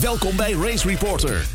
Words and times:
Welkom 0.00 0.36
bij 0.36 0.52
Race 0.52 0.88
Reporter, 0.88 1.46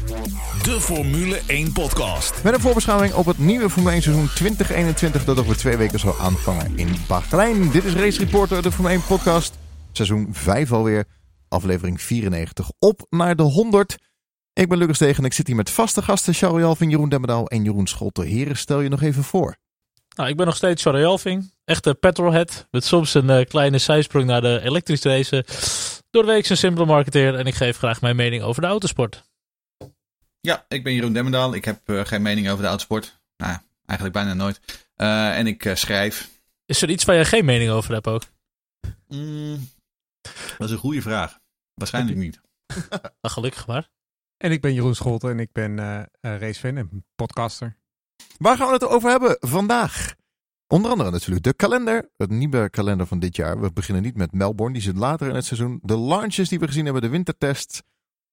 de 0.64 0.78
Formule 0.82 1.42
1 1.48 1.72
podcast. 1.72 2.44
Met 2.44 2.54
een 2.54 2.60
voorbeschouwing 2.60 3.14
op 3.14 3.26
het 3.26 3.38
nieuwe 3.38 3.70
Formule 3.70 3.94
1 3.94 4.02
seizoen 4.02 4.28
2021 4.36 5.26
dat 5.26 5.40
over 5.40 5.58
twee 5.58 5.78
weken 5.78 6.00
zal 6.00 6.20
aanvangen 6.20 6.78
in 6.78 6.96
Bahrein. 7.08 7.72
Dit 7.72 7.84
is 7.84 7.94
Race 7.94 8.20
Reporter, 8.20 8.62
de 8.62 8.72
Formule 8.72 8.94
1 8.94 9.06
podcast. 9.06 9.58
Seizoen 9.92 10.28
5 10.32 10.72
alweer, 10.72 11.06
aflevering 11.48 12.02
94. 12.02 12.72
Op 12.80 13.06
naar 13.10 13.36
de 13.36 13.44
100. 13.44 13.98
Ik 14.54 14.70
ben 14.70 14.78
Lucas 14.78 14.98
Tegen 14.98 15.18
en 15.18 15.26
ik 15.26 15.34
zit 15.34 15.48
hier 15.48 15.56
met 15.56 15.70
vaste 15.70 16.02
gasten 16.02 16.34
Charles 16.34 16.62
Jalving, 16.62 16.92
Jeroen 16.92 17.10
Demmedaal 17.10 17.48
en 17.48 17.64
Jeroen 17.64 17.88
Scholten. 17.88 18.26
Heren, 18.26 18.58
stel 18.58 18.82
je 18.82 18.90
nog 18.90 19.02
even 19.02 19.24
voor. 19.24 19.58
Nou, 20.16 20.30
ik 20.30 20.38
ben 20.38 20.46
nog 20.46 20.56
steeds 20.56 20.84
Charlie 20.84 21.06
Alving. 21.06 21.54
Echte 21.66 21.94
petrolhead. 21.94 22.68
Met 22.72 22.86
soms 22.86 23.14
een 23.14 23.30
uh, 23.30 23.46
kleine 23.46 23.78
zijsprong 23.78 24.26
naar 24.26 24.42
de 24.42 24.62
elektrische 24.64 25.10
race. 25.10 25.46
Door 26.14 26.24
de 26.24 26.32
week 26.32 26.50
een 26.50 26.58
simpele 26.58 26.86
marketeer. 26.86 27.36
En 27.36 27.46
ik 27.46 27.56
geef 27.56 27.78
graag 27.78 28.02
mijn 28.02 28.16
mening 28.16 28.44
over 28.44 28.62
de 28.62 28.68
autosport. 28.68 29.24
Ja, 30.42 30.66
ik 30.68 30.84
ben 30.84 30.94
Jeroen 30.94 31.14
Demmendaal. 31.14 31.54
Ik 31.54 31.66
heb 31.66 31.90
uh, 31.90 32.06
geen 32.06 32.22
mening 32.22 32.50
over 32.50 32.62
de 32.62 32.68
autosport. 32.68 33.20
Nou, 33.38 33.58
eigenlijk 33.86 34.18
bijna 34.18 34.34
nooit. 34.34 34.86
Uh, 34.98 35.38
en 35.38 35.48
ik 35.48 35.72
schrijf. 35.74 36.30
Is 36.66 36.82
er 36.82 36.90
iets 36.90 37.04
waar 37.04 37.16
je 37.16 37.26
geen 37.26 37.46
mening 37.46 37.72
over 37.72 37.94
hebt 37.94 38.08
ook? 38.08 38.24
Mm, 39.08 39.70
dat 40.58 40.68
is 40.68 40.72
een 40.72 40.78
goede 40.78 41.02
vraag. 41.02 41.40
Waarschijnlijk 41.74 42.18
niet. 42.18 42.42
nou, 42.90 43.12
gelukkig 43.22 43.68
maar. 43.68 43.90
En 44.38 44.52
ik 44.52 44.62
ben 44.62 44.74
Jeroen 44.74 44.96
Scholten 44.96 45.30
en 45.30 45.40
ik 45.40 45.52
ben 45.52 45.78
racefan 46.22 46.78
en 46.78 47.06
podcaster. 47.16 47.78
Waar 48.38 48.58
gaan 48.58 48.68
we 48.68 48.74
het 48.74 48.88
over 48.88 49.10
hebben 49.10 49.38
vandaag? 49.40 50.16
Onder 50.74 50.92
andere 50.92 51.12
natuurlijk 51.12 51.44
de 51.44 51.54
kalender, 51.54 52.10
het 52.18 52.30
nieuwe 52.30 52.70
kalender 52.70 53.08
van 53.08 53.20
dit 53.20 53.36
jaar. 53.36 53.60
We 53.60 53.74
beginnen 53.74 54.04
niet 54.04 54.16
met 54.16 54.32
Melbourne, 54.32 54.74
die 54.74 54.84
zit 54.84 54.98
later 54.98 55.28
in 55.28 55.36
het 55.36 55.46
seizoen. 55.46 55.80
De 55.82 55.98
launches 55.98 56.50
die 56.50 56.60
we 56.60 56.68
gezien 56.68 56.84
hebben, 56.84 57.02
de 57.02 57.10
wintertest, 57.10 57.84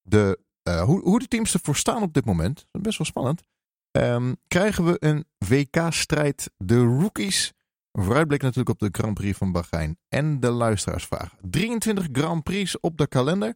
de, 0.02 0.38
uh, 0.68 0.82
hoe, 0.82 1.00
hoe 1.00 1.18
de 1.18 1.28
teams 1.28 1.54
ervoor 1.54 1.76
staan 1.76 2.02
op 2.02 2.12
dit 2.14 2.24
moment. 2.24 2.66
Best 2.70 2.98
wel 2.98 3.06
spannend. 3.06 3.42
Um, 3.90 4.36
krijgen 4.48 4.84
we 4.84 4.96
een 4.98 5.24
WK-strijd, 5.48 6.50
de 6.56 6.78
rookies. 6.78 7.52
Een 7.90 8.04
vooruitblik 8.04 8.42
natuurlijk 8.42 8.68
op 8.68 8.78
de 8.78 9.00
Grand 9.00 9.14
Prix 9.14 9.38
van 9.38 9.52
Bahrein 9.52 9.98
en 10.08 10.40
de 10.40 10.50
luisteraarsvraag. 10.50 11.34
23 11.40 12.08
Grand 12.12 12.42
Prix 12.42 12.80
op 12.80 12.96
de 12.98 13.06
kalender. 13.06 13.54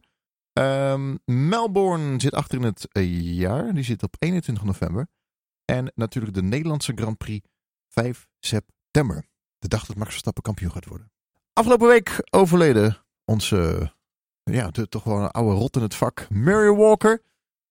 Um, 0.59 1.19
Melbourne 1.25 2.19
zit 2.19 2.33
achter 2.33 2.57
in 2.57 2.63
het 2.63 2.87
jaar, 3.21 3.73
die 3.73 3.83
zit 3.83 4.03
op 4.03 4.15
21 4.19 4.63
november. 4.63 5.07
En 5.65 5.91
natuurlijk 5.95 6.33
de 6.33 6.43
Nederlandse 6.43 6.91
Grand 6.95 7.17
Prix 7.17 7.47
5 7.87 8.27
september. 8.39 8.73
De 8.95 9.67
dag 9.67 9.85
dat 9.85 9.95
Max 9.95 10.09
Verstappen 10.09 10.43
kampioen 10.43 10.71
gaat 10.71 10.85
worden. 10.85 11.11
Afgelopen 11.53 11.87
week 11.87 12.27
overleden 12.29 12.97
onze, 13.25 13.91
ja, 14.43 14.71
de, 14.71 14.89
toch 14.89 15.03
wel 15.03 15.17
een 15.17 15.31
oude 15.31 15.55
rot 15.55 15.75
in 15.75 15.81
het 15.81 15.95
vak. 15.95 16.29
Murray 16.29 16.75
Walker. 16.75 17.21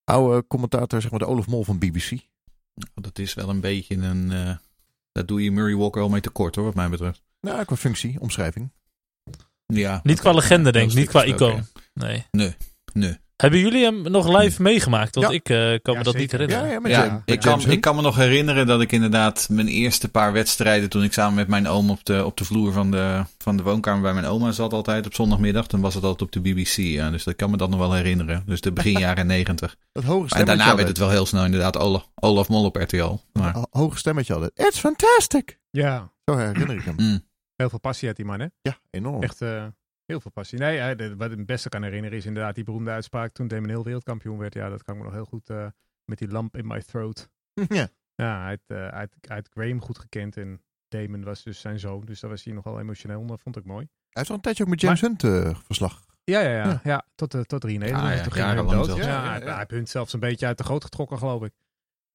Oude 0.04 0.46
commentator, 0.46 1.00
zeg 1.00 1.10
maar 1.10 1.20
de 1.20 1.26
Olaf 1.26 1.46
Mol 1.46 1.64
van 1.64 1.78
BBC. 1.78 2.18
Dat 2.94 3.18
is 3.18 3.34
wel 3.34 3.48
een 3.48 3.60
beetje 3.60 3.96
een... 3.96 4.30
Uh, 4.30 4.56
daar 5.12 5.26
doe 5.26 5.42
je 5.42 5.52
Murray 5.52 5.74
Walker 5.74 6.02
al 6.02 6.08
mee 6.08 6.20
tekort 6.20 6.54
hoor, 6.54 6.64
wat 6.64 6.74
mij 6.74 6.88
betreft. 6.88 7.22
Nou, 7.40 7.64
qua 7.64 7.76
functie, 7.76 8.20
omschrijving. 8.20 8.72
Ja. 9.66 10.00
Niet 10.02 10.20
qua 10.20 10.32
legende 10.32 10.72
denk 10.72 10.90
ik, 10.90 10.96
niet 10.96 11.08
qua 11.08 11.24
icoon. 11.24 11.66
Nee. 11.92 12.26
Nee, 12.30 12.56
nee. 12.92 13.18
Hebben 13.36 13.60
jullie 13.60 13.84
hem 13.84 14.02
nog 14.02 14.40
live 14.40 14.62
meegemaakt? 14.62 15.14
Want 15.14 15.26
ja. 15.26 15.34
ik 15.34 15.48
uh, 15.48 15.56
kan 15.58 15.92
ja, 15.92 15.98
me 15.98 16.04
dat 16.04 16.14
zeker. 16.14 16.20
niet 16.20 16.30
herinneren. 16.30 16.70
Ja, 16.70 16.80
met 16.80 17.22
ik, 17.24 17.40
kan, 17.40 17.70
ik 17.70 17.80
kan 17.80 17.96
me 17.96 18.02
nog 18.02 18.16
herinneren 18.16 18.66
dat 18.66 18.80
ik 18.80 18.92
inderdaad 18.92 19.46
mijn 19.50 19.68
eerste 19.68 20.08
paar 20.10 20.32
wedstrijden... 20.32 20.88
toen 20.88 21.02
ik 21.02 21.12
samen 21.12 21.34
met 21.34 21.48
mijn 21.48 21.68
oom 21.68 21.90
op 21.90 22.04
de, 22.04 22.24
op 22.24 22.36
de 22.36 22.44
vloer 22.44 22.72
van 22.72 22.90
de, 22.90 23.24
van 23.38 23.56
de 23.56 23.62
woonkamer 23.62 24.02
bij 24.02 24.14
mijn 24.14 24.26
oma 24.26 24.52
zat 24.52 24.72
altijd 24.72 25.06
op 25.06 25.14
zondagmiddag. 25.14 25.66
Dan 25.66 25.80
was 25.80 25.94
het 25.94 26.04
altijd 26.04 26.22
op 26.22 26.32
de 26.32 26.40
BBC. 26.40 26.76
Ja, 26.76 27.10
dus 27.10 27.26
ik 27.26 27.36
kan 27.36 27.50
me 27.50 27.56
dat 27.56 27.70
nog 27.70 27.78
wel 27.78 27.92
herinneren. 27.92 28.42
Dus 28.46 28.60
de 28.60 28.72
begin 28.72 28.98
jaren 29.06 29.26
negentig. 29.26 29.76
Dat 29.92 30.04
hoge 30.04 30.34
En 30.34 30.44
daarna 30.44 30.76
werd 30.76 30.88
het 30.88 30.98
wel 30.98 31.10
heel 31.10 31.26
snel 31.26 31.44
inderdaad 31.44 31.78
Olaf, 31.78 32.08
Olaf 32.14 32.48
Mol 32.48 32.64
op 32.64 32.76
RTL. 32.76 33.16
Maar... 33.32 33.56
Hoge 33.70 33.98
stemmetje 33.98 34.34
altijd. 34.34 34.52
It's 34.54 34.78
fantastic! 34.78 35.58
Ja. 35.70 36.12
Zo 36.24 36.36
herinner 36.36 36.76
ik 36.76 36.84
hem. 36.84 36.94
Mm. 36.96 37.24
Heel 37.56 37.68
veel 37.68 37.80
passie 37.80 38.08
had 38.08 38.16
die 38.16 38.26
man 38.26 38.40
hè? 38.40 38.46
Ja, 38.62 38.78
enorm. 38.90 39.22
Echt... 39.22 39.42
Uh... 39.42 39.64
Heel 40.06 40.20
veel 40.20 40.30
passie. 40.30 40.58
Nee, 40.58 40.96
de, 40.96 41.16
wat 41.16 41.30
ik 41.30 41.36
het 41.38 41.46
beste 41.46 41.68
kan 41.68 41.82
herinneren 41.82 42.18
is 42.18 42.26
inderdaad 42.26 42.54
die 42.54 42.64
beroemde 42.64 42.90
uitspraak 42.90 43.32
toen 43.32 43.48
Damon 43.48 43.68
Hill 43.68 43.82
wereldkampioen 43.82 44.38
werd. 44.38 44.54
Ja, 44.54 44.68
dat 44.68 44.82
kan 44.82 44.94
ik 44.94 45.00
me 45.00 45.06
nog 45.06 45.14
heel 45.14 45.24
goed 45.24 45.50
uh, 45.50 45.66
met 46.04 46.18
die 46.18 46.28
lamp 46.28 46.56
in 46.56 46.66
my 46.66 46.80
throat. 46.82 47.28
Ja. 47.68 47.88
Ja, 48.16 48.40
hij 48.42 48.50
had, 48.66 48.76
uh, 48.78 48.90
hij, 48.90 49.08
had 49.28 49.48
Graham 49.50 49.80
goed 49.80 49.98
gekend 49.98 50.36
en 50.36 50.62
Damon 50.88 51.24
was 51.24 51.42
dus 51.42 51.60
zijn 51.60 51.78
zoon. 51.78 52.04
Dus 52.04 52.20
dat 52.20 52.30
was 52.30 52.44
hij 52.44 52.54
nogal 52.54 52.80
emotioneel. 52.80 53.26
Dat 53.26 53.40
vond 53.42 53.56
ik 53.56 53.64
mooi. 53.64 53.84
Hij 53.84 54.08
heeft 54.10 54.28
al 54.28 54.34
een 54.36 54.40
tijdje 54.42 54.62
ook 54.62 54.68
met 54.68 54.80
James 54.80 55.00
maar, 55.00 55.10
Hunt 55.10 55.22
uh, 55.22 55.54
verslag. 55.64 56.04
Ja, 56.24 56.40
ja, 56.40 56.48
ja. 56.50 56.64
ja. 56.64 56.80
ja 56.84 57.04
tot, 57.14 57.34
uh, 57.34 57.40
tot 57.40 57.60
93. 57.60 58.02
Ja, 58.02 58.10
ja. 58.10 58.54
Ja, 58.54 58.62
Ja, 58.96 59.06
ja, 59.06 59.28
hij- 59.30 59.38
ja. 59.40 59.46
hij 59.46 59.56
heeft 59.58 59.70
Hunt 59.70 59.88
zelfs 59.88 60.12
een 60.12 60.20
beetje 60.20 60.46
uit 60.46 60.58
de 60.58 60.64
goot 60.64 60.84
getrokken, 60.84 61.18
geloof 61.18 61.42
ik. 61.42 61.52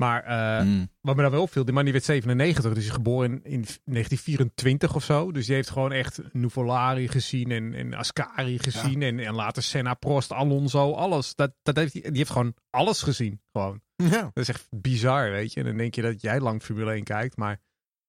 Maar 0.03 0.27
uh, 0.27 0.65
Mm. 0.65 0.89
wat 1.01 1.15
me 1.15 1.21
dan 1.21 1.31
wel 1.31 1.41
opviel, 1.41 1.65
die 1.65 1.73
man 1.73 1.83
die 1.83 1.91
werd 1.93 2.05
97, 2.05 2.63
dus 2.63 2.73
hij 2.73 2.83
is 2.83 2.89
geboren 2.89 3.29
in, 3.31 3.43
in 3.43 3.61
1924 3.85 4.95
of 4.95 5.03
zo. 5.03 5.31
Dus 5.31 5.45
die 5.45 5.55
heeft 5.55 5.69
gewoon 5.69 5.91
echt 5.91 6.19
Nuvolari 6.33 7.07
gezien 7.07 7.51
en, 7.51 7.73
en 7.73 7.93
Ascari 7.93 8.59
gezien 8.59 9.01
en, 9.01 9.19
en 9.19 9.33
later 9.35 9.63
Senna, 9.63 9.93
Prost, 9.93 10.31
Alonso, 10.31 10.93
alles. 10.93 11.35
Dat, 11.35 11.51
dat 11.63 11.75
heeft, 11.75 11.93
hij- 11.93 12.01
die 12.01 12.17
heeft 12.17 12.31
gewoon 12.31 12.53
alles 12.69 13.01
gezien, 13.01 13.41
gewoon. 13.51 13.81
Ja. 13.95 14.21
Dat 14.21 14.31
is 14.43 14.49
echt 14.49 14.67
bizar, 14.69 15.31
weet 15.31 15.53
je. 15.53 15.59
En 15.59 15.65
dan 15.65 15.77
denk 15.77 15.95
je 15.95 16.01
dat 16.01 16.21
jij 16.21 16.39
lang 16.39 16.61
Formule 16.61 16.91
1 16.91 17.03
kijkt, 17.03 17.37
maar 17.37 17.59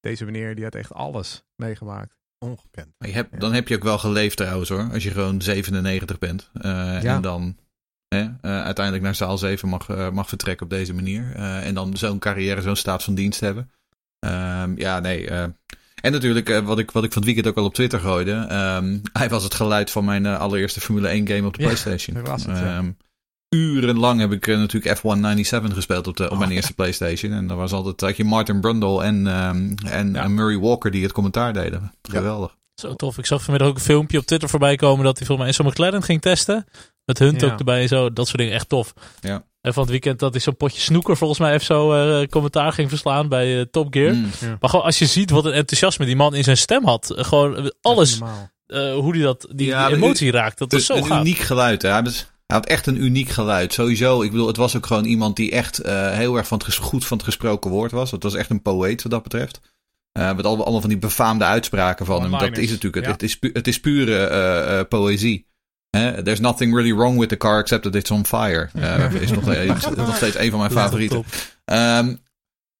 deze 0.01 0.25
meneer 0.25 0.55
die 0.55 0.65
had 0.65 0.75
echt 0.75 0.93
alles 0.93 1.45
meegemaakt. 1.57 2.19
Ongekend. 2.39 2.95
Maar 2.99 3.09
je 3.09 3.15
hebt, 3.15 3.41
dan 3.41 3.53
heb 3.53 3.69
je 3.69 3.77
ook 3.77 3.83
wel 3.83 3.99
geleefd 3.99 4.37
trouwens 4.37 4.69
hoor. 4.69 4.89
Als 4.93 5.03
je 5.03 5.11
gewoon 5.11 5.43
97 5.43 6.19
bent. 6.19 6.51
Eh, 6.55 6.63
Ja. 7.03 7.15
En 7.15 7.23
dan 7.23 7.57
hè, 8.15 8.21
eh, 8.41 8.63
uiteindelijk 8.63 9.05
naar 9.05 9.15
zaal 9.15 9.39
7 9.39 9.69
mag, 9.69 9.89
eh, 9.89 10.11
mag 10.11 10.29
vertrekken 10.29 10.65
op 10.67 10.71
deze 10.73 10.95
manier. 10.95 11.33
Eh, 11.37 11.67
en 11.67 11.75
dan 11.75 11.97
zo'n 11.97 12.19
carrière, 12.19 12.63
zo'n 12.63 12.77
staat 12.77 13.03
van 13.03 13.15
dienst 13.15 13.41
hebben. 13.41 13.71
Ehm, 14.19 14.73
ja, 14.77 15.01
nee. 15.01 15.27
eh. 15.29 15.43
en 16.01 16.13
natuurlijk, 16.13 16.49
eh, 16.49 16.59
wat, 16.61 16.79
ik, 16.79 16.91
wat 16.91 17.05
ik 17.05 17.13
van 17.13 17.23
het 17.23 17.33
weekend 17.33 17.47
ook 17.55 17.57
al 17.63 17.65
op 17.69 17.75
Twitter 17.75 18.01
gooide. 18.01 18.33
ehm, 18.49 18.99
hij 19.13 19.29
was 19.29 19.43
het 19.43 19.55
geluid 19.55 19.91
van 19.91 20.05
mijn 20.05 20.27
allereerste 20.27 20.81
Formule 20.81 21.09
1 21.09 21.27
game 21.29 21.47
op 21.47 21.55
de 21.55 21.63
Ja, 21.63 21.67
PlayStation. 21.69 22.17
dat 22.17 22.27
was 22.27 22.45
het, 22.45 22.59
ja. 22.59 22.77
Ehm, 22.77 22.91
Urenlang 23.57 24.21
heb 24.21 24.33
ik 24.33 24.47
natuurlijk 24.47 24.99
F197 24.99 25.73
gespeeld 25.75 26.07
op, 26.07 26.17
de, 26.17 26.25
op 26.25 26.31
Oh, 26.31 26.39
mijn 26.39 26.51
ja. 26.51 26.57
eerste 26.57 26.75
PlayStation. 26.75 27.33
En 27.33 27.47
daar 27.47 27.57
was 27.57 27.73
altijd 27.73 28.01
had 28.01 28.17
je 28.17 28.25
Martin 28.25 28.61
Brundle 28.61 29.03
en, 29.03 29.27
ehm, 29.27 29.73
en, 29.87 30.13
Ja. 30.13 30.23
en 30.23 30.35
Murray 30.35 30.59
Walker 30.59 30.91
die 30.91 31.03
het 31.03 31.13
commentaar 31.13 31.53
deden. 31.53 31.93
Geweldig. 32.03 32.57
Zo 32.75 32.95
tof. 32.95 33.19
Ik 33.19 33.27
zag 33.27 33.43
vanmiddag 33.43 33.69
ook 33.71 33.75
een 33.77 33.81
filmpje 33.83 34.19
op 34.19 34.25
Twitter 34.25 34.49
voorbij 34.49 34.77
komen 34.77 35.05
dat 35.05 35.19
hij 35.19 35.27
volgens 35.27 35.39
mij 35.49 35.57
in 35.57 35.65
zo'n 35.65 35.67
McLaren 35.85 36.03
ging 36.03 36.21
testen. 36.21 36.67
Met 37.05 37.19
Hunt 37.19 37.41
Ja. 37.41 37.53
ook 37.53 37.59
erbij 37.59 37.83
en 37.83 37.89
zo. 37.89 38.13
Dat 38.13 38.27
soort 38.27 38.39
dingen. 38.39 38.55
Echt 38.55 38.69
tof. 38.69 38.93
Ja. 39.21 39.45
En 39.61 39.73
van 39.73 39.83
het 39.83 39.91
weekend 39.91 40.19
dat 40.19 40.33
hij 40.33 40.41
zo'n 40.41 40.57
potje 40.57 40.81
snoeker 40.81 41.17
volgens 41.17 41.39
mij 41.39 41.53
even 41.53 41.65
zo 41.67 41.93
eh, 42.21 42.27
commentaar 42.29 42.73
ging 42.73 42.89
verslaan 42.89 43.29
bij 43.29 43.59
eh, 43.59 43.65
Top 43.71 43.87
Gear. 43.95 44.15
Mm. 44.15 44.31
Maar 44.61 44.71
gewoon 44.71 44.85
als 44.85 44.99
je 44.99 45.07
ziet 45.07 45.31
wat 45.31 45.45
een 45.45 45.53
enthousiasme 45.53 46.07
die 46.07 46.17
man 46.17 46.35
in 46.35 46.45
zijn 46.45 46.57
stem 46.57 46.85
had. 46.85 47.11
eh, 47.11 47.25
Gewoon 47.25 47.73
alles, 47.81 48.19
eh, 48.67 48.93
hoe 48.95 49.13
die 49.13 49.23
dat, 49.23 49.47
die, 49.55 49.67
Ja, 49.67 49.87
die 49.87 49.97
maar 49.97 50.05
emotie 50.05 50.31
raakt. 50.31 50.59
Dat 50.59 50.73
is 50.73 50.87
zo 50.87 50.95
een 50.95 51.05
gaaf. 51.07 51.21
uniek 51.21 51.39
geluid. 51.39 51.83
Hè? 51.83 51.89
Hij, 51.91 52.03
had 52.47 52.67
echt 52.67 52.87
een 52.87 53.03
uniek 53.03 53.29
geluid. 53.29 53.73
Sowieso, 53.73 54.23
ik 54.23 54.31
bedoel, 54.31 54.47
het 54.47 54.57
was 54.57 54.77
ook 54.77 54.87
gewoon 54.87 55.05
iemand 55.05 55.37
die 55.37 55.51
echt 55.51 55.79
eh, 55.79 56.11
heel 56.13 56.37
erg 56.37 56.47
van 56.47 56.59
het 56.65 56.75
goed 56.75 57.07
van 57.07 57.17
het 57.17 57.27
gesproken 57.27 57.71
woord 57.71 57.91
was. 57.91 58.11
Het 58.11 58.23
was 58.23 58.35
echt 58.35 58.51
een 58.51 58.63
poëet 58.63 59.03
wat 59.03 59.13
dat 59.13 59.23
betreft. 59.23 59.61
Eh 60.13 60.35
met 60.35 60.45
allemaal, 60.45 60.63
allemaal 60.65 60.81
van 60.81 60.91
die 60.91 60.99
befaamde 60.99 61.45
uitspraken 61.45 62.07
van 62.07 62.23
hem. 62.23 62.31
Dat 62.31 62.57
is 62.59 62.71
natuurlijk, 62.71 63.05
ja. 63.05 63.11
het, 63.13 63.21
het, 63.21 63.31
is, 63.31 63.39
pu- 63.39 63.51
het 63.53 63.67
is 63.67 63.81
pure 63.81 64.17
eh, 64.27 64.79
eh, 64.79 64.87
poëzie. 64.89 65.49
There's 65.91 66.41
nothing 66.41 66.75
really 66.75 66.93
wrong 66.93 67.19
with 67.19 67.29
the 67.29 67.37
car 67.37 67.59
except 67.59 67.83
that 67.83 67.95
it's 67.95 68.11
on 68.11 68.27
fire. 68.27 68.71
Eh, 68.81 69.15
is 69.15 69.31
nog, 69.31 69.53
is 69.53 69.97
nog 69.97 70.17
steeds 70.17 70.37
een 70.37 70.51
van 70.51 70.59
mijn 70.59 70.71
favorieten. 70.71 71.25
Ehm, 71.65 72.15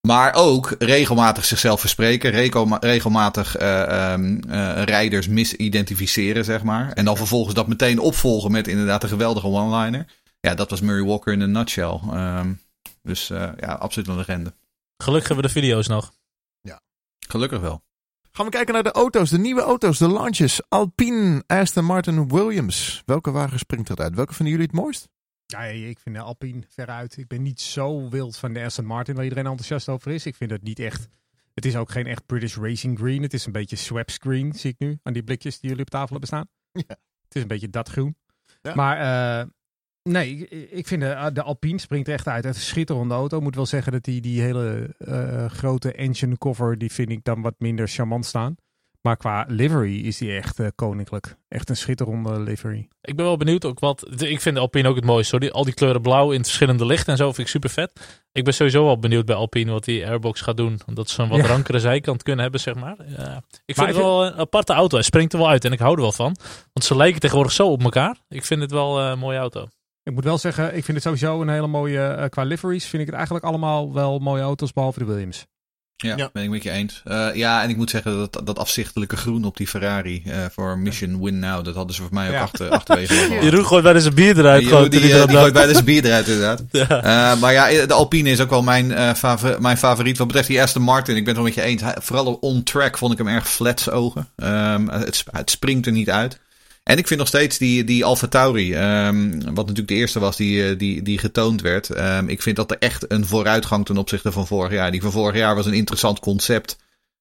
maar 0.01 0.35
ook 0.35 0.75
regelmatig 0.79 1.45
zichzelf 1.45 1.81
verspreken. 1.81 2.31
Regelmatig 2.81 3.57
eh, 3.57 4.13
ehm, 4.13 4.39
eh, 4.49 4.83
rijders 4.83 5.29
misidentificeren, 5.29 6.45
zeg 6.45 6.63
maar. 6.63 6.93
En 6.93 7.05
dan 7.05 7.17
vervolgens 7.17 7.55
dat 7.55 7.69
meteen 7.69 7.99
opvolgen 7.99 8.51
met 8.51 8.69
inderdaad 8.69 9.03
een 9.03 9.09
geweldige 9.09 9.47
one-liner. 9.47 10.07
Ja, 10.41 10.55
dat 10.55 10.71
was 10.71 10.81
Murray 10.81 11.05
Walker 11.05 11.33
in 11.33 11.41
een 11.41 11.53
nutshell. 11.53 12.01
Ehm, 12.11 12.53
dus 13.03 13.31
eh, 13.31 13.49
ja, 13.57 13.73
absoluut 13.73 14.09
een 14.09 14.17
legende. 14.17 14.55
Gelukkig 14.97 15.29
hebben 15.29 15.47
we 15.47 15.55
de 15.55 15.61
video's 15.61 15.87
nog. 15.87 16.13
Gelukkig 17.29 17.61
wel. 17.61 17.83
Gaan 18.33 18.45
we 18.47 18.51
kijken 18.51 18.75
naar 18.75 18.83
de 18.83 18.93
auto's, 18.93 19.31
de 19.31 19.39
nieuwe 19.39 19.61
auto's, 19.61 19.99
de 19.99 20.09
launches. 20.09 20.61
Alpine, 20.69 21.43
Aston 21.47 21.85
Martin, 21.85 22.29
Williams. 22.29 23.03
Welke 23.07 23.31
wagen 23.31 23.59
springt 23.59 23.91
eruit? 23.91 24.15
Welke 24.15 24.35
vinden 24.35 24.55
jullie 24.55 24.69
het 24.71 24.81
mooist? 24.81 25.09
Ja, 25.47 25.63
ik 25.65 25.99
vind 25.99 26.15
de 26.15 26.21
Alpine 26.23 26.63
veruit. 26.69 27.17
Ik 27.17 27.29
ben 27.29 27.43
niet 27.43 27.61
zo 27.61 28.09
wild 28.09 28.37
van 28.37 28.53
de 28.53 28.65
Aston 28.65 28.85
Martin 28.85 29.15
waar 29.15 29.25
iedereen 29.25 29.47
enthousiast 29.47 29.89
over 29.89 30.11
is. 30.11 30.27
Ik 30.27 30.35
vind 30.35 30.51
het 30.51 30.63
niet 30.63 30.79
echt... 30.79 31.09
Het 31.55 31.65
is 31.65 31.77
ook 31.77 31.91
geen 31.91 32.07
echt 32.07 32.27
British 32.27 32.57
Racing 32.57 32.99
Green. 32.99 33.23
Het 33.23 33.35
is 33.35 33.47
een 33.47 33.53
beetje 33.53 33.77
Swept 33.77 34.17
Green, 34.23 34.53
zie 34.53 34.71
ik 34.71 34.79
nu. 34.79 34.99
Aan 35.03 35.13
die 35.13 35.23
blikjes 35.23 35.61
die 35.61 35.69
jullie 35.69 35.85
op 35.85 35.91
tafel 35.91 36.11
hebben 36.11 36.29
staan. 36.29 36.49
Ja. 36.73 36.97
Het 37.25 37.35
is 37.35 37.43
een 37.43 37.49
beetje 37.49 37.71
dat 37.71 37.89
groen. 37.89 38.17
Ja. 38.63 38.75
Maar 38.75 38.97
eh, 39.41 39.47
nee, 40.03 40.49
ik, 40.49 40.87
vind 40.87 41.01
de, 41.01 41.31
de 41.33 41.43
Alpine 41.43 41.79
springt 41.79 42.09
echt 42.09 42.27
uit. 42.29 42.45
Het 42.45 42.55
is 42.55 42.61
een 42.61 42.67
schitterende 42.67 43.15
auto. 43.15 43.37
Ik 43.37 43.43
moet 43.43 43.55
wel 43.55 43.67
zeggen 43.67 43.93
dat 43.93 44.05
die, 44.05 44.21
die 44.21 44.41
hele 44.41 44.95
eh, 44.99 45.47
grote 45.51 45.93
engine 45.93 46.39
cover, 46.39 46.79
die 46.79 46.93
vind 46.93 47.11
ik 47.11 47.25
dan 47.25 47.43
wat 47.43 47.55
minder 47.59 47.89
charmant 47.89 48.27
staan. 48.27 48.57
Maar 49.01 49.17
qua 49.17 49.45
livery 49.49 50.01
is 50.01 50.19
die 50.19 50.33
echt 50.33 50.59
eh, 50.59 50.67
koninklijk. 50.75 51.37
Echt 51.49 51.69
een 51.69 51.77
schitterende 51.77 52.41
livery. 52.41 52.89
Ik 53.01 53.17
ben 53.17 53.25
wel 53.25 53.37
benieuwd 53.37 53.65
ook 53.65 53.79
wat. 53.79 54.23
Ik 54.23 54.41
vind 54.41 54.55
de 54.55 54.61
Alpine 54.61 54.89
ook 54.89 54.97
het 54.97 55.05
mooiste. 55.05 55.31
Hoor. 55.31 55.41
Die, 55.41 55.53
al 55.53 55.65
die 55.65 55.75
kleuren 55.75 56.03
blauw 56.03 56.31
in 56.31 56.45
verschillende 56.45 56.87
lichten 56.87 57.13
en 57.13 57.17
zo 57.17 57.25
vind 57.25 57.39
ik 57.39 57.47
super 57.47 57.71
vet. 57.71 58.21
Ik 58.33 58.45
ben 58.45 58.55
sowieso 58.55 58.85
wel 58.85 58.99
benieuwd 58.99 59.25
bij 59.27 59.37
Alpine 59.37 59.71
wat 59.73 59.85
die 59.85 60.07
airbox 60.07 60.41
gaat 60.41 60.57
doen. 60.57 60.81
Omdat 60.87 61.11
ze 61.11 61.23
een 61.23 61.29
wat 61.29 61.39
Ja. 61.39 61.47
rankere 61.47 61.79
zijkant 61.79 62.23
kunnen 62.23 62.43
hebben, 62.43 62.61
zeg 62.61 62.75
maar. 62.75 62.97
Ja. 63.17 63.43
Ik 63.65 63.75
vind 63.75 63.87
het 63.87 63.97
wel 63.97 64.27
een 64.27 64.35
aparte 64.35 64.73
auto. 64.73 64.95
Hij 64.95 65.05
springt 65.05 65.33
er 65.33 65.39
wel 65.39 65.49
uit 65.49 65.65
en 65.65 65.73
ik 65.73 65.79
hou 65.79 65.95
er 65.95 66.01
wel 66.01 66.13
van. 66.13 66.37
Want 66.73 66.87
ze 66.87 66.97
lijken 66.97 67.21
tegenwoordig 67.21 67.53
zo 67.53 67.67
op 67.67 67.83
elkaar. 67.83 68.17
Ik 68.29 68.45
vind 68.45 68.61
het 68.61 68.71
wel 68.71 69.01
eh, 69.01 69.11
een 69.11 69.19
mooie 69.19 69.39
auto. 69.39 69.69
Ik 70.03 70.13
moet 70.13 70.25
wel 70.25 70.39
zeggen, 70.39 70.67
ik 70.77 70.85
vind 70.85 70.97
het 70.97 71.03
sowieso 71.03 71.41
een 71.43 71.49
hele 71.49 71.67
mooie, 71.67 72.01
eh, 72.07 72.29
qua 72.29 72.43
liveries 72.43 72.85
vind 72.87 73.01
ik 73.01 73.07
het 73.09 73.17
eigenlijk 73.17 73.45
allemaal 73.47 73.93
wel 73.93 74.19
mooie 74.19 74.43
auto's, 74.43 74.73
behalve 74.73 74.99
de 74.99 75.05
Williams. 75.05 75.47
Ja, 75.97 76.17
Ja. 76.17 76.31
ben 76.33 76.43
ik 76.43 76.51
met 76.51 76.63
je 76.63 76.71
eens. 76.71 77.01
Eh, 77.05 77.29
ja, 77.35 77.63
en 77.63 77.69
ik 77.71 77.77
moet 77.77 77.91
zeggen 77.91 78.17
dat 78.19 78.41
dat 78.45 78.59
afzichtelijke 78.59 79.17
groen 79.17 79.45
op 79.45 79.57
die 79.57 79.67
Ferrari 79.67 80.23
eh, 80.27 80.39
voor 80.51 80.79
Mission 80.79 81.23
Win 81.25 81.39
Now, 81.39 81.65
dat 81.65 81.75
hadden 81.75 81.95
ze 81.95 82.03
voor 82.03 82.15
mij 82.15 82.27
ook 82.27 82.33
Ja. 82.33 82.41
achter, 82.41 82.69
achterwege. 82.71 83.15
Jeroen 83.45 83.67
gooit 83.67 83.83
bijna 83.83 83.99
zijn 83.99 84.15
bier 84.15 84.39
eruit. 84.39 84.63
Jeroen, 84.63 84.77
gewoon, 84.77 84.91
die, 84.91 85.01
die 85.01 85.15
lag. 85.17 85.31
gooit 85.31 85.53
bijna 85.53 85.73
zijn 85.73 85.85
bier 85.85 86.05
eruit 86.05 86.27
inderdaad. 86.29 86.63
Ja. 86.71 86.89
Eh, 86.89 87.41
maar 87.41 87.53
ja, 87.53 87.87
de 87.87 87.93
Alpine 87.95 88.31
is 88.31 88.41
ook 88.41 88.51
wel 88.51 88.63
mijn, 88.63 88.93
eh, 88.93 89.15
favor- 89.15 89.61
mijn 89.63 89.77
favoriet. 89.77 90.19
Wat 90.19 90.27
betreft 90.27 90.49
die 90.49 90.63
Aston 90.63 90.83
Martin, 90.83 91.17
ik 91.17 91.25
ben 91.25 91.35
het 91.35 91.43
wel 91.45 91.53
met 91.55 91.55
je 91.55 91.63
eens. 91.71 91.83
Hij- 91.83 91.97
vooral 92.01 92.33
on 92.35 92.63
track 92.63 92.99
vond 92.99 93.13
ik 93.13 93.19
hem 93.19 93.29
erg 93.29 93.49
flats 93.49 93.91
ogen. 93.91 94.29
Ehm, 94.37 94.89
het, 94.89 95.25
het 95.31 95.51
springt 95.51 95.87
er 95.87 95.93
niet 95.93 96.11
uit. 96.11 96.41
En 96.91 96.99
ik 96.99 97.07
vind 97.07 97.19
nog 97.19 97.29
steeds 97.29 97.59
die, 97.59 97.85
die 97.85 98.05
Alfa 98.05 98.27
Tauri, 98.27 98.75
ehm, 98.75 99.31
wat 99.31 99.67
natuurlijk 99.67 99.89
de 99.89 99.95
eerste 99.95 100.19
was 100.19 100.37
die, 100.37 100.65
eh, 100.65 100.79
die, 100.79 101.03
die 101.03 101.19
getoond 101.19 101.61
werd. 101.61 101.91
Ehm, 101.91 102.29
ik 102.29 102.43
vind 102.43 102.57
dat 102.57 102.71
er 102.71 102.79
echt 102.79 103.13
een 103.13 103.27
vooruitgang 103.27 103.87
ten 103.87 103.97
opzichte 103.97 104.33
van 104.33 104.47
vorig 104.47 104.73
jaar. 104.73 104.91
Die 104.91 105.03
van 105.03 105.13
vorig 105.13 105.37
jaar 105.37 105.55
was 105.55 105.67
een 105.67 105.73
interessant 105.73 106.21
concept. 106.21 106.79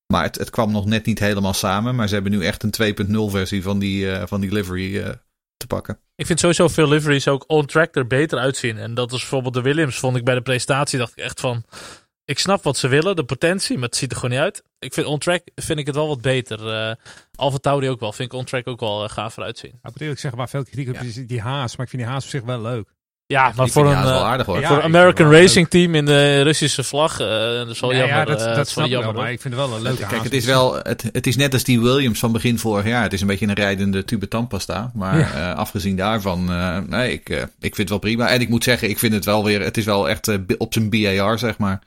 Maar 0.07 0.24
het, 0.24 0.38
het 0.38 0.50
kwam 0.50 0.71
nog 0.71 0.86
net 0.86 1.06
niet 1.06 1.19
helemaal 1.19 1.54
samen. 1.54 1.95
Maar 1.95 2.07
ze 2.07 2.13
hebben 2.13 2.31
nu 2.31 2.45
echt 2.45 2.63
een 2.63 2.71
2.0 2.71 3.30
versie 3.30 3.63
van 3.63 3.80
die, 3.80 4.12
eh, 4.12 4.27
van 4.27 4.42
die 4.42 4.51
livery 4.51 4.98
eh, 4.98 5.10
te 5.57 5.68
pakken. 5.68 6.00
Ik 6.16 6.25
vind 6.25 6.39
sowieso 6.39 6.68
veel 6.68 6.88
liveries 6.88 7.27
ook 7.27 7.44
on-track 7.48 7.95
er 7.95 8.07
beter 8.07 8.39
uitzien. 8.39 8.77
En 8.77 8.94
dat 8.94 9.12
is 9.12 9.19
bijvoorbeeld 9.19 9.54
de 9.54 9.62
Williams, 9.62 10.00
vond 10.00 10.16
ik 10.16 10.24
bij 10.24 10.36
de 10.36 10.42
presentatie, 10.42 11.00
dacht 11.00 11.12
ik 11.18 11.24
echt 11.24 11.39
van... 11.39 11.63
Ik 12.30 12.40
snap 12.40 12.64
wat 12.64 12.78
ze 12.78 12.88
willen, 12.88 13.16
de 13.16 13.24
potentie, 13.24 13.78
maar 13.78 13.88
het 13.88 13.96
ziet 13.98 14.12
er 14.12 14.16
gewoon 14.18 14.31
niet 14.36 14.44
uit. 14.44 14.64
Ik 14.80 14.94
vind 14.94 15.08
on-track 15.08 15.42
vind 15.56 15.80
ik 15.80 15.86
het 15.86 15.96
wel 15.96 16.08
wat 16.08 16.22
beter. 16.22 16.70
eh 16.74 16.96
Alfa 17.36 17.58
Tauri 17.58 17.90
ook 17.90 18.00
wel, 18.00 18.12
vind 18.14 18.31
ik 18.34 18.38
on-track 18.40 18.68
ook 18.68 18.80
wel 18.80 19.04
uh, 19.04 19.10
gaaf 19.10 19.38
eruit 19.38 19.58
zien. 19.58 19.70
Ik 19.72 19.80
moet 19.84 20.02
eerlijk 20.02 20.20
zeggen, 20.20 20.40
waar 20.40 20.50
veel 20.50 20.64
kritiek 20.64 20.88
op 20.90 20.96
Ja. 20.96 21.02
is 21.02 21.16
die 21.28 21.42
haas. 21.42 21.76
Maar 21.76 21.86
ik 21.86 21.92
vind 21.92 22.02
die 22.04 22.12
haas 22.12 22.24
op 22.24 22.30
zich 22.30 22.42
wel 22.44 22.62
leuk. 22.62 22.88
Ja, 23.26 23.54
maar 23.56 23.68
voor 23.70 23.86
een, 23.92 24.04
wel 24.04 24.14
eh, 24.20 24.24
aardig 24.24 24.46
hoor. 24.46 24.60
ja, 24.60 24.68
voor 24.68 24.78
een 24.78 24.84
American 24.84 25.28
wel 25.30 25.40
Racing 25.42 25.68
team 25.70 25.96
in 25.96 26.06
de 26.06 26.42
Russische 26.42 26.84
vlag, 26.84 27.20
eh, 27.20 27.28
dat 27.28 27.70
is 27.70 27.80
wel 27.80 27.92
Ja, 27.92 27.98
jammer. 27.98 28.18
ja, 28.18 28.26
dat, 28.26 28.42
eh, 28.42 28.58
is 28.60 28.70
snap 28.72 28.86
ik 28.86 28.92
wel, 28.92 29.02
jammer. 29.02 29.22
maar 29.22 29.31
ik 29.31 29.42
vind 29.42 29.54
het 29.54 29.64
wel 29.68 29.76
een 29.76 29.81
leuke 29.81 29.98
Kijk, 30.00 30.12
haas. 30.12 30.24
het 30.24 30.34
is 30.34 30.46
wel, 30.46 30.76
het, 30.76 31.04
het 31.12 31.28
is 31.28 31.36
net 31.36 31.54
als 31.54 31.64
die 31.64 31.81
Williams 31.81 32.20
van 32.20 32.31
begin 32.31 32.60
vorig 32.60 32.86
jaar. 32.86 33.04
Het 33.04 33.14
is 33.14 33.22
een 33.22 33.28
beetje 33.28 33.48
een 33.48 33.54
rijdende 33.54 34.04
tube 34.06 34.28
tandpasta. 34.28 34.92
Maar 34.94 35.18
Ja. 35.18 35.52
eh, 35.52 35.56
afgezien 35.58 35.96
daarvan, 35.96 36.52
eh, 36.52 36.78
nee, 36.78 37.12
ik, 37.14 37.30
eh, 37.30 37.38
ik 37.42 37.48
vind 37.60 37.78
het 37.78 37.90
wel 37.90 37.98
prima. 38.00 38.30
En 38.30 38.42
ik 38.42 38.50
moet 38.50 38.64
zeggen, 38.64 38.90
ik 38.90 39.00
vind 39.00 39.14
het 39.14 39.26
wel 39.26 39.44
weer, 39.44 39.62
het 39.62 39.78
is 39.78 39.86
wel 39.86 40.10
echt 40.10 40.28
eh, 40.28 40.38
op 40.58 40.74
zijn 40.74 40.90
BAR, 40.90 41.40
zeg 41.40 41.58
maar. 41.58 41.81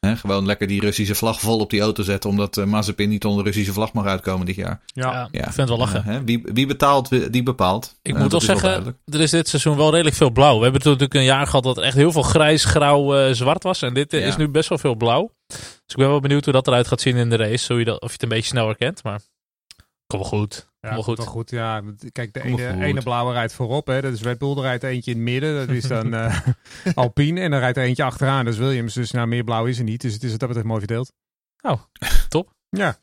Hè, 0.00 0.16
gewoon 0.16 0.46
lekker 0.46 0.66
die 0.66 0.80
Russische 0.80 1.14
vlag 1.14 1.40
vol 1.40 1.58
op 1.58 1.70
die 1.70 1.80
auto 1.80 2.02
zetten, 2.02 2.30
omdat 2.30 2.56
eh 2.56 2.64
Mazepin 2.64 3.08
niet 3.08 3.24
onder 3.24 3.44
de 3.44 3.50
Russische 3.50 3.72
vlag 3.72 3.92
mag 3.92 4.06
uitkomen 4.06 4.46
dit 4.46 4.54
jaar. 4.54 4.80
Ja, 4.86 5.12
Ja. 5.12 5.28
ik 5.32 5.42
vind 5.42 5.56
het 5.56 5.68
wel 5.68 5.78
lachen. 5.78 6.00
Eh, 6.00 6.06
hè, 6.06 6.24
wie, 6.24 6.42
wie 6.52 6.66
betaalt, 6.66 7.32
die 7.32 7.42
bepaalt. 7.42 7.94
Ik 8.02 8.14
Eh, 8.14 8.20
moet 8.20 8.30
wel 8.30 8.40
zeggen, 8.40 8.96
er 9.04 9.20
is 9.20 9.30
dit 9.30 9.48
seizoen 9.48 9.76
wel 9.76 9.90
redelijk 9.90 10.16
veel 10.16 10.30
blauw. 10.30 10.56
We 10.56 10.62
hebben 10.62 10.80
toen 10.82 10.92
natuurlijk 10.92 11.18
een 11.20 11.26
jaar 11.26 11.46
gehad 11.46 11.62
dat 11.62 11.76
er 11.76 11.82
echt 11.82 11.96
heel 11.96 12.12
veel 12.12 12.22
grijs, 12.22 12.64
grauw, 12.64 13.16
eh, 13.16 13.32
zwart 13.34 13.62
was. 13.62 13.82
En 13.82 13.94
dit 13.94 14.12
Ja. 14.12 14.18
is 14.18 14.36
nu 14.36 14.48
best 14.48 14.68
wel 14.68 14.78
veel 14.78 14.94
blauw. 14.94 15.30
Dus 15.46 15.58
ik 15.86 15.96
ben 15.96 16.08
wel 16.08 16.20
benieuwd 16.20 16.44
hoe 16.44 16.52
dat 16.52 16.66
eruit 16.66 16.86
gaat 16.88 17.00
zien 17.00 17.16
in 17.16 17.30
de 17.30 17.36
race. 17.36 17.72
Hoe 17.72 17.78
je 17.78 17.84
dat, 17.86 18.00
of 18.00 18.06
je 18.06 18.12
het 18.12 18.22
een 18.22 18.28
beetje 18.28 18.48
snel 18.48 18.66
herkent. 18.66 19.02
Maar 19.02 19.20
kom 20.06 20.18
wel 20.18 20.28
goed. 20.28 20.68
Ja, 20.84 20.90
wel 20.90 21.02
goed. 21.02 21.16
Wel 21.16 21.26
goed. 21.26 21.50
Ja, 21.50 21.82
kijk, 22.12 22.34
de 22.34 22.42
ene, 22.42 22.84
ene 22.84 23.02
blauwe 23.02 23.32
rijdt 23.32 23.52
voorop. 23.52 23.86
Hè. 23.86 24.00
Dat 24.00 24.12
is 24.12 24.22
Red 24.22 24.38
Bull. 24.38 24.56
Er 24.56 24.62
rijdt 24.62 24.82
eentje 24.82 25.10
in 25.10 25.16
het 25.16 25.26
midden. 25.26 25.66
Dat 25.66 25.76
is 25.76 25.86
dan 25.86 26.14
eh, 26.14 26.40
Alpine. 26.94 27.40
En 27.40 27.50
dan 27.50 27.60
rijdt 27.60 27.76
er 27.76 27.84
eentje 27.84 28.04
achteraan. 28.04 28.44
Dat 28.44 28.54
is 28.54 28.60
Williams. 28.60 28.94
Dus 28.94 29.10
nou, 29.10 29.26
meer 29.26 29.44
blauw 29.44 29.66
is 29.66 29.78
er 29.78 29.84
niet. 29.84 30.00
Dus 30.00 30.12
het 30.12 30.22
is 30.22 30.30
wat 30.30 30.38
dat 30.38 30.48
betreft 30.48 30.68
mooi 30.68 30.80
verdeeld. 30.80 31.12
Oh, 31.60 31.80
top. 32.28 32.52
Ja. 32.68 32.98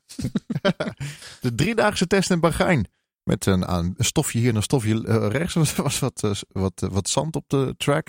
De 1.41 1.55
driedaagse 1.55 2.07
test 2.07 2.31
in 2.31 2.39
Bahrein. 2.39 2.87
Met 3.23 3.45
een, 3.45 3.73
een 3.73 3.95
stofje 3.97 4.39
hier 4.39 4.49
en 4.49 4.55
een 4.55 4.63
stofje 4.63 5.07
eh, 5.07 5.27
rechts. 5.29 5.55
Er 5.55 5.83
was 5.83 5.99
wat, 5.99 6.23
eh, 6.23 6.31
wat, 6.47 6.87
wat 6.91 7.09
zand 7.09 7.35
op 7.35 7.43
de 7.47 7.73
track. 7.77 8.07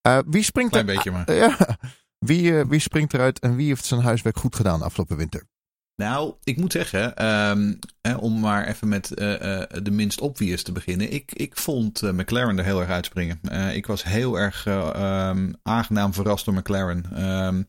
Eh, 0.00 0.18
wie 0.26 0.42
springt 0.42 0.70
Klein 0.70 0.88
er? 0.88 0.94
beetje 0.94 1.10
maar. 1.10 1.32
Ja. 1.32 1.78
Wie, 2.18 2.64
wie 2.64 2.80
springt 2.80 3.14
eruit 3.14 3.38
en 3.38 3.56
wie 3.56 3.68
heeft 3.68 3.84
zijn 3.84 4.00
huiswerk 4.00 4.38
goed 4.38 4.56
gedaan 4.56 4.82
afgelopen 4.82 5.16
winter? 5.16 5.46
Nou, 5.98 6.34
ik 6.44 6.56
moet 6.56 6.72
zeggen, 6.72 7.16
ehm, 7.16 7.74
hè, 8.00 8.14
om 8.14 8.40
maar 8.40 8.66
even 8.66 8.88
met 8.88 9.14
eh, 9.14 9.60
eh, 9.62 9.68
de 9.82 9.90
minst 9.90 10.20
obvious 10.20 10.62
te 10.62 10.72
beginnen. 10.72 11.12
Ik, 11.12 11.32
ik 11.32 11.56
vond 11.56 12.02
eh, 12.02 12.10
McLaren 12.12 12.58
er 12.58 12.64
heel 12.64 12.80
erg 12.80 12.90
uitspringen. 12.90 13.40
Ik 13.74 13.86
was 13.86 14.04
heel 14.04 14.38
erg 14.38 14.66
ehm, 14.66 15.52
aangenaam 15.62 16.12
verrast 16.14 16.44
door 16.44 16.54
McLaren. 16.54 17.04
Ehm, 17.14 17.62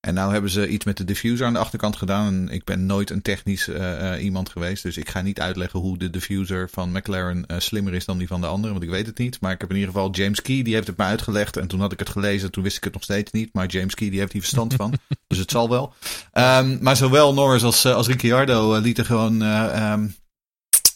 en 0.00 0.14
nou 0.14 0.32
hebben 0.32 0.50
ze 0.50 0.68
iets 0.68 0.84
met 0.84 0.96
de 0.96 1.04
diffuser 1.04 1.46
aan 1.46 1.52
de 1.52 1.58
achterkant 1.58 1.96
gedaan. 1.96 2.26
En 2.26 2.48
ik 2.48 2.64
ben 2.64 2.86
nooit 2.86 3.10
een 3.10 3.22
technisch 3.22 3.68
eh, 3.68 4.14
eh, 4.14 4.24
iemand 4.24 4.48
geweest. 4.48 4.82
Dus 4.82 4.96
ik 4.96 5.08
ga 5.08 5.20
niet 5.20 5.40
uitleggen 5.40 5.80
hoe 5.80 5.98
de 5.98 6.10
diffuser 6.10 6.68
van 6.70 6.92
McLaren 6.92 7.46
eh, 7.46 7.58
slimmer 7.58 7.94
is 7.94 8.04
dan 8.04 8.18
die 8.18 8.26
van 8.26 8.40
de 8.40 8.46
andere. 8.46 8.72
Want 8.72 8.84
ik 8.84 8.90
weet 8.90 9.06
het 9.06 9.18
niet. 9.18 9.40
Maar 9.40 9.52
ik 9.52 9.60
heb 9.60 9.70
in 9.70 9.76
ieder 9.76 9.92
geval 9.92 10.10
James 10.10 10.42
Key, 10.42 10.62
die 10.62 10.74
heeft 10.74 10.86
het 10.86 10.96
me 10.96 11.04
uitgelegd. 11.04 11.56
En 11.56 11.68
toen 11.68 11.80
had 11.80 11.92
ik 11.92 11.98
het 11.98 12.08
gelezen, 12.08 12.50
toen 12.50 12.62
wist 12.62 12.76
ik 12.76 12.84
het 12.84 12.92
nog 12.92 13.02
steeds 13.02 13.32
niet. 13.32 13.52
Maar 13.52 13.66
James 13.66 13.94
Key, 13.94 14.10
die 14.10 14.18
heeft 14.18 14.32
hier 14.32 14.40
verstand 14.40 14.74
van. 14.74 14.94
dus 15.28 15.38
het 15.38 15.50
zal 15.50 15.68
wel. 15.68 15.94
Ehm, 16.32 16.78
maar 16.80 16.96
zowel 16.96 17.34
Norris 17.34 17.62
als, 17.62 17.86
als 17.86 18.06
Ricciardo 18.06 18.76
lieten 18.78 19.04
gewoon 19.04 19.42
eh, 19.42 19.92
ehm, 19.92 20.08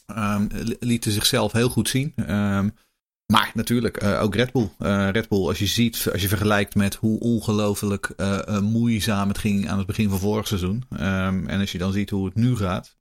ehm, 0.07 0.47
li- 0.51 0.77
lieten 0.81 1.13
zichzelf 1.13 1.53
heel 1.53 1.69
goed 1.69 1.89
zien. 1.89 2.13
Ehm, 2.17 2.69
maar 3.35 3.51
natuurlijk, 3.55 3.97
eh, 3.97 4.23
ook 4.23 4.35
Red 4.35 4.53
Bull. 4.53 4.71
Eh, 4.79 5.09
Red 5.11 5.29
Bull, 5.29 5.47
als 5.47 5.59
je 5.59 5.67
ziet, 5.67 6.09
als 6.13 6.23
je 6.23 6.29
vergelijkt 6.29 6.75
met 6.75 6.95
hoe 6.95 7.21
ongelooflijk 7.21 8.07
eh, 8.07 8.61
moeizaam 8.61 9.29
het 9.29 9.39
ging 9.39 9.69
aan 9.69 9.79
het 9.79 9.87
begin 9.87 10.09
van 10.09 10.19
vorig 10.19 10.47
seizoen. 10.47 10.85
Ehm, 10.91 11.47
en 11.47 11.61
als 11.61 11.73
je 11.73 11.79
dan 11.79 11.93
ziet 11.93 12.11
hoe 12.11 12.25
het 12.25 12.35
nu 12.35 12.57
gaat. 12.57 12.97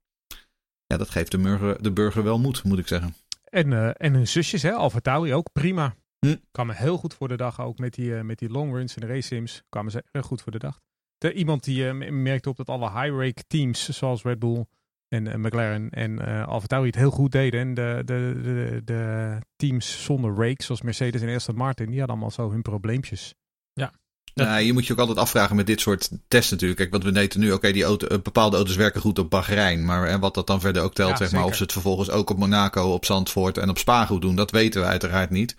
Ja, 0.86 0.98
dat 0.98 1.10
geeft 1.10 1.32
de 1.32 1.38
burger, 1.38 1.84
de 1.84 1.92
burger 1.92 2.24
wel 2.24 2.40
moed, 2.40 2.64
moet 2.64 2.78
ik 2.78 2.88
zeggen. 2.88 3.16
En, 3.44 3.98
en 3.98 4.14
hun 4.14 4.28
zusjes, 4.28 4.62
hè, 4.62 4.72
Alfa 4.72 5.00
Tauri 5.00 5.34
ook, 5.34 5.50
prima. 5.52 5.96
Hm. 6.20 6.36
Kwamen 6.52 6.76
heel 6.76 6.98
goed 6.98 7.14
voor 7.14 7.28
de 7.28 7.38
dag, 7.38 7.62
ook 7.62 7.78
met 7.78 7.94
die, 7.94 8.14
met 8.14 8.40
die 8.40 8.50
longruns 8.50 8.96
en 8.96 9.02
de 9.02 9.14
race 9.14 9.28
sims. 9.28 9.64
Kwamen 9.70 9.92
ze 9.92 10.04
erg 10.12 10.26
goed 10.26 10.42
voor 10.42 10.52
de 10.52 10.60
dag. 10.60 10.80
De, 11.18 11.34
iemand 11.34 11.64
die 11.64 11.94
merkte 11.94 12.50
op 12.50 12.58
dat 12.58 12.70
alle 12.70 12.92
high-rake 12.92 13.44
teams, 13.48 13.90
zoals 13.90 14.24
Red 14.24 14.40
Bull 14.40 14.66
en 15.14 15.28
eh, 15.28 15.36
McLaren 15.36 15.90
en 15.90 16.20
eh 16.28 16.48
Alfa 16.48 16.68
Tauri 16.68 16.88
het 16.88 16.96
heel 16.96 17.12
goed 17.12 17.32
deden. 17.32 17.60
En 17.60 17.74
de, 17.74 18.02
de, 18.06 18.40
de, 18.44 18.82
de 18.86 19.38
teams 19.56 20.04
zonder 20.04 20.36
rake, 20.36 20.64
zoals 20.64 20.82
Mercedes 20.82 21.22
en 21.22 21.36
Aston 21.36 21.56
Martin, 21.56 21.86
die 21.90 21.98
hadden 21.98 22.16
allemaal 22.16 22.32
zo 22.36 22.52
hun 22.52 22.62
probleempjes. 22.62 23.34
Ja. 23.74 23.94
Nou, 24.34 24.62
je 24.62 24.74
moet 24.74 24.86
je 24.88 24.94
ook 24.94 25.00
altijd 25.00 25.18
afvragen 25.18 25.56
met 25.56 25.68
dit 25.68 25.82
soort 25.82 26.10
tests 26.28 26.52
natuurlijk. 26.52 26.80
Kijk, 26.80 26.92
wat 26.92 27.04
we 27.04 27.12
weten 27.12 27.40
nu, 27.40 27.52
oké, 27.52 27.72
die 27.72 27.84
auto, 27.84 28.08
eh, 28.08 28.20
bepaalde 28.22 28.56
auto's 28.58 28.76
werken 28.76 29.02
goed 29.02 29.20
op 29.20 29.30
Bahrein. 29.30 29.86
Maar 29.86 30.08
en 30.08 30.20
wat 30.20 30.34
dat 30.34 30.48
dan 30.48 30.60
verder 30.60 30.84
ook 30.84 30.94
telt, 30.94 31.10
Ja, 31.10 31.16
zeg 31.18 31.32
maar, 31.32 31.44
of 31.46 31.56
ze 31.56 31.64
het 31.64 31.72
vervolgens 31.72 32.10
ook 32.10 32.30
op 32.30 32.38
Monaco, 32.38 32.94
op 32.94 33.06
Zandvoort 33.06 33.58
en 33.58 33.70
op 33.70 33.78
Spa 33.78 34.06
goed 34.06 34.22
doen, 34.22 34.36
dat 34.36 34.52
weten 34.52 34.82
we 34.82 34.88
uiteraard 34.88 35.30
niet. 35.30 35.56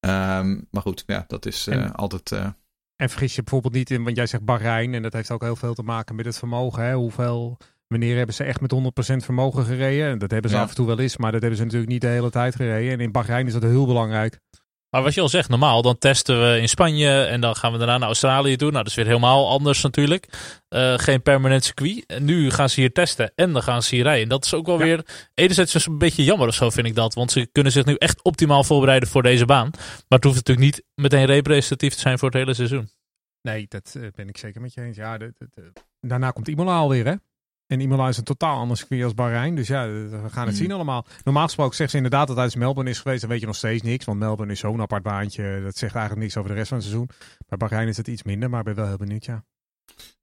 Ehm, 0.00 0.60
maar 0.70 0.82
goed, 0.82 1.02
ja, 1.06 1.24
dat 1.26 1.46
is 1.46 1.66
eh, 1.66 1.90
altijd... 1.92 2.32
eh, 2.32 2.46
En 2.96 3.08
vergis 3.10 3.34
je 3.34 3.42
bijvoorbeeld 3.42 3.74
niet 3.74 3.90
in, 3.90 4.04
want 4.04 4.16
jij 4.16 4.26
zegt 4.26 4.44
Bahrein, 4.44 4.94
en 4.94 5.02
dat 5.02 5.12
heeft 5.12 5.30
ook 5.30 5.42
heel 5.42 5.56
veel 5.56 5.74
te 5.74 5.82
maken 5.82 6.14
met 6.14 6.24
het 6.24 6.38
vermogen. 6.38 6.84
Hè? 6.84 6.94
Hoeveel, 6.94 7.58
wanneer 7.88 8.16
hebben 8.16 8.34
ze 8.34 8.44
echt 8.44 8.60
met 8.60 8.72
100% 8.72 9.24
vermogen 9.24 9.64
gereden? 9.64 10.10
En 10.10 10.18
dat 10.18 10.30
hebben 10.30 10.50
ze 10.50 10.56
Ja. 10.56 10.62
af 10.62 10.68
en 10.68 10.74
toe 10.74 10.86
wel 10.86 10.98
eens, 10.98 11.16
maar 11.16 11.32
dat 11.32 11.40
hebben 11.40 11.58
ze 11.58 11.64
natuurlijk 11.64 11.92
niet 11.92 12.00
de 12.00 12.06
hele 12.06 12.30
tijd 12.30 12.54
gereden. 12.56 12.92
En 12.92 13.00
in 13.00 13.12
Bahrein 13.12 13.46
is 13.46 13.52
dat 13.52 13.62
heel 13.62 13.86
belangrijk. 13.86 14.38
Maar 14.90 15.02
wat 15.04 15.14
je 15.14 15.20
al 15.20 15.28
zegt, 15.28 15.48
normaal, 15.48 15.82
dan 15.82 15.98
testen 15.98 16.40
we 16.52 16.60
in 16.60 16.68
Spanje 16.68 17.22
en 17.24 17.40
dan 17.40 17.56
gaan 17.56 17.72
we 17.72 17.78
daarna 17.78 17.98
naar 17.98 18.06
Australië 18.06 18.56
toe. 18.56 18.70
Nou, 18.70 18.82
dat 18.82 18.86
is 18.90 18.94
weer 18.94 19.06
helemaal 19.06 19.48
anders 19.48 19.82
natuurlijk. 19.82 20.28
Eh, 20.68 20.94
geen 20.98 21.22
permanent 21.22 21.64
circuit. 21.64 22.06
En 22.06 22.24
nu 22.24 22.50
gaan 22.50 22.68
ze 22.70 22.80
hier 22.80 22.92
testen 22.92 23.32
en 23.34 23.52
dan 23.52 23.62
gaan 23.62 23.82
ze 23.82 23.94
hier 23.94 24.04
rijden. 24.04 24.28
Dat 24.28 24.44
is 24.44 24.54
ook 24.54 24.66
wel 24.66 24.78
Ja. 24.78 24.84
weer, 24.84 25.06
enerzijds 25.34 25.74
is 25.74 25.84
het 25.84 25.92
een 25.92 25.98
beetje 25.98 26.24
jammer 26.24 26.48
of 26.48 26.54
zo 26.54 26.70
vind 26.70 26.86
ik 26.86 26.94
dat. 26.94 27.14
Want 27.14 27.30
ze 27.30 27.48
kunnen 27.52 27.72
zich 27.72 27.84
nu 27.84 27.94
echt 27.94 28.22
optimaal 28.22 28.64
voorbereiden 28.64 29.08
voor 29.08 29.22
deze 29.22 29.44
baan. 29.44 29.70
Maar 29.72 30.04
het 30.18 30.24
hoeft 30.24 30.36
natuurlijk 30.36 30.66
niet 30.66 30.84
meteen 30.94 31.24
representatief 31.26 31.94
te 31.94 32.00
zijn 32.00 32.18
voor 32.18 32.28
het 32.28 32.38
hele 32.38 32.54
seizoen. 32.54 32.88
Nee, 33.42 33.66
dat 33.68 33.94
eh, 34.00 34.02
ben 34.14 34.28
ik 34.28 34.38
zeker 34.38 34.60
met 34.60 34.74
je 34.74 34.80
eens. 34.82 34.96
Ja, 34.96 35.18
de- 35.18 35.32
de- 35.38 35.48
de- 35.54 35.72
daarna 36.00 36.30
komt 36.30 36.48
Imola 36.48 36.76
alweer, 36.76 37.04
hè? 37.06 37.14
En 37.66 37.80
Imola 37.80 38.08
is 38.08 38.16
een 38.16 38.24
totaal 38.24 38.58
ander 38.58 38.76
circuit 38.76 39.02
als 39.04 39.14
Bahrein. 39.14 39.54
Dus 39.54 39.68
ja, 39.68 39.86
we 39.88 40.08
gaan 40.10 40.46
het 40.46 40.54
Hmm. 40.56 40.64
zien 40.64 40.72
allemaal. 40.72 41.06
Normaal 41.24 41.44
gesproken 41.44 41.76
zegt 41.76 41.90
ze 41.90 41.96
inderdaad 41.96 42.26
dat 42.26 42.36
hij 42.36 42.44
uit 42.44 42.56
Melbourne 42.56 42.90
is 42.90 42.98
geweest. 42.98 43.20
Dan 43.20 43.30
weet 43.30 43.40
je 43.40 43.46
nog 43.46 43.56
steeds 43.56 43.82
niks. 43.82 44.04
Want 44.04 44.18
Melbourne 44.18 44.52
is 44.52 44.60
zo'n 44.60 44.80
apart 44.80 45.02
baantje. 45.02 45.60
Dat 45.64 45.76
zegt 45.76 45.94
eigenlijk 45.94 46.22
niks 46.24 46.36
over 46.36 46.50
de 46.50 46.56
rest 46.56 46.68
van 46.68 46.76
het 46.78 46.86
seizoen. 46.86 47.08
Bij 47.48 47.58
Bahrein 47.58 47.88
is 47.88 47.96
het 47.96 48.08
iets 48.08 48.22
minder. 48.22 48.50
Maar 48.50 48.58
ik 48.58 48.64
ben 48.66 48.74
wel 48.74 48.86
heel 48.86 48.96
benieuwd, 48.96 49.24
ja. 49.24 49.44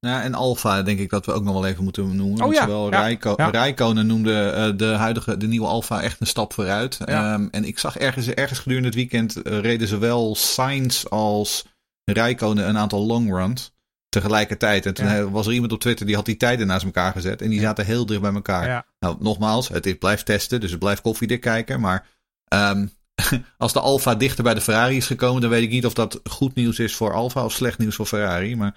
Nou, 0.00 0.22
en 0.22 0.34
Alfa 0.34 0.82
denk 0.82 0.98
ik 0.98 1.10
dat 1.10 1.26
we 1.26 1.32
ook 1.32 1.44
nog 1.44 1.54
wel 1.54 1.66
even 1.66 1.84
moeten 1.84 2.16
noemen. 2.16 2.44
Oh 2.44 2.52
ja, 2.52 2.60
Zowel 2.60 2.90
ja, 2.90 3.00
Rijko- 3.00 3.34
ja. 3.36 3.48
Rijkonen 3.48 4.06
noemde 4.06 4.42
eh, 4.50 4.76
de 4.76 4.86
huidige, 4.86 5.36
de 5.36 5.46
nieuwe 5.46 5.66
Alfa 5.66 6.02
echt 6.02 6.20
een 6.20 6.26
stap 6.26 6.52
vooruit. 6.52 6.98
Ja. 7.04 7.32
Ehm, 7.34 7.48
en 7.50 7.64
ik 7.64 7.78
zag 7.78 7.96
ergens, 7.96 8.28
ergens 8.28 8.58
gedurende 8.58 8.88
het 8.88 8.96
weekend 8.96 9.36
eh, 9.42 9.58
reden 9.60 9.88
zowel 9.88 10.34
Sainz 10.34 11.04
als 11.04 11.66
Rijkonen 12.04 12.68
een 12.68 12.78
aantal 12.78 13.06
long 13.06 13.30
runs. 13.30 13.72
Tegelijkertijd. 14.14 14.86
En 14.86 14.94
toen 14.94 15.06
Ja. 15.06 15.30
was 15.30 15.46
er 15.46 15.52
iemand 15.52 15.72
op 15.72 15.80
Twitter 15.80 16.06
die 16.06 16.14
had 16.14 16.24
die 16.24 16.36
tijden 16.36 16.66
naast 16.66 16.84
elkaar 16.84 17.12
gezet. 17.12 17.42
En 17.42 17.50
die 17.50 17.60
zaten 17.60 17.84
heel 17.86 18.06
dicht 18.06 18.20
bij 18.20 18.32
elkaar. 18.34 18.66
Ja. 18.66 18.86
Nou, 18.98 19.16
nogmaals, 19.20 19.68
het 19.68 19.86
is, 19.86 19.94
blijft 19.98 20.26
testen, 20.26 20.60
dus 20.60 20.70
het 20.70 20.78
blijft 20.78 21.00
koffiedik 21.02 21.40
kijken. 21.40 21.80
Maar 21.80 22.06
ehm, 22.48 22.86
als 23.58 23.72
de 23.72 23.80
Alfa 23.80 24.14
dichter 24.14 24.44
bij 24.44 24.54
de 24.54 24.60
Ferrari 24.60 24.96
is 24.96 25.06
gekomen, 25.06 25.40
dan 25.40 25.50
weet 25.50 25.62
ik 25.62 25.70
niet 25.70 25.86
of 25.86 25.94
dat 25.94 26.20
goed 26.24 26.54
nieuws 26.54 26.78
is 26.78 26.94
voor 26.96 27.12
Alfa 27.12 27.44
of 27.44 27.52
slecht 27.52 27.78
nieuws 27.78 27.96
voor 27.96 28.06
Ferrari. 28.06 28.56
Maar 28.56 28.76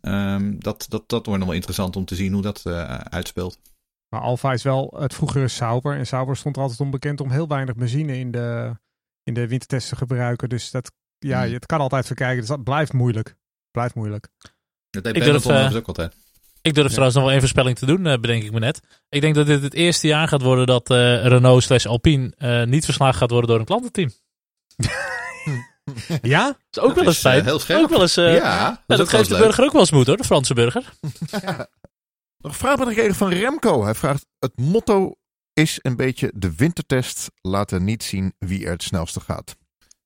ehm, 0.00 0.54
dat, 0.58 0.86
dat, 0.88 1.08
dat 1.08 1.24
wordt 1.26 1.38
nog 1.38 1.48
wel 1.48 1.56
interessant 1.56 1.96
om 1.96 2.04
te 2.04 2.14
zien 2.14 2.32
hoe 2.32 2.42
dat 2.42 2.60
eh, 2.64 2.94
uitspeelt. 2.94 3.58
Maar 4.08 4.20
Alfa 4.20 4.52
is 4.52 4.62
wel 4.62 4.94
het 4.98 5.14
vroegere 5.14 5.48
Sauber. 5.48 5.96
En 5.96 6.06
Sauber 6.06 6.36
stond 6.36 6.56
er 6.56 6.62
altijd 6.62 6.80
onbekend 6.80 7.20
om 7.20 7.30
heel 7.30 7.48
weinig 7.48 7.74
benzine 7.74 8.18
in 8.18 8.30
de, 8.30 8.76
in 9.22 9.34
de 9.34 9.48
wintertest 9.48 9.88
te 9.88 9.96
gebruiken. 9.96 10.48
Dus 10.48 10.70
dat, 10.70 10.92
ja, 11.18 11.42
Hmm. 11.42 11.52
het 11.52 11.66
kan 11.66 11.80
altijd 11.80 12.06
verkijken. 12.06 12.38
Dus 12.38 12.48
dat 12.48 12.64
blijft 12.64 12.92
moeilijk. 12.92 13.36
Blijft 13.70 13.94
moeilijk. 13.94 14.28
Dat 14.92 15.04
deed 15.04 15.16
Ik 15.16 15.22
durf, 15.24 15.36
overigens 15.36 15.74
ook 15.74 15.86
altijd. 15.86 16.12
Ik 16.62 16.74
durf 16.74 16.86
Ja. 16.86 16.90
trouwens 16.90 17.14
nog 17.14 17.22
wel 17.24 17.32
één 17.32 17.40
voorspelling 17.40 17.78
te 17.78 17.86
doen, 17.86 18.06
eh, 18.06 18.18
bedenk 18.18 18.42
ik 18.42 18.52
me 18.52 18.58
net. 18.58 18.80
Ik 19.08 19.20
denk 19.20 19.34
dat 19.34 19.46
dit 19.46 19.62
het 19.62 19.74
eerste 19.74 20.06
jaar 20.06 20.28
gaat 20.28 20.42
worden 20.42 20.66
dat 20.66 20.90
eh, 20.90 21.26
Renault 21.26 21.62
slash 21.62 21.86
Alpine 21.86 22.32
eh, 22.36 22.62
niet 22.62 22.84
verslagen 22.84 23.18
gaat 23.18 23.30
worden 23.30 23.50
door 23.50 23.58
een 23.58 23.64
klantenteam. 23.64 24.10
Ja? 26.22 26.44
Dat 26.70 26.84
is 26.84 26.90
ook 26.90 26.94
wel 26.94 27.04
eens 27.04 27.22
heel 27.22 27.58
scherp. 27.58 27.82
Ook 27.82 27.88
wel 27.90 28.00
eens, 28.00 28.16
eh, 28.16 28.36
ja, 28.36 28.82
ja, 28.86 28.96
dat, 28.96 29.08
geeft 29.08 29.28
de 29.28 29.34
leuk. 29.34 29.42
burger 29.42 29.64
ook 29.64 29.72
wel 29.72 29.80
eens 29.80 29.90
moed 29.90 30.06
hoor, 30.06 30.16
de 30.16 30.24
Franse 30.24 30.54
burger. 30.54 30.82
Nog 32.38 32.52
een 32.52 32.58
vraag 32.58 32.76
ben 32.76 32.86
ik 32.88 32.94
gekregen 32.94 33.14
van 33.16 33.32
Remco. 33.32 33.84
Hij 33.84 33.94
vraagt: 33.94 34.26
Het 34.38 34.58
motto 34.58 35.14
is 35.52 35.78
een 35.82 35.96
beetje 35.96 36.32
de 36.34 36.54
wintertest 36.54 37.30
laten 37.40 37.84
niet 37.84 38.02
zien 38.02 38.34
wie 38.38 38.64
er 38.64 38.70
het 38.72 38.82
snelste 38.82 39.20
gaat. 39.20 39.56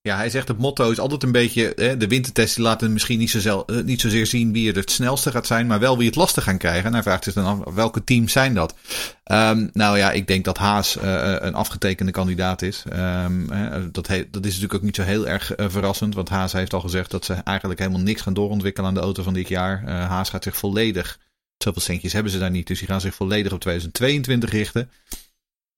Ja, 0.06 0.16
hij 0.16 0.30
zegt 0.30 0.48
het 0.48 0.58
motto 0.58 0.90
is 0.90 0.98
altijd 0.98 1.22
een 1.22 1.32
beetje. 1.32 1.72
Hè, 1.76 1.96
de 1.96 2.06
wintertest 2.06 2.54
die 2.54 2.64
laten 2.64 2.92
misschien 2.92 3.18
niet, 3.18 3.30
zo 3.30 3.62
eh, 3.66 3.82
niet 3.82 4.00
zozeer 4.00 4.26
zien 4.26 4.52
wie 4.52 4.70
er 4.70 4.76
het 4.76 4.90
snelste 4.90 5.30
gaat 5.30 5.46
zijn, 5.46 5.66
maar 5.66 5.80
wel 5.80 5.98
wie 5.98 6.06
het 6.06 6.16
lastig 6.16 6.44
gaan 6.44 6.58
krijgen. 6.58 6.84
En 6.84 6.92
hij 6.92 7.02
vraagt 7.02 7.24
zich 7.24 7.34
dan 7.34 7.44
af 7.44 7.74
welke 7.74 8.04
teams 8.04 8.32
zijn 8.32 8.54
dat. 8.54 8.74
Ehm, 9.24 9.68
nou 9.72 9.98
ja, 9.98 10.12
ik 10.12 10.26
denk 10.26 10.44
dat 10.44 10.58
Haas 10.58 10.96
eh, 10.96 11.34
een 11.38 11.54
afgetekende 11.54 12.12
kandidaat 12.12 12.62
is. 12.62 12.84
Ehm, 12.88 13.50
hè, 13.50 13.90
dat, 13.90 14.06
dat 14.06 14.44
is 14.44 14.52
natuurlijk 14.52 14.74
ook 14.74 14.82
niet 14.82 14.96
zo 14.96 15.02
heel 15.02 15.28
erg 15.28 15.54
eh, 15.54 15.66
verrassend, 15.68 16.14
want 16.14 16.28
Haas 16.28 16.52
heeft 16.52 16.74
al 16.74 16.80
gezegd 16.80 17.10
dat 17.10 17.24
ze 17.24 17.32
eigenlijk 17.32 17.78
helemaal 17.78 18.00
niks 18.00 18.22
gaan 18.22 18.34
doorontwikkelen 18.34 18.88
aan 18.88 18.94
de 18.94 19.00
auto 19.00 19.22
van 19.22 19.34
dit 19.34 19.48
jaar. 19.48 19.84
Eh, 19.86 20.08
Haas 20.08 20.30
gaat 20.30 20.42
zich 20.42 20.56
volledig. 20.56 21.18
Zoveel 21.58 21.82
centjes 21.82 22.12
hebben 22.12 22.32
ze 22.32 22.38
daar 22.38 22.50
niet, 22.50 22.66
dus 22.66 22.78
die 22.78 22.88
gaan 22.88 23.00
zich 23.00 23.14
volledig 23.14 23.52
op 23.52 23.60
2022 23.60 24.50
richten. 24.50 24.90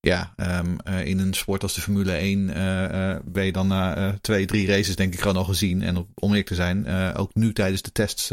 Ja, 0.08 0.32
ehm, 0.36 0.76
eh, 0.84 1.04
in 1.06 1.18
een 1.18 1.34
sport 1.34 1.62
als 1.62 1.74
de 1.74 1.80
Formule 1.80 2.12
1 2.12 2.50
eh, 2.50 3.12
eh, 3.14 3.20
ben 3.24 3.44
je 3.44 3.52
dan 3.52 3.66
na 3.66 3.96
eh, 3.96 4.08
twee, 4.20 4.46
drie 4.46 4.66
races 4.66 4.96
denk 4.96 5.12
ik 5.12 5.20
gewoon 5.20 5.36
al 5.36 5.44
gezien. 5.44 5.82
En 5.82 5.96
om 5.96 6.28
eerlijk 6.28 6.46
te 6.46 6.54
zijn, 6.54 6.86
eh, 6.86 7.14
ook 7.16 7.34
nu 7.34 7.52
tijdens 7.52 7.82
de 7.82 7.92
tests 7.92 8.28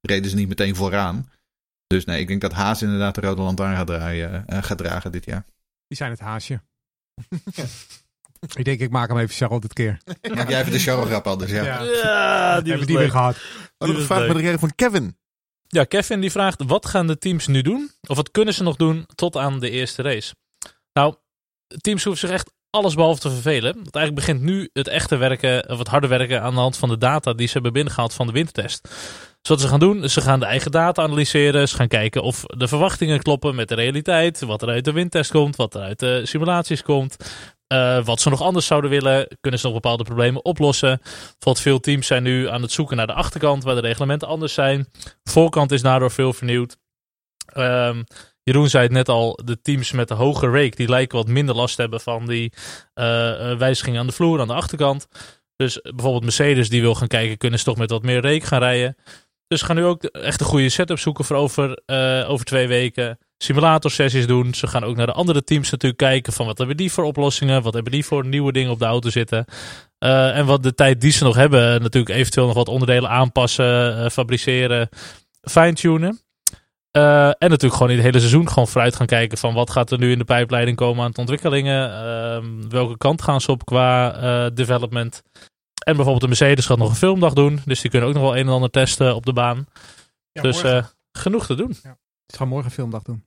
reden 0.00 0.30
ze 0.30 0.36
niet 0.36 0.48
meteen 0.48 0.76
vooraan. 0.76 1.30
Dus 1.86 2.04
nee, 2.04 2.20
ik 2.20 2.28
denk 2.28 2.40
dat 2.40 2.52
Haas 2.52 2.82
inderdaad 2.82 3.14
de 3.14 3.20
rode 3.20 3.42
lantaarn 3.42 3.76
gaat, 3.76 3.86
draaien, 3.86 4.44
gaat 4.48 4.78
dragen 4.78 5.12
dit 5.12 5.24
jaar. 5.24 5.44
Die 5.86 5.96
zijn 5.96 6.10
het 6.10 6.20
haasje. 6.20 6.60
ik 8.54 8.64
denk, 8.64 8.80
ik 8.80 8.90
maak 8.90 9.08
hem 9.08 9.18
even 9.18 9.34
Charlotte 9.34 9.66
dit 9.66 9.76
keer. 9.76 10.00
Maak 10.34 10.48
jij 10.48 10.60
even 10.60 10.72
de 10.72 10.78
show-grap 10.78 11.26
anders, 11.26 11.50
ja. 11.50 11.64
Ja. 11.64 11.82
Ja, 11.82 12.60
die 12.60 12.68
Hebben 12.68 12.86
die 12.86 12.98
weer 12.98 13.10
gehad. 13.10 13.36
Oh, 13.78 13.98
vraag 13.98 14.24
ik 14.24 14.30
gekregen 14.30 14.58
van 14.58 14.74
Kevin. 14.74 15.16
Ja, 15.66 15.84
Kevin 15.84 16.20
die 16.20 16.30
vraagt, 16.30 16.62
wat 16.66 16.86
gaan 16.86 17.06
de 17.06 17.18
teams 17.18 17.46
nu 17.46 17.62
doen? 17.62 17.90
Of 18.06 18.16
wat 18.16 18.30
kunnen 18.30 18.54
ze 18.54 18.62
nog 18.62 18.76
doen 18.76 19.06
tot 19.14 19.36
aan 19.36 19.60
de 19.60 19.70
eerste 19.70 20.02
race? 20.02 20.34
Nou, 20.92 21.14
de 21.66 21.78
teams 21.78 22.04
hoeven 22.04 22.28
zich 22.28 22.36
echt 22.36 22.52
alles 22.70 22.94
behalve 22.94 23.20
te 23.20 23.30
vervelen. 23.30 23.74
Want 23.74 23.94
eigenlijk 23.94 24.26
begint 24.26 24.40
nu 24.42 24.70
het 24.72 24.88
echte 24.88 25.16
werken, 25.16 25.68
of 25.70 25.78
het 25.78 25.88
harde 25.88 26.06
werken 26.06 26.42
aan 26.42 26.54
de 26.54 26.60
hand 26.60 26.76
van 26.76 26.88
de 26.88 26.98
data 26.98 27.32
die 27.32 27.46
ze 27.46 27.52
hebben 27.52 27.72
binnengehaald 27.72 28.14
van 28.14 28.26
de 28.26 28.32
wintertest. 28.32 28.82
Dus 29.40 29.50
wat 29.50 29.60
ze 29.60 29.68
gaan 29.68 29.80
doen, 29.80 30.08
ze 30.08 30.20
gaan 30.20 30.40
de 30.40 30.46
eigen 30.46 30.70
data 30.70 31.02
analyseren. 31.02 31.68
Ze 31.68 31.76
gaan 31.76 31.88
kijken 31.88 32.22
of 32.22 32.44
de 32.46 32.68
verwachtingen 32.68 33.22
kloppen 33.22 33.54
met 33.54 33.68
de 33.68 33.74
realiteit. 33.74 34.40
Wat 34.40 34.62
er 34.62 34.68
uit 34.68 34.84
de 34.84 34.92
windtest 34.92 35.30
komt, 35.30 35.56
wat 35.56 35.74
er 35.74 35.80
uit 35.80 35.98
de 35.98 36.20
simulaties 36.26 36.82
komt. 36.82 37.16
eh, 37.66 38.04
wat 38.04 38.20
ze 38.20 38.30
nog 38.30 38.40
anders 38.42 38.66
zouden 38.66 38.90
willen. 38.90 39.28
Kunnen 39.40 39.60
ze 39.60 39.66
nog 39.66 39.74
bepaalde 39.74 40.04
problemen 40.04 40.44
oplossen? 40.44 40.98
Bijvoorbeeld 41.02 41.60
veel 41.60 41.80
teams 41.80 42.06
zijn 42.06 42.22
nu 42.22 42.48
aan 42.48 42.62
het 42.62 42.72
zoeken 42.72 42.96
naar 42.96 43.06
de 43.06 43.12
achterkant, 43.12 43.64
waar 43.64 43.74
de 43.74 43.80
reglementen 43.80 44.28
anders 44.28 44.54
zijn. 44.54 44.88
Voorkant 45.24 45.72
is 45.72 45.82
daardoor 45.82 46.10
veel 46.10 46.32
vernieuwd. 46.32 46.76
Ehm, 47.46 48.02
Jeroen 48.50 48.68
zei 48.68 48.82
het 48.82 48.92
net 48.92 49.08
al, 49.08 49.38
de 49.44 49.60
teams 49.60 49.92
met 49.92 50.08
de 50.08 50.14
hoge 50.14 50.46
rake, 50.46 50.76
die 50.76 50.88
lijken 50.88 51.18
wat 51.18 51.28
minder 51.28 51.54
last 51.54 51.74
te 51.74 51.80
hebben 51.80 52.00
van 52.00 52.26
die 52.26 52.52
eh, 52.94 53.04
wijzigingen 53.56 54.00
aan 54.00 54.06
de 54.06 54.12
vloer, 54.12 54.40
aan 54.40 54.46
de 54.46 54.54
achterkant. 54.54 55.08
Dus 55.56 55.80
bijvoorbeeld 55.82 56.22
Mercedes 56.22 56.68
die 56.68 56.80
wil 56.80 56.94
gaan 56.94 57.08
kijken, 57.08 57.38
kunnen 57.38 57.58
ze 57.58 57.64
toch 57.64 57.76
met 57.76 57.90
wat 57.90 58.02
meer 58.02 58.22
rake 58.22 58.46
gaan 58.46 58.58
rijden. 58.58 58.96
Dus 59.46 59.62
gaan 59.62 59.76
nu 59.76 59.84
ook 59.84 60.04
echt 60.04 60.40
een 60.40 60.46
goede 60.46 60.68
setup 60.68 60.98
zoeken 60.98 61.24
voor 61.24 61.36
over, 61.36 61.82
eh, 61.86 62.30
over 62.30 62.44
twee 62.44 62.68
weken. 62.68 63.18
Simulatorsessies 63.38 64.26
doen. 64.26 64.54
Ze 64.54 64.66
gaan 64.66 64.84
ook 64.84 64.96
naar 64.96 65.06
de 65.06 65.12
andere 65.12 65.44
teams 65.44 65.70
natuurlijk 65.70 66.00
kijken 66.00 66.32
van 66.32 66.46
wat 66.46 66.58
hebben 66.58 66.76
die 66.76 66.92
voor 66.92 67.04
oplossingen, 67.04 67.62
wat 67.62 67.74
hebben 67.74 67.92
die 67.92 68.04
voor 68.04 68.26
nieuwe 68.26 68.52
dingen 68.52 68.70
op 68.70 68.78
de 68.78 68.84
auto 68.84 69.10
zitten. 69.10 69.44
En 69.98 70.46
wat 70.46 70.62
de 70.62 70.74
tijd 70.74 71.00
die 71.00 71.12
ze 71.12 71.24
nog 71.24 71.34
hebben, 71.34 71.82
natuurlijk 71.82 72.14
eventueel 72.14 72.46
nog 72.46 72.54
wat 72.54 72.68
onderdelen 72.68 73.10
aanpassen, 73.10 74.10
fabriceren, 74.10 74.88
fine-tunen. 75.40 76.20
Eh, 76.90 77.26
en 77.26 77.34
natuurlijk 77.38 77.72
gewoon 77.72 77.88
in 77.90 77.96
het 77.96 78.04
hele 78.04 78.18
seizoen 78.18 78.48
gewoon 78.48 78.68
vooruit 78.68 78.96
gaan 78.96 79.06
kijken 79.06 79.38
van 79.38 79.54
wat 79.54 79.70
gaat 79.70 79.90
er 79.90 79.98
nu 79.98 80.10
in 80.12 80.18
de 80.18 80.24
pijpleiding 80.24 80.76
komen 80.76 81.02
aan 81.02 81.08
het 81.08 81.18
ontwikkelingen. 81.18 81.90
Ehm, 81.92 82.68
welke 82.68 82.96
kant 82.96 83.22
gaan 83.22 83.40
ze 83.40 83.50
op 83.50 83.64
qua 83.64 84.14
eh, 84.14 84.54
development. 84.54 85.22
En 85.84 85.94
bijvoorbeeld 85.94 86.20
de 86.20 86.26
Mercedes 86.26 86.66
gaat 86.66 86.78
nog 86.78 86.88
een 86.88 86.94
filmdag 86.94 87.32
doen. 87.32 87.60
Dus 87.64 87.80
die 87.80 87.90
kunnen 87.90 88.08
ook 88.08 88.14
nog 88.14 88.22
wel 88.24 88.36
een 88.36 88.46
en 88.46 88.52
ander 88.52 88.70
testen 88.70 89.14
op 89.14 89.26
de 89.26 89.32
baan. 89.32 89.66
Ja, 90.32 90.42
dus 90.42 90.62
morgen. 90.62 90.78
eh, 90.82 90.86
genoeg 91.12 91.46
te 91.46 91.54
doen. 91.54 91.74
Ze 92.26 92.36
gaan 92.36 92.48
morgen 92.48 92.66
een 92.66 92.74
filmdag 92.74 93.02
doen. 93.02 93.24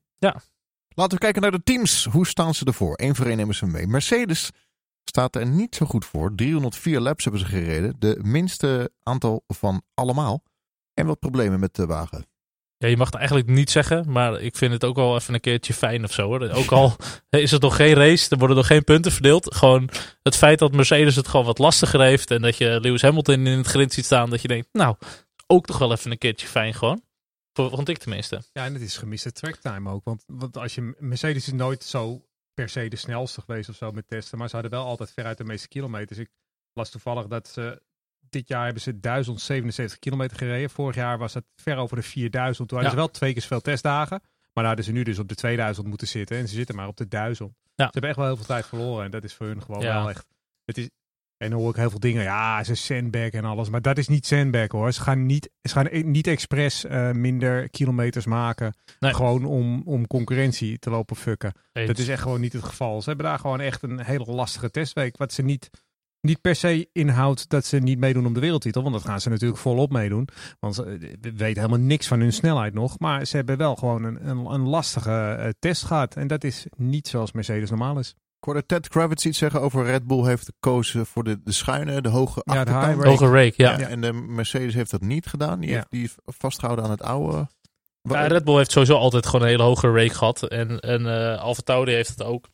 Laten 0.96 1.14
we 1.18 1.24
kijken 1.24 1.42
naar 1.42 1.52
de 1.52 1.64
teams. 1.64 2.06
Hoe 2.06 2.28
staan 2.28 2.54
ze 2.54 2.66
ervoor? 2.66 2.94
Eén 2.96 3.16
voor 3.16 3.26
één 3.26 3.38
nemen 3.38 3.56
ze 3.56 3.66
mee. 3.66 3.88
Mercedes 3.88 4.52
staat 5.04 5.36
er 5.36 5.46
niet 5.48 5.76
zo 5.76 5.86
goed 5.86 6.06
voor. 6.06 6.36
304 6.36 7.00
laps 7.00 7.24
hebben 7.24 7.42
ze 7.42 7.48
gereden. 7.48 7.96
De 8.00 8.20
minste 8.22 8.92
aantal 9.04 9.44
van 9.48 9.82
allemaal. 9.94 10.44
En 10.94 11.06
wat 11.06 11.20
problemen 11.20 11.60
met 11.60 11.76
de 11.76 11.86
wagen. 11.86 12.26
Ja, 12.84 12.90
je 12.90 12.98
mag 12.98 13.08
het 13.08 13.16
eigenlijk 13.16 13.48
niet 13.48 13.72
zeggen, 13.72 14.12
maar 14.12 14.42
ik 14.42 14.56
vind 14.56 14.74
het 14.74 14.84
ook 14.84 14.96
wel 14.96 15.16
even 15.16 15.34
een 15.34 15.40
keertje 15.40 15.74
fijn 15.74 16.04
of 16.04 16.14
zo. 16.14 16.28
Hoor. 16.28 16.50
Ook 16.50 16.72
al 16.72 16.96
is 17.30 17.52
het 17.52 17.62
nog 17.62 17.76
geen 17.76 17.94
race, 17.94 18.30
er 18.30 18.38
worden 18.38 18.58
nog 18.58 18.68
geen 18.68 18.84
punten 18.84 19.12
verdeeld. 19.12 19.56
Gewoon 19.56 19.90
het 20.24 20.36
feit 20.36 20.60
dat 20.60 20.72
Mercedes 20.72 21.16
het 21.16 21.28
gewoon 21.28 21.46
wat 21.46 21.58
lastiger 21.58 22.02
heeft 22.02 22.32
en 22.32 22.42
dat 22.42 22.58
je 22.58 22.80
Lewis 22.82 23.02
Hamilton 23.02 23.48
in 23.48 23.58
het 23.58 23.68
grind 23.68 23.94
ziet 23.94 24.06
staan, 24.06 24.30
dat 24.30 24.42
je 24.42 24.48
denkt, 24.48 24.68
nou, 24.72 24.96
ook 25.48 25.66
toch 25.66 25.78
wel 25.78 25.92
even 25.92 26.12
een 26.12 26.18
keertje 26.18 26.48
fijn 26.48 26.74
gewoon. 26.74 27.02
Vond 27.54 27.90
ik 27.90 27.98
tenminste. 27.98 28.42
Ja, 28.54 28.66
en 28.66 28.74
het 28.74 28.82
is 28.82 28.98
gemiste 28.98 29.32
tracktime 29.32 29.90
ook. 29.90 30.04
Want, 30.04 30.24
want 30.28 30.58
als 30.58 30.76
je 30.76 30.96
Mercedes 31.00 31.48
is 31.48 31.54
nooit 31.54 31.84
zo 31.84 32.26
per 32.54 32.70
se 32.70 32.88
de 32.88 32.96
snelste 32.96 33.42
geweest 33.42 33.70
of 33.70 33.76
zo 33.76 33.92
met 33.92 34.08
testen. 34.08 34.38
Maar 34.38 34.50
ze 34.50 34.54
hadden 34.54 34.72
wel 34.72 34.86
altijd 34.86 35.12
veruit 35.12 35.38
de 35.38 35.44
meeste 35.44 35.68
kilometers. 35.68 36.20
Ik 36.20 36.30
las 36.74 36.90
toevallig 36.90 37.28
dat 37.28 37.48
ze 37.48 37.82
dit 38.34 38.48
jaar 38.48 38.64
hebben 38.64 38.82
ze 38.82 39.00
1077 39.00 40.00
kilometer 40.00 40.38
gereden. 40.38 40.70
Vorig 40.70 40.96
jaar 40.96 41.18
was 41.18 41.34
het 41.34 41.44
ver 41.56 41.78
over 41.78 41.96
de 41.96 42.04
4000. 42.04 42.68
Toen 42.70 42.78
hadden 42.78 42.96
Ja. 42.98 43.02
ze 43.02 43.06
wel 43.08 43.14
twee 43.20 43.34
keer 43.34 43.42
zoveel 43.42 43.62
testdagen. 43.62 44.20
Maar 44.54 44.64
daar 44.64 44.66
hadden 44.66 44.86
ze 44.86 44.92
nu 44.92 45.04
dus 45.04 45.20
op 45.20 45.28
de 45.28 45.36
2000 45.36 45.88
moeten 45.88 46.08
zitten. 46.08 46.38
En 46.38 46.48
ze 46.48 46.56
zitten 46.56 46.76
maar 46.76 46.88
op 46.88 46.98
de 46.98 47.08
1000. 47.08 47.50
Ja. 47.50 47.86
Ze 47.86 47.90
hebben 47.92 48.10
echt 48.10 48.16
wel 48.18 48.26
heel 48.28 48.36
veel 48.36 48.46
tijd 48.46 48.66
verloren. 48.66 49.06
En 49.06 49.12
dat 49.12 49.24
is 49.24 49.34
voor 49.34 49.46
hun 49.48 49.62
gewoon 49.62 49.82
Ja. 49.82 49.94
wel 49.94 50.10
echt... 50.10 50.26
Het 50.66 50.78
is, 50.78 50.90
en 51.38 51.50
dan 51.50 51.60
hoor 51.60 51.70
ik 51.70 51.76
heel 51.76 51.90
veel 51.90 52.00
dingen. 52.00 52.24
Ja, 52.24 52.64
ze 52.64 52.76
sandbag 52.76 53.30
en 53.30 53.46
alles. 53.46 53.70
Maar 53.70 53.82
dat 53.82 53.98
is 53.98 54.08
niet 54.08 54.26
sandbag 54.26 54.68
hoor. 54.72 54.92
Ze 54.92 55.02
gaan 55.02 55.26
niet, 55.26 55.50
ze 55.62 55.74
gaan 55.74 55.88
e- 55.92 56.02
niet 56.02 56.28
expres 56.28 56.86
eh, 56.86 57.12
minder 57.12 57.70
kilometers 57.70 58.26
maken. 58.26 58.74
Nee. 59.00 59.14
Gewoon 59.14 59.46
om, 59.46 59.82
om 59.86 60.08
concurrentie 60.08 60.80
te 60.80 60.90
lopen 60.90 61.16
fucken. 61.16 61.54
Eens. 61.74 61.88
Dat 61.88 61.98
is 61.98 62.08
echt 62.08 62.22
gewoon 62.22 62.42
niet 62.42 62.54
het 62.54 62.64
geval. 62.64 63.02
Ze 63.02 63.08
hebben 63.08 63.26
daar 63.26 63.40
gewoon 63.40 63.60
echt 63.60 63.84
een 63.84 64.00
hele 64.04 64.26
lastige 64.32 64.70
testweek. 64.72 65.18
Wat 65.18 65.34
ze 65.34 65.42
niet, 65.42 65.70
niet 66.24 66.42
per 66.42 66.56
se 66.56 66.90
inhoudt 66.92 67.50
dat 67.50 67.66
ze 67.66 67.78
niet 67.78 68.00
meedoen 68.00 68.26
om 68.26 68.34
de 68.34 68.40
wereldtitel. 68.40 68.82
Want 68.82 68.94
dat 68.94 69.06
gaan 69.06 69.22
ze 69.22 69.30
natuurlijk 69.30 69.60
volop 69.62 69.92
meedoen. 69.92 70.28
Want 70.60 70.76
ze 70.76 70.84
we 71.22 71.34
weten 71.36 71.62
helemaal 71.64 71.86
niks 71.88 72.08
van 72.08 72.20
hun 72.20 72.34
snelheid 72.34 72.74
nog. 72.74 73.00
Maar 73.00 73.26
ze 73.26 73.36
hebben 73.36 73.58
wel 73.58 73.76
gewoon 73.76 74.04
een, 74.04 74.30
een, 74.30 74.38
een 74.46 74.68
lastige 74.68 75.12
eh, 75.40 75.50
test 75.60 75.84
gehad. 75.86 76.16
En 76.16 76.28
dat 76.28 76.44
is 76.44 76.66
niet 76.78 77.08
zoals 77.08 77.32
Mercedes 77.32 77.70
normaal 77.70 78.00
is. 78.00 78.10
Ik 78.10 78.50
hoorde 78.50 78.66
Ted 78.66 78.88
Kravitz 78.88 79.26
iets 79.26 79.38
zeggen 79.38 79.62
over 79.62 79.86
Red 79.86 80.08
Bull 80.08 80.24
heeft 80.26 80.46
gekozen 80.46 81.06
voor 81.06 81.24
de, 81.24 81.42
de 81.44 81.52
schuine, 81.52 82.02
de 82.02 82.10
hoge 82.10 82.42
Ja, 82.46 82.54
de 82.54 82.60
achterkant. 82.60 82.86
high 82.86 82.98
rake. 82.98 83.10
Hoge 83.10 83.32
rake, 83.44 83.54
ja. 83.56 83.80
Ja, 83.80 83.88
En 83.88 84.02
de 84.02 84.14
Mercedes 84.14 84.74
heeft 84.74 84.92
dat 84.92 85.02
niet 85.02 85.26
gedaan. 85.28 85.60
Die 85.60 85.70
Ja. 85.70 85.76
heeft 85.76 85.92
die 85.92 86.12
vastgehouden 86.26 86.86
aan 86.86 86.92
het 86.92 87.02
oude. 87.04 87.48
Ja, 88.02 88.28
Red 88.28 88.44
Bull 88.44 88.56
heeft 88.58 88.72
sowieso 88.72 88.96
altijd 88.96 89.26
gewoon 89.26 89.42
een 89.42 89.48
hele 89.48 89.64
hoge 89.64 89.92
rake 89.92 90.14
gehad. 90.14 90.48
En, 90.48 90.80
en 90.80 91.06
eh 91.34 91.42
Alfa 91.42 91.62
Tauri 91.62 91.94
heeft 91.94 92.10
het 92.10 92.24
ook. 92.24 92.48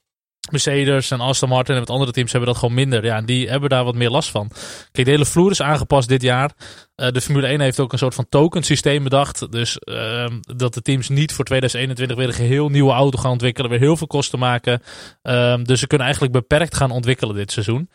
Mercedes 0.51 1.11
en 1.11 1.19
Aston 1.19 1.49
Martin 1.49 1.73
en 1.73 1.79
wat 1.79 1.89
andere 1.89 2.11
teams 2.11 2.31
hebben 2.31 2.49
dat 2.49 2.59
gewoon 2.59 2.75
minder. 2.75 3.05
Ja, 3.05 3.15
en 3.15 3.25
die 3.25 3.49
hebben 3.49 3.69
daar 3.69 3.83
wat 3.83 3.95
meer 3.95 4.09
last 4.09 4.29
van. 4.29 4.47
Kijk, 4.91 5.05
de 5.05 5.11
hele 5.11 5.25
vloer 5.25 5.51
is 5.51 5.61
aangepast 5.61 6.07
dit 6.07 6.21
jaar. 6.21 6.51
Eh, 6.95 7.11
de 7.11 7.21
Formule 7.21 7.47
1 7.47 7.59
heeft 7.59 7.79
ook 7.79 7.91
een 7.91 7.97
soort 7.97 8.15
van 8.15 8.29
token 8.29 8.63
systeem 8.63 9.03
bedacht. 9.03 9.51
Dus 9.51 9.79
ehm, 9.79 10.39
dat 10.41 10.73
de 10.73 10.81
teams 10.81 11.09
niet 11.09 11.33
voor 11.33 11.45
2021 11.45 12.17
weer 12.17 12.27
een 12.27 12.33
geheel 12.33 12.69
nieuwe 12.69 12.91
auto 12.91 13.17
gaan 13.17 13.31
ontwikkelen. 13.31 13.69
Weer 13.69 13.79
heel 13.79 13.97
veel 13.97 14.07
kosten 14.07 14.39
maken. 14.39 14.81
Ehm, 15.21 15.63
dus 15.63 15.79
ze 15.79 15.87
kunnen 15.87 16.07
eigenlijk 16.07 16.37
beperkt 16.37 16.75
gaan 16.75 16.91
ontwikkelen 16.91 17.35
dit 17.35 17.51
seizoen. 17.51 17.89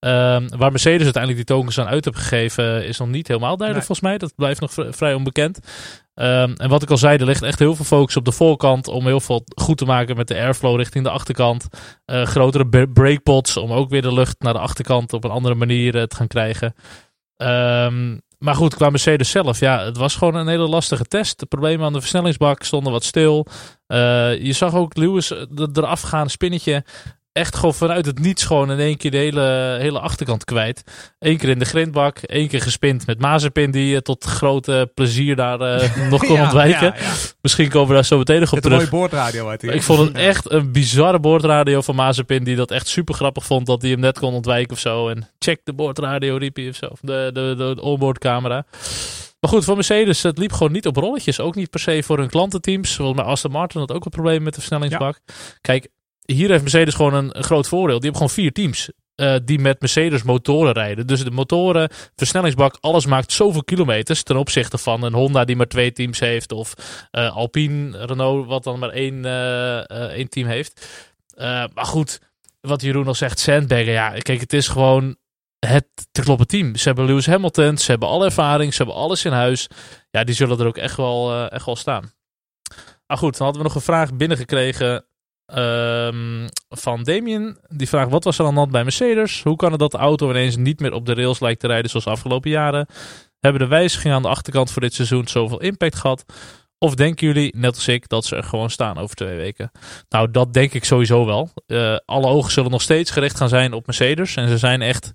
Ehm, 0.00 0.48
waar 0.56 0.70
Mercedes 0.70 1.02
uiteindelijk 1.04 1.46
die 1.46 1.56
tokens 1.56 1.78
aan 1.78 1.86
uit 1.86 2.04
heeft 2.04 2.16
gegeven, 2.18 2.86
is 2.86 2.98
nog 2.98 3.08
niet 3.08 3.28
helemaal 3.28 3.56
duidelijk 3.56 3.88
Nee. 3.88 3.96
volgens 3.96 4.06
mij. 4.08 4.18
Dat 4.18 4.32
blijft 4.36 4.60
nog 4.60 4.72
vri- 4.72 4.92
vrij 4.92 5.14
onbekend. 5.14 5.58
Ehm, 6.14 6.52
en 6.56 6.68
wat 6.68 6.82
ik 6.82 6.90
al 6.90 6.96
zei, 6.96 7.18
er 7.18 7.26
ligt 7.26 7.42
echt 7.42 7.58
heel 7.58 7.74
veel 7.76 7.84
focus 7.84 8.16
op 8.16 8.24
de 8.24 8.32
voorkant 8.32 8.88
om 8.88 9.06
heel 9.06 9.20
veel 9.20 9.44
goed 9.54 9.78
te 9.78 9.84
maken 9.84 10.16
met 10.16 10.28
de 10.28 10.34
airflow 10.34 10.76
richting 10.76 11.04
de 11.04 11.10
achterkant. 11.10 11.68
Eh, 12.04 12.22
grotere 12.26 12.88
breakpots 12.92 13.56
om 13.56 13.72
ook 13.72 13.90
weer 13.90 14.02
de 14.02 14.12
lucht 14.12 14.36
naar 14.38 14.52
de 14.52 14.58
achterkant 14.58 15.12
op 15.12 15.24
een 15.24 15.30
andere 15.30 15.54
manier 15.54 15.96
eh, 15.96 16.02
te 16.02 16.16
gaan 16.16 16.26
krijgen. 16.26 16.74
Ehm, 17.36 18.16
maar 18.38 18.54
goed, 18.54 18.74
qua 18.74 18.90
Mercedes 18.90 19.30
zelf, 19.30 19.60
ja, 19.60 19.84
het 19.84 19.96
was 19.96 20.16
gewoon 20.16 20.34
een 20.34 20.48
hele 20.48 20.68
lastige 20.68 21.04
test. 21.04 21.38
De 21.40 21.46
problemen 21.46 21.86
aan 21.86 21.92
de 21.92 22.00
versnellingsbak 22.00 22.62
stonden 22.62 22.92
wat 22.92 23.04
stil. 23.04 23.46
Eh, 23.86 23.98
je 24.42 24.52
zag 24.52 24.74
ook 24.74 24.96
Lewis 24.96 25.30
eh, 25.30 25.38
er- 25.40 25.68
eraf 25.72 26.00
gaan, 26.00 26.30
spinnetje. 26.30 26.84
Echt 27.32 27.54
gewoon 27.56 27.74
vanuit 27.74 28.06
het 28.06 28.18
niets 28.18 28.44
gewoon 28.44 28.70
in 28.70 28.78
één 28.78 28.96
keer 28.96 29.10
de 29.10 29.16
hele, 29.16 29.76
hele 29.80 30.00
achterkant 30.00 30.44
kwijt. 30.44 30.82
Eén 31.18 31.36
keer 31.38 31.48
in 31.48 31.58
de 31.58 31.64
grindbak, 31.64 32.18
één 32.18 32.48
keer 32.48 32.60
gespind 32.60 33.06
met 33.06 33.20
Mazepin 33.20 33.70
die 33.70 33.94
eh, 33.94 34.00
tot 34.00 34.24
grote 34.24 34.90
plezier 34.94 35.36
daar 35.36 35.60
eh, 35.60 35.96
nog 36.10 36.24
kon 36.24 36.36
Ja, 36.36 36.42
ontwijken. 36.42 36.86
ja, 36.86 36.94
ja. 37.00 37.12
Misschien 37.40 37.68
komen 37.68 37.88
we 37.88 37.94
daar 37.94 38.04
zo 38.04 38.18
meteen 38.18 38.40
nog 38.40 38.48
op 38.48 38.54
Met 38.54 38.64
een 38.64 38.72
mooie 38.72 38.88
boordradio 38.88 39.48
uit 39.48 39.62
hier. 39.62 39.74
Ik 39.74 39.82
vond 39.82 39.98
het 40.08 40.16
echt 40.16 40.50
een 40.50 40.72
bizarre 40.72 41.20
boordradio 41.20 41.80
van 41.80 41.94
Mazepin. 41.94 42.44
Die 42.44 42.56
dat 42.56 42.70
echt 42.70 42.88
super 42.88 43.14
grappig 43.14 43.44
vond. 43.44 43.66
Dat 43.66 43.82
hij 43.82 43.90
hem 43.90 44.00
net 44.00 44.18
kon 44.18 44.34
ontwijken 44.34 44.72
of 44.72 44.78
zo. 44.78 45.08
En 45.08 45.28
check 45.38 45.60
de 45.64 45.72
boordradio 45.72 46.36
riep 46.36 46.56
hij 46.56 46.68
of 46.68 46.76
zo. 46.76 46.88
De, 47.00 47.30
de, 47.32 47.54
de, 47.56 47.72
de 47.74 47.82
onboardcamera. 47.82 48.64
Maar 49.40 49.50
goed, 49.50 49.64
voor 49.64 49.74
Mercedes, 49.74 50.22
het 50.22 50.38
liep 50.38 50.52
gewoon 50.52 50.72
niet 50.72 50.86
op 50.86 50.96
rolletjes. 50.96 51.40
Ook 51.40 51.54
niet 51.54 51.70
per 51.70 51.80
se 51.80 52.02
voor 52.02 52.18
hun 52.18 52.28
klantenteams. 52.28 52.94
Volgens 52.96 53.18
mij 53.18 53.26
Aston 53.26 53.50
Martin 53.50 53.80
had 53.80 53.92
ook 53.92 54.04
een 54.04 54.10
probleem 54.10 54.42
met 54.42 54.54
de 54.54 54.60
versnellingsbak. 54.60 55.20
Kijk, 55.60 55.88
hier 56.32 56.48
heeft 56.48 56.62
Mercedes 56.62 56.94
gewoon 56.94 57.14
een, 57.14 57.44
groot 57.44 57.68
voordeel. 57.68 58.00
Die 58.00 58.10
hebben 58.10 58.28
gewoon 58.28 58.44
vier 58.44 58.52
teams. 58.52 58.90
eh, 59.14 59.34
die 59.44 59.58
met 59.58 59.80
Mercedes 59.80 60.22
motoren 60.22 60.72
rijden. 60.72 61.06
Dus 61.06 61.24
de 61.24 61.30
motoren, 61.30 61.90
versnellingsbak, 62.16 62.76
alles 62.80 63.06
maakt 63.06 63.32
zoveel 63.32 63.64
kilometers 63.64 64.22
ten 64.22 64.36
opzichte 64.36 64.78
van 64.78 65.02
een 65.02 65.12
Honda 65.12 65.44
die 65.44 65.56
maar 65.56 65.66
twee 65.66 65.92
teams 65.92 66.20
heeft. 66.20 66.52
Of 66.52 66.74
eh, 67.10 67.36
Alpine, 67.36 68.06
Renault, 68.06 68.46
wat 68.46 68.64
dan 68.64 68.78
maar 68.78 68.88
één, 68.88 69.24
eh, 69.24 69.78
één 69.88 70.28
team 70.28 70.46
heeft. 70.46 70.86
Maar 71.74 71.84
goed, 71.84 72.20
wat 72.60 72.82
Jeroen 72.82 73.06
al 73.06 73.14
zegt, 73.14 73.38
Sandbergen, 73.38 73.92
ja, 73.92 74.10
kijk, 74.10 74.40
het 74.40 74.52
is 74.52 74.68
gewoon 74.68 75.16
het 75.58 75.86
te 76.12 76.22
kloppen 76.22 76.46
team. 76.46 76.76
Ze 76.76 76.88
hebben 76.88 77.04
Lewis 77.04 77.26
Hamilton, 77.26 77.78
ze 77.78 77.90
hebben 77.90 78.08
alle 78.08 78.24
ervaring, 78.24 78.74
ze 78.74 78.82
hebben 78.82 79.02
alles 79.02 79.24
in 79.24 79.32
huis. 79.32 79.68
Ja, 80.10 80.24
die 80.24 80.34
zullen 80.34 80.60
er 80.60 80.66
ook 80.66 80.76
echt 80.76 80.96
wel, 80.96 81.48
echt 81.48 81.66
wel 81.66 81.76
staan. 81.76 82.12
Maar 83.06 83.18
goed, 83.18 83.36
dan 83.36 83.42
hadden 83.46 83.62
we 83.62 83.68
nog 83.68 83.76
een 83.76 83.92
vraag 83.92 84.14
binnengekregen 84.14 85.04
ehm, 85.54 86.48
van 86.68 87.02
Damien. 87.02 87.58
Die 87.68 87.88
vraagt, 87.88 88.10
wat 88.10 88.24
was 88.24 88.38
er 88.38 88.44
aan 88.44 88.52
de 88.52 88.58
hand 88.58 88.72
bij 88.72 88.82
Mercedes? 88.82 89.42
Hoe 89.42 89.56
kan 89.56 89.70
het 89.70 89.80
dat 89.80 89.90
de 89.90 89.98
auto 89.98 90.30
ineens 90.30 90.56
niet 90.56 90.80
meer 90.80 90.92
op 90.92 91.06
de 91.06 91.14
rails 91.14 91.40
lijkt 91.40 91.60
te 91.60 91.66
rijden 91.66 91.90
zoals 91.90 92.04
de 92.04 92.10
afgelopen 92.10 92.50
jaren? 92.50 92.86
Hebben 93.40 93.60
de 93.60 93.68
wijzigingen 93.68 94.16
aan 94.16 94.22
de 94.22 94.28
achterkant 94.28 94.70
voor 94.70 94.82
dit 94.82 94.94
seizoen 94.94 95.28
zoveel 95.28 95.60
impact 95.60 95.96
gehad? 95.96 96.24
Of 96.82 96.94
denken 96.94 97.26
jullie, 97.26 97.56
net 97.56 97.74
als 97.74 97.88
ik, 97.88 98.08
dat 98.08 98.24
ze 98.24 98.36
er 98.36 98.44
gewoon 98.44 98.70
staan 98.70 98.98
over 98.98 99.16
twee 99.16 99.36
weken? 99.36 99.70
Nou, 100.08 100.30
dat 100.30 100.52
denk 100.52 100.72
ik 100.72 100.84
sowieso 100.84 101.26
wel. 101.26 101.50
Eh, 101.66 101.96
alle 102.04 102.26
ogen 102.26 102.52
zullen 102.52 102.70
nog 102.70 102.82
steeds 102.82 103.10
gericht 103.10 103.36
gaan 103.36 103.48
zijn 103.48 103.72
op 103.72 103.86
Mercedes. 103.86 104.36
En 104.36 104.48
ze 104.48 104.58
zijn 104.58 104.82
echt, 104.82 105.10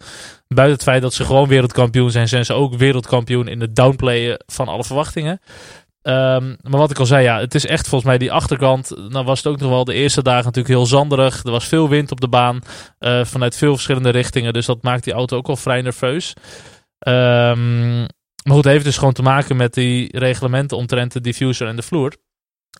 buiten 0.47 0.75
het 0.75 0.83
feit 0.83 1.01
dat 1.01 1.13
ze 1.13 1.25
gewoon 1.25 1.47
wereldkampioen 1.47 2.11
zijn, 2.11 2.27
zijn 2.27 2.45
ze 2.45 2.53
ook 2.53 2.75
wereldkampioen 2.75 3.47
in 3.47 3.61
het 3.61 3.75
downplayen 3.75 4.43
van 4.45 4.67
alle 4.67 4.83
verwachtingen. 4.83 5.39
Ehm, 6.05 6.47
maar 6.61 6.79
wat 6.79 6.91
ik 6.91 6.99
al 6.99 7.05
zei, 7.05 7.23
ja, 7.23 7.39
het 7.39 7.55
is 7.55 7.65
echt 7.65 7.87
volgens 7.87 8.09
mij 8.09 8.17
die 8.17 8.31
achterkant. 8.31 8.93
Nou 9.09 9.25
was 9.25 9.37
het 9.43 9.47
ook 9.47 9.59
nog 9.59 9.69
wel 9.69 9.83
de 9.83 9.93
eerste 9.93 10.21
dagen 10.23 10.43
natuurlijk 10.45 10.75
heel 10.75 10.85
zanderig. 10.85 11.43
Er 11.43 11.51
was 11.51 11.67
veel 11.67 11.89
wind 11.89 12.11
op 12.11 12.21
de 12.21 12.27
baan 12.27 12.59
eh, 12.99 13.25
vanuit 13.25 13.55
veel 13.57 13.73
verschillende 13.73 14.09
richtingen. 14.09 14.53
Dus 14.53 14.65
dat 14.65 14.83
maakt 14.83 15.03
die 15.03 15.13
auto 15.13 15.37
ook 15.37 15.47
wel 15.47 15.55
vrij 15.55 15.81
nerveus. 15.81 16.33
Ehm, 16.99 17.99
maar 17.99 18.53
goed, 18.53 18.63
het 18.63 18.65
heeft 18.73 18.85
dus 18.85 18.97
gewoon 18.97 19.13
te 19.13 19.21
maken 19.21 19.55
met 19.55 19.73
die 19.73 20.17
reglementen 20.17 20.77
omtrent 20.77 21.11
de 21.13 21.21
diffuser 21.21 21.67
en 21.67 21.75
de 21.75 21.81
vloer. 21.81 22.15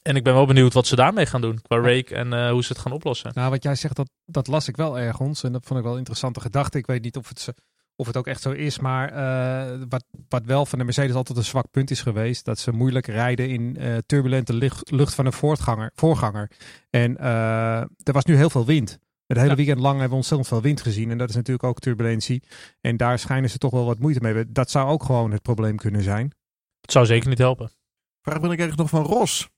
En 0.04 0.16
ik 0.16 0.24
ben 0.24 0.34
wel 0.34 0.46
benieuwd 0.46 0.74
wat 0.74 0.88
ze 0.88 0.96
daarmee 0.96 1.26
gaan 1.26 1.42
doen 1.42 1.62
qua 1.62 1.78
rake 1.78 2.16
en 2.16 2.34
eh, 2.34 2.50
hoe 2.50 2.64
ze 2.64 2.74
het 2.74 2.82
gaan 2.82 2.92
oplossen. 2.92 3.32
Nou, 3.34 3.50
wat 3.50 3.64
jij 3.64 3.76
zegt, 3.76 3.96
dat, 3.96 4.10
dat 4.26 4.48
las 4.48 4.68
ik 4.68 4.76
wel 4.76 5.00
ergens. 5.00 5.44
En 5.44 5.52
dat 5.52 5.66
vond 5.66 5.76
ik 5.80 5.84
wel 5.84 5.94
een 5.94 6.00
interessante 6.00 6.42
gedachte. 6.42 6.78
Ik 6.78 6.86
weet 6.86 7.04
niet 7.04 7.18
of 7.18 7.28
het, 7.30 7.40
zo- 7.40 7.52
of 7.96 8.08
het 8.08 8.18
ook 8.18 8.28
echt 8.28 8.42
zo 8.42 8.52
is. 8.52 8.80
Maar 8.80 9.10
eh, 9.10 9.82
wat, 9.90 10.06
wat 10.30 10.46
wel 10.46 10.66
van 10.66 10.80
de 10.80 10.86
Mercedes 10.86 11.16
altijd 11.16 11.38
een 11.38 11.44
zwak 11.44 11.72
punt 11.72 11.92
is 11.92 12.02
geweest. 12.02 12.46
Dat 12.46 12.60
ze 12.60 12.72
moeilijk 12.72 13.08
rijden 13.08 13.50
in 13.50 13.78
eh, 13.78 13.98
turbulente 14.06 14.54
licht, 14.54 14.92
lucht 14.92 15.14
van 15.16 15.26
een 15.26 15.34
voortganger, 15.34 15.92
voorganger. 15.96 16.52
En 16.90 17.18
eh, 17.18 17.80
er 17.82 18.14
was 18.14 18.26
nu 18.26 18.36
heel 18.36 18.50
veel 18.50 18.66
wind. 18.66 19.00
Het 19.26 19.38
hele 19.38 19.50
Ja. 19.50 19.56
weekend 19.56 19.80
lang 19.80 19.92
hebben 19.92 20.10
we 20.10 20.16
ontzettend 20.16 20.48
veel 20.50 20.62
wind 20.62 20.82
gezien. 20.82 21.12
En 21.12 21.18
dat 21.18 21.30
is 21.30 21.36
natuurlijk 21.36 21.64
ook 21.68 21.80
turbulentie. 21.80 22.44
En 22.82 22.98
daar 22.98 23.20
schijnen 23.20 23.50
ze 23.50 23.58
toch 23.58 23.72
wel 23.72 23.86
wat 23.86 24.00
moeite 24.00 24.20
mee. 24.22 24.52
Dat 24.52 24.72
zou 24.72 24.88
ook 24.90 25.04
gewoon 25.04 25.32
het 25.32 25.42
probleem 25.42 25.78
kunnen 25.78 26.04
zijn. 26.04 26.32
Het 26.82 26.92
zou 26.92 27.06
zeker 27.06 27.30
niet 27.30 27.38
helpen. 27.38 27.72
Vraag 28.22 28.40
ben 28.42 28.52
ik 28.52 28.60
eigenlijk 28.60 28.92
nog 28.92 29.02
van 29.04 29.12
Ros. 29.18 29.50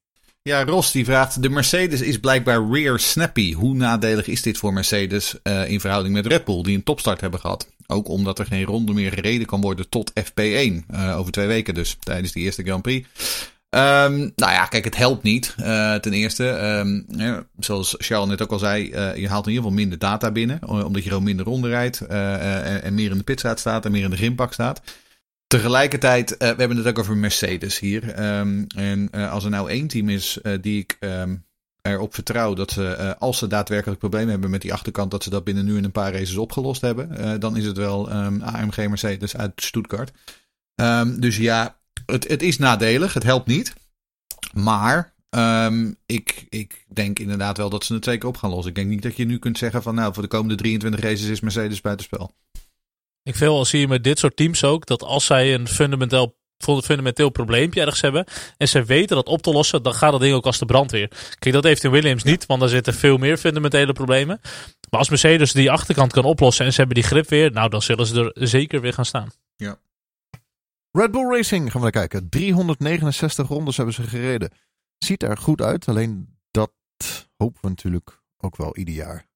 Ja, 0.42 0.64
Ros 0.66 0.92
die 0.92 1.06
vraagt: 1.06 1.42
De 1.42 1.50
Mercedes 1.50 2.02
is 2.02 2.20
blijkbaar 2.20 2.70
rear 2.72 3.00
snappy. 3.00 3.54
Hoe 3.54 3.74
nadelig 3.76 4.28
is 4.28 4.42
dit 4.42 4.58
voor 4.58 4.74
Mercedes 4.74 5.36
eh, 5.44 5.70
in 5.70 5.80
verhouding 5.80 6.14
met 6.14 6.26
Red 6.26 6.46
Bull, 6.46 6.64
die 6.64 6.76
een 6.76 6.84
topstart 6.84 7.22
hebben 7.22 7.40
gehad? 7.40 7.68
Ook 7.88 8.08
omdat 8.08 8.40
er 8.40 8.46
geen 8.46 8.64
ronde 8.66 8.94
meer 8.94 9.12
gereden 9.12 9.48
kan 9.48 9.62
worden 9.62 9.90
tot 9.90 10.12
FP1. 10.12 10.86
eh, 10.88 11.18
over 11.18 11.32
twee 11.32 11.48
weken 11.48 11.74
dus, 11.74 11.98
tijdens 12.00 12.32
die 12.32 12.44
eerste 12.44 12.64
Grand 12.64 12.82
Prix. 12.82 13.08
Ehm, 13.70 14.18
nou 14.18 14.52
ja, 14.52 14.66
kijk, 14.66 14.84
het 14.84 14.98
helpt 14.98 15.24
niet. 15.24 15.56
eh, 15.58 15.96
ten 15.96 16.14
eerste, 16.14 16.50
ehm, 16.50 17.02
zoals 17.60 17.96
Charles 17.98 18.30
net 18.30 18.42
ook 18.42 18.52
al 18.52 18.60
zei, 18.60 18.84
je 19.16 19.28
haalt 19.28 19.46
in 19.46 19.52
ieder 19.52 19.64
geval 19.64 19.72
minder 19.72 19.98
data 19.98 20.32
binnen. 20.32 20.60
Omdat 20.68 21.04
je 21.04 21.10
gewoon 21.10 21.24
minder 21.24 21.46
ronde 21.46 21.68
rijdt 21.70 22.02
en, 22.02 22.84
en 22.84 22.94
meer 22.94 23.12
in 23.12 23.18
de 23.18 23.24
pitstraat 23.24 23.60
staat 23.60 23.86
en 23.86 23.92
meer 23.92 24.04
in 24.04 24.10
de 24.10 24.16
grindbak 24.18 24.54
staat. 24.54 24.82
Tegelijkertijd, 25.48 26.38
eh, 26.38 26.50
we 26.50 26.56
hebben 26.56 26.78
het 26.78 26.88
ook 26.88 27.00
over 27.00 27.18
Mercedes 27.18 27.80
hier. 27.80 28.12
Ehm, 28.12 28.64
en 28.76 29.08
eh, 29.12 29.32
als 29.32 29.44
er 29.44 29.50
nou 29.50 29.70
één 29.70 29.88
team 29.88 30.10
is 30.10 30.42
eh, 30.42 30.54
die 30.62 30.80
ik 30.80 30.98
ehm, 31.00 31.36
erop 31.82 32.14
vertrouw 32.14 32.54
dat 32.54 32.72
ze, 32.72 33.16
als 33.20 33.38
ze 33.38 33.48
daadwerkelijk 33.48 34.00
problemen 34.00 34.30
hebben 34.30 34.50
met 34.50 34.62
die 34.62 34.74
achterkant, 34.74 35.12
dat 35.12 35.24
ze 35.24 35.30
dat 35.30 35.44
binnen 35.44 35.66
nu 35.66 35.78
in 35.78 35.84
een 35.84 35.92
paar 35.92 36.12
races 36.12 36.38
opgelost 36.38 36.82
hebben, 36.82 37.40
dan 37.40 37.58
is 37.58 37.66
het 37.66 37.78
wel 37.78 38.10
ehm, 38.10 38.42
AMG 38.42 38.76
Mercedes 38.88 39.38
uit 39.38 39.52
Stuttgart. 39.56 40.12
Dus 41.18 41.38
ja, 41.38 41.80
het, 42.06 42.28
het 42.28 42.42
is 42.42 42.58
nadelig, 42.58 43.14
het 43.14 43.24
helpt 43.24 43.48
niet. 43.48 43.74
Maar 44.54 45.14
ik, 46.06 46.46
ik 46.50 46.86
denk 46.94 47.20
inderdaad 47.20 47.58
wel 47.58 47.70
dat 47.70 47.84
ze 47.84 47.94
het 47.94 48.04
zeker 48.04 48.28
op 48.28 48.38
gaan 48.38 48.50
lossen. 48.50 48.70
Ik 48.70 48.76
denk 48.76 48.90
niet 48.90 49.02
dat 49.02 49.16
je 49.16 49.26
nu 49.26 49.40
kunt 49.40 49.58
zeggen 49.58 49.84
van 49.84 49.96
nou, 49.96 50.14
voor 50.14 50.24
de 50.24 50.30
komende 50.30 50.56
23 50.56 51.02
races 51.02 51.28
is 51.28 51.40
Mercedes 51.40 51.82
buitenspel. 51.82 52.36
Ik 53.28 53.36
veel 53.36 53.66
zie 53.66 53.80
je 53.80 53.88
met 53.88 54.04
dit 54.04 54.20
soort 54.20 54.36
teams 54.36 54.64
ook 54.64 54.86
dat 54.86 55.04
als 55.04 55.26
zij 55.26 55.54
een 55.54 55.68
fundamenteel, 55.68 56.38
fundamenteel 56.84 57.30
probleempje 57.30 57.82
ergens 57.82 58.02
hebben 58.02 58.26
en 58.58 58.68
ze 58.68 58.84
weten 58.84 59.16
dat 59.16 59.28
op 59.28 59.42
te 59.42 59.52
lossen, 59.52 59.84
dan 59.84 59.94
gaat 59.94 60.12
dat 60.12 60.22
ding 60.22 60.34
ook 60.34 60.46
als 60.46 60.60
de 60.60 60.66
brandweer. 60.66 61.12
Kijk, 61.40 61.56
dat 61.56 61.64
heeft 61.64 61.84
in 61.84 61.92
Williams 61.92 62.24
niet, 62.24 62.46
want 62.46 62.60
daar 62.60 62.70
zitten 62.70 62.94
veel 62.94 63.18
meer 63.18 63.38
fundamentele 63.38 63.94
problemen. 63.94 64.40
Maar 64.90 65.00
als 65.00 65.10
Mercedes 65.10 65.52
die 65.52 65.72
achterkant 65.72 66.14
kan 66.14 66.24
oplossen 66.24 66.66
en 66.66 66.72
ze 66.72 66.78
hebben 66.78 66.96
die 66.96 67.06
grip 67.06 67.30
weer, 67.30 67.52
nou 67.52 67.70
dan 67.70 67.82
zullen 67.82 68.06
ze 68.06 68.32
er 68.34 68.48
zeker 68.48 68.82
weer 68.82 68.94
gaan 68.94 69.06
staan. 69.06 69.30
Red 70.92 71.12
Bull 71.12 71.36
Racing 71.36 71.72
gaan 71.72 71.82
we 71.82 71.92
naar 71.92 72.08
kijken. 72.08 72.30
369 72.30 73.48
rondes 73.48 73.78
hebben 73.78 73.96
ze 73.96 74.04
gereden. 74.04 74.52
Ziet 74.98 75.24
er 75.24 75.38
goed 75.38 75.62
uit, 75.62 75.88
alleen 75.88 76.38
dat 76.52 76.72
hopen 77.38 77.62
we 77.62 77.68
natuurlijk 77.68 78.22
ook 78.38 78.56
wel 78.56 78.78
ieder 78.78 78.94
jaar. 78.94 79.28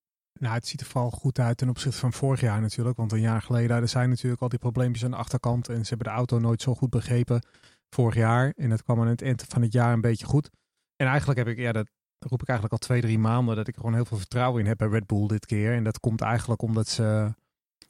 Nou, 0.42 0.54
het 0.54 0.68
ziet 0.68 0.82
er 0.82 0.88
vooral 0.88 1.10
goed 1.10 1.40
uit 1.40 1.58
ten 1.58 1.70
opzichte 1.70 1.98
van 2.00 2.14
vorig 2.14 2.42
jaar 2.42 2.62
natuurlijk. 2.62 2.98
Want 2.98 3.12
een 3.12 3.20
jaar 3.20 3.42
geleden 3.42 3.78
er 3.78 3.88
zijn 3.88 4.10
natuurlijk 4.10 4.42
al 4.42 4.50
die 4.50 4.60
probleempjes 4.60 5.04
aan 5.04 5.12
de 5.12 5.18
achterkant. 5.18 5.70
En 5.70 5.84
ze 5.84 5.90
hebben 5.90 6.08
de 6.08 6.14
auto 6.14 6.40
nooit 6.40 6.62
zo 6.62 6.76
goed 6.76 6.90
begrepen 6.90 7.46
vorig 7.90 8.16
jaar. 8.16 8.54
En 8.56 8.70
dat 8.70 8.84
kwam 8.84 9.02
aan 9.02 9.08
het 9.08 9.22
eind 9.22 9.46
van 9.48 9.62
het 9.62 9.74
jaar 9.74 9.94
een 9.94 10.02
beetje 10.02 10.26
goed. 10.26 10.50
En 10.96 11.08
eigenlijk 11.08 11.40
heb 11.40 11.48
ik, 11.48 11.58
ja, 11.58 11.72
dat 11.72 11.88
roep 12.20 12.42
ik 12.42 12.48
eigenlijk 12.48 12.82
al 12.82 12.88
twee, 12.88 13.02
drie 13.02 13.20
maanden. 13.20 13.56
Dat 13.56 13.68
ik 13.68 13.76
gewoon 13.76 13.94
heel 13.94 14.06
veel 14.06 14.18
vertrouwen 14.18 14.62
in 14.62 14.68
heb 14.68 14.78
bij 14.78 14.88
Red 14.88 15.06
Bull 15.06 15.28
dit 15.28 15.46
keer. 15.46 15.74
En 15.74 15.84
dat 15.84 16.00
komt 16.00 16.22
eigenlijk 16.22 16.62
omdat 16.62 16.88
ze... 16.88 17.34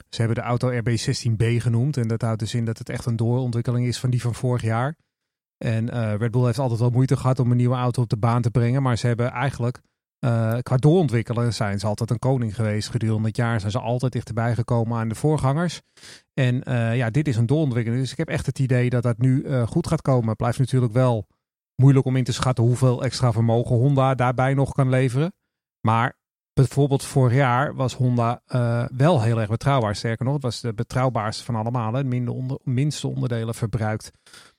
Ze 0.08 0.22
hebben 0.22 0.36
de 0.36 0.48
auto 0.48 0.70
RB16B 0.70 1.56
genoemd. 1.56 1.96
En 1.96 2.08
dat 2.08 2.22
houdt 2.22 2.40
dus 2.40 2.54
in 2.54 2.64
dat 2.64 2.78
het 2.78 2.88
echt 2.88 3.06
een 3.06 3.16
doorontwikkeling 3.16 3.86
is 3.86 3.98
van 3.98 4.10
die 4.10 4.20
van 4.20 4.34
vorig 4.34 4.62
jaar. 4.62 4.96
En 5.56 5.90
eh, 5.90 6.14
Red 6.14 6.30
Bull 6.30 6.44
heeft 6.44 6.58
altijd 6.58 6.80
wel 6.80 6.90
moeite 6.90 7.16
gehad 7.16 7.38
om 7.38 7.50
een 7.50 7.56
nieuwe 7.56 7.74
auto 7.74 8.02
op 8.02 8.08
de 8.08 8.16
baan 8.16 8.42
te 8.42 8.50
brengen. 8.50 8.82
Maar 8.82 8.98
ze 8.98 9.06
hebben 9.06 9.30
eigenlijk 9.30 9.80
eh, 10.22 10.58
qua 10.62 10.76
doorontwikkelen 10.76 11.54
zijn 11.54 11.78
ze 11.78 11.86
altijd 11.86 12.10
een 12.10 12.18
koning 12.18 12.54
geweest. 12.54 12.88
Gedurende 12.88 13.28
het 13.28 13.36
jaar 13.36 13.60
zijn 13.60 13.72
ze 13.72 13.78
altijd 13.78 14.12
dichterbij 14.12 14.54
gekomen 14.54 14.98
aan 14.98 15.08
de 15.08 15.14
voorgangers. 15.14 15.80
En 16.34 16.62
eh, 16.62 16.96
ja, 16.96 17.10
dit 17.10 17.28
is 17.28 17.36
een 17.36 17.46
doorontwikkeling. 17.46 18.02
Dus 18.02 18.12
ik 18.12 18.18
heb 18.18 18.28
echt 18.28 18.46
het 18.46 18.58
idee 18.58 18.90
dat 18.90 19.02
dat 19.02 19.18
nu 19.18 19.42
eh, 19.42 19.66
goed 19.66 19.86
gaat 19.86 20.02
komen. 20.02 20.28
Het 20.28 20.36
blijft 20.36 20.58
natuurlijk 20.58 20.92
wel 20.92 21.26
moeilijk 21.76 22.06
om 22.06 22.16
in 22.16 22.24
te 22.24 22.32
schatten 22.32 22.64
hoeveel 22.64 23.02
extra 23.02 23.32
vermogen 23.32 23.76
Honda 23.76 24.14
daarbij 24.14 24.54
nog 24.54 24.72
kan 24.72 24.88
leveren. 24.88 25.32
Maar 25.80 26.18
bijvoorbeeld 26.52 27.04
vorig 27.04 27.34
jaar 27.34 27.74
was 27.74 27.94
Honda 27.94 28.42
wel 28.96 29.22
heel 29.22 29.40
erg 29.40 29.48
betrouwbaar. 29.48 29.96
Sterker 29.96 30.24
nog, 30.24 30.34
het 30.34 30.42
was 30.42 30.60
de 30.60 30.74
betrouwbaarste 30.74 31.44
van 31.44 31.54
allemaal. 31.54 31.92
Het 31.92 32.06
minder 32.06 32.34
onder, 32.34 32.58
minste 32.62 33.08
onderdelen 33.08 33.54
verbruikt. 33.54 34.10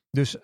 Dus 0.10 0.38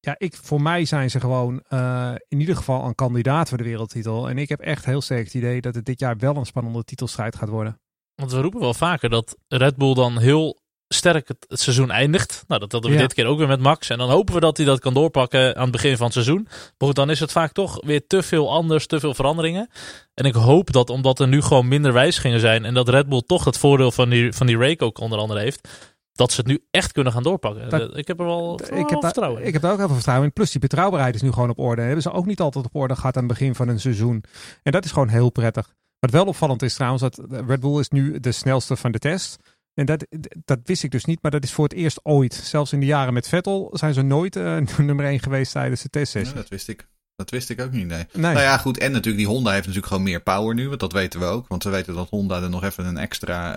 ja, 0.00 0.14
ik, 0.18 0.36
voor 0.42 0.62
mij 0.62 0.84
zijn 0.84 1.10
ze 1.10 1.20
gewoon 1.20 1.62
eh, 1.68 2.12
in 2.28 2.40
ieder 2.40 2.56
geval 2.56 2.84
een 2.84 2.94
kandidaat 2.94 3.48
voor 3.48 3.58
de 3.58 3.64
wereldtitel. 3.64 4.28
En 4.28 4.38
ik 4.38 4.48
heb 4.48 4.60
echt 4.60 4.84
heel 4.84 5.00
sterk 5.00 5.24
het 5.24 5.34
idee 5.34 5.60
dat 5.60 5.74
het 5.74 5.84
dit 5.84 6.00
jaar 6.00 6.16
wel 6.16 6.36
een 6.36 6.46
spannende 6.46 6.84
titelstrijd 6.84 7.36
gaat 7.36 7.48
worden. 7.48 7.80
Want 8.14 8.32
we 8.32 8.40
roepen 8.40 8.60
wel 8.60 8.74
vaker 8.74 9.10
dat 9.10 9.36
Red 9.48 9.76
Bull 9.76 9.94
dan 9.94 10.18
heel 10.18 10.60
sterk 10.88 11.28
het, 11.28 11.44
het 11.48 11.60
seizoen 11.60 11.90
eindigt. 11.90 12.44
Nou, 12.48 12.60
dat 12.60 12.72
hadden 12.72 12.90
we 12.90 12.96
Ja. 12.96 13.02
dit 13.02 13.14
keer 13.14 13.26
ook 13.26 13.38
weer 13.38 13.48
met 13.48 13.60
Max. 13.60 13.88
En 13.90 13.98
dan 13.98 14.10
hopen 14.10 14.34
we 14.34 14.40
dat 14.40 14.56
hij 14.56 14.66
dat 14.66 14.80
kan 14.80 14.94
doorpakken 14.94 15.56
aan 15.56 15.62
het 15.62 15.70
begin 15.72 15.96
van 15.96 16.04
het 16.04 16.14
seizoen. 16.14 16.42
Maar 16.48 16.88
goed, 16.88 16.94
dan 16.94 17.10
is 17.10 17.20
het 17.20 17.32
vaak 17.32 17.52
toch 17.52 17.80
weer 17.84 18.06
te 18.06 18.22
veel 18.22 18.50
anders, 18.52 18.86
te 18.86 19.00
veel 19.00 19.14
veranderingen. 19.14 19.68
En 20.14 20.24
ik 20.24 20.34
hoop 20.34 20.72
dat, 20.72 20.90
omdat 20.90 21.18
er 21.20 21.28
nu 21.28 21.42
gewoon 21.42 21.68
minder 21.68 21.92
wijzigingen 21.92 22.40
zijn... 22.40 22.64
en 22.64 22.74
dat 22.74 22.88
Red 22.88 23.08
Bull 23.08 23.22
toch 23.26 23.44
het 23.44 23.58
voordeel 23.58 23.90
van 23.92 24.08
die, 24.08 24.32
van 24.32 24.46
die 24.46 24.58
rake 24.58 24.84
ook 24.84 24.98
onder 25.00 25.18
andere 25.18 25.40
heeft... 25.40 25.68
dat 26.18 26.32
ze 26.32 26.40
het 26.40 26.46
nu 26.48 26.64
echt 26.70 26.92
kunnen 26.92 27.12
gaan 27.12 27.22
doorpakken. 27.22 27.68
Dat- 27.70 27.96
ik 27.96 28.06
heb 28.08 28.18
er 28.20 28.24
wel, 28.26 28.58
wel 28.58 28.78
ik 28.78 28.88
heb, 28.88 29.00
vertrouwen 29.00 29.40
in. 29.40 29.46
ik 29.46 29.52
heb 29.52 29.62
daar 29.62 29.70
ook 29.72 29.76
heel 29.78 29.86
veel 29.86 29.94
vertrouwen 29.96 30.26
in. 30.26 30.32
Plus 30.32 30.50
die 30.50 30.60
betrouwbaarheid 30.60 31.14
is 31.14 31.22
nu 31.22 31.32
gewoon 31.32 31.50
op 31.50 31.58
orde. 31.58 31.82
Hebben 31.82 32.02
ze 32.02 32.12
ook 32.12 32.26
niet 32.26 32.40
altijd 32.40 32.64
op 32.64 32.74
orde 32.74 32.96
gehad 32.96 33.16
aan 33.16 33.22
het 33.22 33.32
begin 33.32 33.54
van 33.54 33.68
een 33.68 33.80
seizoen. 33.80 34.24
En 34.62 34.72
dat 34.72 34.84
is 34.84 34.92
gewoon 34.92 35.08
heel 35.08 35.30
prettig. 35.30 35.74
Wat 35.98 36.10
wel 36.10 36.24
opvallend 36.24 36.62
is 36.62 36.74
trouwens, 36.74 37.02
dat 37.02 37.20
Red 37.46 37.60
Bull 37.60 37.78
is 37.78 37.88
nu 37.88 38.20
de 38.20 38.32
snelste 38.32 38.76
van 38.76 38.92
de 38.92 38.98
test. 38.98 39.36
En 39.74 39.86
dat, 39.86 40.06
dat 40.44 40.58
wist 40.64 40.82
ik 40.82 40.90
dus 40.90 41.04
niet, 41.04 41.22
maar 41.22 41.30
dat 41.30 41.42
is 41.44 41.52
voor 41.52 41.64
het 41.64 41.72
eerst 41.72 42.00
ooit. 42.02 42.34
Zelfs 42.34 42.72
in 42.72 42.80
de 42.80 42.86
jaren 42.86 43.12
met 43.14 43.28
Vettel 43.28 43.70
zijn 43.72 43.94
ze 43.94 44.02
nooit 44.02 44.36
eh, 44.36 44.56
nummer 44.78 45.04
1 45.04 45.20
geweest 45.20 45.52
tijdens 45.52 45.82
de 45.82 45.88
Ja, 45.92 45.98
testsessie. 46.00 46.34
dat 46.36 46.48
wist 46.48 46.68
ik. 46.68 46.88
Dat 47.16 47.30
wist 47.30 47.50
ik 47.50 47.60
ook 47.60 47.70
niet, 47.72 47.86
nee. 47.86 48.04
Nee. 48.12 48.22
Nou 48.32 48.38
ja, 48.40 48.56
goed. 48.58 48.78
En 48.78 48.92
natuurlijk, 48.92 49.24
die 49.24 49.34
Honda 49.34 49.50
heeft 49.50 49.66
natuurlijk 49.66 49.92
gewoon 49.92 50.02
meer 50.02 50.20
power 50.22 50.54
nu. 50.54 50.68
Want 50.68 50.80
dat 50.80 50.92
weten 50.92 51.20
we 51.20 51.26
ook. 51.26 51.48
Want 51.48 51.64
we 51.64 51.70
weten 51.70 51.94
dat 51.94 52.08
Honda 52.08 52.42
er 52.42 52.50
nog 52.50 52.64
even 52.64 52.86
een 52.86 52.98
extra 52.98 53.54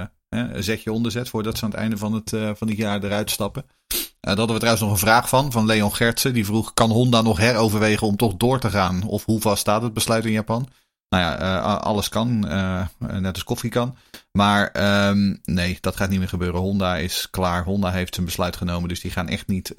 eh, 0.00 0.06
eh, 0.34 0.56
eh, 0.56 0.62
zetje 0.62 0.92
onder 0.92 1.12
zet. 1.12 1.28
Voordat 1.28 1.58
ze 1.58 1.64
aan 1.64 1.70
het 1.70 1.78
einde 1.78 1.96
van 1.96 2.12
het, 2.12 2.32
eh, 2.32 2.50
van 2.54 2.68
het 2.68 2.76
jaar 2.76 3.04
eruit 3.04 3.30
stappen. 3.30 3.64
Eh 3.64 3.96
daar 4.20 4.36
hadden 4.36 4.54
we 4.54 4.60
trouwens 4.60 4.84
nog 4.84 4.92
een 4.92 5.06
vraag 5.06 5.28
van. 5.28 5.52
Van 5.52 5.66
Leon 5.66 5.94
Gertsen. 5.94 6.32
Die 6.32 6.44
vroeg, 6.44 6.74
kan 6.74 6.90
Honda 6.90 7.22
nog 7.22 7.38
heroverwegen 7.38 8.06
om 8.06 8.16
toch 8.16 8.34
door 8.34 8.60
te 8.60 8.70
gaan? 8.70 9.02
Of 9.02 9.24
hoe 9.24 9.40
vast 9.40 9.60
staat 9.60 9.82
het 9.82 9.92
besluit 9.92 10.24
in 10.24 10.32
Japan? 10.32 10.68
Nou 11.08 11.22
ja, 11.22 11.38
eh, 11.38 11.80
alles 11.80 12.08
kan. 12.08 12.38
net 12.98 13.34
als 13.34 13.44
koffie 13.44 13.70
kan. 13.70 13.96
Maar 14.32 14.68
ehm, 14.68 15.34
nee, 15.44 15.78
dat 15.80 15.96
gaat 15.96 16.08
niet 16.10 16.18
meer 16.18 16.28
gebeuren. 16.28 16.60
Honda 16.60 16.96
is 16.96 17.30
klaar. 17.30 17.64
Honda 17.64 17.90
heeft 17.90 18.14
zijn 18.14 18.26
besluit 18.26 18.56
genomen. 18.56 18.88
Dus 18.88 19.00
die 19.00 19.10
gaan 19.10 19.28
echt 19.28 19.46
niet 19.46 19.74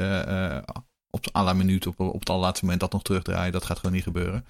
op 1.15 1.35
à 1.35 1.43
la 1.43 1.53
minuut, 1.53 1.87
op, 1.87 1.99
op 1.99 2.19
het 2.19 2.29
allerlaatste 2.29 2.63
moment 2.63 2.81
dat 2.81 2.91
nog 2.91 3.03
terugdraaien. 3.03 3.51
Dat 3.51 3.65
gaat 3.65 3.77
gewoon 3.77 3.95
niet 3.95 4.03
gebeuren. 4.03 4.45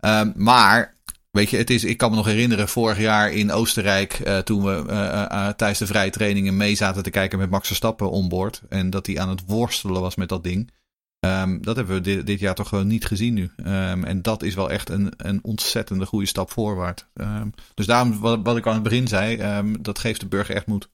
Ehm, 0.00 0.32
maar, 0.34 0.94
weet 1.38 1.50
je, 1.50 1.56
het 1.56 1.70
is, 1.70 1.84
ik 1.84 1.96
kan 1.96 2.10
me 2.10 2.16
nog 2.16 2.26
herinneren, 2.26 2.68
vorig 2.68 2.98
jaar 2.98 3.32
in 3.32 3.52
Oostenrijk, 3.52 4.12
eh, 4.12 4.38
toen 4.38 4.64
we 4.64 4.84
eh, 4.88 5.22
eh, 5.22 5.54
tijdens 5.54 5.78
de 5.78 5.86
vrije 5.86 6.10
trainingen 6.10 6.56
mee 6.56 6.74
zaten 6.74 7.02
te 7.02 7.10
kijken 7.10 7.38
met 7.38 7.50
Max 7.50 7.66
Verstappen 7.66 8.10
onboard. 8.10 8.62
En 8.68 8.90
dat 8.90 9.06
hij 9.06 9.18
aan 9.18 9.28
het 9.28 9.42
worstelen 9.46 10.00
was 10.00 10.14
met 10.14 10.28
dat 10.28 10.44
ding. 10.44 10.72
Ehm, 11.20 11.60
dat 11.60 11.76
hebben 11.76 12.02
we 12.02 12.22
dit, 12.22 12.40
jaar 12.40 12.54
toch 12.54 12.68
gewoon 12.68 12.86
niet 12.86 13.06
gezien 13.06 13.34
nu. 13.34 13.50
Ehm, 13.56 14.04
en 14.04 14.22
dat 14.22 14.42
is 14.42 14.54
wel 14.54 14.70
echt 14.70 14.90
een, 14.90 15.12
een 15.16 15.38
ontzettende 15.42 16.06
goede 16.06 16.26
stap 16.26 16.50
voorwaarts. 16.50 17.04
Ehm, 17.14 17.48
dus 17.74 17.86
daarom, 17.86 18.20
wat, 18.20 18.56
ik 18.56 18.66
aan 18.66 18.74
het 18.74 18.82
begin 18.82 19.08
zei, 19.08 19.38
dat 19.80 19.98
geeft 19.98 20.20
de 20.20 20.26
burger 20.26 20.54
echt 20.54 20.66
moed. 20.66 20.88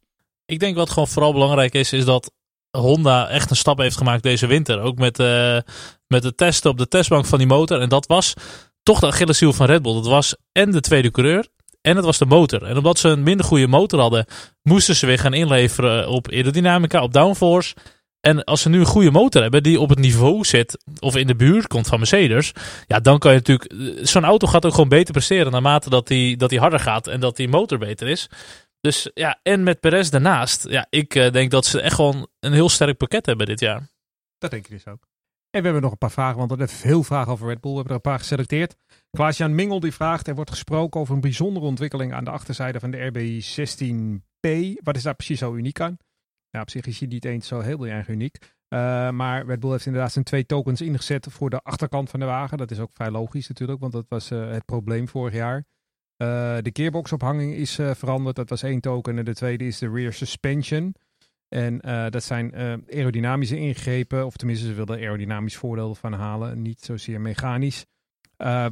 Ik 0.47 0.59
denk 0.59 0.77
wat 0.77 0.91
gewoon 0.91 1.09
vooral 1.09 1.33
belangrijk 1.33 1.75
is, 1.75 1.93
is 1.93 2.05
dat 2.05 2.33
Honda 2.71 3.29
echt 3.29 3.51
een 3.51 3.57
stap 3.57 3.79
heeft 3.79 3.97
gemaakt 3.97 4.23
deze 4.23 4.47
winter. 4.47 4.81
Ook 4.81 4.99
met, 4.99 5.19
met 6.07 6.23
de 6.23 6.35
testen 6.35 6.71
op 6.71 6.79
de 6.79 6.89
testbank 6.89 7.27
van 7.27 7.39
die 7.39 7.47
motor. 7.47 7.81
En 7.81 7.89
dat 7.89 8.07
was 8.07 8.35
toch 8.85 9.01
de 9.01 9.07
Achilleshiel 9.07 9.53
van 9.53 9.67
Red 9.67 9.83
Bull. 9.83 9.95
Dat 9.95 10.07
was 10.07 10.37
en 10.53 10.71
de 10.71 10.81
tweede 10.81 11.11
coureur 11.11 11.49
en 11.81 11.97
het 11.97 12.05
was 12.05 12.19
de 12.19 12.27
motor. 12.27 12.63
En 12.63 12.77
omdat 12.77 12.99
ze 12.99 13.09
een 13.09 13.23
minder 13.23 13.47
goede 13.47 13.67
motor 13.67 14.01
hadden, 14.01 14.27
moesten 14.63 14.97
ze 14.97 15.07
weer 15.07 15.19
gaan 15.19 15.35
inleveren 15.35 16.09
op 16.09 16.31
aerodynamica, 16.31 17.03
op 17.03 17.13
downforce. 17.13 17.75
En 18.21 18.45
als 18.45 18.63
ze 18.63 18.69
nu 18.69 18.79
een 18.79 18.87
goede 18.87 19.11
motor 19.11 19.43
hebben 19.43 19.63
die 19.63 19.81
op 19.81 19.89
het 19.89 19.99
niveau 19.99 20.45
zit, 20.45 20.85
of 20.99 21.17
in 21.17 21.27
de 21.27 21.37
buurt 21.37 21.67
komt 21.67 21.87
van 21.87 21.99
Mercedes, 21.99 22.53
ja, 22.87 23.01
dan 23.01 23.19
kan 23.19 23.33
je 23.33 23.39
natuurlijk. 23.39 23.73
eh, 23.73 24.05
Zo'n 24.05 24.25
auto 24.25 24.47
gaat 24.47 24.65
ook 24.67 24.75
gewoon 24.75 24.89
beter 24.89 25.13
presteren 25.13 25.53
naarmate 25.53 25.91
dat 25.91 26.07
die, 26.07 26.37
dat 26.37 26.51
die 26.51 26.59
harder 26.59 26.81
gaat 26.81 27.07
en 27.07 27.21
dat 27.21 27.37
die 27.37 27.49
motor 27.49 27.79
beter 27.79 28.09
is. 28.09 28.29
Dus 28.81 29.11
ja, 29.15 29.39
en 29.43 29.63
met 29.63 29.81
Perez 29.81 30.09
daarnaast. 30.09 30.69
Ja, 30.69 30.87
ik 30.91 31.15
eh, 31.15 31.33
denk 31.33 31.51
dat 31.51 31.67
ze 31.67 31.81
echt 31.81 31.95
gewoon 31.95 32.27
een 32.41 32.53
heel 32.53 32.69
sterk 32.69 32.97
pakket 32.97 33.27
hebben 33.27 33.47
dit 33.47 33.61
jaar. 33.61 33.89
Dat 34.39 34.51
denk 34.51 34.65
ik 34.65 34.71
dus 34.71 34.87
ook. 34.87 35.07
En 35.55 35.61
we 35.61 35.67
hebben 35.67 35.83
nog 35.83 35.93
een 35.93 35.99
paar 35.99 36.11
vragen, 36.11 36.39
want 36.39 36.51
er 36.51 36.57
zijn 36.57 36.69
veel 36.69 37.03
vragen 37.03 37.33
over 37.33 37.49
Red 37.49 37.61
Bull. 37.61 37.71
We 37.71 37.77
hebben 37.77 37.97
er 37.97 38.03
een 38.05 38.11
paar 38.11 38.19
geselecteerd. 38.19 38.77
Klaas-Jan 39.11 39.55
Mingel 39.55 39.81
die 39.81 39.93
vraagt, 39.93 40.29
er 40.29 40.35
wordt 40.35 40.51
gesproken 40.51 41.01
over 41.01 41.15
een 41.15 41.21
bijzondere 41.21 41.67
ontwikkeling 41.67 42.13
aan 42.13 42.25
de 42.25 42.31
achterzijde 42.31 42.81
van 42.81 42.91
de 42.91 43.05
RBI 43.05 43.43
16P. 43.43 44.49
Wat 44.83 44.97
is 44.97 45.03
daar 45.03 45.15
precies 45.15 45.39
zo 45.39 45.55
uniek 45.55 45.81
aan? 45.81 45.97
Ja, 46.51 46.61
op 46.61 46.71
zich 46.71 46.87
is 46.87 46.99
die 46.99 47.09
niet 47.09 47.25
eens 47.25 47.47
zo 47.47 47.61
heel 47.61 47.87
erg 47.87 48.09
uniek. 48.09 48.39
Uh, 48.39 49.11
maar 49.11 49.47
Red 49.47 49.61
Bull 49.61 49.71
heeft 49.71 49.87
inderdaad 49.87 50.13
zijn 50.13 50.25
twee 50.25 50.47
tokens 50.47 50.81
ingezet 50.81 51.27
voor 51.31 51.51
de 51.51 51.61
achterkant 51.61 52.11
van 52.11 52.21
de 52.21 52.27
wagen. 52.27 52.59
Dat 52.59 52.71
is 52.71 52.81
ook 52.81 52.91
vrij 52.93 53.11
logisch 53.11 53.49
natuurlijk, 53.49 53.81
want 53.81 53.93
dat 53.93 54.07
was 54.09 54.31
uh, 54.31 54.51
het 54.51 54.65
probleem 54.65 55.09
vorig 55.09 55.35
jaar. 55.35 55.57
Uh, 55.57 56.27
de 56.61 56.71
gearboxophanging 56.73 57.55
is 57.55 57.75
veranderd. 57.75 58.37
Dat 58.37 58.51
was 58.51 58.63
één 58.63 58.81
token. 58.81 59.19
En 59.19 59.25
de 59.25 59.35
tweede 59.35 59.67
is 59.67 59.79
de 59.79 59.91
rear 59.91 60.13
suspension. 60.13 60.95
En 61.49 61.81
uh, 61.85 62.07
dat 62.09 62.25
zijn 62.25 62.55
aerodynamische 62.91 63.59
ingrepen. 63.59 64.27
Of 64.27 64.37
tenminste, 64.37 64.67
ze 64.67 64.75
wilden 64.75 64.99
aerodynamisch 64.99 65.57
voordeel 65.57 65.95
van 65.95 66.13
halen. 66.13 66.63
Niet 66.63 66.81
zozeer 66.81 67.21
mechanisch. 67.21 67.87
Uh, 68.39 68.67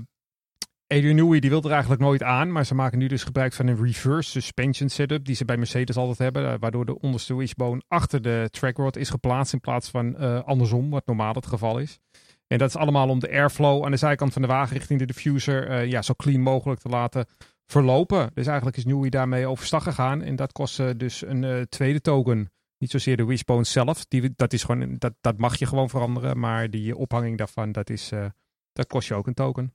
Adrian 0.86 1.16
Newey 1.16 1.40
die 1.40 1.50
wil 1.50 1.62
er 1.62 1.70
eigenlijk 1.70 2.00
nooit 2.00 2.22
aan. 2.22 2.52
Maar 2.52 2.66
ze 2.66 2.74
maken 2.74 2.98
nu 2.98 3.06
dus 3.06 3.24
gebruik 3.24 3.52
van 3.52 3.66
een 3.66 3.84
reverse 3.84 4.30
suspension 4.30 4.88
setup. 4.88 5.24
Die 5.24 5.34
ze 5.34 5.44
bij 5.44 5.56
Mercedes 5.56 5.96
altijd 5.96 6.18
hebben. 6.18 6.60
Waardoor 6.60 6.84
de 6.84 7.00
onderste 7.00 7.36
wishbone 7.36 7.82
achter 7.88 8.22
de 8.22 8.48
trackrod 8.50 8.96
is 8.96 9.10
geplaatst. 9.10 9.52
In 9.52 9.60
plaats 9.60 9.90
van 9.90 10.16
andersom, 10.44 10.90
wat 10.90 11.06
normaal 11.06 11.34
het 11.34 11.46
geval 11.46 11.78
is. 11.78 11.98
En 12.46 12.58
dat 12.58 12.68
is 12.68 12.76
allemaal 12.76 13.08
om 13.08 13.18
de 13.18 13.30
airflow 13.30 13.84
aan 13.84 13.90
de 13.90 13.96
zijkant 13.96 14.32
van 14.32 14.42
de 14.42 14.48
wagen 14.48 14.76
richting 14.76 14.98
de 14.98 15.06
diffuser 15.06 15.84
ja, 15.84 16.02
zo 16.02 16.14
clean 16.16 16.40
mogelijk 16.40 16.80
te 16.80 16.88
laten 16.88 17.26
verlopen. 17.66 18.30
Dus 18.34 18.46
eigenlijk 18.46 18.76
is 18.76 18.84
Newey 18.84 19.10
daarmee 19.10 19.46
overstag 19.46 19.82
gegaan. 19.82 20.22
En 20.22 20.36
dat 20.36 20.52
kost 20.52 20.98
dus 20.98 21.26
een 21.26 21.66
tweede 21.68 22.00
token. 22.00 22.50
Niet 22.82 22.90
zozeer 22.90 23.16
de 23.16 23.24
wishbone 23.24 23.64
zelf. 23.64 24.04
Die, 24.08 24.32
dat, 24.36 24.52
is 24.52 24.62
gewoon, 24.62 24.96
dat, 24.98 25.12
dat 25.20 25.38
mag 25.38 25.58
je 25.58 25.66
gewoon 25.66 25.88
veranderen. 25.88 26.38
Maar 26.38 26.70
die 26.70 26.96
ophanging 26.96 27.38
daarvan, 27.38 27.72
dat, 27.72 27.90
is, 27.90 28.10
uh, 28.12 28.24
dat 28.72 28.86
kost 28.86 29.08
je 29.08 29.14
ook 29.14 29.26
een 29.26 29.34
token. 29.34 29.74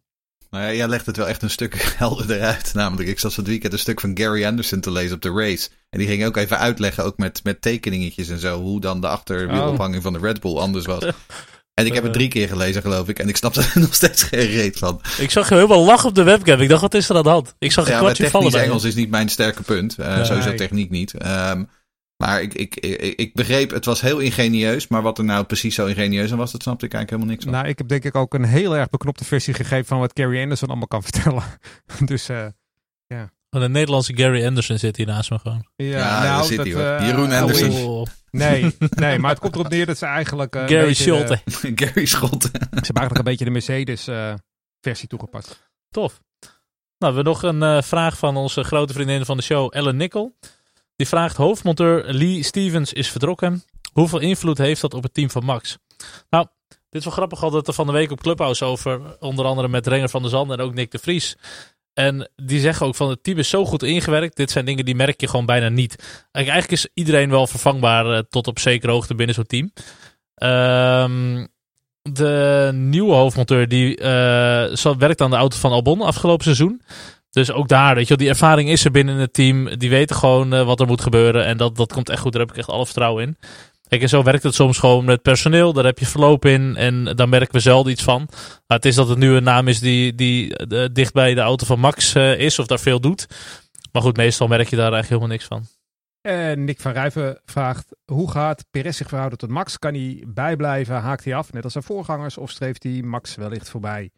Nou 0.50 0.64
ja, 0.64 0.74
jij 0.74 0.88
legt 0.88 1.06
het 1.06 1.18
wel 1.18 1.28
echt 1.28 1.42
een 1.42 1.50
stuk 1.50 1.74
helderder 1.98 2.42
uit. 2.42 2.74
Namelijk, 2.74 3.10
ik 3.10 3.20
zat 3.20 3.34
van 3.34 3.44
het 3.44 3.52
weekend 3.52 3.74
een 3.74 3.80
stuk 3.80 4.00
van 4.00 4.18
Gary 4.18 4.46
Anderson 4.46 4.80
te 4.80 4.92
lezen 4.92 5.16
op 5.16 5.22
de 5.22 5.32
race. 5.32 5.70
En 5.90 6.00
die 6.00 6.08
ging 6.08 6.26
ook 6.26 6.38
even 6.38 6.58
uitleggen, 6.58 7.04
ook 7.04 7.18
met, 7.18 7.44
met 7.44 7.62
tekeningetjes 7.62 8.30
en 8.30 8.40
zo, 8.40 8.62
hoe 8.62 8.82
dan 8.82 9.02
de 9.02 9.08
achterwielophanging 9.08 9.98
oh. 9.98 10.04
van 10.04 10.14
de 10.14 10.20
Red 10.20 10.40
Bull 10.40 10.58
anders 10.58 10.86
was. 10.86 11.06
En 11.74 11.86
ik 11.86 11.94
heb 11.94 12.04
het 12.04 12.14
drie 12.14 12.28
keer 12.28 12.48
gelezen, 12.48 12.82
geloof 12.82 13.08
ik. 13.08 13.20
En 13.20 13.30
ik 13.30 13.38
snapte 13.38 13.62
er 13.62 13.72
nog 13.82 13.94
steeds 13.94 14.24
geen 14.24 14.48
reet 14.48 14.78
van. 14.78 15.02
Ik 15.18 15.32
zag 15.32 15.50
je 15.50 15.56
helemaal 15.56 15.86
lachen 15.86 16.10
op 16.10 16.16
de 16.16 16.24
webcam. 16.24 16.60
Ik 16.60 16.70
dacht, 16.70 16.82
wat 16.82 16.94
is 16.94 17.10
er 17.10 17.16
aan 17.16 17.24
de 17.24 17.30
hand? 17.30 17.56
Ik 17.60 17.72
zag 17.72 17.86
een 17.86 17.92
ja, 17.92 18.00
kwartje 18.00 18.30
vallen 18.30 18.52
bij 18.52 18.64
Engels 18.64 18.84
is 18.84 18.96
niet 18.96 19.10
mijn 19.10 19.30
sterke 19.30 19.64
punt. 19.64 19.96
Uh, 20.00 20.16
nee. 20.16 20.26
Sowieso 20.26 20.54
techniek 20.54 20.90
niet. 20.90 21.14
Um, 21.26 21.70
maar 22.18 22.42
ik, 22.42 22.54
ik, 22.54 22.76
ik, 22.76 23.16
ik, 23.16 23.34
begreep, 23.34 23.70
het 23.72 23.86
was 23.86 24.02
heel 24.02 24.20
ingenieus. 24.20 24.88
Maar 24.88 25.02
wat 25.02 25.18
er 25.18 25.24
nou 25.24 25.44
precies 25.44 25.76
zo 25.76 25.86
ingenieus 25.86 26.32
aan 26.32 26.38
was, 26.38 26.52
dat 26.52 26.62
snapte 26.62 26.86
ik 26.86 26.94
eigenlijk 26.94 27.10
helemaal 27.10 27.32
niks 27.32 27.44
van. 27.44 27.54
Nou, 27.54 27.68
ik 27.68 27.78
heb 27.78 27.88
denk 27.88 28.04
ik 28.04 28.16
ook 28.16 28.34
een 28.34 28.46
heel 28.46 28.78
erg 28.78 28.90
beknopte 28.90 29.26
versie 29.26 29.54
gegeven 29.54 29.86
van 29.86 30.00
wat 30.00 30.12
Gary 30.14 30.42
Anderson 30.42 30.68
allemaal 30.68 30.88
kan 30.88 31.04
vertellen. 31.10 31.44
dus 32.06 32.30
uh, 32.30 32.46
ja. 33.08 33.32
Van 33.50 33.62
de 33.62 33.70
Nederlandse 33.70 34.18
Gary 34.18 34.46
Anderson 34.46 34.78
zit 34.78 34.98
hier 34.98 35.06
naast 35.06 35.30
me 35.30 35.40
gewoon. 35.40 35.66
Ja, 35.76 35.86
ja 35.86 36.22
nou, 36.22 36.24
daar 36.24 36.44
zit 36.44 36.58
hij 36.58 36.74
hoor. 36.74 37.02
Uh, 37.02 37.08
Jeroen 37.08 37.32
Anderson. 37.32 37.72
Oh. 37.72 38.06
Nee, 38.32 38.76
nee, 38.80 39.20
maar 39.20 39.30
het 39.30 39.40
komt 39.40 39.56
erop 39.56 39.70
neer 39.70 39.86
dat 39.86 39.98
ze 39.98 40.06
eigenlijk... 40.06 40.56
Uh, 40.56 40.68
Gary 40.68 40.94
Scholte. 40.94 41.40
Gary 41.82 42.06
Scholte. 42.06 42.50
ze 42.52 42.58
hebben 42.60 42.80
eigenlijk 42.80 43.18
een 43.18 43.24
beetje 43.24 43.46
de 43.46 43.52
Mercedes 43.52 44.08
uh, 44.08 44.34
versie 44.82 45.08
toegepast. 45.08 45.70
Tof. 45.90 46.22
Nou, 46.98 47.14
we 47.14 47.22
hebben 47.22 47.24
nog 47.24 47.44
een 47.44 47.62
uh, 47.62 47.82
vraag 47.82 48.18
van 48.18 48.38
onze 48.38 48.64
grote 48.64 48.94
vriendin 48.94 49.26
van 49.26 49.38
de 49.38 49.44
show, 49.44 49.70
Ellen 49.76 49.98
Nickel. 49.98 50.36
Die 50.98 51.08
vraagt, 51.08 51.38
hoofdmonteur 51.38 52.14
Lee 52.14 52.44
Stevens 52.44 52.94
is 52.94 53.12
vertrokken. 53.12 53.64
Hoeveel 53.94 54.20
invloed 54.20 54.58
heeft 54.58 54.82
dat 54.82 54.94
op 54.94 55.04
het 55.04 55.14
team 55.14 55.30
van 55.30 55.44
Max? 55.44 55.78
Nou, 56.30 56.48
dit 56.68 56.80
is 57.00 57.04
wel 57.04 57.14
grappig 57.14 57.44
al 57.44 57.52
dat 57.52 57.68
er 57.68 57.74
van 57.74 57.86
de 57.86 57.92
week 57.92 58.12
op 58.12 58.22
Clubhouse 58.22 58.66
over, 58.66 59.18
onder 59.20 59.46
andere 59.46 59.68
met 59.68 59.88
Renger 59.88 60.10
van 60.10 60.22
der 60.22 60.32
Zanden 60.32 60.58
en 60.58 60.66
ook 60.66 60.74
Nick 60.74 60.92
de 60.92 61.00
Vries. 61.00 61.38
En 61.94 62.30
die 62.36 62.60
zeggen 62.60 62.86
ook 62.86 62.96
van 62.96 63.10
het 63.10 63.24
team 63.24 63.38
is 63.38 63.50
zo 63.50 63.66
goed 63.66 63.84
ingewerkt. 63.84 64.36
Dit 64.36 64.52
zijn 64.52 64.66
dingen 64.66 64.86
die 64.86 64.96
merk 64.96 65.22
je 65.22 65.28
gewoon 65.28 65.46
bijna 65.46 65.70
niet. 65.70 66.28
Eigenlijk 66.32 66.72
is 66.72 66.88
iedereen 66.94 67.30
wel 67.30 67.48
vervangbaar 67.48 68.12
uh, 68.12 68.20
tot 68.30 68.48
op 68.48 68.60
zekere 68.60 68.92
hoogte 68.92 69.16
binnen 69.16 69.36
zo'n 69.36 69.46
team. 69.46 69.72
Um, 70.36 71.48
de 72.02 72.70
nieuwe 72.74 73.14
hoofdmonteur 73.14 73.68
die 73.68 74.00
uh, 74.00 74.94
werkt 74.98 75.22
aan 75.22 75.30
de 75.30 75.36
auto 75.36 75.58
van 75.58 75.72
Albon 75.72 76.02
afgelopen 76.02 76.44
seizoen. 76.44 76.82
Dus 77.30 77.52
ook 77.52 77.68
daar, 77.68 77.96
weet 77.96 78.08
je, 78.08 78.18
die 78.18 78.30
ervaring 78.30 78.70
is 78.70 78.86
er 78.86 78.92
binnen 78.92 79.16
het 79.16 79.34
team. 79.34 79.78
Die 79.78 79.90
weten 79.90 80.16
gewoon 80.16 80.54
uh, 80.54 80.66
wat 80.66 80.80
er 80.80 80.88
moet 80.88 81.02
gebeuren. 81.02 81.46
En 81.46 81.58
dat, 81.58 81.76
dat 81.76 81.94
komt 81.94 82.10
echt 82.10 82.22
goed. 82.22 82.32
Daar 82.32 82.42
heb 82.42 82.52
ik 82.52 82.58
echt 82.58 82.70
alle 82.70 82.86
vertrouwen 82.86 83.24
in. 83.24 83.38
Kijk, 83.88 84.02
en 84.02 84.10
zo 84.10 84.24
werkt 84.24 84.44
het 84.44 84.54
soms 84.54 84.78
gewoon 84.78 85.06
met 85.06 85.22
personeel. 85.22 85.74
Daar 85.74 85.86
heb 85.86 86.00
je 86.00 86.06
verloop 86.06 86.46
in. 86.46 86.76
En 86.76 87.04
daar 87.04 87.30
merken 87.30 87.54
we 87.54 87.60
zelden 87.60 87.92
iets 87.92 88.04
van. 88.04 88.28
Maar 88.68 88.78
het 88.78 88.86
is 88.86 88.96
dat 88.96 89.08
het 89.08 89.18
nu 89.18 89.36
een 89.36 89.44
naam 89.44 89.68
is 89.68 89.80
die, 89.80 90.16
die 90.16 90.68
uh, 90.68 90.86
dicht 90.92 91.14
bij 91.14 91.34
de 91.34 91.42
auto 91.42 91.66
van 91.66 91.80
Max 91.80 92.16
uh, 92.16 92.40
is. 92.40 92.60
Of 92.60 92.66
daar 92.66 92.80
veel 92.80 93.00
doet. 93.00 93.28
Maar 93.92 94.02
goed, 94.02 94.18
meestal 94.18 94.48
merk 94.48 94.70
je 94.70 94.76
daar 94.76 94.94
eigenlijk 94.94 95.10
helemaal 95.10 95.32
niks 95.32 95.46
van. 95.46 95.66
En 96.22 96.64
Nick 96.64 96.80
van 96.82 96.92
Rijven 96.92 97.42
vraagt: 97.46 97.96
hoe 98.06 98.32
gaat 98.32 98.66
Perez 98.72 98.98
zich 98.98 99.08
verhouden 99.08 99.38
tot 99.38 99.50
Max? 99.50 99.80
Kan 99.80 99.94
hij 99.94 100.24
bijblijven? 100.28 100.96
Haakt 100.96 101.24
hij 101.24 101.36
af, 101.36 101.54
net 101.54 101.64
als 101.64 101.74
zijn 101.74 101.84
voorgangers? 101.84 102.38
Of 102.38 102.50
streeft 102.50 102.84
hij 102.84 103.02
Max 103.02 103.36
wellicht 103.36 103.70
voorbij? 103.70 104.12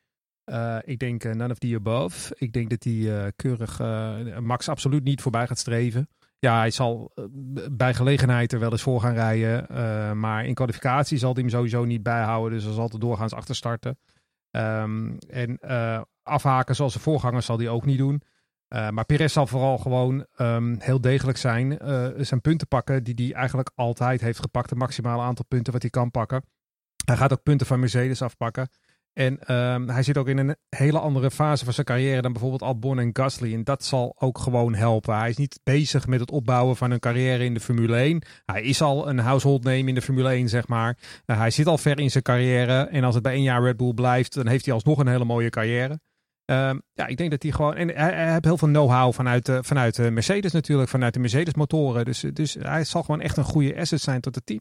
Uh, 0.49 0.77
ik 0.83 0.99
denk 0.99 1.23
uh, 1.23 1.33
none 1.33 1.51
of 1.51 1.57
the 1.57 1.75
above. 1.75 2.35
Ik 2.37 2.53
denk 2.53 2.69
dat 2.69 2.83
hij 2.83 2.93
uh, 2.93 3.25
keurig 3.35 3.79
Max 4.39 4.69
absoluut 4.69 5.03
niet 5.03 5.21
voorbij 5.21 5.47
gaat 5.47 5.57
streven. 5.57 6.09
Ja, 6.39 6.57
hij 6.57 6.71
zal 6.71 7.11
bij 7.71 7.93
gelegenheid 7.93 8.53
er 8.53 8.59
wel 8.59 8.71
eens 8.71 8.81
voor 8.81 9.01
gaan 9.01 9.13
rijden. 9.13 10.19
maar 10.19 10.45
in 10.45 10.53
kwalificatie 10.53 11.17
zal 11.17 11.33
hij 11.33 11.41
hem 11.41 11.51
sowieso 11.51 11.85
niet 11.85 12.03
bijhouden. 12.03 12.57
Dus 12.57 12.63
hij 12.63 12.73
zal 12.73 12.89
er 12.89 12.99
doorgaans 12.99 13.33
achter 13.33 13.55
starten. 13.55 13.99
Um, 14.51 15.17
en 15.17 15.59
afhaken 16.23 16.75
zoals 16.75 16.93
de 16.93 16.99
voorganger 16.99 17.41
zal 17.41 17.57
hij 17.57 17.69
ook 17.69 17.85
niet 17.85 17.97
doen. 17.97 18.21
Maar 18.67 19.05
Perez 19.05 19.33
zal 19.33 19.47
vooral 19.47 19.77
gewoon 19.77 20.25
um, 20.37 20.75
heel 20.79 21.01
degelijk 21.01 21.37
zijn. 21.37 21.77
Zijn 22.17 22.41
punten 22.41 22.67
pakken 22.67 23.03
die 23.03 23.13
hij 23.15 23.33
eigenlijk 23.33 23.71
altijd 23.75 24.21
heeft 24.21 24.39
gepakt. 24.39 24.69
Het 24.69 24.79
maximale 24.79 25.21
aantal 25.21 25.45
punten 25.47 25.73
wat 25.73 25.81
hij 25.81 25.91
kan 25.91 26.11
pakken. 26.11 26.43
Hij 27.05 27.17
gaat 27.17 27.33
ook 27.33 27.43
punten 27.43 27.67
van 27.67 27.79
Mercedes 27.79 28.21
afpakken. 28.21 28.69
En 29.13 29.55
um, 29.55 29.89
hij 29.89 30.03
zit 30.03 30.17
ook 30.17 30.27
in 30.27 30.37
een 30.37 30.55
hele 30.69 30.99
andere 30.99 31.31
fase 31.31 31.63
van 31.63 31.73
zijn 31.73 31.85
carrière 31.85 32.21
dan 32.21 32.31
bijvoorbeeld 32.31 32.61
Albon 32.61 32.99
en 32.99 33.09
Gasly. 33.13 33.53
En 33.53 33.63
dat 33.63 33.83
zal 33.83 34.15
ook 34.19 34.37
gewoon 34.37 34.75
helpen. 34.75 35.17
Hij 35.17 35.29
is 35.29 35.37
niet 35.37 35.59
bezig 35.63 36.07
met 36.07 36.19
het 36.19 36.31
opbouwen 36.31 36.75
van 36.75 36.91
een 36.91 36.99
carrière 36.99 37.43
in 37.43 37.53
de 37.53 37.59
Formule 37.59 37.95
1. 37.95 38.21
Hij 38.45 38.61
is 38.61 38.81
al 38.81 39.09
een 39.09 39.19
household 39.19 39.63
name 39.63 39.83
in 39.83 39.95
de 39.95 40.01
Formule 40.01 40.29
1, 40.29 40.49
zeg 40.49 40.67
maar. 40.67 40.97
Uh, 41.25 41.37
hij 41.37 41.51
zit 41.51 41.67
al 41.67 41.77
ver 41.77 41.99
in 41.99 42.11
zijn 42.11 42.23
carrière. 42.23 42.87
En 42.87 43.03
als 43.03 43.13
het 43.13 43.23
bij 43.23 43.33
één 43.33 43.43
jaar 43.43 43.63
Red 43.63 43.77
Bull 43.77 43.93
blijft, 43.93 44.33
dan 44.33 44.47
heeft 44.47 44.65
hij 44.65 44.73
alsnog 44.73 44.99
een 44.99 45.07
hele 45.07 45.25
mooie 45.25 45.49
carrière. 45.49 45.99
Um, 46.45 46.81
ja, 46.93 47.07
ik 47.07 47.17
denk 47.17 47.31
dat 47.31 47.43
hij 47.43 47.51
gewoon. 47.51 47.75
En 47.75 47.95
hij, 47.95 48.31
heeft 48.31 48.45
heel 48.45 48.57
veel 48.57 48.67
know-how 48.67 49.13
vanuit, 49.13 49.49
uh, 49.49 49.57
vanuit 49.61 49.95
de 49.95 50.11
Mercedes 50.11 50.51
natuurlijk, 50.51 50.89
vanuit 50.89 51.13
de 51.13 51.19
Mercedes 51.19 51.53
motoren. 51.53 52.05
Dus, 52.05 52.19
dus 52.33 52.53
hij 52.59 52.83
zal 52.83 53.01
gewoon 53.01 53.21
echt 53.21 53.37
een 53.37 53.43
goede 53.43 53.79
asset 53.79 54.01
zijn 54.01 54.21
tot 54.21 54.35
het 54.35 54.45
team. 54.45 54.59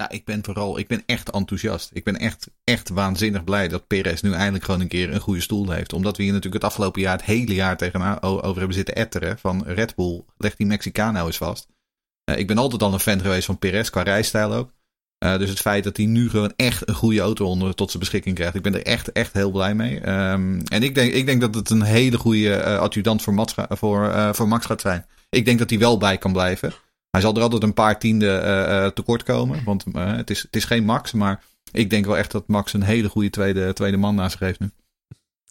Nou, 0.00 0.14
ik 0.14 0.24
ben 0.24 0.44
vooral, 0.44 0.78
ik 0.78 0.86
ben 0.86 1.02
echt 1.06 1.30
enthousiast. 1.30 1.90
Ik 1.92 2.04
ben 2.04 2.16
echt, 2.16 2.50
echt 2.64 2.88
waanzinnig 2.88 3.44
blij 3.44 3.68
dat 3.68 3.86
Perez 3.86 4.20
nu 4.20 4.32
eindelijk 4.32 4.64
gewoon 4.64 4.80
een 4.80 4.88
keer 4.88 5.14
een 5.14 5.20
goede 5.20 5.40
stoel 5.40 5.70
heeft. 5.70 5.92
Omdat 5.92 6.16
we 6.16 6.22
hier 6.22 6.32
natuurlijk 6.32 6.62
het 6.62 6.72
afgelopen 6.72 7.00
jaar, 7.00 7.16
het 7.16 7.24
hele 7.24 7.54
jaar 7.54 7.76
tegen 7.76 8.22
over 8.22 8.58
hebben 8.58 8.76
zitten 8.76 8.94
etteren. 8.94 9.38
Van 9.38 9.64
Red 9.66 9.94
Bull, 9.94 10.24
leg 10.36 10.56
die 10.56 10.66
Mexicaan 10.66 11.12
nou 11.12 11.26
eens 11.26 11.36
vast. 11.36 11.66
Uh, 12.30 12.38
ik 12.38 12.46
ben 12.46 12.58
altijd 12.58 12.82
al 12.82 12.92
een 12.92 13.00
fan 13.00 13.20
geweest 13.20 13.46
van 13.46 13.58
Perez, 13.58 13.90
qua 13.90 14.02
rijstijl 14.02 14.52
ook. 14.52 14.72
Uh, 15.24 15.38
dus 15.38 15.48
het 15.48 15.60
feit 15.60 15.84
dat 15.84 15.96
hij 15.96 16.06
nu 16.06 16.30
gewoon 16.30 16.52
echt 16.56 16.88
een 16.88 16.94
goede 16.94 17.20
auto 17.20 17.46
onder 17.46 17.74
tot 17.74 17.88
zijn 17.88 18.02
beschikking 18.02 18.34
krijgt. 18.34 18.54
Ik 18.54 18.62
ben 18.62 18.74
er 18.74 18.84
echt, 18.84 19.12
echt 19.12 19.32
heel 19.32 19.50
blij 19.50 19.74
mee. 19.74 20.08
Um, 20.08 20.62
en 20.66 20.82
ik 20.82 20.94
denk, 20.94 21.12
ik 21.12 21.26
denk 21.26 21.40
dat 21.40 21.54
het 21.54 21.70
een 21.70 21.82
hele 21.82 22.18
goede 22.18 22.48
uh, 22.48 22.78
adjudant 22.78 23.22
voor 23.22 23.34
Max, 23.34 23.54
voor, 23.68 24.34
voor 24.34 24.48
Max 24.48 24.66
gaat 24.66 24.80
zijn. 24.80 25.06
Ik 25.30 25.44
denk 25.44 25.58
dat 25.58 25.70
hij 25.70 25.78
wel 25.78 25.98
bij 25.98 26.18
kan 26.18 26.32
blijven. 26.32 26.72
Hij 27.10 27.20
zal 27.20 27.34
er 27.34 27.42
altijd 27.42 27.62
een 27.62 27.74
paar 27.74 27.98
tienden 27.98 28.94
tekort 28.94 29.22
komen. 29.22 29.64
Want 29.64 29.84
het, 29.92 30.30
is, 30.30 30.42
het 30.42 30.56
is 30.56 30.64
geen 30.64 30.84
Max. 30.84 31.12
Maar 31.12 31.44
ik 31.72 31.90
denk 31.90 32.04
wel 32.04 32.16
echt 32.16 32.30
dat 32.30 32.48
Max 32.48 32.72
een 32.72 32.82
hele 32.82 33.08
goede 33.08 33.30
tweede, 33.30 33.72
tweede 33.72 33.96
man 33.96 34.14
naast 34.14 34.30
zich 34.30 34.40
heeft 34.40 34.60
nu. 34.60 34.70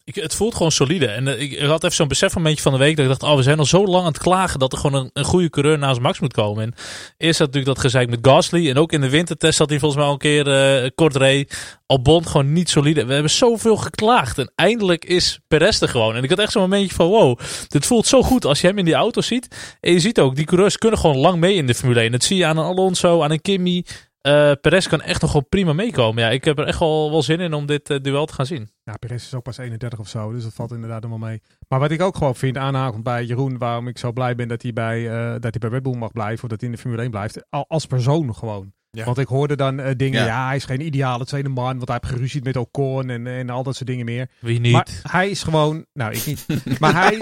Ik, 0.09 0.15
het 0.15 0.35
voelt 0.35 0.55
gewoon 0.55 0.71
solide. 0.71 1.07
En 1.07 1.27
uh, 1.27 1.41
ik, 1.41 1.59
had 1.59 1.83
even 1.83 1.95
zo'n 1.95 2.07
besefmomentje 2.07 2.61
van 2.61 2.71
de 2.71 2.77
week 2.77 2.95
dat 2.95 3.05
ik 3.05 3.11
dacht, 3.11 3.31
oh, 3.31 3.35
we 3.35 3.43
zijn 3.43 3.59
al 3.59 3.65
zo 3.65 3.85
lang 3.85 4.05
aan 4.05 4.11
het 4.11 4.21
klagen 4.21 4.59
dat 4.59 4.71
er 4.71 4.77
gewoon 4.77 5.01
een, 5.01 5.09
een 5.13 5.23
goede 5.23 5.49
coureur 5.49 5.77
naast 5.77 5.99
Max 5.99 6.19
moet 6.19 6.33
komen. 6.33 6.63
En 6.63 6.73
eerst 7.17 7.39
had 7.39 7.47
natuurlijk 7.47 7.75
dat 7.75 7.85
gezeik 7.85 8.09
met 8.09 8.19
Gasly. 8.21 8.69
En 8.69 8.77
ook 8.77 8.91
in 8.91 9.01
de 9.01 9.09
wintertest 9.09 9.59
had 9.59 9.69
hij 9.69 9.79
volgens 9.79 9.99
mij 10.01 10.09
al 10.09 10.13
een 10.13 10.19
keer 10.19 10.81
uh, 10.83 10.89
kort 10.95 11.15
reed. 11.15 11.77
Albon 11.85 12.27
gewoon 12.27 12.53
niet 12.53 12.69
solide. 12.69 13.05
We 13.05 13.13
hebben 13.13 13.31
zoveel 13.31 13.77
geklaagd. 13.77 14.37
En 14.37 14.51
eindelijk 14.55 15.05
is 15.05 15.39
Perez 15.47 15.81
er 15.81 15.89
gewoon. 15.89 16.15
En 16.15 16.23
ik 16.23 16.29
had 16.29 16.39
echt 16.39 16.51
zo'n 16.51 16.61
momentje 16.61 16.95
van, 16.95 17.07
wow, 17.07 17.39
dit 17.67 17.85
voelt 17.85 18.07
zo 18.07 18.21
goed 18.21 18.45
als 18.45 18.61
je 18.61 18.67
hem 18.67 18.77
in 18.77 18.85
die 18.85 18.93
auto 18.93 19.21
ziet. 19.21 19.75
En 19.81 19.91
je 19.91 19.99
ziet 19.99 20.19
ook, 20.19 20.35
die 20.35 20.45
coureurs 20.45 20.77
kunnen 20.77 20.99
gewoon 20.99 21.17
lang 21.17 21.39
mee 21.39 21.55
in 21.55 21.67
de 21.67 21.75
Formule 21.75 21.99
1. 21.99 22.11
Dat 22.11 22.23
zie 22.23 22.37
je 22.37 22.45
aan 22.45 22.57
een 22.57 22.65
Alonso, 22.65 23.23
aan 23.23 23.31
een 23.31 23.41
Kimi. 23.41 23.83
Uh, 24.27 24.51
Perez 24.61 24.87
kan 24.87 25.01
echt 25.01 25.21
nog 25.21 25.31
wel 25.31 25.45
prima 25.49 25.73
meekomen. 25.73 26.23
Ja, 26.23 26.29
ik 26.29 26.43
heb 26.43 26.59
er 26.59 26.65
echt 26.65 26.79
wel, 26.79 27.11
wel 27.11 27.21
zin 27.21 27.39
in 27.39 27.53
om 27.53 27.65
dit 27.65 27.89
uh, 27.89 27.97
duel 28.01 28.25
te 28.25 28.33
gaan 28.33 28.45
zien. 28.45 28.69
Ja, 28.83 28.97
Perez 28.97 29.25
is 29.25 29.33
ook 29.33 29.43
pas 29.43 29.57
31 29.57 29.99
of 29.99 30.07
zo, 30.07 30.31
dus 30.31 30.43
dat 30.43 30.53
valt 30.53 30.71
inderdaad 30.71 31.03
helemaal 31.03 31.27
mee. 31.27 31.41
Maar 31.67 31.79
wat 31.79 31.91
ik 31.91 32.01
ook 32.01 32.17
gewoon 32.17 32.35
vind, 32.35 32.57
aanhakend 32.57 33.03
bij 33.03 33.25
Jeroen, 33.25 33.57
waarom 33.57 33.87
ik 33.87 33.97
zo 33.97 34.11
blij 34.11 34.35
ben 34.35 34.47
dat 34.47 34.61
hij 34.61 34.73
bij, 34.73 35.01
uh, 35.01 35.31
dat 35.31 35.43
hij 35.43 35.59
bij 35.59 35.69
Red 35.69 35.83
Bull 35.83 35.95
mag 35.95 36.11
blijven, 36.11 36.43
of 36.43 36.49
dat 36.49 36.59
hij 36.59 36.69
in 36.69 36.75
de 36.75 36.81
Formule 36.81 37.01
1 37.01 37.11
blijft, 37.11 37.45
als 37.49 37.85
persoon 37.85 38.35
gewoon. 38.35 38.73
Ja. 38.91 39.05
Want 39.05 39.17
ik 39.17 39.27
hoorde 39.27 39.55
dan 39.55 39.79
uh, 39.79 39.87
dingen, 39.97 40.19
ja. 40.19 40.25
ja. 40.25 40.47
hij 40.47 40.55
is 40.55 40.65
geen 40.65 40.81
ideale 40.81 41.25
tweede 41.25 41.49
man, 41.49 41.77
want 41.77 41.87
hij 41.87 41.97
heeft 42.01 42.13
geruzied 42.13 42.43
met 42.43 42.57
Ocon 42.57 43.09
en, 43.09 43.27
en 43.27 43.49
al 43.49 43.63
dat 43.63 43.75
soort 43.75 43.89
dingen 43.89 44.05
meer. 44.05 44.27
Wie 44.39 44.59
niet? 44.59 44.71
Maar 44.71 44.87
hij 45.01 45.29
is 45.29 45.43
gewoon, 45.43 45.85
nou 45.93 46.13
ik 46.13 46.25
niet, 46.25 46.45
maar 46.79 46.93
hij, 46.93 47.17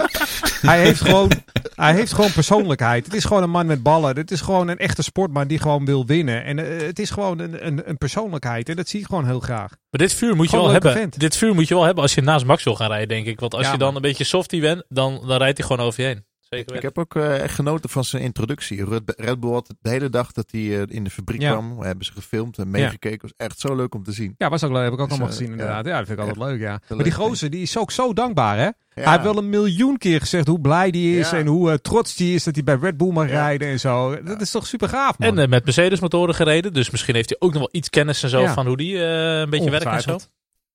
hij, 0.60 0.80
heeft 0.80 1.00
gewoon, 1.00 1.30
hij 1.74 1.94
heeft 1.94 2.12
gewoon 2.12 2.32
persoonlijkheid. 2.32 3.04
Het 3.04 3.14
is 3.14 3.24
gewoon 3.24 3.42
een 3.42 3.50
man 3.50 3.66
met 3.66 3.82
ballen. 3.82 4.16
Het 4.16 4.30
is 4.30 4.40
gewoon 4.40 4.68
een 4.68 4.78
echte 4.78 5.02
sportman 5.02 5.46
die 5.46 5.58
gewoon 5.58 5.84
wil 5.84 6.06
winnen. 6.06 6.44
En 6.44 6.58
uh, 6.58 6.80
het 6.80 6.98
is 6.98 7.10
gewoon 7.10 7.38
een, 7.38 7.66
een, 7.66 7.88
een, 7.88 7.98
persoonlijkheid 7.98 8.68
en 8.68 8.76
dat 8.76 8.88
zie 8.88 9.00
ik 9.00 9.06
gewoon 9.06 9.26
heel 9.26 9.40
graag. 9.40 9.70
Maar 9.90 10.00
dit 10.00 10.14
vuur 10.14 10.36
moet 10.36 10.50
je 10.50 10.56
wel 10.56 10.68
hebben. 10.68 10.92
Vent. 10.92 11.18
Dit 11.18 11.36
vuur 11.36 11.54
moet 11.54 11.68
je 11.68 11.74
wel 11.74 11.84
hebben 11.84 12.02
als 12.02 12.14
je 12.14 12.20
naast 12.20 12.44
Max 12.44 12.64
wil 12.64 12.74
gaan 12.74 12.88
rijden, 12.88 13.08
denk 13.08 13.26
ik. 13.26 13.40
Want 13.40 13.54
als 13.54 13.66
ja, 13.66 13.72
je 13.72 13.78
dan 13.78 13.96
een 13.96 14.02
beetje 14.02 14.24
softie 14.24 14.60
bent, 14.60 14.84
dan, 14.88 15.22
dan 15.26 15.38
rijdt 15.38 15.58
hij 15.58 15.66
gewoon 15.66 15.86
over 15.86 16.02
je 16.02 16.06
heen. 16.06 16.24
Zeker 16.48 16.76
ik 16.76 16.82
heb 16.82 16.98
ook 16.98 17.14
uh, 17.14 17.40
echt 17.42 17.54
genoten 17.54 17.90
van 17.90 18.04
zijn 18.04 18.22
introductie. 18.22 18.84
Red 19.16 19.40
Bull 19.40 19.52
had 19.52 19.74
de 19.80 19.90
hele 19.90 20.10
dag 20.10 20.32
dat 20.32 20.50
hij 20.50 20.60
uh, 20.60 20.82
in 20.86 21.04
de 21.04 21.10
fabriek 21.10 21.40
ja. 21.40 21.50
kwam. 21.50 21.78
We 21.78 21.86
hebben 21.86 22.04
ze 22.04 22.12
gefilmd 22.12 22.58
en 22.58 22.70
meegekeken. 22.70 23.18
was 23.20 23.46
echt 23.46 23.60
zo 23.60 23.76
leuk 23.76 23.94
om 23.94 24.02
te 24.02 24.12
zien. 24.12 24.34
Ja, 24.38 24.48
was 24.48 24.64
ook 24.64 24.72
leuk. 24.72 24.82
Heb 24.82 24.92
ik 24.92 25.00
ook 25.00 25.08
dus, 25.08 25.18
allemaal 25.18 25.32
uh, 25.32 25.38
gezien 25.38 25.52
inderdaad. 25.52 25.84
Ja. 25.84 25.90
ja, 25.90 25.98
dat 25.98 26.06
vind 26.06 26.18
ik 26.18 26.26
altijd 26.26 26.50
leuk, 26.50 26.60
ja. 26.60 26.80
Maar 26.88 27.04
die 27.04 27.12
gozer, 27.12 27.50
die 27.50 27.62
is 27.62 27.78
ook 27.78 27.90
zo 27.90 28.12
dankbaar, 28.12 28.58
hè? 28.58 28.68
Hij 28.94 29.12
heeft 29.12 29.22
wel 29.22 29.38
een 29.38 29.48
miljoen 29.48 29.98
keer 29.98 30.20
gezegd 30.20 30.46
hoe 30.46 30.60
blij 30.60 30.90
die 30.90 31.18
is 31.18 31.32
en 31.32 31.46
hoe 31.46 31.70
uh, 31.70 31.74
trots 31.74 32.16
die 32.16 32.34
is 32.34 32.44
dat 32.44 32.54
hij 32.54 32.64
bij 32.64 32.78
Red 32.80 32.96
Bull 32.96 33.12
mag 33.12 33.28
rijden 33.28 33.68
en 33.68 33.80
zo. 33.80 34.22
Dat 34.22 34.40
is 34.40 34.50
toch 34.50 34.66
super 34.66 34.88
gaaf, 34.88 35.18
man. 35.18 35.28
En 35.28 35.42
uh, 35.42 35.48
met 35.48 35.64
Mercedes 35.64 36.00
motoren 36.00 36.34
gereden, 36.34 36.72
dus 36.72 36.90
misschien 36.90 37.14
heeft 37.14 37.28
hij 37.28 37.38
ook 37.40 37.50
nog 37.50 37.60
wel 37.60 37.68
iets 37.72 37.90
kennis 37.90 38.22
en 38.22 38.28
zo 38.28 38.46
van 38.46 38.66
hoe 38.66 38.76
die 38.76 38.94
uh, 38.94 39.38
een 39.38 39.50
beetje 39.50 39.70
werkt 39.70 39.86
en 39.86 40.02
zo. 40.02 40.18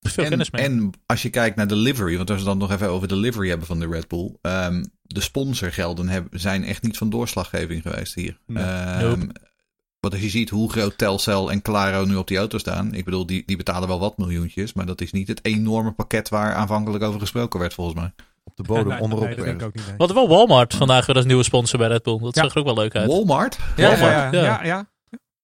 Veel 0.04 0.24
en, 0.24 0.30
kennis 0.30 0.52
mee. 0.52 0.62
En 0.62 0.92
als 1.06 1.22
je 1.22 1.30
kijkt 1.30 1.56
naar 1.56 1.68
de 1.68 1.76
livery, 1.76 2.18
want 2.18 2.30
als 2.30 2.39
we 2.39 2.46
dan 2.46 2.58
nog 2.58 2.72
even 2.72 2.89
over 2.89 3.08
de 3.08 3.16
livery 3.16 3.50
hebben 3.50 3.68
van 3.68 3.80
de 3.80 3.88
Red 3.88 4.08
Bull. 4.08 4.36
Um, 4.42 4.92
de 5.02 5.22
sponsorgelden 5.22 6.08
hebben, 6.08 6.39
zijn 6.39 6.63
echt 6.63 6.82
niet 6.82 6.98
van 6.98 7.10
doorslaggeving 7.10 7.82
geweest 7.82 8.13
hier. 8.13 8.38
Nee. 8.46 8.63
Um, 8.63 9.00
nope. 9.00 9.52
Want 10.00 10.13
als 10.13 10.24
je 10.24 10.30
ziet 10.30 10.50
hoe 10.50 10.72
groot 10.72 10.98
Telcel 10.98 11.52
en 11.52 11.62
Claro 11.62 12.06
nu 12.06 12.16
op 12.16 12.28
die 12.28 12.38
auto 12.38 12.58
staan. 12.58 12.94
Ik 12.94 13.06
bedoel, 13.06 13.26
die, 13.26 13.44
die 13.46 13.58
betalen 13.58 13.88
wel 13.88 14.00
wat 14.00 14.18
miljoentjes. 14.18 14.74
Maar 14.74 14.86
dat 14.86 15.02
is 15.02 15.12
niet 15.12 15.28
het 15.28 15.46
enorme 15.46 15.92
pakket 15.92 16.30
waar 16.30 16.54
aanvankelijk 16.54 17.04
over 17.04 17.20
gesproken 17.20 17.60
werd, 17.60 17.74
volgens 17.74 18.00
mij. 18.00 18.13
Op 18.44 18.56
de 18.56 18.63
bodem, 18.63 18.88
nee, 18.88 19.00
onderop. 19.00 19.26
Nee, 19.26 19.36
dat 19.36 19.46
denk 19.46 19.62
ik 19.62 19.68
ook 19.68 19.76
niet. 19.76 19.88
Nee. 19.88 19.98
Wat 19.98 20.13
wel 20.13 20.28
Walmart 20.28 20.74
vandaag 20.74 21.06
weer 21.06 21.16
als 21.16 21.26
nieuwe 21.26 21.44
sponsor 21.44 21.80
bij 21.80 21.88
Red 21.88 22.04
Bull. 22.04 22.20
Dat 22.20 22.36
ja. 22.36 22.42
zag 22.42 22.52
er 22.52 22.60
ook 22.60 22.66
wel 22.66 22.76
leuk 22.76 22.96
uit. 22.96 23.08
Walmart? 23.08 23.58
Ja, 23.76 23.89
Walmart. 23.89 24.34
ja, 24.34 24.42
ja. 24.42 24.44
ja, 24.44 24.63
ja. 24.63 24.89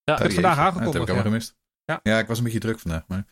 ja. 0.04 0.30
Vandaag 0.30 0.58
aangekondigd. 0.58 0.84
Dat 0.84 0.92
heb 0.92 1.02
ik 1.02 1.08
allemaal 1.08 1.24
gemist. 1.24 1.56
Ja. 1.90 2.00
ja, 2.02 2.18
ik 2.18 2.26
was 2.26 2.38
een 2.38 2.44
beetje 2.44 2.58
druk 2.58 2.78
vandaag. 2.78 3.02
Maar... 3.08 3.24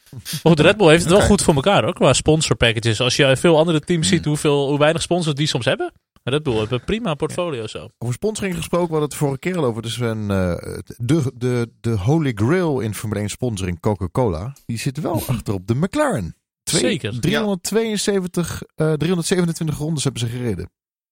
Oh, 0.42 0.55
de 0.55 0.62
Red 0.62 0.77
Bull 0.77 0.88
heeft 0.88 1.01
het 1.01 1.11
wel 1.11 1.16
okay. 1.16 1.31
goed 1.31 1.42
voor 1.42 1.55
elkaar 1.55 1.83
hoor, 1.85 1.94
qua 1.94 2.12
sponsor 2.12 2.57
packages. 2.57 3.01
Als 3.01 3.16
je 3.16 3.37
veel 3.37 3.59
andere 3.59 3.81
teams 3.81 4.09
ziet 4.09 4.25
hoeveel, 4.25 4.68
hoe 4.68 4.79
weinig 4.79 5.03
sponsors 5.03 5.35
die 5.35 5.47
soms 5.47 5.64
hebben. 5.64 5.92
Red 6.23 6.42
Bull 6.42 6.59
heeft 6.59 6.71
een 6.71 6.85
prima 6.85 7.14
portfolio 7.14 7.66
zo. 7.66 7.88
Over 7.99 8.14
sponsoring 8.14 8.57
gesproken, 8.57 8.87
we 8.87 8.92
hadden 8.92 9.09
het 9.09 9.18
vorige 9.18 9.38
keer 9.38 9.57
al 9.57 9.64
over. 9.64 9.83
Dus 9.83 9.99
een, 9.99 10.21
uh, 10.21 10.55
de, 10.97 11.33
de, 11.35 11.71
de 11.81 11.90
holy 11.90 12.33
grail 12.35 12.81
in 12.81 12.94
Formule 12.94 13.21
1 13.21 13.29
sponsoring 13.29 13.81
Coca-Cola. 13.81 14.53
Die 14.66 14.79
zit 14.79 15.01
wel 15.01 15.14
achter 15.27 15.55
op 15.55 15.66
de 15.66 15.75
McLaren. 15.75 16.37
Twee, 16.62 16.81
Zeker. 16.81 17.21
372, 17.21 18.62
uh, 18.77 18.92
327 18.92 19.79
rondes 19.79 20.05
hebben 20.05 20.21
ze 20.21 20.29
gereden. 20.29 20.71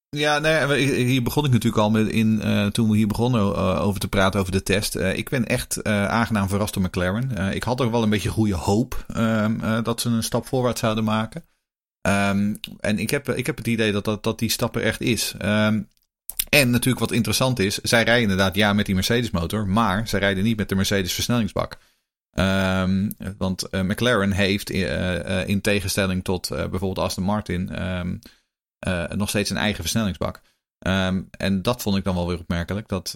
Ja, 0.08 0.38
nee, 0.38 1.04
hier 1.04 1.22
begon 1.22 1.44
ik 1.44 1.50
natuurlijk 1.50 1.82
al 1.82 1.90
met 1.90 2.08
in, 2.08 2.40
uh, 2.44 2.66
toen 2.66 2.90
we 2.90 2.96
hier 2.96 3.06
begonnen 3.06 3.40
uh, 3.40 3.80
over 3.82 4.00
te 4.00 4.08
praten 4.08 4.40
over 4.40 4.52
de 4.52 4.62
test. 4.62 4.96
Uh, 4.96 5.16
ik 5.16 5.28
ben 5.28 5.46
echt 5.46 5.84
aangenaam 5.84 6.48
verrast 6.48 6.74
door 6.74 6.82
McLaren. 6.82 7.54
ik 7.54 7.62
had 7.62 7.80
er 7.80 7.90
wel 7.90 8.02
een 8.02 8.10
beetje 8.10 8.28
goede 8.28 8.54
hoop 8.54 9.04
ehm, 9.08 9.82
dat 9.82 10.00
ze 10.00 10.08
een 10.08 10.22
stap 10.22 10.46
voorwaarts 10.46 10.80
zouden 10.80 11.04
maken. 11.04 11.44
Um, 12.08 12.60
en 12.80 12.98
ik 12.98 13.10
heb, 13.10 13.28
ik 13.28 13.46
heb 13.46 13.56
het 13.56 13.66
idee 13.66 13.92
dat, 13.92 14.22
dat, 14.22 14.38
die 14.38 14.50
stap 14.50 14.76
er 14.76 14.82
echt 14.82 15.00
is. 15.00 15.34
Um, 15.42 15.88
en 16.48 16.70
natuurlijk 16.70 16.98
wat 16.98 17.12
interessant 17.12 17.58
is, 17.58 17.78
zij 17.78 18.02
rijden 18.02 18.22
inderdaad 18.22 18.54
ja 18.54 18.72
met 18.72 18.86
die 18.86 18.94
Mercedes 18.94 19.30
motor, 19.30 19.68
maar 19.68 20.08
zij 20.08 20.20
rijden 20.20 20.44
niet 20.44 20.56
met 20.56 20.68
de 20.68 20.74
Mercedes 20.74 21.12
versnellingsbak. 21.12 21.78
Want 23.38 23.68
McLaren 23.70 24.32
heeft 24.32 24.70
in 25.46 25.60
tegenstelling 25.60 26.24
tot 26.24 26.48
bijvoorbeeld 26.48 26.98
Aston 26.98 27.24
Martin 27.24 27.70
nog 29.08 29.28
steeds 29.28 29.50
een 29.50 29.56
eigen 29.56 29.80
versnellingsbak. 29.82 30.40
en 31.30 31.62
dat 31.62 31.82
vond 31.82 31.96
ik 31.96 32.04
dan 32.04 32.14
wel 32.14 32.28
weer 32.28 32.38
opmerkelijk. 32.38 32.88
Dat 32.88 33.14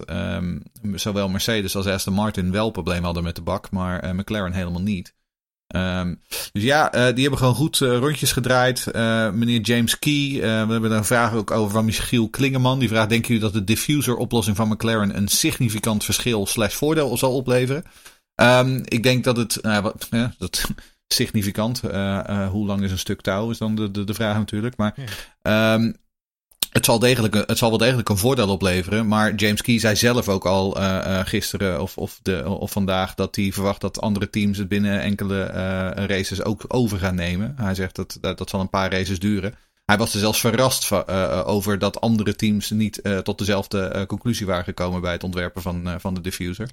zowel 0.95 1.29
Mercedes 1.29 1.77
als 1.77 1.87
Aston 1.87 2.15
Martin 2.15 2.53
wel 2.53 2.71
problemen 2.71 3.05
hadden 3.05 3.23
met 3.23 3.37
de 3.37 3.43
bak, 3.43 3.71
maar 3.71 4.15
McLaren 4.15 4.53
helemaal 4.53 4.83
niet. 4.83 5.15
Um, 5.77 6.21
dus 6.53 6.63
ja, 6.63 6.95
uh, 6.95 7.15
die 7.15 7.21
hebben 7.21 7.39
gewoon 7.39 7.55
goed 7.55 7.79
rondjes 7.79 8.33
gedraaid. 8.33 8.87
Meneer 9.35 9.61
James 9.61 9.99
Key, 9.99 10.31
we 10.41 10.47
hebben 10.47 10.89
daar 10.89 10.99
een 10.99 11.05
vraag 11.05 11.35
ook 11.35 11.51
over 11.51 11.71
van 11.71 11.85
Michiel 11.85 12.29
Klingeman. 12.29 12.79
Die 12.79 12.89
vraagt, 12.89 13.09
denken 13.09 13.29
jullie 13.29 13.43
dat 13.43 13.53
de 13.53 13.65
diffuser 13.65 14.17
oplossing 14.17 14.57
van 14.57 14.69
McLaren 14.69 15.17
een 15.17 15.29
significant 15.29 16.05
verschil 16.05 16.47
slash 16.47 16.75
voordeel 16.75 17.19
zal 17.19 17.35
opleveren? 17.35 17.85
Um, 18.35 18.83
ik 18.85 19.03
denk 19.03 19.25
dat 19.25 19.37
het, 19.37 19.59
nou 19.63 19.95
ja, 20.11 20.35
dat, 20.39 20.65
significant, 21.15 21.81
hoe 22.51 22.67
lang 22.67 22.83
is 22.83 22.91
een 22.91 22.99
stuk 22.99 23.21
touw 23.21 23.51
is 23.51 23.59
dan 23.59 23.75
de, 23.75 23.91
de, 23.91 24.05
de 24.05 24.15
vraag 24.15 24.37
natuurlijk. 24.37 24.77
Maar 24.77 24.95
ja. 25.43 25.75
um, 25.75 25.97
het 26.71 26.85
zal, 26.85 26.99
degelijk, 26.99 27.35
het 27.35 27.59
zal 27.59 27.69
wel 27.69 27.79
degelijk 27.79 28.09
een 28.09 28.17
voordeel 28.17 28.49
opleveren. 28.49 29.09
Maar 29.09 29.35
James 29.35 29.63
Key 29.63 29.79
zei 29.79 29.97
zelf 29.97 30.29
ook 30.29 30.47
al 30.47 30.77
eh, 30.77 31.19
eh, 31.19 31.27
gisteren 31.27 31.83
of, 31.83 31.97
of, 31.97 32.19
de, 32.23 32.49
of 32.49 32.71
vandaag 32.71 33.15
dat 33.15 33.37
hij 33.37 33.53
verwacht 33.53 33.81
dat 33.81 34.01
andere 34.01 34.31
teams 34.31 34.59
het 34.59 34.69
binnen 34.69 35.01
enkele 35.01 35.43
eh, 35.43 36.05
races 36.07 36.43
ook 36.43 36.65
over 36.69 36.99
gaan 36.99 37.15
nemen. 37.15 37.55
Hij 37.57 37.75
zegt 37.75 37.97
dat, 37.97 38.19
dat 38.21 38.39
dat 38.39 38.51
zal 38.51 38.61
een 38.61 38.71
paar 38.71 38.93
races 38.93 39.19
duren. 39.19 39.55
Hij 39.85 39.99
was 39.99 40.15
er 40.15 40.21
zelfs 40.21 40.41
verrast 40.41 40.93
eh, 40.93 41.43
over 41.47 41.79
dat 41.79 42.01
andere 42.01 42.37
teams 42.37 42.71
niet 42.71 43.01
eh, 43.01 43.19
tot 43.19 43.39
dezelfde 43.39 43.81
eh, 43.81 44.07
conclusie 44.07 44.47
waren 44.47 44.65
gekomen 44.65 45.01
bij 45.01 45.13
het 45.13 45.25
ontwerpen 45.25 45.63
van, 45.63 45.89
eh, 45.89 45.95
van 45.99 46.15
de 46.15 46.21
diffuser. 46.21 46.71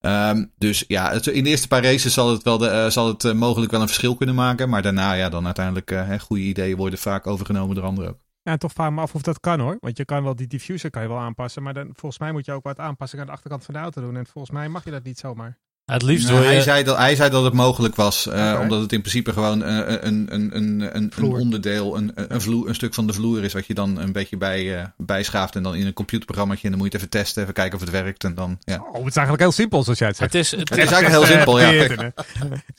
Ehm, 0.00 0.44
dus 0.58 0.84
ja, 0.88 1.10
het- 1.12 1.26
in 1.26 1.44
de 1.44 1.50
eerste 1.50 1.68
paar 1.68 1.82
races 1.82 2.14
zal 2.14 2.30
het, 2.32 2.42
wel 2.42 2.58
de, 2.58 2.68
eh, 2.68 2.86
zal 2.86 3.06
het 3.06 3.24
eh, 3.24 3.32
mogelijk 3.32 3.70
wel 3.70 3.80
een 3.80 3.86
verschil 3.86 4.16
kunnen 4.16 4.34
maken. 4.34 4.68
Maar 4.68 4.82
daarna, 4.82 5.12
ja, 5.12 5.28
dan 5.28 5.44
uiteindelijk, 5.44 5.90
eh, 5.90 6.18
goede 6.20 6.42
ideeën 6.42 6.76
worden 6.76 6.98
vaak 6.98 7.26
overgenomen 7.26 7.74
door 7.74 7.84
anderen 7.84 8.10
ook. 8.10 8.18
Ja, 8.42 8.52
en 8.52 8.58
toch 8.58 8.72
vraag 8.72 8.90
me 8.90 9.00
af 9.00 9.14
of 9.14 9.22
dat 9.22 9.40
kan 9.40 9.60
hoor. 9.60 9.76
Want 9.80 9.96
je 9.96 10.04
kan 10.04 10.22
wel 10.22 10.36
die 10.36 10.46
diffuser 10.46 10.90
kan 10.90 11.02
je 11.02 11.08
wel 11.08 11.18
aanpassen. 11.18 11.62
Maar 11.62 11.74
dan, 11.74 11.88
volgens 11.92 12.18
mij 12.18 12.32
moet 12.32 12.44
je 12.44 12.52
ook 12.52 12.64
wat 12.64 12.78
aanpassingen 12.78 13.24
aan 13.24 13.30
de 13.30 13.36
achterkant 13.36 13.64
van 13.64 13.74
de 13.74 13.80
auto 13.80 14.00
doen. 14.00 14.16
En 14.16 14.26
volgens 14.26 14.54
mij 14.54 14.68
mag 14.68 14.84
je 14.84 14.90
dat 14.90 15.02
niet 15.04 15.18
zomaar. 15.18 15.58
Het 15.92 16.02
liefst 16.02 16.26
Nou, 16.26 16.38
wil 16.38 16.48
je... 16.48 16.54
hij, 16.54 16.62
zei 16.62 16.84
dat, 16.84 16.96
hij 16.96 17.14
zei 17.14 17.30
dat 17.30 17.44
het 17.44 17.52
mogelijk 17.52 17.96
was, 17.96 18.26
eh, 18.26 18.58
omdat 18.62 18.80
het 18.80 18.92
in 18.92 19.00
principe 19.00 19.32
gewoon 19.32 19.64
eh, 19.64 19.76
een, 19.76 20.06
een, 20.06 20.28
een, 20.30 20.56
een, 20.56 20.96
een 20.96 21.10
Vloer. 21.14 21.38
onderdeel, 21.38 21.96
een, 21.96 22.12
een, 22.14 22.40
vloer, 22.40 22.68
een 22.68 22.74
stuk 22.74 22.94
van 22.94 23.06
de 23.06 23.12
vloer 23.12 23.44
is, 23.44 23.52
wat 23.52 23.66
je 23.66 23.74
dan 23.74 23.98
een 23.98 24.12
beetje 24.12 24.36
bij, 24.36 24.78
eh 24.78 24.84
bijschaaft 24.96 25.56
en 25.56 25.62
dan 25.62 25.74
in 25.74 25.86
een 25.86 25.92
computerprogrammaatje. 25.92 26.64
En 26.64 26.70
dan 26.70 26.78
moet 26.78 26.92
je 26.92 26.98
het 26.98 27.06
even 27.06 27.22
testen, 27.22 27.42
even 27.42 27.54
kijken 27.54 27.74
of 27.74 27.80
het 27.80 27.90
werkt. 27.90 28.24
En 28.24 28.34
dan, 28.34 28.58
ja. 28.64 28.74
Oh, 28.74 28.94
het 28.94 29.06
is 29.06 29.16
eigenlijk 29.16 29.40
heel 29.40 29.52
simpel 29.52 29.82
zoals 29.82 29.98
jij 29.98 30.08
het 30.08 30.16
zegt. 30.16 30.32
Het 30.32 30.42
is, 30.42 30.50
het 30.50 30.68
Het 30.68 30.78
is 30.78 30.90
eigenlijk 30.90 31.08
heel 31.08 31.36
simpel, 31.36 31.60
ja. 31.60 31.70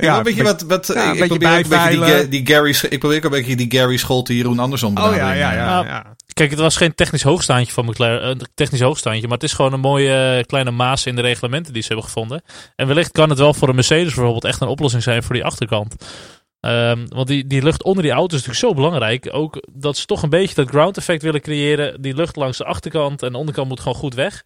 ja. 0.07 0.17
een 0.17 0.23
beetje 0.23 0.43
wat, 0.43 0.61
wat 0.61 0.87
ja, 0.87 1.11
ik, 1.11 1.27
probeer 1.27 1.57
ook 1.57 1.63
een 1.63 1.69
beetje 1.99 2.27
die, 2.27 2.47
Gary, 2.47 2.75
ik 2.89 2.99
probeer 2.99 3.17
ook 3.17 3.23
een 3.23 3.29
beetje 3.29 3.55
die 3.55 3.71
Gary 3.71 3.97
Scholte, 3.97 4.35
Jeroen 4.35 4.59
Andersson 4.59 4.97
Oh 4.97 5.03
ja, 5.03 5.11
benadering. 5.11 5.39
ja, 5.39 5.53
ja. 5.53 5.83
Ja. 5.83 6.15
Kijk, 6.39 6.51
het 6.51 6.59
was 6.59 6.77
geen 6.77 6.95
technisch 6.95 7.21
hoogstaandje 7.21 7.73
van 7.73 7.85
McLaren, 7.85 8.29
een 8.29 8.41
technisch 8.53 8.81
hoogstaandje, 8.81 9.27
maar 9.27 9.37
het 9.37 9.43
is 9.43 9.53
gewoon 9.53 9.73
een 9.73 9.79
mooie 9.79 10.37
eh, 10.37 10.43
kleine 10.43 10.71
maas 10.71 11.05
in 11.05 11.15
de 11.15 11.21
reglementen 11.21 11.73
die 11.73 11.81
ze 11.81 11.87
hebben 11.87 12.05
gevonden. 12.05 12.41
En 12.75 12.87
wellicht 12.87 13.11
kan 13.11 13.29
het 13.29 13.39
wel 13.39 13.53
voor 13.53 13.69
een 13.69 13.75
Mercedes 13.75 14.13
bijvoorbeeld 14.13 14.43
echt 14.43 14.61
een 14.61 14.67
oplossing 14.67 15.03
zijn 15.03 15.23
voor 15.23 15.35
die 15.35 15.43
achterkant. 15.43 15.95
Ehm, 16.59 17.05
want 17.07 17.27
die, 17.27 17.47
die 17.47 17.63
lucht 17.63 17.83
onder 17.83 18.03
die 18.03 18.11
auto 18.11 18.35
is 18.35 18.45
natuurlijk 18.45 18.67
zo 18.67 18.73
belangrijk. 18.73 19.29
Ook 19.31 19.67
dat 19.71 19.97
ze 19.97 20.05
toch 20.05 20.23
een 20.23 20.29
beetje 20.29 20.55
dat 20.55 20.69
ground 20.69 20.97
effect 20.97 21.21
willen 21.21 21.41
creëren. 21.41 22.01
Die 22.01 22.15
lucht 22.15 22.35
langs 22.35 22.57
de 22.57 22.65
achterkant 22.65 23.23
en 23.23 23.31
de 23.31 23.37
onderkant 23.37 23.67
moet 23.67 23.79
gewoon 23.79 23.97
goed 23.97 24.13
weg. 24.13 24.43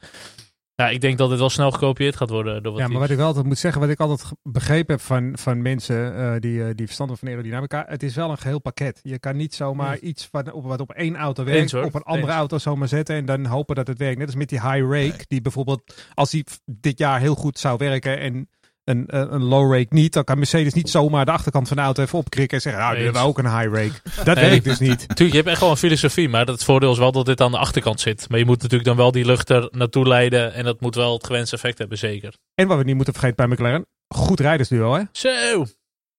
Ja, 0.75 0.89
ik 0.89 1.01
denk 1.01 1.17
dat 1.17 1.29
dit 1.29 1.39
wel 1.39 1.49
snel 1.49 1.71
gekopieerd 1.71 2.15
gaat 2.15 2.29
worden 2.29 2.63
door 2.63 2.71
wat 2.71 2.81
Ja, 2.81 2.87
maar 2.87 2.87
teams. 2.87 2.99
wat 3.01 3.09
ik 3.09 3.17
wel 3.17 3.25
altijd 3.27 3.45
moet 3.45 3.57
zeggen, 3.57 3.81
wat 3.81 3.89
ik 3.89 3.99
altijd 3.99 4.31
begrepen 4.43 4.95
heb 4.95 5.03
van, 5.03 5.31
van 5.37 5.61
mensen 5.61 6.15
eh, 6.15 6.39
die, 6.39 6.63
eh, 6.63 6.69
die 6.75 6.85
verstand 6.85 7.09
hebben 7.09 7.17
van 7.17 7.27
aerodynamica, 7.27 7.85
het 7.87 8.03
is 8.03 8.15
wel 8.15 8.29
een 8.29 8.37
geheel 8.37 8.59
pakket. 8.59 8.99
Je 9.03 9.19
kan 9.19 9.35
niet 9.37 9.53
zomaar 9.55 9.97
iets 9.99 10.27
van, 10.31 10.51
op, 10.51 10.63
wat 10.63 10.79
op 10.79 10.91
één 10.91 11.15
auto 11.15 11.43
werkt, 11.43 11.61
Eens, 11.61 11.73
op 11.73 11.95
een 11.95 12.03
andere 12.03 12.27
Eens. 12.27 12.37
auto 12.39 12.57
zomaar 12.57 12.87
zetten 12.87 13.15
en 13.15 13.25
dan 13.25 13.45
hopen 13.45 13.75
dat 13.75 13.87
het 13.87 13.97
werkt. 13.97 14.17
Net 14.17 14.27
als 14.27 14.35
met 14.35 14.49
die 14.49 14.61
high 14.61 14.81
rake, 14.91 15.25
die 15.27 15.41
bijvoorbeeld, 15.41 16.07
als 16.13 16.29
die 16.29 16.43
dit 16.65 16.97
jaar 16.97 17.19
heel 17.19 17.35
goed 17.35 17.59
zou 17.59 17.77
werken 17.77 18.19
en 18.19 18.49
een, 18.83 19.03
een, 19.07 19.33
een 19.33 19.43
low 19.43 19.73
rake 19.73 19.93
niet, 19.93 20.13
dan 20.13 20.23
kan 20.23 20.37
Mercedes 20.37 20.73
niet 20.73 20.89
zomaar 20.89 21.25
de 21.25 21.31
achterkant 21.31 21.67
van 21.67 21.77
de 21.77 21.83
auto 21.83 22.03
even 22.03 22.17
opkrikken 22.19 22.57
en 22.57 22.63
zeggen, 22.63 22.81
nou, 22.81 22.95
die 22.95 23.03
hebben 23.03 23.21
we 23.21 23.27
ook 23.27 23.37
een 23.37 23.57
high 23.59 23.73
rake. 23.75 24.01
Dat 24.25 24.35
Nee. 24.35 24.49
werkt 24.49 24.63
dus 24.63 24.79
niet. 24.79 24.99
Tuurlijk, 25.07 25.29
je 25.31 25.35
hebt 25.35 25.47
echt 25.47 25.59
wel 25.59 25.69
een 25.69 25.77
filosofie, 25.77 26.29
maar 26.29 26.45
het 26.45 26.63
voordeel 26.63 26.91
is 26.91 26.97
wel 26.97 27.11
dat 27.11 27.25
dit 27.25 27.41
aan 27.41 27.51
de 27.51 27.57
achterkant 27.57 27.99
zit. 28.01 28.29
Maar 28.29 28.39
je 28.39 28.45
moet 28.45 28.61
natuurlijk 28.61 28.85
dan 28.89 28.97
wel 28.97 29.11
die 29.11 29.25
lucht 29.25 29.49
er 29.49 29.67
naartoe 29.71 30.07
leiden 30.07 30.53
en 30.53 30.63
dat 30.63 30.81
moet 30.81 30.95
wel 30.95 31.13
het 31.13 31.25
gewenste 31.25 31.55
effect 31.55 31.77
hebben, 31.77 31.97
zeker. 31.97 32.33
En 32.55 32.67
wat 32.67 32.77
we 32.77 32.83
niet 32.83 32.95
moeten 32.95 33.13
vergeten 33.13 33.35
bij 33.47 33.47
McLaren, 33.55 33.85
goed 34.15 34.39
rijdersduo 34.39 34.93
hè? 34.93 35.01
Zo, 35.11 35.65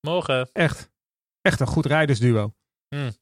morgen. 0.01 0.49
Echt. 0.53 0.91
Echt 1.43 1.61
een 1.61 1.67
goed 1.67 1.87
rijdersduo. 1.87 2.55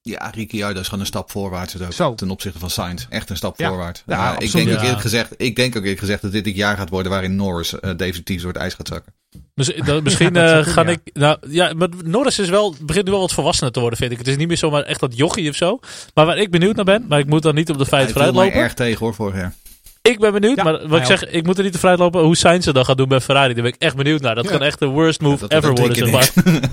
Ja, 0.02 0.30
Ricciardo 0.34 0.80
is 0.80 0.84
gewoon 0.84 1.00
een 1.00 1.06
stap 1.06 1.30
voorwaarts 1.30 1.80
ook, 1.82 1.92
Zo. 1.92 2.14
ten 2.14 2.30
opzichte 2.30 2.58
van 2.58 2.70
Sainz. 2.70 3.06
Echt 3.08 3.30
een 3.30 3.36
stap 3.36 3.58
Ja. 3.58 3.68
voorwaarts. 3.68 4.02
Ja, 4.06 4.16
Ja, 4.16 4.38
ik, 4.38 4.52
denk 4.52 4.68
ook 4.68 4.74
Ja. 4.74 4.82
eerlijk 4.82 5.00
gezegd, 5.00 5.34
ik 5.36 5.56
denk 5.56 5.76
ook 5.76 5.82
eerlijk 5.82 6.00
gezegd 6.00 6.22
dat 6.22 6.32
dit 6.32 6.46
het 6.46 6.56
jaar 6.56 6.76
gaat 6.76 6.88
worden 6.88 7.12
waarin 7.12 7.36
Norris 7.36 7.80
eh, 7.80 7.96
definitief 7.96 8.42
door 8.42 8.52
het 8.52 8.60
ijs 8.62 8.74
gaat 8.74 8.88
zakken. 8.88 9.14
Dus, 9.54 9.72
dat, 9.84 10.02
misschien 10.04 10.34
Ja, 10.34 10.58
eh, 10.58 10.66
ga 10.66 10.84
ik. 10.86 11.00
Nou, 11.12 11.36
ja, 11.48 11.72
maar 11.76 11.88
Norris 12.04 12.38
is 12.38 12.48
wel, 12.48 12.74
begint 12.80 13.04
nu 13.04 13.10
wel 13.10 13.20
wat 13.20 13.32
volwassener 13.32 13.72
te 13.72 13.80
worden, 13.80 13.98
vind 13.98 14.12
ik. 14.12 14.18
Het 14.18 14.28
is 14.28 14.36
niet 14.36 14.48
meer 14.48 14.56
zomaar 14.56 14.82
echt 14.82 15.00
dat 15.00 15.16
jochie 15.16 15.48
of 15.48 15.56
zo. 15.56 15.78
Maar 16.14 16.26
waar 16.26 16.38
ik 16.38 16.50
benieuwd 16.50 16.76
naar 16.76 16.84
ben, 16.84 17.04
maar 17.08 17.18
ik 17.18 17.26
moet 17.26 17.42
dan 17.42 17.54
niet 17.54 17.70
op 17.70 17.76
de 17.78 17.80
Hij 17.82 17.90
feiten 17.90 18.12
viel 18.12 18.22
mij 18.22 18.30
vooruitlopen. 18.32 18.64
erg 18.68 18.74
tegen 18.74 18.98
hoor, 18.98 19.14
vorig 19.14 19.34
jaar. 19.34 19.54
Ik 20.02 20.18
ben 20.18 20.32
benieuwd, 20.32 20.56
Ja, 20.56 20.62
maar 20.64 20.88
wat 20.88 20.98
ik 21.00 21.06
zeg, 21.06 21.24
ik 21.26 21.44
moet 21.46 21.56
er 21.58 21.62
niet 21.64 21.72
te 21.72 21.78
vooruitlopen 21.78 22.22
hoe 22.22 22.36
Sainz 22.36 22.66
het 22.66 22.74
dan 22.74 22.84
gaat 22.84 22.96
doen 22.96 23.08
bij 23.08 23.20
Ferrari. 23.20 23.54
Daar 23.54 23.62
ben 23.62 23.72
ik 23.72 23.80
echt 23.82 23.96
benieuwd 23.96 24.20
naar. 24.20 24.34
Dat 24.34 24.44
Ja. 24.44 24.50
kan 24.50 24.62
echt 24.62 24.78
de 24.78 24.86
worst 24.86 25.20
move 25.20 25.44
ever 25.48 25.72
worden, 25.74 25.96
zeg 25.96 26.10
maar. 26.10 26.30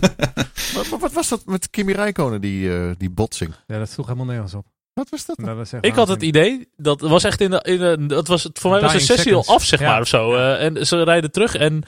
Maar, 0.75 0.85
maar 0.89 0.99
wat 0.99 1.11
was 1.13 1.27
dat 1.29 1.41
met 1.45 1.69
Kimi 1.69 1.93
Räikkönen, 1.93 2.41
die, 2.41 2.73
eh, 2.73 2.89
die 2.97 3.09
botsing? 3.09 3.53
Ja, 3.67 3.77
dat 3.79 3.89
sloeg 3.89 4.05
helemaal 4.05 4.27
nergens 4.27 4.53
op. 4.53 4.65
Wat 4.93 5.09
was 5.09 5.25
dat? 5.25 5.37
was 5.55 5.71
Ik 5.81 5.93
had 5.95 6.07
het 6.07 6.21
idee, 6.21 6.67
dat 6.77 7.01
was 7.01 7.23
echt 7.23 7.41
in 7.41 7.49
de, 7.49 7.59
in 7.63 7.77
de 7.79 8.05
dat 8.07 8.27
was, 8.27 8.43
het- 8.43 8.59
voor 8.59 8.71
mij 8.71 8.81
was 8.81 8.91
de 8.93 8.99
sessie 8.99 9.33
al 9.35 9.43
af, 9.45 9.63
zeg 9.63 9.79
Ja. 9.79 9.89
maar, 9.89 10.01
of 10.01 10.07
zo. 10.07 10.33
Eh, 10.35 10.63
en 10.63 10.87
ze 10.87 11.03
rijden 11.03 11.31
terug 11.31 11.55
en 11.55 11.83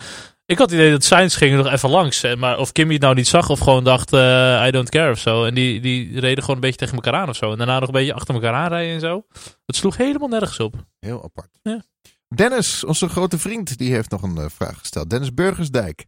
ik 0.51 0.57
had 0.57 0.69
het 0.69 0.79
idee 0.79 0.91
dat 0.91 1.03
Sainz 1.03 1.37
ging 1.37 1.51
er 1.51 1.63
nog 1.63 1.73
even 1.73 1.89
langs. 1.89 2.35
Maar 2.37 2.57
of 2.57 2.71
Kimmy 2.71 2.93
het 2.93 3.01
nou 3.01 3.15
niet 3.15 3.27
zag 3.27 3.49
of 3.49 3.59
gewoon 3.59 3.83
dacht, 3.83 4.13
eh, 4.13 4.63
I 4.67 4.71
don't 4.71 4.89
care 4.89 5.11
of 5.11 5.19
zo. 5.19 5.45
En 5.45 5.53
die, 5.53 5.81
die 5.81 6.19
reden 6.19 6.39
gewoon 6.39 6.55
een 6.55 6.61
beetje 6.61 6.77
tegen 6.77 6.95
elkaar 6.95 7.13
aan 7.13 7.29
of 7.29 7.35
zo. 7.35 7.51
En 7.51 7.57
daarna 7.57 7.79
nog 7.79 7.87
een 7.87 7.93
beetje 7.93 8.13
achter 8.13 8.33
elkaar 8.33 8.53
aanrijden 8.53 8.93
en 8.93 8.99
zo. 8.99 9.25
Het 9.65 9.75
sloeg 9.75 9.97
helemaal 9.97 10.27
nergens 10.27 10.59
op. 10.59 10.75
Heel 10.99 11.23
apart. 11.23 11.59
Ja. 11.63 11.83
Dennis, 12.35 12.83
onze 12.83 13.09
grote 13.09 13.39
vriend, 13.39 13.77
die 13.77 13.93
heeft 13.93 14.11
nog 14.11 14.21
een 14.21 14.37
eh, 14.37 14.45
vraag 14.49 14.77
gesteld. 14.77 15.09
Dennis 15.09 15.33
Burgersdijk. 15.33 16.05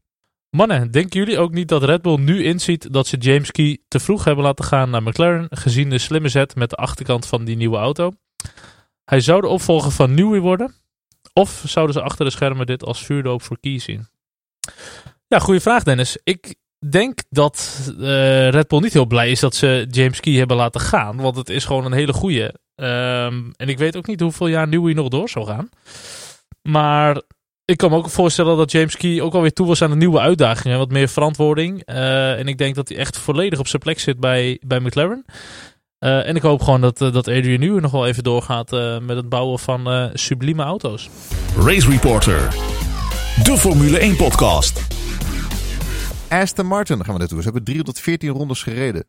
Mannen, 0.49 0.91
denken 0.91 1.19
jullie 1.19 1.39
ook 1.39 1.51
niet 1.51 1.67
dat 1.67 1.84
Red 1.84 2.01
Bull 2.01 2.17
nu 2.17 2.43
inziet 2.43 2.93
dat 2.93 3.08
ze 3.08 3.17
James 3.17 3.51
Key 3.51 3.77
te 3.88 3.99
vroeg 3.99 4.23
hebben 4.23 4.43
laten 4.43 4.65
gaan 4.65 4.89
naar 4.89 5.03
McLaren, 5.03 5.47
gezien 5.49 5.89
de 5.89 5.97
slimme 5.97 6.29
zet 6.29 6.56
met 6.56 6.69
de 6.69 6.75
achterkant 6.75 7.25
van 7.25 7.45
die 7.45 7.56
nieuwe 7.56 7.77
auto? 7.77 8.12
Hij 9.06 9.19
zou 9.19 9.41
de 9.41 9.47
opvolger 9.47 9.91
van 9.91 10.13
Newey 10.13 10.39
worden? 10.39 10.73
Of 11.34 11.63
zouden 11.65 11.95
ze 11.95 12.01
achter 12.01 12.25
de 12.25 12.32
schermen 12.32 12.65
dit 12.65 12.84
als 12.84 13.06
vuurdoop 13.06 13.41
voor 13.41 13.60
Key 13.60 13.79
zien? 13.79 14.08
Ja, 15.28 15.39
goede 15.39 15.60
vraag 15.60 15.84
Dennis. 15.84 16.17
Ik 16.23 16.56
denk 16.89 17.19
dat 17.30 17.82
eh, 17.99 18.49
Red 18.49 18.67
Bull 18.67 18.80
niet 18.80 18.93
heel 18.93 19.06
blij 19.06 19.32
is 19.32 19.39
dat 19.39 19.56
ze 19.56 19.88
James 19.89 20.19
Key 20.19 20.34
hebben 20.34 20.58
laten 20.58 20.82
gaan, 20.82 21.17
want 21.17 21.36
het 21.36 21.49
is 21.49 21.65
gewoon 21.65 21.86
een 21.86 21.93
hele 21.93 22.13
goede. 22.13 22.54
Ehm, 22.76 23.52
en 23.56 23.69
ik 23.69 23.78
weet 23.78 23.95
ook 23.95 24.08
niet 24.08 24.19
hoeveel 24.19 24.47
jaar 24.47 24.67
Newey 24.67 24.93
nog 24.93 25.08
door 25.08 25.30
zou 25.30 25.45
gaan. 25.45 25.69
Maar 26.62 27.21
ik 27.65 27.78
kan 27.78 27.89
me 27.89 27.97
ook 27.97 28.10
voorstellen 28.10 28.58
dat 28.58 28.71
James 28.71 28.97
Key 28.97 29.21
ook 29.21 29.34
alweer 29.34 29.54
toe 29.54 29.67
was 29.67 29.82
aan 29.82 29.91
een 29.91 29.97
nieuwe 29.97 30.19
uitdaging. 30.19 30.73
En 30.73 30.80
wat 30.80 30.91
meer 30.91 31.08
verantwoording. 31.08 31.82
Eh, 31.86 32.39
en 32.39 32.47
ik 32.47 32.58
denk 32.58 32.76
dat 32.76 32.89
hij 32.89 32.97
echt 32.97 33.17
volledig 33.17 33.60
op 33.60 33.67
zijn 33.67 33.82
plek 33.82 33.99
zit 33.99 34.19
bij, 34.19 34.60
bij 34.65 34.80
McLaren. 34.80 35.26
Eh, 35.99 36.28
en 36.28 36.36
ik 36.36 36.41
hoop 36.41 36.62
gewoon 36.62 36.82
dat, 36.82 37.02
eh, 37.02 37.13
dat 37.13 37.28
Adrian 37.28 37.60
Newey 37.60 37.80
nog 37.80 37.91
wel 37.91 38.08
even 38.08 38.23
doorgaat 38.23 38.71
met 39.02 39.15
het 39.15 39.30
bouwen 39.30 39.60
van 39.60 40.10
sublieme 40.13 40.63
auto's. 40.63 41.10
Race 41.58 41.89
Reporter. 41.89 42.56
De 43.41 43.58
Formule 43.58 43.98
1 44.00 44.15
podcast. 44.15 44.82
Aston 46.30 46.65
Martin 46.65 46.96
daar 46.96 47.06
gaan 47.06 47.13
we 47.13 47.19
naartoe. 47.19 47.38
Ze 47.38 47.43
hebben 47.43 47.63
314 47.63 48.30
rondes 48.30 48.63
gereden. 48.63 49.06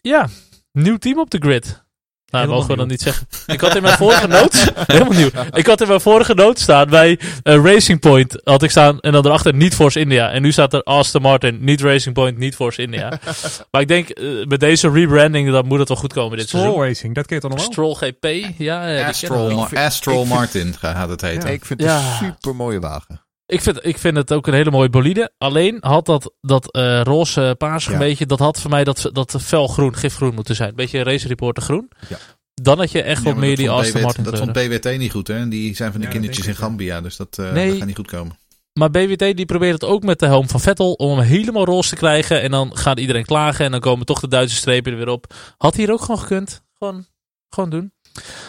Ja, 0.00 0.28
nieuw 0.72 0.96
team 0.96 1.18
op 1.18 1.30
de 1.30 1.38
grid. 1.38 1.84
Nou, 2.30 2.48
mogen 2.48 2.68
we 2.70 2.76
dan 2.76 2.88
niet 2.88 3.00
zeggen. 3.02 3.26
Ik 3.46 3.60
had 3.60 3.76
in 3.76 3.82
mijn 3.82 3.96
vorige 3.96 4.26
notes, 4.26 4.68
helemaal 4.86 5.12
nieuw. 5.12 5.28
Ik 5.52 5.66
had 5.66 5.80
in 5.80 5.88
mijn 5.88 6.00
vorige 6.00 6.34
notes 6.34 6.62
staan 6.62 6.88
bij 6.88 7.18
eh, 7.42 7.64
Racing 7.64 8.00
Point, 8.00 8.40
had 8.44 8.62
ik 8.62 8.70
staan, 8.70 9.00
en 9.00 9.12
dan 9.12 9.26
erachter 9.26 9.54
niet 9.54 9.74
Force 9.74 10.00
India. 10.00 10.30
En 10.30 10.42
nu 10.42 10.52
staat 10.52 10.72
er 10.72 10.82
Aston 10.82 11.22
Martin, 11.22 11.58
niet 11.60 11.80
Racing 11.80 12.14
Point, 12.14 12.38
niet 12.38 12.54
Force 12.54 12.82
India. 12.82 13.08
maar 13.70 13.80
ik 13.80 13.88
denk, 13.88 14.08
eh, 14.08 14.46
met 14.46 14.60
deze 14.60 14.90
rebranding, 14.90 15.50
dat 15.50 15.64
moet 15.64 15.78
het 15.78 15.88
wel 15.88 15.96
goed 15.96 16.12
komen 16.12 16.38
dit 16.38 16.48
seizoen. 16.48 16.72
Stroll 16.72 16.86
Racing, 16.88 17.14
dat 17.14 17.26
ken 17.26 17.36
je 17.36 17.42
toch 17.42 17.50
nog 17.50 17.60
wel? 17.60 17.70
Stroll 17.72 17.94
GP, 17.94 18.24
ja. 18.58 18.88
eh, 18.88 18.96
die 18.96 19.78
Astral, 19.78 20.24
Martin 20.24 20.74
gaat 20.78 21.08
het 21.08 21.20
heten. 21.20 21.52
Ik 21.52 21.64
vind 21.64 21.80
het 21.80 21.88
Ja. 21.90 21.98
een 21.98 22.16
super 22.16 22.56
mooie 22.56 22.80
wagen. 22.80 23.25
Ik 23.46 23.60
vind, 23.60 23.78
ik 23.86 23.98
vind 23.98 24.16
het 24.16 24.32
ook 24.32 24.46
een 24.46 24.54
hele 24.54 24.70
mooie 24.70 24.90
bolide. 24.90 25.32
Alleen 25.38 25.76
had 25.80 26.06
dat, 26.06 26.34
dat 26.40 26.72
eh, 26.72 27.00
roze 27.02 27.54
paars 27.58 27.84
Ja. 27.84 27.92
een 27.92 27.98
beetje, 27.98 28.26
dat 28.26 28.38
had 28.38 28.60
voor 28.60 28.70
mij 28.70 28.84
dat, 28.84 29.10
dat 29.12 29.34
felgroen, 29.42 29.96
gifgroen 29.96 30.34
moeten 30.34 30.54
zijn. 30.56 30.68
Een 30.68 30.74
beetje 30.74 31.02
race 31.02 31.28
reporter 31.28 31.62
groen. 31.62 31.88
Ja. 32.08 32.16
Dan 32.54 32.78
had 32.78 32.90
je 32.90 33.02
echt 33.02 33.22
Ja, 33.22 33.28
wat 33.28 33.36
meer 33.38 33.56
die 33.56 33.70
Aston 33.70 34.00
Martin 34.02 34.24
Dat 34.24 34.38
vond. 34.38 34.52
BWT 34.52 34.98
niet 34.98 35.10
goed, 35.10 35.26
hè? 35.28 35.34
En 35.34 35.48
die 35.48 35.76
zijn 35.76 35.92
van 35.92 36.00
dat 36.00 36.10
kindertjes 36.10 36.46
in. 36.46 36.56
Gambia, 36.56 37.00
dus 37.00 37.16
dat, 37.16 37.38
eh, 37.38 37.52
Nee. 37.52 37.68
dat 37.68 37.76
gaat 37.78 37.86
niet 37.86 37.96
goed 37.96 38.06
komen. 38.10 38.38
Maar 38.72 38.90
BWT 38.90 39.18
die 39.36 39.46
probeert 39.46 39.72
het 39.72 39.84
ook 39.90 40.02
met 40.02 40.18
de 40.18 40.26
helm 40.26 40.48
van 40.48 40.60
Vettel 40.60 40.92
om 40.92 41.18
hem 41.18 41.26
helemaal 41.26 41.64
roze 41.64 41.88
te 41.88 41.96
krijgen. 41.96 42.42
En 42.42 42.50
dan 42.50 42.76
gaat 42.76 42.98
iedereen 43.00 43.24
klagen 43.24 43.64
en 43.64 43.70
dan 43.70 43.80
komen 43.80 44.06
toch 44.06 44.20
de 44.20 44.28
Duitse 44.28 44.56
strepen 44.56 44.92
er 44.92 44.98
weer 44.98 45.08
op. 45.08 45.34
Had 45.56 45.74
hier 45.76 45.92
ook 45.92 46.00
gewoon 46.00 46.18
gekund. 46.18 46.62
Gewoon, 46.78 47.06
gewoon 47.48 47.70
doen. 47.70 47.92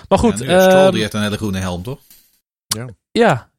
Maar 0.10 0.20
goed, 0.20 0.40
ja, 0.40 0.46
nu 0.46 0.52
heeft 0.52 0.64
Stroll, 0.64 0.82
ehm, 0.84 0.92
die 0.92 1.02
heeft 1.02 1.14
een 1.14 1.22
hele 1.22 1.38
groene 1.38 1.58
helm, 1.60 1.84
toch? 1.84 2.00
ja, 2.68 2.88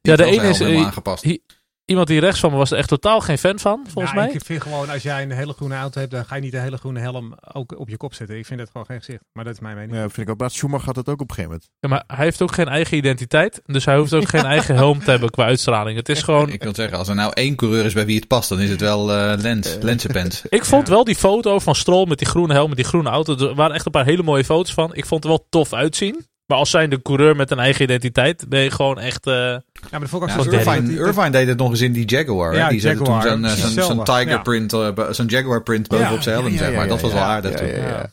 Die 0.01 0.11
ja, 0.11 0.15
de 0.17 0.23
ene 0.23 0.47
is 0.47 0.59
eh, 0.59 0.85
aangepast. 0.85 1.23
hi- 1.23 1.37
iemand 1.85 2.07
die 2.07 2.19
rechts 2.19 2.39
van 2.39 2.51
me 2.51 2.57
was 2.57 2.71
er 2.71 2.77
echt 2.77 2.87
totaal 2.87 3.21
geen 3.21 3.37
fan 3.37 3.59
van, 3.59 3.79
volgens 3.87 4.13
Ja, 4.13 4.19
mij. 4.19 4.31
Ik 4.33 4.45
vind 4.45 4.61
gewoon, 4.61 4.89
als 4.89 5.01
jij 5.03 5.21
een 5.23 5.31
hele 5.31 5.53
groene 5.53 5.75
auto 5.75 5.99
hebt, 5.99 6.11
dan 6.11 6.25
ga 6.25 6.35
je 6.35 6.41
niet 6.41 6.53
een 6.53 6.61
hele 6.61 6.77
groene 6.77 6.99
helm 6.99 7.33
ook 7.53 7.79
op 7.79 7.89
je 7.89 7.97
kop 7.97 8.13
zetten. 8.13 8.37
Ik 8.37 8.45
vind 8.45 8.59
dat 8.59 8.69
gewoon 8.71 8.85
geen 8.85 8.97
gezicht. 8.97 9.23
Maar 9.33 9.43
dat 9.43 9.53
is 9.53 9.59
mijn 9.59 9.75
mening. 9.75 9.93
Ja, 9.95 10.01
vind 10.01 10.17
ik 10.17 10.29
ook. 10.29 10.39
Maar 10.39 10.51
Schumacher 10.51 10.85
had 10.85 10.95
het 10.95 11.09
ook 11.09 11.21
op 11.21 11.29
een 11.29 11.35
gegeven 11.35 11.51
moment. 11.51 11.69
Ja, 11.79 11.89
maar 11.89 12.03
hij 12.17 12.25
heeft 12.25 12.41
ook 12.41 12.51
geen 12.53 12.67
eigen 12.67 12.97
identiteit. 12.97 13.61
Dus 13.65 13.85
hij 13.85 13.97
hoeft 13.97 14.13
ook 14.13 14.29
geen 14.29 14.45
eigen 14.55 14.75
helm 14.75 14.99
te 14.99 15.09
hebben 15.09 15.29
qua 15.29 15.45
uitstraling. 15.45 15.97
Het 15.97 16.09
is 16.09 16.23
gewoon. 16.23 16.49
Ik 16.49 16.63
wil 16.63 16.75
zeggen, 16.75 16.97
als 16.97 17.07
er 17.07 17.15
nou 17.15 17.31
één 17.33 17.55
coureur 17.55 17.85
is 17.85 17.93
bij 17.93 18.05
wie 18.05 18.15
het 18.15 18.27
past, 18.27 18.49
dan 18.49 18.59
is 18.59 18.69
het 18.69 18.81
wel 18.81 19.11
eh 19.13 19.37
Lens, 19.41 19.77
Lensenpens. 19.81 20.41
Ik 20.49 20.65
vond 20.65 20.87
Ja. 20.87 20.93
wel 20.93 21.03
die 21.03 21.15
foto 21.15 21.59
van 21.59 21.75
Stroll 21.75 22.05
met 22.07 22.17
die 22.17 22.27
groene 22.27 22.53
helm, 22.53 22.67
met 22.67 22.77
die 22.77 22.85
groene 22.87 23.09
auto. 23.09 23.37
Er 23.37 23.55
waren 23.55 23.75
echt 23.75 23.85
een 23.85 23.91
paar 23.91 24.05
hele 24.05 24.23
mooie 24.23 24.43
foto's 24.45 24.73
van. 24.73 24.93
Ik 24.95 25.05
vond 25.05 25.23
het 25.23 25.31
wel 25.31 25.45
tof 25.49 25.73
uitzien. 25.73 26.27
Maar 26.49 26.57
als 26.57 26.69
zijn 26.69 26.89
de 26.89 27.01
coureur 27.01 27.35
met 27.35 27.51
een 27.51 27.59
eigen 27.59 27.83
identiteit, 27.83 28.45
ben 28.49 28.59
je 28.59 28.71
gewoon 28.71 28.99
echt... 28.99 29.27
eh, 29.27 29.33
Ja, 29.33 29.61
maar 29.91 29.99
de 29.99 30.07
vond 30.07 30.23
ik 30.23 30.29
Ja, 30.29 30.57
Irvine- 30.57 31.05
Irvine, 31.05 31.29
deed 31.29 31.47
het 31.47 31.57
nog 31.57 31.69
eens 31.69 31.81
in 31.81 31.91
die 31.93 32.05
Jaguar. 32.05 32.51
hè? 32.51 32.57
Ja, 32.57 32.69
die 32.69 32.79
zette 32.79 32.97
Jaguar. 33.03 33.21
toen 33.21 33.31
zo'n 33.31 33.43
eh, 33.45 33.49
zo'n- 33.49 33.57
zo'n 33.57 33.77
Hetzelfde, 33.77 34.03
tiger 34.03 34.29
ja. 34.29 34.37
print, 34.37 34.73
eh, 34.73 34.89
zo'n 35.09 35.25
Jaguar 35.27 35.63
print 35.63 35.87
bovenop 35.87 36.21
zijn 36.21 36.39
helm, 36.41 36.57
zeg 36.57 36.73
maar. 36.75 36.87
dat 36.87 37.01
was 37.01 37.13
wel 37.13 37.21
aardig 37.21 37.51
ja, 37.51 37.57
toen. 37.57 37.67
ja, 37.67 37.87
ja. 37.87 38.09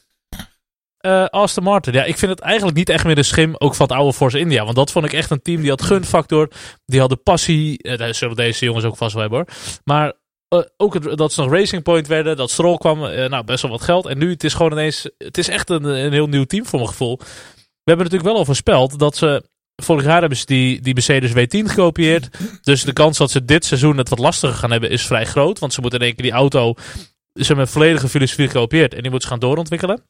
Eh, 0.98 1.24
Aston 1.24 1.64
Martin, 1.64 1.92
ja, 1.92 2.04
ik 2.04 2.18
vind 2.18 2.30
het 2.30 2.40
eigenlijk 2.40 2.76
niet 2.76 2.88
echt 2.88 3.04
meer 3.04 3.14
de 3.14 3.22
schim, 3.22 3.54
ook 3.58 3.74
van 3.74 3.86
het 3.86 3.96
oude 3.96 4.12
Force 4.12 4.38
India. 4.38 4.64
Want 4.64 4.76
dat 4.76 4.90
vond 4.92 5.04
ik 5.04 5.12
echt 5.12 5.30
een 5.30 5.42
team 5.42 5.60
die 5.60 5.70
had 5.70 5.82
gunfactor, 5.82 6.48
die 6.84 7.00
hadden 7.00 7.22
passie. 7.22 7.82
Eh, 7.82 7.98
dat 7.98 8.16
zullen 8.16 8.36
deze 8.36 8.64
jongens 8.64 8.84
ook 8.84 8.96
vast 8.96 9.12
wel 9.12 9.22
hebben 9.22 9.38
hoor. 9.38 9.48
Maar 9.84 10.12
ook 10.76 10.94
het- 10.94 11.16
dat 11.16 11.32
ze 11.32 11.40
nog 11.40 11.50
Racing 11.50 11.82
Point 11.82 12.06
werden, 12.06 12.36
dat 12.36 12.50
Stroll 12.50 12.76
kwam, 12.76 12.98
nou 13.00 13.44
best 13.44 13.62
wel 13.62 13.70
wat 13.70 13.82
geld. 13.82 14.06
En 14.06 14.18
nu, 14.18 14.30
het 14.30 14.44
is 14.44 14.54
gewoon 14.54 14.72
ineens, 14.72 15.08
het 15.18 15.38
is 15.38 15.48
echt 15.48 15.70
een, 15.70 15.84
een 15.84 16.12
heel 16.12 16.26
nieuw 16.26 16.44
team 16.44 16.66
voor 16.66 16.78
mijn 16.78 16.90
gevoel. 16.90 17.20
We 17.86 17.92
hebben 17.92 18.10
natuurlijk 18.10 18.32
wel 18.32 18.40
al 18.40 18.44
voorspeld 18.44 18.98
dat 18.98 19.16
ze, 19.16 19.42
vorig 19.82 20.04
jaar 20.04 20.20
hebben 20.20 20.38
ze 20.38 20.46
die, 20.46 20.80
die 20.80 20.94
Mercedes 20.94 21.30
W10 21.30 21.70
gekopieerd. 21.70 22.28
Dus 22.62 22.82
de 22.84 22.92
kans 22.92 23.18
dat 23.18 23.30
ze 23.30 23.44
dit 23.44 23.64
seizoen 23.64 23.96
het 23.96 24.08
wat 24.08 24.18
lastiger 24.18 24.56
gaan 24.56 24.70
hebben 24.70 24.90
is 24.90 25.06
vrij 25.06 25.24
groot. 25.26 25.58
Want 25.58 25.72
ze 25.72 25.80
moeten 25.80 25.98
in 25.98 26.06
één 26.06 26.14
keer 26.14 26.24
die 26.24 26.34
auto, 26.34 26.74
ze 27.32 27.46
hebben 27.46 27.64
een 27.64 27.70
volledige 27.70 28.08
filosofie 28.08 28.46
gekopieerd 28.46 28.94
en 28.94 29.00
die 29.00 29.10
moeten 29.10 29.28
ze 29.28 29.34
gaan 29.34 29.48
doorontwikkelen. 29.48 30.02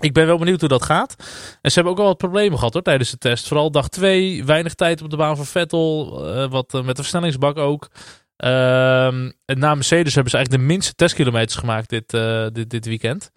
Ik 0.00 0.12
ben 0.12 0.26
wel 0.26 0.38
benieuwd 0.38 0.60
hoe 0.60 0.68
dat 0.68 0.82
gaat. 0.82 1.16
En 1.60 1.70
ze 1.70 1.74
hebben 1.74 1.92
ook 1.92 1.98
al 1.98 2.04
wat 2.04 2.16
problemen 2.16 2.58
gehad 2.58 2.72
hoor, 2.72 2.82
tijdens 2.82 3.10
de 3.10 3.18
test. 3.18 3.48
Vooral 3.48 3.70
dag 3.70 3.88
2, 3.88 4.44
weinig 4.44 4.74
tijd 4.74 5.02
op 5.02 5.10
de 5.10 5.16
baan 5.16 5.36
van 5.36 5.46
Vettel. 5.46 6.20
eh, 6.34 6.50
wat 6.50 6.74
eh, 6.74 6.82
met 6.82 6.96
de 6.96 7.02
versnellingsbak 7.02 7.56
ook. 7.56 7.90
Ehm, 8.36 9.30
en 9.44 9.58
na 9.58 9.74
Mercedes 9.74 10.14
hebben 10.14 10.30
ze 10.30 10.36
eigenlijk 10.36 10.50
de 10.50 10.72
minste 10.72 10.94
testkilometers 10.94 11.58
gemaakt 11.58 11.88
dit, 11.88 12.14
eh, 12.14 12.46
dit, 12.52 12.70
dit 12.70 12.84
weekend. 12.86 13.30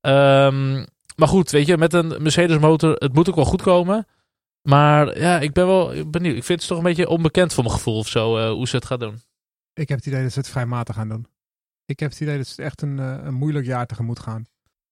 Ehm, 0.00 0.84
maar 1.20 1.28
goed, 1.28 1.50
weet 1.50 1.66
je, 1.66 1.76
met 1.76 1.92
een 1.92 2.14
Mercedes 2.22 2.58
motor, 2.58 2.92
het 2.94 3.12
moet 3.14 3.28
ook 3.28 3.34
wel 3.34 3.44
goed 3.44 3.62
komen. 3.62 4.06
Maar 4.62 5.18
ja, 5.18 5.38
ik 5.40 5.52
ben 5.52 5.66
wel 5.66 5.92
benieuwd. 6.06 6.36
Ik 6.36 6.44
vind 6.44 6.58
het 6.58 6.68
toch 6.68 6.78
een 6.78 6.84
beetje 6.84 7.08
onbekend 7.08 7.52
voor 7.52 7.64
mijn 7.64 7.74
gevoel 7.76 7.96
of 7.98 8.08
zo, 8.08 8.36
eh, 8.36 8.50
hoe 8.50 8.68
ze 8.68 8.76
het 8.76 8.84
gaat 8.84 9.00
doen. 9.00 9.20
Ik 9.74 9.88
heb 9.88 9.98
het 9.98 10.06
idee 10.06 10.22
dat 10.22 10.32
ze 10.32 10.38
het 10.38 10.48
vrij 10.48 10.66
matig 10.66 10.94
gaan 10.94 11.08
doen. 11.08 11.26
Ik 11.84 12.00
heb 12.00 12.10
het 12.10 12.20
idee 12.20 12.36
dat 12.36 12.46
ze 12.46 12.62
echt 12.62 12.82
een, 12.82 12.98
eh, 12.98 13.16
een 13.22 13.34
moeilijk 13.34 13.66
jaar 13.66 13.86
tegemoet 13.86 14.18
gaan. 14.18 14.46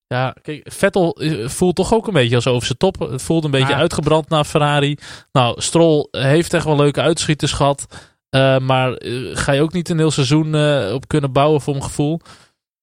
Ja, 0.07 0.35
kijk, 0.43 0.73
Vettel 0.73 1.15
eh, 1.15 1.49
voelt 1.49 1.77
toch 1.77 1.95
ook 1.95 2.07
een 2.07 2.13
beetje 2.13 2.35
als 2.35 2.47
over 2.47 2.67
zijn 2.67 2.79
top. 2.79 2.99
Het 2.99 3.23
voelt 3.23 3.45
een 3.45 3.51
beetje 3.51 3.73
Ja. 3.73 3.79
uitgebrand 3.79 4.29
naar 4.29 4.45
Ferrari. 4.45 4.97
Nou, 5.33 5.61
Stroll 5.61 6.09
heeft 6.11 6.55
echt 6.55 6.65
wel 6.65 6.77
leuke 6.77 7.01
uitschieters 7.01 7.53
gehad. 7.53 7.87
Eh, 8.31 8.59
maar 8.59 9.01
ga 9.33 9.53
je 9.53 9.63
ook 9.63 9.73
niet 9.73 9.89
een 9.89 9.99
heel 9.99 10.11
seizoen 10.11 10.55
op 10.93 11.09
kunnen 11.09 11.33
bouwen 11.33 11.61
voor 11.61 11.73
mijn 11.75 11.85
gevoel. 11.87 12.21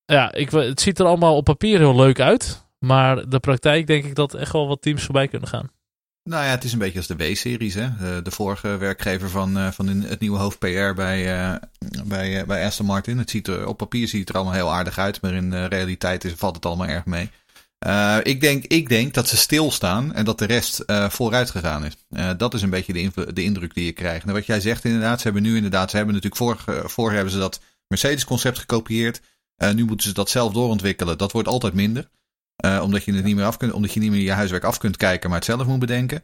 Ja, 0.05 0.33
ik, 0.33 0.49
het 0.49 0.81
ziet 0.81 0.99
er 0.99 1.05
allemaal 1.05 1.35
op 1.35 1.43
papier 1.43 1.77
heel 1.79 1.95
leuk 1.95 2.19
uit. 2.19 2.64
Maar 2.85 3.29
de 3.29 3.39
praktijk 3.39 3.87
denk 3.87 4.05
ik 4.05 4.15
dat 4.15 4.33
echt 4.33 4.51
wel 4.51 4.67
wat 4.67 4.81
teams 4.81 5.03
voorbij 5.03 5.27
kunnen 5.27 5.49
gaan. 5.49 5.69
Nou 6.23 6.43
ja, 6.43 6.49
het 6.49 6.63
is 6.63 6.73
een 6.73 6.79
beetje 6.79 6.97
als 6.97 7.07
de 7.07 7.15
W-series. 7.15 7.73
hè. 7.73 7.89
De, 7.99 8.21
de 8.23 8.31
vorige 8.31 8.77
werkgever 8.77 9.29
van, 9.29 9.57
eh, 9.57 9.71
van 9.71 9.87
het 9.87 10.19
nieuwe 10.19 10.37
hoofd 10.37 10.59
PR 10.59 10.93
bij, 10.95 11.43
eh, 11.43 11.55
bij, 12.05 12.39
eh, 12.39 12.47
bij 12.47 12.65
Aston 12.65 12.85
Martin. 12.85 13.17
Het 13.17 13.29
ziet 13.29 13.49
op 13.49 13.77
papier 13.77 14.07
ziet 14.07 14.19
het 14.19 14.29
er 14.29 14.35
allemaal 14.35 14.53
heel 14.53 14.73
aardig 14.73 14.97
uit, 14.97 15.21
maar 15.21 15.33
in 15.33 15.49
de 15.49 15.65
realiteit 15.65 16.23
is, 16.23 16.33
valt 16.33 16.55
het 16.55 16.65
allemaal 16.65 16.87
erg 16.87 17.05
mee. 17.05 17.29
Eh, 17.85 18.17
ik, 18.23 18.41
denk, 18.41 18.65
ik 18.65 18.89
denk 18.89 19.13
dat 19.13 19.27
ze 19.27 19.37
stilstaan 19.37 20.13
en 20.13 20.25
dat 20.25 20.39
de 20.39 20.45
rest 20.45 20.79
eh, 20.79 21.09
vooruit 21.09 21.49
gegaan 21.49 21.85
is. 21.85 21.93
Eh, 22.09 22.29
dat 22.37 22.53
is 22.53 22.61
een 22.61 22.69
beetje 22.69 22.93
de, 22.93 23.33
de 23.33 23.43
indruk 23.43 23.73
die 23.73 23.85
je 23.85 23.91
krijgt. 23.91 24.25
En 24.25 24.33
wat 24.33 24.45
jij 24.45 24.59
zegt 24.59 24.85
inderdaad, 24.85 25.17
ze 25.17 25.23
hebben 25.23 25.43
nu 25.43 25.55
inderdaad, 25.55 25.89
ze 25.89 25.95
hebben 25.97 26.15
natuurlijk 26.15 26.41
vorig, 26.41 26.91
vorig 26.91 27.13
hebben 27.13 27.33
ze 27.33 27.39
dat 27.39 27.61
Mercedes-concept 27.87 28.59
gekopieerd. 28.59 29.21
Eh, 29.55 29.73
nu 29.73 29.85
moeten 29.85 30.07
ze 30.07 30.13
dat 30.13 30.29
zelf 30.29 30.53
doorontwikkelen. 30.53 31.17
Dat 31.17 31.31
wordt 31.31 31.47
altijd 31.47 31.73
minder. 31.73 32.09
Eh, 32.55 32.81
omdat 32.83 33.03
je 33.03 33.13
het 33.13 33.23
niet 33.23 33.35
meer 33.35 33.45
af 33.45 33.57
kunt, 33.57 33.73
omdat 33.73 33.93
je 33.93 33.99
niet 33.99 34.11
meer 34.11 34.21
je 34.21 34.31
huiswerk 34.31 34.63
af 34.63 34.77
kunt 34.77 34.97
kijken, 34.97 35.29
maar 35.29 35.37
het 35.37 35.47
zelf 35.47 35.67
moet 35.67 35.79
bedenken. 35.79 36.21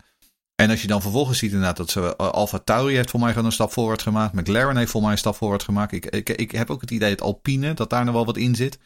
En 0.55 0.69
als 0.69 0.81
je 0.81 0.87
dan 0.87 1.01
vervolgens 1.01 1.39
ziet 1.39 1.51
inderdaad 1.51 1.77
dat 1.77 1.89
ze 1.89 1.99
uh, 1.99 2.09
Alfa 2.29 2.59
Tauri 2.59 2.95
heeft 2.95 3.09
voor 3.09 3.19
mij 3.19 3.29
gewoon 3.29 3.45
een 3.45 3.51
stap 3.51 3.71
voorwaarts 3.71 4.03
gemaakt. 4.03 4.33
McLaren 4.33 4.77
heeft 4.77 4.91
voor 4.91 5.01
mij 5.01 5.11
een 5.11 5.17
stap 5.17 5.35
voorwaarts 5.35 5.65
gemaakt. 5.65 5.91
Ik, 5.91 6.05
ik, 6.05 6.29
ik 6.29 6.51
heb 6.51 6.69
ook 6.69 6.81
het 6.81 6.91
idee 6.91 7.09
dat 7.09 7.21
Alpine, 7.21 7.73
dat 7.73 7.89
daar 7.89 8.05
nog 8.05 8.13
wel 8.13 8.25
wat 8.25 8.37
in 8.37 8.55
zit. 8.55 8.79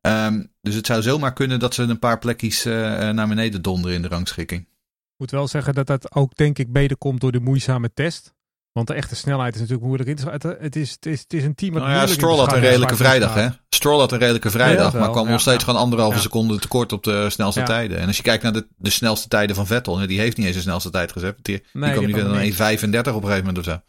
Ehm, 0.00 0.44
dus 0.60 0.74
het 0.74 0.86
zou 0.86 1.02
zomaar 1.02 1.32
kunnen 1.32 1.58
dat 1.58 1.74
ze 1.74 1.82
een 1.82 1.98
paar 1.98 2.18
plekjes 2.18 2.64
eh, 2.64 2.72
naar 3.10 3.28
beneden 3.28 3.62
donderen 3.62 3.96
in 3.96 4.02
de 4.02 4.08
rangschikking. 4.08 4.60
Ik 4.60 5.16
moet 5.16 5.30
wel 5.30 5.48
zeggen 5.48 5.74
dat 5.74 5.86
dat 5.86 6.14
ook 6.14 6.36
denk 6.36 6.58
ik 6.58 6.72
beter 6.72 6.96
komt 6.96 7.20
door 7.20 7.32
de 7.32 7.40
moeizame 7.40 7.92
test. 7.94 8.34
Want 8.72 8.86
de 8.86 8.94
echte 8.94 9.16
snelheid 9.16 9.54
is 9.54 9.60
natuurlijk 9.60 9.86
moeilijk 9.86 10.16
te 10.16 10.22
schatten. 10.22 10.56
Het 10.60 10.76
is, 10.76 10.90
het 10.90 11.06
is, 11.06 11.20
het 11.20 11.32
is 11.32 11.44
een 11.44 11.54
team 11.54 11.72
wat 11.72 11.82
Nou 11.82 11.94
ja, 11.94 12.06
Stroll 12.06 12.38
had 12.38 12.52
een 12.52 12.60
redelijke 12.60 12.96
vrijdag, 12.96 13.34
hè? 13.34 13.48
Stroll 13.68 13.98
had 13.98 14.12
een 14.12 14.18
redelijke 14.18 14.50
vrijdag, 14.50 14.92
maar 14.92 15.10
kwam 15.10 15.24
Ja, 15.24 15.30
nog 15.30 15.40
steeds 15.40 15.56
ja. 15.58 15.64
gewoon 15.64 15.80
anderhalve 15.80 16.16
Ja. 16.16 16.22
seconde 16.22 16.58
tekort 16.58 16.92
op 16.92 17.02
de 17.04 17.30
snelste 17.30 17.62
tijden. 17.62 17.98
En 17.98 18.06
als 18.06 18.16
je 18.16 18.22
kijkt 18.22 18.42
naar 18.42 18.52
de, 18.52 18.66
de 18.76 18.90
snelste 18.90 19.28
tijden 19.28 19.56
van 19.56 19.66
Vettel, 19.66 20.06
die 20.06 20.20
heeft 20.20 20.36
niet 20.36 20.46
eens 20.46 20.56
de 20.56 20.62
snelste 20.62 20.90
tijd 20.90 21.12
gezet. 21.12 21.36
Die, 21.42 21.56
die 21.56 21.66
Nee, 21.72 21.92
kwam 21.92 22.04
niet 22.06 22.14
kwam 22.14 22.26
verder 22.28 22.42
er 22.42 22.90
dan 22.90 23.04
1,35 23.04 23.14
op 23.14 23.22
een 23.22 23.28
gegeven 23.28 23.46
moment 23.46 23.58
of 23.58 23.64
zo. 23.64 23.80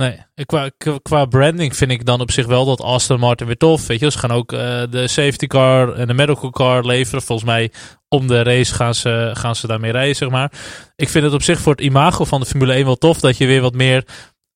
Nee, 0.00 0.46
qua, 0.46 0.70
qua 1.02 1.24
branding 1.24 1.76
vind 1.76 1.90
ik 1.90 2.04
dan 2.04 2.20
op 2.20 2.30
zich 2.30 2.46
wel 2.46 2.64
dat 2.64 2.80
Aston 2.80 3.18
Martin 3.18 3.46
weer 3.46 3.56
tof. 3.56 3.86
Weet 3.86 4.00
je, 4.00 4.10
ze 4.10 4.18
gaan 4.18 4.30
ook 4.30 4.52
eh, 4.52 4.82
de 4.90 5.08
safety 5.08 5.46
car 5.46 5.92
en 5.92 6.06
de 6.06 6.14
medical 6.14 6.50
car 6.50 6.86
leveren. 6.86 7.22
Volgens 7.22 7.48
mij 7.48 7.72
om 8.08 8.26
de 8.26 8.42
race 8.42 8.74
gaan 8.74 8.94
ze, 8.94 9.30
gaan 9.32 9.56
ze 9.56 9.66
daarmee 9.66 9.92
rijden, 9.92 10.16
zeg 10.16 10.28
maar. 10.30 10.52
Ik 10.96 11.08
vind 11.08 11.24
het 11.24 11.34
op 11.34 11.42
zich 11.42 11.60
voor 11.60 11.72
het 11.72 11.80
imago 11.80 12.24
van 12.24 12.40
de 12.40 12.46
Formule 12.46 12.72
1 12.72 12.84
wel 12.84 12.96
tof 12.96 13.20
dat 13.20 13.36
je 13.36 13.46
weer 13.46 13.60
wat 13.60 13.74
meer 13.74 14.04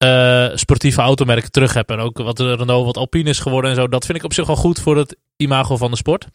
eh, 0.05 0.57
sportieve 0.57 1.01
automerken 1.01 1.51
terug 1.51 1.75
hebt. 1.75 1.91
En 1.91 1.99
ook 1.99 2.19
wat 2.19 2.39
Renault 2.39 2.85
wat 2.85 2.97
Alpine 2.97 3.29
is 3.29 3.39
geworden 3.39 3.71
en 3.71 3.77
zo. 3.77 3.89
Dat 3.89 4.07
vind 4.07 4.19
ik 4.19 4.25
op 4.25 4.33
zich 4.33 4.47
wel 4.47 4.57
goed 4.57 4.81
voor 4.81 4.97
het 4.97 5.17
imago 5.37 5.77
van 5.77 5.91
de 5.91 5.97
sport. 5.97 6.27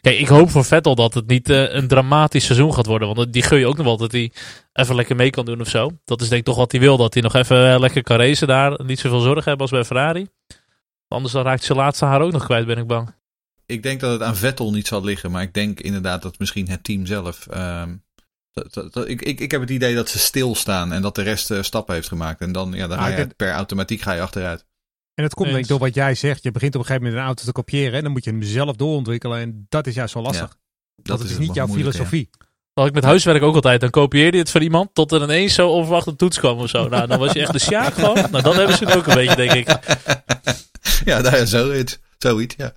Kijk, 0.00 0.18
ik 0.18 0.28
hoop 0.28 0.50
voor 0.50 0.64
Vettel 0.64 0.94
dat 0.94 1.14
het 1.14 1.26
niet 1.26 1.50
eh, 1.50 1.74
een 1.74 1.88
dramatisch 1.88 2.44
seizoen 2.44 2.74
gaat 2.74 2.86
worden. 2.86 3.14
Want 3.14 3.32
die 3.32 3.42
gun 3.42 3.58
je 3.58 3.66
ook 3.66 3.76
nog 3.76 3.86
wel 3.86 3.96
dat 3.96 4.12
hij 4.12 4.32
even 4.72 4.94
lekker 4.94 5.16
mee 5.16 5.30
kan 5.30 5.44
doen 5.44 5.60
of 5.60 5.68
zo. 5.68 5.90
Dat 6.04 6.20
is 6.20 6.28
denk 6.28 6.40
ik 6.40 6.46
toch 6.46 6.56
wat 6.56 6.72
hij 6.72 6.80
wil. 6.80 6.96
Dat 6.96 7.14
hij 7.14 7.22
nog 7.22 7.34
even 7.34 7.72
eh, 7.72 7.80
lekker 7.80 8.02
kan 8.02 8.16
racen 8.16 8.46
daar. 8.46 8.84
Niet 8.84 9.00
zoveel 9.00 9.20
zorg 9.20 9.44
hebben 9.44 9.60
als 9.60 9.70
bij 9.70 9.84
Ferrari. 9.84 10.26
Anders 11.08 11.32
dan 11.32 11.44
raakt 11.44 11.64
zijn 11.64 11.78
laatste 11.78 12.04
haar 12.04 12.20
ook 12.20 12.32
nog 12.32 12.44
kwijt, 12.44 12.66
ben 12.66 12.78
ik 12.78 12.86
bang. 12.86 13.14
Ik 13.66 13.82
denk 13.82 14.00
dat 14.00 14.12
het 14.12 14.22
aan 14.22 14.36
Vettel 14.36 14.72
niet 14.72 14.86
zal 14.86 15.04
liggen, 15.04 15.30
maar 15.30 15.42
ik 15.42 15.54
denk 15.54 15.80
inderdaad 15.80 16.22
dat 16.22 16.38
misschien 16.38 16.68
het 16.68 16.84
team 16.84 17.06
zelf. 17.06 17.46
ehm, 17.46 17.94
dat, 18.52 18.74
dat- 18.74 18.92
dat- 18.92 19.08
ik, 19.08 19.22
ik, 19.22 19.40
ik 19.40 19.50
heb 19.50 19.60
het 19.60 19.70
idee 19.70 19.94
dat 19.94 20.08
ze 20.08 20.18
stilstaan 20.18 20.92
en 20.92 21.02
dat 21.02 21.14
de 21.14 21.22
rest 21.22 21.50
eh, 21.50 21.62
stappen 21.62 21.94
heeft 21.94 22.08
gemaakt. 22.08 22.40
En 22.40 22.52
dan, 22.52 22.72
ja, 22.72 22.86
dan 22.86 22.98
Ah, 22.98 23.04
ga 23.04 23.16
je 23.16 23.26
per 23.36 23.50
automatiek 23.52 24.00
ga 24.00 24.12
je 24.12 24.20
achteruit. 24.20 24.64
En 25.14 25.24
het 25.24 25.34
komt 25.34 25.46
denk 25.48 25.58
ik 25.58 25.70
Eens. 25.70 25.78
door 25.78 25.86
wat 25.86 25.94
jij 25.94 26.14
zegt. 26.14 26.42
Je 26.42 26.50
begint 26.50 26.74
op 26.74 26.80
een 26.80 26.86
gegeven 26.86 27.06
moment 27.06 27.22
een 27.22 27.28
auto 27.28 27.44
te 27.44 27.52
kopiëren. 27.52 27.92
En 27.92 28.02
dan 28.02 28.12
moet 28.12 28.24
je 28.24 28.30
hem 28.30 28.42
zelf 28.42 28.76
doorontwikkelen. 28.76 29.38
En 29.40 29.66
dat 29.68 29.86
is 29.86 29.94
juist 29.94 30.12
zo 30.12 30.20
lastig. 30.22 30.56
Dat 30.96 31.20
is 31.20 31.38
niet 31.38 31.54
jouw 31.54 31.66
ja. 31.66 31.72
filosofie. 31.72 32.28
Dat 32.30 32.48
had 32.74 32.86
ik 32.86 32.94
met 32.94 33.04
huiswerk 33.04 33.42
ook 33.42 33.54
altijd. 33.54 33.80
Dan 33.80 33.90
kopieerde 33.90 34.36
je 34.36 34.42
het 34.42 34.50
van 34.52 34.62
iemand 34.62 34.94
tot 34.94 35.12
er 35.12 35.22
ineens 35.22 35.54
zo 35.54 35.68
onverwacht 35.68 36.06
een 36.06 36.16
toets 36.16 36.38
kwam 36.38 36.58
of 36.58 36.68
zo. 36.68 36.88
Nou, 36.88 37.06
dan 37.06 37.18
was 37.18 37.32
je 37.32 37.40
echt 37.40 37.52
de 37.52 37.58
sjaak 37.58 37.94
gewoon. 37.94 38.14
Nou, 38.30 38.42
dan 38.42 38.56
hebben 38.56 38.76
ze 38.76 38.84
het 38.84 38.96
ook 38.96 39.06
een 39.06 39.14
beetje, 39.14 39.36
denk 39.36 39.52
ik. 39.52 39.66
ja, 41.10 41.20
nou 41.20 41.36
ja, 41.36 41.44
zoiets. 41.44 41.98
Zoiets, 42.18 42.54
ja. 42.56 42.74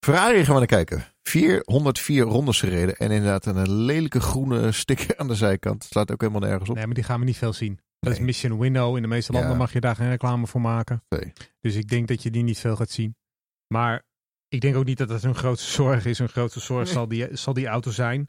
Ferrari 0.00 0.44
gaan 0.44 0.52
we 0.52 0.58
naar 0.58 0.66
kijken. 0.66 1.04
404 1.28 2.24
rondes 2.24 2.60
gereden. 2.60 2.96
En 2.96 3.10
inderdaad 3.10 3.46
een 3.46 3.70
lelijke 3.72 4.20
groene 4.20 4.72
sticker 4.72 5.16
aan 5.18 5.28
de 5.28 5.34
zijkant. 5.34 5.84
Slaat 5.84 6.12
ook 6.12 6.20
helemaal 6.20 6.48
nergens 6.48 6.68
op. 6.68 6.76
Nee, 6.76 6.86
maar 6.86 6.94
die 6.94 7.04
gaan 7.04 7.18
we 7.18 7.24
niet 7.26 7.36
veel 7.36 7.52
zien. 7.52 7.78
Dat 7.98 8.12
is. 8.12 8.18
Mission 8.18 8.58
Window. 8.58 8.96
In 8.96 9.02
de 9.02 9.08
meeste 9.08 9.32
landen 9.32 9.50
Ja. 9.50 9.56
mag 9.56 9.72
je 9.72 9.80
daar 9.80 9.96
geen 9.96 10.08
reclame 10.08 10.46
voor 10.46 10.60
maken. 10.60 11.02
Nee. 11.08 11.32
Dus 11.60 11.74
ik 11.74 11.88
denk 11.88 12.08
dat 12.08 12.22
je 12.22 12.30
die 12.30 12.42
niet 12.42 12.58
veel 12.58 12.76
gaat 12.76 12.90
zien. 12.90 13.16
Maar 13.74 14.02
ik 14.48 14.60
denk 14.60 14.76
ook 14.76 14.84
niet 14.84 14.98
dat 14.98 15.08
dat 15.08 15.22
hun 15.22 15.34
grootste 15.34 15.70
zorg 15.70 16.04
is. 16.04 16.18
Hun 16.18 16.28
grootste 16.28 16.60
zorg 16.60 16.84
Nee. 16.84 16.92
zal, 16.92 17.08
die, 17.08 17.36
zal 17.36 17.52
die 17.52 17.66
auto 17.66 17.90
zijn. 17.90 18.28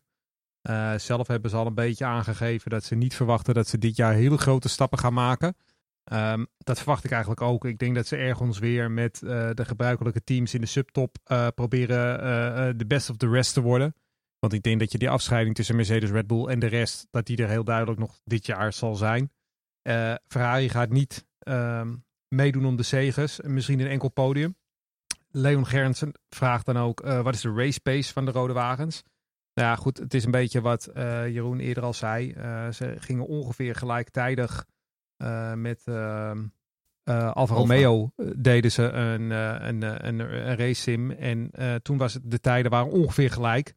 Eh, 0.61 0.93
zelf 0.97 1.27
hebben 1.27 1.49
ze 1.49 1.55
al 1.57 1.65
een 1.65 1.73
beetje 1.73 2.05
aangegeven 2.05 2.69
dat 2.69 2.83
ze 2.83 2.95
niet 2.95 3.15
verwachten 3.15 3.53
dat 3.53 3.67
ze 3.67 3.77
dit 3.77 3.95
jaar 3.95 4.13
hele 4.13 4.37
grote 4.37 4.69
stappen 4.69 4.99
gaan 4.99 5.13
maken. 5.13 5.55
Ehm, 6.07 6.45
dat 6.57 6.77
verwacht 6.77 7.03
ik 7.03 7.11
eigenlijk 7.11 7.41
ook. 7.41 7.65
Ik 7.65 7.79
denk 7.79 7.95
dat 7.95 8.07
ze 8.07 8.15
ergens 8.15 8.59
weer 8.59 8.91
met 8.91 9.21
eh, 9.23 9.49
de 9.53 9.65
gebruikelijke 9.65 10.23
teams 10.23 10.53
in 10.53 10.61
de 10.61 10.67
subtop 10.67 11.17
eh, 11.23 11.47
proberen 11.55 12.21
eh, 12.21 12.73
de 12.77 12.85
best 12.85 13.09
of 13.09 13.17
the 13.17 13.29
rest 13.29 13.53
te 13.53 13.61
worden. 13.61 13.95
Want 14.39 14.53
ik 14.53 14.63
denk 14.63 14.79
dat 14.79 14.91
je 14.91 14.97
die 14.97 15.09
afscheiding 15.09 15.55
tussen 15.55 15.75
Mercedes, 15.75 16.09
Red 16.09 16.27
Bull 16.27 16.45
en 16.45 16.59
de 16.59 16.67
rest, 16.67 17.07
dat 17.11 17.25
die 17.25 17.37
er 17.37 17.49
heel 17.49 17.63
duidelijk 17.63 17.99
nog 17.99 18.19
dit 18.23 18.45
jaar 18.45 18.73
zal 18.73 18.95
zijn. 18.95 19.31
Ferrari 20.27 20.69
gaat 20.69 20.89
niet 20.89 21.25
ehm, 21.39 21.95
meedoen 22.27 22.65
om 22.65 22.75
de 22.75 22.83
zegens. 22.83 23.41
Misschien 23.41 23.79
een 23.79 23.87
enkel 23.87 24.09
podium. 24.09 24.55
Leon 25.29 25.65
Gernsen 25.65 26.11
vraagt 26.29 26.65
dan 26.65 26.77
ook, 26.77 27.01
wat 27.01 27.33
is 27.33 27.41
de 27.41 27.53
race 27.53 27.79
pace 27.79 28.13
van 28.13 28.25
de 28.25 28.31
rode 28.31 28.53
wagens? 28.53 29.03
Nou 29.53 29.67
ja, 29.69 29.75
goed, 29.75 29.97
het 29.97 30.13
is 30.13 30.25
een 30.25 30.31
beetje 30.31 30.61
wat 30.61 30.89
Jeroen 30.93 31.59
eerder 31.59 31.83
al 31.83 31.93
zei. 31.93 32.33
Ze 32.71 32.95
gingen 32.97 33.27
ongeveer 33.27 33.75
gelijktijdig 33.75 34.65
met 35.55 35.81
ehm 35.85 36.45
eh 37.07 37.31
Alfa. 37.31 37.53
Romeo 37.53 38.11
eh, 38.15 38.27
deden 38.37 38.71
ze 38.71 38.83
een, 38.83 39.31
eh, 39.31 39.55
een, 39.59 39.83
eh, 39.83 39.95
een, 39.97 40.19
een 40.19 40.55
race 40.55 40.81
sim. 40.81 41.11
En 41.11 41.49
eh, 41.51 41.75
toen 41.75 41.97
was 41.97 42.13
het, 42.13 42.31
de 42.31 42.39
tijden 42.39 42.71
waren 42.71 42.91
ongeveer 42.91 43.31
gelijk. 43.31 43.73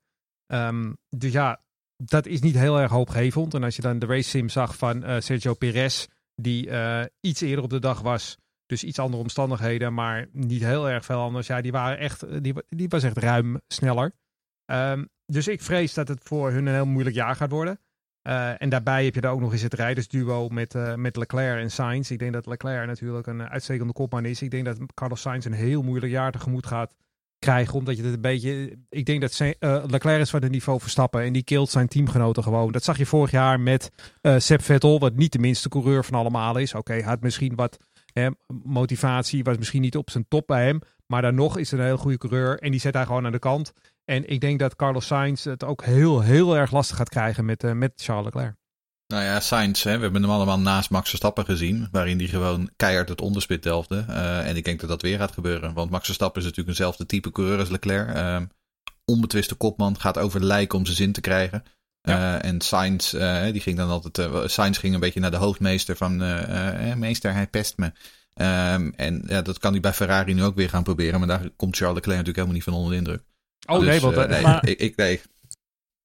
Ehm, 0.47 0.93
dus 1.09 1.32
ja, 1.32 1.62
dat 1.97 2.26
is 2.26 2.41
niet 2.41 2.55
heel 2.55 2.80
erg 2.80 2.91
hoopgevend. 2.91 3.55
En 3.55 3.64
als 3.64 3.76
je 3.76 3.82
dan 3.82 3.99
de 3.99 4.07
race 4.07 4.28
sim 4.28 4.49
zag 4.49 4.76
van 4.76 5.05
eh, 5.05 5.20
Sergio 5.20 5.55
Perez, 5.55 6.07
die 6.34 6.70
eh, 6.70 7.05
iets 7.20 7.41
eerder 7.41 7.64
op 7.64 7.70
de 7.70 7.78
dag 7.78 8.01
was, 8.01 8.38
dus 8.66 8.84
iets 8.84 8.99
andere 8.99 9.22
omstandigheden, 9.22 9.95
maar 9.95 10.28
niet 10.32 10.62
heel 10.62 10.88
erg 10.88 11.05
veel 11.05 11.20
anders. 11.20 11.47
Ja, 11.47 11.61
die, 11.61 11.72
waren 11.72 11.99
echt, 11.99 12.22
eh, 12.22 12.38
die, 12.41 12.55
die 12.68 12.88
was 12.88 13.03
echt 13.03 13.18
ruim 13.18 13.61
sneller. 13.68 14.12
Ehm, 14.64 15.05
dus 15.26 15.49
ik 15.49 15.62
vrees 15.62 15.95
dat 15.95 16.09
het 16.09 16.22
voor 16.22 16.51
hun 16.51 16.66
een 16.66 16.74
heel 16.74 16.86
moeilijk 16.86 17.16
jaar 17.16 17.36
gaat 17.36 17.51
worden. 17.51 17.80
Eh, 18.31 18.51
en 18.59 18.68
daarbij 18.68 19.05
heb 19.05 19.14
je 19.14 19.20
daar 19.20 19.33
ook 19.33 19.41
nog 19.41 19.53
eens 19.53 19.62
het 19.62 19.74
rijdersduo 19.74 20.49
met, 20.49 20.74
eh, 20.74 20.95
met 20.95 21.16
Leclerc 21.16 21.61
en 21.61 21.70
Sainz. 21.70 22.11
Ik 22.11 22.18
denk 22.18 22.33
dat 22.33 22.47
Leclerc 22.47 22.87
natuurlijk 22.87 23.26
een 23.26 23.49
uitstekende 23.49 23.93
kopman 23.93 24.24
is. 24.24 24.43
Ik 24.43 24.51
denk 24.51 24.64
dat 24.64 24.78
Carlos 24.95 25.20
Sainz 25.20 25.47
een 25.47 25.53
heel 25.53 25.83
moeilijk 25.83 26.12
jaar 26.12 26.33
tegemoet 26.33 26.66
gaat 26.66 26.95
krijgen. 27.39 27.74
Omdat 27.74 27.97
je 27.97 28.03
het 28.03 28.14
een 28.14 28.20
beetje... 28.20 28.78
Ik 28.89 29.07
denk 29.07 29.20
dat 29.20 29.41
eh, 29.41 29.85
Leclerc 29.87 30.20
is 30.20 30.31
van 30.31 30.43
het 30.43 30.51
niveau 30.51 30.81
Verstappen. 30.81 31.22
En 31.22 31.33
die 31.33 31.43
killt 31.43 31.70
zijn 31.70 31.89
teamgenoten 31.89 32.43
gewoon. 32.43 32.72
Dat 32.72 32.85
zag 32.85 32.99
je 32.99 33.07
vorig 33.07 33.31
jaar 33.31 33.61
met 33.61 33.91
eh 34.20 34.35
Seb 34.39 34.62
Vettel. 34.62 34.99
Wat 34.99 35.16
niet 35.16 35.33
de 35.33 35.39
minste 35.39 35.68
coureur 35.68 36.05
van 36.05 36.18
allemaal 36.18 36.57
is. 36.57 36.74
Oké, 36.74 36.93
hij 36.93 37.03
had 37.03 37.20
misschien 37.20 37.55
wat 37.55 37.78
motivatie. 38.64 39.45
Was 39.45 39.59
misschien 39.59 39.83
niet 39.83 39.97
op 39.97 40.11
zijn 40.11 40.24
top 40.28 40.47
bij 40.47 40.64
hem. 40.64 40.81
Maar 41.07 41.22
dan 41.22 41.35
nog 41.35 41.59
is 41.59 41.70
het 41.70 41.81
een 41.81 41.87
heel 41.87 41.97
goede 41.97 42.18
coureur. 42.18 42.59
En 42.59 42.70
die 42.70 42.81
zet 42.81 42.95
hij 42.95 43.07
gewoon 43.07 43.26
aan 43.26 43.33
de 43.33 43.39
kant. 43.39 43.72
En 44.11 44.29
ik 44.29 44.41
denk 44.41 44.59
dat 44.59 44.77
Carlos 44.77 45.07
Sainz 45.07 45.45
het 45.45 45.65
ook 45.65 45.85
heel, 45.85 46.21
heel 46.21 46.57
erg 46.57 46.71
lastig 46.71 46.97
gaat 46.97 47.09
krijgen 47.09 47.45
met, 47.45 47.65
eh, 47.65 47.73
met 47.73 47.93
Charles 47.97 48.25
Leclerc. 48.25 48.55
Nou 49.07 49.23
ja, 49.23 49.41
Sainz, 49.41 49.83
hè, 49.83 49.97
we 49.97 50.03
hebben 50.03 50.23
hem 50.23 50.31
allemaal 50.31 50.59
naast 50.59 50.91
Max 50.91 51.09
Verstappen 51.09 51.45
gezien. 51.45 51.89
Waarin 51.91 52.19
hij 52.19 52.27
gewoon 52.27 52.71
keihard 52.77 53.09
het 53.09 53.21
onderspit 53.21 53.63
delfde. 53.63 54.05
Eh, 54.09 54.49
en 54.49 54.57
ik 54.57 54.65
denk 54.65 54.81
dat 54.81 54.89
dat 54.89 55.03
weer 55.03 55.19
gaat 55.19 55.33
gebeuren. 55.33 55.75
Want 55.75 55.91
Max 55.91 56.05
Verstappen 56.05 56.41
is 56.41 56.47
natuurlijk 56.47 56.79
eenzelfde 56.79 57.07
type 57.07 57.31
coureur 57.33 57.59
als 57.59 57.69
Leclerc. 57.69 58.15
Ehm, 58.15 58.47
onbetwiste 59.05 59.55
kopman, 59.55 60.01
gaat 60.01 60.19
over 60.19 60.45
lijken 60.45 60.79
om 60.79 60.85
zijn 60.85 60.97
zin 60.97 61.13
te 61.13 61.21
krijgen. 61.21 61.63
Eh, 62.01 62.45
en 62.45 62.61
Sainz, 62.61 63.11
die 63.53 63.61
ging 63.61 63.77
dan 63.77 63.91
altijd. 63.91 64.51
Sainz 64.51 64.79
ging 64.79 64.95
een 64.95 65.01
beetje 65.01 65.21
naar 65.21 65.31
de 65.31 65.37
hoofdmeester 65.37 65.97
van. 65.97 66.23
eh, 66.23 66.95
meester, 66.95 67.33
hij 67.33 67.47
pest 67.47 67.77
me. 67.77 67.93
Ehm, 68.35 68.91
en 68.97 69.23
ja, 69.27 69.43
dat 69.43 69.59
kan 69.59 69.73
hij 69.73 69.81
bij 69.81 69.93
Ferrari 69.93 70.35
nu 70.35 70.45
ook 70.45 70.55
weer 70.55 70.69
gaan 70.69 70.83
proberen. 70.83 71.19
Maar 71.19 71.29
daar 71.29 71.51
komt 71.57 71.77
Charles 71.77 71.97
Leclerc 71.97 72.19
natuurlijk 72.19 72.37
helemaal 72.37 72.55
niet 72.55 72.65
van 72.65 72.75
onder 72.75 72.91
de 72.91 72.97
indruk. 72.97 73.30
Oh 73.67 73.79
Dus, 73.79 73.89
nee, 73.89 74.01
want 74.01 74.17
eh, 74.17 74.23
eh, 74.23 74.31
nee, 74.31 74.43
maar- 74.43 74.67
ik, 74.69 74.79
ik, 74.79 74.97
nee. 74.97 75.21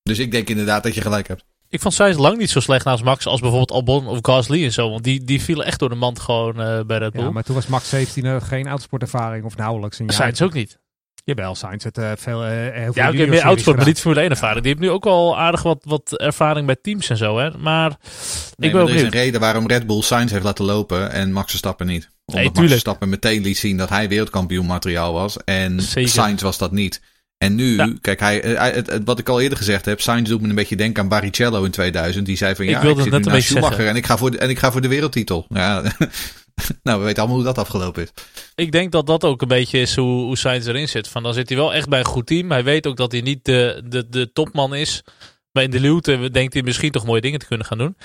Dus 0.04 0.20
ik 0.20 0.32
denk 0.32 0.50
inderdaad 0.50 0.84
dat 0.84 0.96
je 0.96 1.02
gelijk 1.02 1.28
hebt. 1.28 1.44
Ik 1.70 1.82
vond 1.82 1.94
Sainz 1.94 2.18
lang 2.18 2.38
niet 2.38 2.50
zo 2.50 2.60
slecht 2.60 2.86
naast 2.86 3.04
Max 3.04 3.26
als 3.26 3.40
bijvoorbeeld 3.40 3.72
Albon 3.72 4.08
of 4.08 4.18
Gasly 4.22 4.64
en 4.64 4.72
zo. 4.72 4.90
Want 4.90 5.04
die, 5.04 5.24
die 5.24 5.42
vielen 5.42 5.66
echt 5.66 5.80
door 5.80 5.90
de 5.90 5.96
mand 5.96 6.20
gewoon 6.20 6.62
eh, 6.62 6.80
bij 6.82 6.98
Red 6.98 7.12
Bull. 7.14 7.24
ja, 7.24 7.32
maar 7.32 7.44
toen 7.44 7.56
was 7.56 7.68
Max 7.68 7.90
17 7.90 8.26
eh, 8.26 8.42
geen 8.42 8.68
autosportervaring 8.68 9.46
of 9.46 9.56
nauwelijks 9.56 10.00
een 10.00 10.06
jaar. 10.06 10.16
Sainz 10.16 10.42
ook 10.42 10.54
niet. 10.54 10.80
Jawel, 11.24 11.56
Sainz 11.56 11.84
het 11.84 11.98
eh, 11.98 12.12
veel, 12.16 12.44
eh, 12.44 12.50
heel 12.52 12.94
veel 12.94 13.04
Ja, 13.04 13.10
oké, 13.10 13.26
meer 13.26 13.42
autosport, 13.42 13.78
maar 13.78 13.86
niet 13.86 14.00
Formule 14.00 14.22
1 14.22 14.30
ervaring. 14.30 14.60
Die 14.64 14.68
heeft 14.68 14.84
nu 14.84 14.90
ook 14.90 15.04
wel 15.04 15.38
aardig 15.38 15.64
wat, 15.64 15.84
wat 15.84 16.20
ervaring 16.20 16.66
bij 16.66 16.78
teams 16.82 17.10
en 17.10 17.18
zo. 17.18 17.38
Hè? 17.38 17.58
Maar 17.58 17.90
Nee, 17.90 18.00
ik 18.00 18.60
maar 18.60 18.72
ben 18.72 18.82
ook 18.82 18.90
er 18.90 18.96
is 18.96 19.02
een 19.02 19.10
reden 19.10 19.40
waarom 19.40 19.68
Red 19.68 19.88
Bull 19.88 20.02
Sainz 20.02 20.32
heeft 20.32 20.44
laten 20.44 20.66
lopen 20.66 21.12
en 21.12 21.32
Max 21.32 21.50
Verstappen 21.50 21.88
niet. 21.88 22.10
Omdat 22.26 22.44
Max 22.44 22.54
tuurlijk. 22.54 22.72
Verstappen 22.72 23.10
meteen 23.10 23.42
liet 23.42 23.58
zien 23.58 23.78
dat 23.78 23.90
hij 23.90 24.10
wereldkampioen 24.10 24.66
materiaal 24.66 25.14
was. 25.14 25.38
En 25.44 25.82
Zeker. 25.82 26.10
Sainz 26.10 26.42
was 26.42 26.58
dat 26.58 26.72
niet. 26.72 27.02
En 27.38 27.56
nu, 27.56 27.76
Ja. 27.76 27.94
kijk, 28.02 28.20
hij, 28.20 28.42
eh, 28.42 28.58
hij- 28.58 28.72
het, 28.72 28.90
het- 28.90 29.02
wat 29.06 29.20
ik 29.20 29.30
al 29.30 29.42
eerder 29.42 29.58
gezegd 29.58 29.86
heb, 29.86 30.02
Sainz 30.02 30.30
doet 30.30 30.42
me 30.42 30.50
een 30.50 30.56
beetje 30.56 30.76
denken 30.76 31.04
aan 31.04 31.10
Barrichello 31.10 31.64
in 31.64 31.72
2000. 31.72 32.26
Die 32.26 32.38
zei 32.38 32.56
van 32.56 32.66
Ik 32.66 32.72
ja, 32.72 32.82
ik, 32.82 32.98
zit 33.00 33.10
net 33.12 33.26
een 33.26 33.32
beetje 33.32 33.50
Schumacher 33.50 33.88
en 33.88 33.96
ik, 33.96 34.06
ga 34.06 34.18
voor 34.18 34.32
de, 34.32 34.38
en 34.38 34.50
ik 34.50 34.60
ga 34.60 34.72
voor 34.72 34.82
de 34.82 34.88
wereldtitel. 34.88 35.46
Ja, 35.50 35.82
nou, 36.84 37.00
we 37.00 37.06
weten 37.06 37.18
allemaal 37.18 37.36
hoe 37.36 37.46
dat 37.46 37.58
afgelopen 37.58 38.04
is. 38.04 38.10
Ik 38.56 38.72
denk 38.72 38.92
dat 38.92 39.08
dat 39.08 39.24
ook 39.24 39.42
een 39.42 39.48
beetje 39.48 39.80
is 39.80 39.96
hoe, 39.96 40.24
hoe 40.24 40.38
Sainz 40.38 40.68
erin 40.68 40.88
zit. 40.90 41.08
Van, 41.08 41.24
dan 41.24 41.34
zit 41.34 41.50
hij 41.50 41.58
wel 41.58 41.74
echt 41.74 41.90
bij 41.90 42.00
een 42.00 42.06
goed 42.06 42.26
team. 42.28 42.52
Hij 42.52 42.64
weet 42.64 42.88
ook 42.88 42.98
dat 42.98 43.12
hij 43.12 43.22
niet 43.22 43.46
de, 43.46 43.84
de, 43.86 44.10
de 44.10 44.32
topman 44.32 44.76
is. 44.76 45.04
Maar 45.52 45.64
in 45.64 45.72
de 45.72 45.80
luwte 45.80 46.30
denkt 46.32 46.54
hij 46.54 46.64
misschien 46.64 46.92
toch 46.92 47.06
mooie 47.06 47.22
dingen 47.22 47.40
te 47.40 47.46
kunnen 47.46 47.66
gaan 47.66 47.78
doen. 47.78 47.96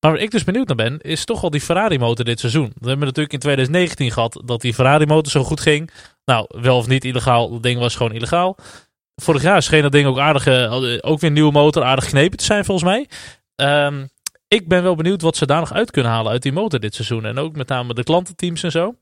Maar 0.00 0.10
waar 0.14 0.20
ik 0.20 0.30
dus 0.30 0.44
benieuwd 0.44 0.66
naar 0.66 0.76
ben, 0.76 1.00
is 1.00 1.24
toch 1.24 1.40
wel 1.40 1.50
die 1.50 1.60
Ferrari 1.60 1.98
motor 1.98 2.24
dit 2.24 2.40
seizoen. 2.40 2.72
We 2.78 2.88
hebben 2.88 3.06
natuurlijk 3.06 3.32
in 3.32 3.38
2019 3.38 4.12
gehad 4.12 4.42
dat 4.44 4.60
die 4.60 4.74
Ferrari 4.74 5.06
motor 5.06 5.32
zo 5.32 5.44
goed 5.44 5.60
ging. 5.60 5.90
Nou, 6.26 6.46
wel 6.48 6.76
of 6.76 6.86
niet 6.86 7.04
illegaal, 7.04 7.50
dat 7.50 7.62
ding 7.62 7.78
was 7.78 7.96
gewoon 7.96 8.12
illegaal. 8.12 8.56
Vorig 9.14 9.42
jaar 9.42 9.62
scheen 9.62 9.82
dat 9.82 9.92
ding 9.92 10.06
ook 10.06 10.18
aardig, 10.18 10.46
eh, 10.46 10.72
ook 11.00 11.20
weer 11.20 11.30
een 11.30 11.32
nieuwe 11.32 11.52
motor, 11.52 11.82
aardig 11.82 12.04
geknepen 12.04 12.38
te 12.38 12.44
zijn 12.44 12.64
volgens 12.64 12.90
mij. 12.90 13.08
Ehm, 13.54 14.06
ik 14.48 14.68
ben 14.68 14.82
wel 14.82 14.94
benieuwd 14.94 15.22
wat 15.22 15.36
ze 15.36 15.46
daar 15.46 15.60
nog 15.60 15.72
uit 15.72 15.90
kunnen 15.90 16.12
halen 16.12 16.32
uit 16.32 16.42
die 16.42 16.52
motor 16.52 16.80
dit 16.80 16.94
seizoen. 16.94 17.24
En 17.24 17.38
ook 17.38 17.56
met 17.56 17.68
name 17.68 17.94
de 17.94 18.04
klantenteams 18.04 18.62
en 18.62 18.70
zo. 18.70 18.94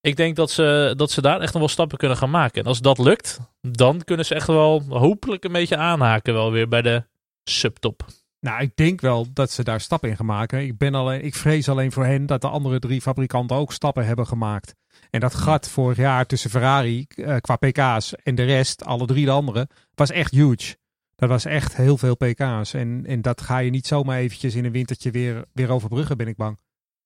Ik 0.00 0.16
denk 0.16 0.36
dat 0.36 0.50
ze, 0.50 0.94
dat 0.96 1.10
ze 1.10 1.22
daar 1.22 1.40
echt 1.40 1.52
nog 1.52 1.62
wel 1.62 1.70
stappen 1.70 1.98
kunnen 1.98 2.16
gaan 2.16 2.30
maken. 2.30 2.62
En 2.62 2.68
als 2.68 2.80
dat 2.80 2.98
lukt, 2.98 3.38
dan 3.60 4.04
kunnen 4.04 4.26
ze 4.26 4.34
echt 4.34 4.46
wel 4.46 4.82
hopelijk 4.88 5.44
een 5.44 5.52
beetje 5.52 5.76
aanhaken 5.76 6.34
wel 6.34 6.52
weer 6.52 6.68
bij 6.68 6.82
de 6.82 7.04
subtop. 7.44 8.04
Nou, 8.40 8.60
ik 8.60 8.76
denk 8.76 9.00
wel 9.00 9.26
dat 9.32 9.50
ze 9.50 9.64
daar 9.64 9.80
stappen 9.80 10.08
in 10.08 10.16
gaan 10.16 10.26
maken. 10.26 10.60
Ik, 10.60 10.78
ben 10.78 10.94
alleen, 10.94 11.24
ik 11.24 11.34
vrees 11.34 11.68
alleen 11.68 11.92
voor 11.92 12.04
hen 12.04 12.26
dat 12.26 12.40
de 12.40 12.48
andere 12.48 12.78
drie 12.78 13.00
fabrikanten 13.00 13.56
ook 13.56 13.72
stappen 13.72 14.06
hebben 14.06 14.26
gemaakt. 14.26 14.74
En 15.10 15.20
dat 15.20 15.34
gat 15.34 15.68
vorig 15.68 15.96
jaar 15.96 16.26
tussen 16.26 16.50
Ferrari 16.50 17.06
eh, 17.08 17.36
qua 17.36 17.56
pk's 17.56 18.14
en 18.14 18.34
de 18.34 18.44
rest, 18.44 18.84
alle 18.84 19.06
drie 19.06 19.24
de 19.24 19.30
anderen, 19.30 19.68
was 19.94 20.10
echt 20.10 20.30
huge. 20.30 20.76
Dat 21.16 21.28
was 21.28 21.44
echt 21.44 21.76
heel 21.76 21.98
veel 21.98 22.16
pk's. 22.16 22.74
En, 22.74 23.04
en 23.06 23.22
dat 23.22 23.40
ga 23.40 23.58
je 23.58 23.70
niet 23.70 23.86
zomaar 23.86 24.18
eventjes 24.18 24.54
in 24.54 24.64
een 24.64 24.72
wintertje 24.72 25.10
weer, 25.10 25.44
weer 25.52 25.70
overbruggen, 25.70 26.16
ben 26.16 26.28
ik 26.28 26.36
bang. 26.36 26.58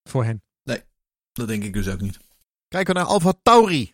Voor 0.03 0.23
hen. 0.23 0.41
Dat 1.31 1.47
denk 1.47 1.63
ik 1.63 1.73
dus 1.73 1.87
ook 1.87 2.01
niet. 2.01 2.19
Kijken 2.67 2.93
we 2.93 2.99
naar 2.99 3.09
Alfa 3.09 3.33
Tauri. 3.43 3.93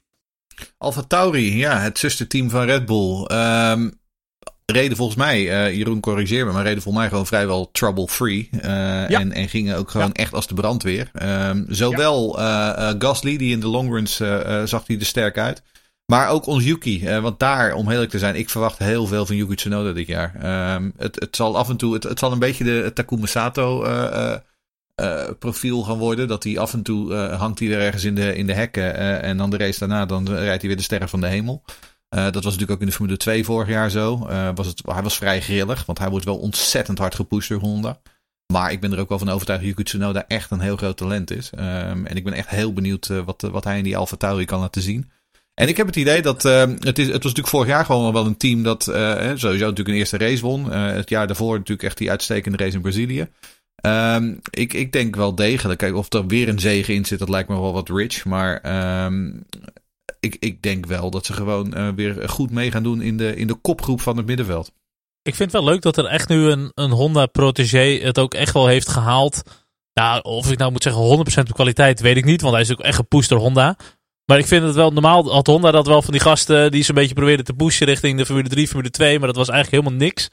Alfa 0.77 1.01
Tauri, 1.01 1.57
ja, 1.57 1.79
het 1.79 1.97
zusterteam 1.97 2.49
van 2.49 2.65
Red 2.65 2.85
Bull. 2.85 3.25
Ehm, 3.25 3.89
reden 4.73 4.97
volgens 4.97 5.17
mij, 5.17 5.65
eh, 5.65 5.75
Jeroen 5.75 5.99
corrigeer 5.99 6.45
me, 6.45 6.51
maar 6.51 6.63
reden 6.63 6.81
volgens 6.81 7.01
mij 7.03 7.11
gewoon 7.11 7.27
vrijwel 7.27 7.69
trouble-free. 7.71 8.49
Eh, 8.61 8.69
Ja. 9.09 9.19
en, 9.19 9.31
en 9.31 9.49
gingen 9.49 9.77
ook 9.77 9.91
gewoon 9.91 10.13
echt 10.13 10.33
als 10.33 10.47
de 10.47 10.53
brandweer. 10.53 11.09
Ehm, 11.13 11.63
zowel 11.67 12.39
eh, 12.39 12.93
Gasly, 12.97 13.37
die 13.37 13.51
in 13.51 13.59
de 13.59 13.67
longruns 13.67 14.15
zag 14.65 14.87
hij 14.87 14.99
er 14.99 15.05
sterk 15.05 15.37
uit. 15.37 15.61
Maar 16.05 16.29
ook 16.29 16.45
ons 16.45 16.63
Yuki. 16.63 17.19
want 17.21 17.39
daar, 17.39 17.73
om 17.73 17.91
eerlijk 17.91 18.09
te 18.09 18.19
zijn, 18.19 18.35
ik 18.35 18.49
verwacht 18.49 18.77
heel 18.77 19.07
veel 19.07 19.25
van 19.25 19.35
Yuki 19.35 19.55
Tsunoda 19.55 19.91
dit 19.91 20.07
jaar. 20.07 20.35
Ehm, 20.41 20.89
het, 20.97 21.15
het 21.19 21.35
zal 21.35 21.57
af 21.57 21.69
en 21.69 21.77
toe, 21.77 21.93
het, 21.93 22.03
het 22.03 22.19
zal 22.19 22.31
een 22.31 22.39
beetje 22.39 22.63
de 22.63 22.91
Takuma 22.93 23.25
Sato 23.25 23.85
profiel 25.39 25.83
gaan 25.83 25.97
worden. 25.97 26.27
Dat 26.27 26.43
hij 26.43 26.59
af 26.59 26.73
en 26.73 26.83
toe 26.83 27.13
hangt 27.15 27.59
hij 27.59 27.73
er 27.73 27.79
ergens 27.81 28.03
in 28.03 28.15
de, 28.15 28.35
in 28.35 28.47
de 28.47 28.53
hekken. 28.53 28.95
en 29.21 29.37
dan 29.37 29.49
de 29.49 29.57
race 29.57 29.79
daarna, 29.79 30.05
dan 30.05 30.29
rijdt 30.29 30.59
hij 30.59 30.67
weer 30.67 30.77
de 30.77 30.83
sterren 30.83 31.09
van 31.09 31.21
de 31.21 31.27
hemel. 31.27 31.63
Eh, 32.09 32.23
dat 32.23 32.43
was 32.43 32.43
natuurlijk 32.43 32.71
ook 32.71 32.79
in 32.79 32.85
de 32.85 32.93
Formule 32.93 33.17
2 33.17 33.43
vorig 33.43 33.67
jaar 33.67 33.89
zo. 33.89 34.25
Eh, 34.29 34.49
was 34.55 34.67
het, 34.67 34.81
hij 34.85 35.01
was 35.03 35.17
vrij 35.17 35.41
grillig, 35.41 35.85
want 35.85 35.99
hij 35.99 36.09
wordt 36.09 36.25
wel 36.25 36.37
ontzettend 36.37 36.97
hard 36.97 37.15
gepusht 37.15 37.49
door 37.49 37.59
Honda. 37.59 37.99
Maar 38.53 38.71
ik 38.71 38.79
ben 38.79 38.93
er 38.93 38.99
ook 38.99 39.09
wel 39.09 39.19
van 39.19 39.29
overtuigd 39.29 39.61
dat 39.61 39.69
Yuki 39.69 39.83
Tsunoda 39.83 40.27
echt 40.27 40.51
een 40.51 40.59
heel 40.59 40.77
groot 40.77 40.97
talent 40.97 41.31
is. 41.31 41.49
Ehm, 41.49 42.05
en 42.05 42.15
ik 42.15 42.23
ben 42.23 42.33
echt 42.33 42.49
heel 42.49 42.73
benieuwd 42.73 43.09
eh, 43.09 43.19
wat, 43.25 43.41
wat 43.41 43.63
hij 43.63 43.77
in 43.77 43.83
die 43.83 43.97
Alfa 43.97 44.15
Tauri 44.15 44.45
kan 44.45 44.59
laten 44.59 44.81
zien. 44.81 45.11
En 45.53 45.67
ik 45.67 45.77
heb 45.77 45.85
het 45.85 45.95
idee 45.95 46.21
dat 46.21 46.45
ehm, 46.45 46.75
het, 46.79 46.99
is, 46.99 47.05
het 47.05 47.23
was 47.23 47.23
natuurlijk 47.23 47.47
vorig 47.47 47.67
jaar 47.67 47.85
gewoon 47.85 48.13
wel 48.13 48.25
een 48.25 48.37
team 48.37 48.63
dat 48.63 48.83
sowieso 48.83 49.47
natuurlijk 49.47 49.87
een 49.87 49.93
eerste 49.93 50.17
race 50.17 50.41
won. 50.41 50.71
Het 50.71 51.09
jaar 51.09 51.27
daarvoor 51.27 51.57
natuurlijk 51.57 51.87
echt 51.87 51.97
die 51.97 52.09
uitstekende 52.09 52.57
race 52.57 52.75
in 52.75 52.81
Brazilië. 52.81 53.27
Ehm, 53.75 54.35
ik, 54.49 54.73
ik 54.73 54.91
denk 54.91 55.15
wel 55.15 55.35
degelijk. 55.35 55.79
Kijk, 55.79 55.95
of 55.95 56.13
er 56.13 56.27
weer 56.27 56.49
een 56.49 56.59
zege 56.59 56.93
in 56.93 57.05
zit, 57.05 57.19
dat 57.19 57.29
lijkt 57.29 57.49
me 57.49 57.59
wel 57.59 57.73
wat 57.73 57.89
rich. 57.89 58.25
Maar 58.25 58.61
ik, 60.19 60.35
ik 60.39 60.61
denk 60.61 60.85
wel 60.85 61.09
dat 61.09 61.25
ze 61.25 61.33
gewoon 61.33 61.73
eh, 61.73 61.89
weer 61.95 62.29
goed 62.29 62.51
mee 62.51 62.71
gaan 62.71 62.83
doen 62.83 63.01
in 63.01 63.17
de, 63.17 63.35
in 63.35 63.47
de 63.47 63.55
kopgroep 63.55 64.01
van 64.01 64.17
het 64.17 64.25
middenveld. 64.25 64.71
Ik 65.21 65.35
vind 65.35 65.51
het 65.51 65.61
wel 65.61 65.71
leuk 65.71 65.81
dat 65.81 65.97
er 65.97 66.05
echt 66.05 66.29
nu 66.29 66.49
een, 66.49 66.71
een 66.73 66.91
Honda 66.91 67.25
protégé 67.25 67.99
het 68.01 68.19
ook 68.19 68.33
echt 68.33 68.53
wel 68.53 68.67
heeft 68.67 68.89
gehaald. 68.89 69.43
Nou, 69.93 70.21
of 70.21 70.51
ik 70.51 70.57
nou 70.57 70.71
moet 70.71 70.83
zeggen 70.83 71.25
100% 71.45 71.49
op 71.49 71.53
kwaliteit, 71.53 71.99
weet 71.99 72.17
ik 72.17 72.25
niet. 72.25 72.41
Want 72.41 72.53
hij 72.53 72.61
is 72.63 72.71
ook 72.71 72.79
echt 72.79 72.95
gepusht 72.95 73.29
door 73.29 73.39
Honda. 73.39 73.77
Maar 74.25 74.37
ik 74.37 74.45
vind 74.45 74.63
het 74.63 74.75
wel, 74.75 74.91
normaal 74.91 75.31
had 75.31 75.47
Honda 75.47 75.71
dat 75.71 75.87
wel 75.87 76.01
van 76.01 76.11
die 76.11 76.21
gasten 76.21 76.71
die 76.71 76.83
ze 76.83 76.89
een 76.89 76.95
beetje 76.95 77.15
probeerden 77.15 77.45
te 77.45 77.53
pushen 77.53 77.87
richting 77.87 78.17
de 78.17 78.25
Formule 78.25 78.49
3, 78.49 78.67
Formule 78.67 78.89
2. 78.89 79.17
Maar 79.17 79.27
dat 79.27 79.37
was 79.37 79.49
eigenlijk 79.49 79.83
helemaal 79.83 80.07
niks. 80.07 80.29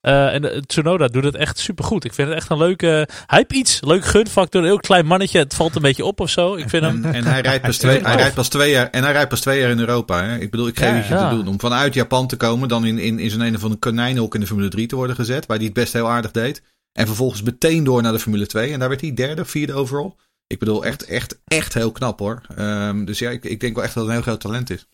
Eh, 0.00 0.34
en 0.34 0.42
de, 0.42 0.62
Tsunoda 0.66 1.08
doet 1.08 1.24
het 1.24 1.34
echt 1.34 1.58
supergoed. 1.58 2.04
Ik 2.04 2.14
vind 2.14 2.28
het 2.28 2.36
echt 2.36 2.50
een 2.50 2.58
leuke... 2.58 2.86
Hij 3.26 3.38
heeft 3.38 3.52
iets. 3.52 3.80
Leuk 3.80 4.04
gunfactor. 4.04 4.60
Een 4.60 4.66
heel 4.66 4.78
klein 4.78 5.06
mannetje. 5.06 5.38
Het 5.38 5.54
valt 5.54 5.76
een 5.76 5.82
beetje 5.82 6.04
op 6.04 6.20
of 6.20 6.30
zo. 6.30 6.54
Ik 6.54 6.68
vind 6.68 6.84
hem... 6.84 7.04
En, 7.04 7.14
en 7.14 7.24
hij 7.24 7.40
rijdt 7.40 7.62
pas 7.62 7.76
twee, 7.76 8.00
hij 8.00 8.16
rijdt 8.16 8.34
pas 8.34 8.48
twee 8.48 8.70
jaar, 8.70 8.90
en 8.90 9.02
hij 9.02 9.12
rijdt 9.12 9.28
pas 9.28 9.40
twee 9.40 9.60
jaar 9.60 9.70
in 9.70 9.78
Europa. 9.78 10.24
Hè? 10.24 10.38
Ik 10.38 10.50
bedoel, 10.50 10.66
ik 10.66 10.78
geef 10.78 10.88
Ja, 10.88 10.94
het 10.94 11.06
je 11.06 11.14
ja. 11.14 11.28
te 11.28 11.34
doen. 11.34 11.48
Om 11.48 11.60
vanuit 11.60 11.94
Japan 11.94 12.26
te 12.26 12.36
komen, 12.36 12.68
dan 12.68 12.84
in, 12.84 12.98
in, 12.98 13.18
in 13.18 13.30
zo'n 13.30 13.40
een 13.40 13.58
van 13.58 13.70
de 13.70 13.76
konijnenhok 13.76 14.34
in 14.34 14.40
de 14.40 14.46
Formule 14.46 14.68
3 14.68 14.86
te 14.86 14.96
worden 14.96 15.16
gezet. 15.16 15.46
Waar 15.46 15.56
hij 15.56 15.66
het 15.66 15.74
best 15.74 15.92
heel 15.92 16.08
aardig 16.08 16.30
deed. 16.30 16.62
En 16.92 17.06
vervolgens 17.06 17.42
meteen 17.42 17.84
door 17.84 18.02
naar 18.02 18.12
de 18.12 18.18
Formule 18.18 18.46
2. 18.46 18.72
En 18.72 18.78
daar 18.78 18.88
werd 18.88 19.00
hij 19.00 19.14
derde, 19.14 19.44
vierde 19.44 19.72
overal. 19.72 20.16
Ik 20.46 20.58
bedoel, 20.58 20.84
echt, 20.84 21.04
echt, 21.04 21.38
echt 21.44 21.74
heel 21.74 21.92
knap 21.92 22.18
hoor. 22.18 22.42
Ehm, 22.56 23.04
dus 23.04 23.18
ja, 23.18 23.30
ik, 23.30 23.44
ik 23.44 23.60
denk 23.60 23.74
wel 23.74 23.84
echt 23.84 23.94
dat 23.94 24.02
het 24.02 24.12
een 24.12 24.18
heel 24.18 24.28
groot 24.28 24.40
talent 24.40 24.70
is. 24.70 24.86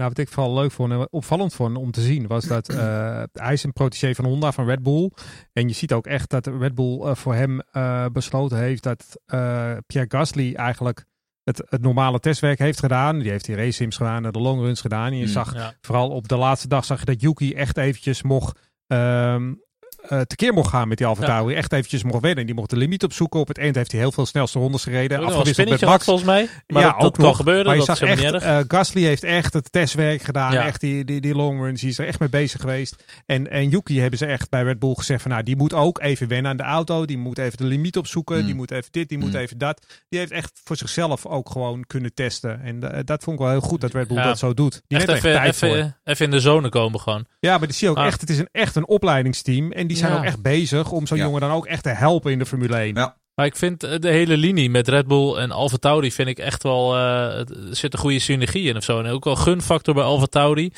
Nou, 0.00 0.12
wat 0.12 0.18
ik 0.18 0.28
vooral 0.32 0.54
leuk 0.54 0.70
vond 0.72 0.92
en 0.92 1.06
opvallend 1.10 1.54
vond 1.54 1.76
om 1.76 1.90
te 1.90 2.00
zien, 2.00 2.26
was 2.26 2.44
dat 2.44 2.68
eh, 2.68 3.22
hij 3.32 3.52
is 3.52 3.62
een 3.62 3.72
protégé 3.72 4.14
van 4.14 4.24
Honda, 4.24 4.52
van 4.52 4.66
Red 4.66 4.82
Bull. 4.82 5.10
En 5.52 5.68
je 5.68 5.74
ziet 5.74 5.92
ook 5.92 6.06
echt 6.06 6.30
dat 6.30 6.46
Red 6.46 6.74
Bull 6.74 7.00
eh, 7.00 7.14
voor 7.14 7.34
hem 7.34 7.60
eh, 7.60 8.06
besloten 8.12 8.58
heeft 8.58 8.82
dat 8.82 9.20
Pierre 9.86 10.08
Gasly 10.08 10.54
eigenlijk 10.54 11.04
het, 11.44 11.62
het 11.68 11.82
normale 11.82 12.18
testwerk 12.20 12.58
heeft 12.58 12.78
gedaan. 12.78 13.18
Die 13.18 13.30
heeft 13.30 13.44
die 13.44 13.56
race 13.56 13.70
sims 13.72 13.96
gedaan, 13.96 14.22
de 14.22 14.38
longruns 14.38 14.80
gedaan. 14.80 15.06
En 15.06 15.16
je 15.16 15.22
Hmm. 15.22 15.32
zag 15.32 15.54
Ja. 15.54 15.72
vooral 15.80 16.08
op 16.10 16.28
de 16.28 16.36
laatste 16.36 16.68
dag 16.68 16.84
zag 16.84 16.98
je 16.98 17.04
dat 17.04 17.20
Yuki 17.20 17.54
echt 17.54 17.76
eventjes 17.76 18.22
mocht, 18.22 18.58
ehm, 18.86 19.52
eh, 20.08 20.20
tekeer 20.20 20.52
mocht 20.52 20.68
gaan 20.70 20.88
met 20.88 20.98
die 20.98 21.06
Alfa 21.06 21.24
Tauri. 21.26 21.54
Echt 21.54 21.72
eventjes 21.72 22.02
mocht 22.02 22.22
wennen. 22.22 22.46
Die 22.46 22.54
mocht 22.54 22.70
de 22.70 22.76
limiet 22.76 23.04
opzoeken. 23.04 23.40
Op 23.40 23.48
het 23.48 23.58
eind 23.58 23.74
heeft 23.74 23.90
hij 23.92 24.00
heel 24.00 24.12
veel 24.12 24.26
snelste 24.26 24.58
rondes 24.58 24.82
gereden. 24.82 25.24
Afgewisseld 25.24 25.68
met 25.68 25.80
Max. 25.80 26.04
volgens 26.04 26.26
mij. 26.26 26.48
Maar 26.66 26.82
ja, 26.82 26.88
dat, 26.88 26.96
dat 26.96 27.06
ook 27.06 27.14
kan 27.14 27.24
nog. 27.24 27.36
gebeuren. 27.36 27.64
Maar 27.66 27.76
je 27.76 27.84
dat 27.84 27.96
zag 27.98 28.08
echt, 28.08 28.32
eh, 28.42 28.58
Gasly 28.68 29.02
heeft 29.02 29.24
echt 29.24 29.52
het 29.52 29.72
testwerk 29.72 30.22
gedaan. 30.22 30.52
Ja. 30.52 30.64
Echt 30.66 30.80
die, 30.80 31.04
die, 31.04 31.20
die 31.20 31.34
long 31.34 31.60
runs. 31.60 31.80
Die 31.80 31.90
is 31.90 31.98
er 31.98 32.06
echt 32.06 32.18
mee 32.20 32.28
bezig 32.28 32.60
geweest. 32.60 33.04
En, 33.26 33.50
en 33.50 33.68
Yuki 33.68 34.00
hebben 34.00 34.18
ze 34.18 34.26
echt 34.26 34.50
bij 34.50 34.62
Red 34.62 34.78
Bull 34.78 34.94
gezegd 34.94 35.22
van 35.22 35.30
nou, 35.30 35.42
die 35.42 35.56
moet 35.56 35.74
ook 35.74 36.00
even 36.00 36.28
wennen 36.28 36.50
aan 36.50 36.56
de 36.56 36.62
auto. 36.62 37.04
Die 37.04 37.18
moet 37.18 37.38
even 37.38 37.56
de 37.58 37.64
limiet 37.64 37.96
opzoeken. 37.96 38.38
Mm. 38.40 38.44
Die 38.46 38.54
moet 38.54 38.70
even 38.70 38.88
dit, 38.92 39.08
die 39.08 39.18
moet 39.18 39.32
Mm. 39.32 39.36
even 39.38 39.58
dat. 39.58 39.86
Die 40.08 40.18
heeft 40.18 40.32
echt 40.32 40.60
voor 40.64 40.76
zichzelf 40.76 41.26
ook 41.26 41.50
gewoon 41.50 41.84
kunnen 41.86 42.14
testen. 42.14 42.60
En 42.62 42.92
eh, 42.92 43.00
dat 43.04 43.22
vond 43.22 43.36
ik 43.38 43.42
wel 43.42 43.52
heel 43.52 43.60
goed 43.60 43.80
dat 43.80 43.92
Red 43.92 44.08
Bull 44.08 44.16
Ja. 44.16 44.24
dat 44.24 44.38
zo 44.38 44.54
doet. 44.54 44.82
Die 44.86 44.98
echt 44.98 45.08
er 45.08 45.14
even, 45.14 45.30
echt 45.30 45.38
tijd 45.42 45.56
voor. 45.56 45.68
even, 45.68 45.96
even 46.04 46.24
in 46.24 46.30
de 46.30 46.40
zone 46.40 46.68
komen 46.68 47.00
gewoon. 47.00 47.26
Ja, 47.40 47.58
maar 47.58 47.66
die 47.66 47.76
zie 47.76 47.86
je 47.86 47.92
ook 47.92 47.98
Ah. 48.00 48.06
echt. 48.06 48.20
Het 48.20 48.30
is 48.30 48.38
een, 48.38 48.48
echt 48.52 48.76
een 48.76 48.86
opleidingsteam. 48.88 49.72
En 49.72 49.86
die 49.90 49.98
zijn 49.98 50.12
Ja. 50.12 50.18
ook 50.18 50.24
echt 50.24 50.42
bezig 50.42 50.90
om 50.90 51.06
zo'n 51.06 51.16
Ja. 51.18 51.24
jongen 51.24 51.40
dan 51.40 51.50
ook 51.50 51.66
echt 51.66 51.82
te 51.82 51.88
helpen 51.88 52.32
in 52.32 52.38
de 52.38 52.46
Formule 52.46 52.76
1. 52.76 52.94
Ja. 52.94 53.16
Maar 53.34 53.46
ik 53.46 53.56
vind 53.56 53.82
eh, 53.82 53.98
de 53.98 54.08
hele 54.10 54.36
linie 54.36 54.70
met 54.70 54.88
Red 54.88 55.06
Bull 55.06 55.34
en 55.36 55.50
Alfa 55.50 55.76
Tauri 55.76 56.12
vind 56.12 56.28
ik 56.28 56.38
echt 56.38 56.62
wel... 56.62 56.94
eh, 56.96 57.38
er 57.38 57.46
zit 57.70 57.92
een 57.92 57.98
goede 57.98 58.18
synergie 58.18 58.68
in 58.68 58.76
of 58.76 58.84
zo. 58.84 58.98
En 59.00 59.06
ook 59.10 59.24
wel 59.24 59.36
gunfactor 59.36 59.94
bij 59.94 60.04
Alfa 60.04 60.26
Tauri. 60.26 60.72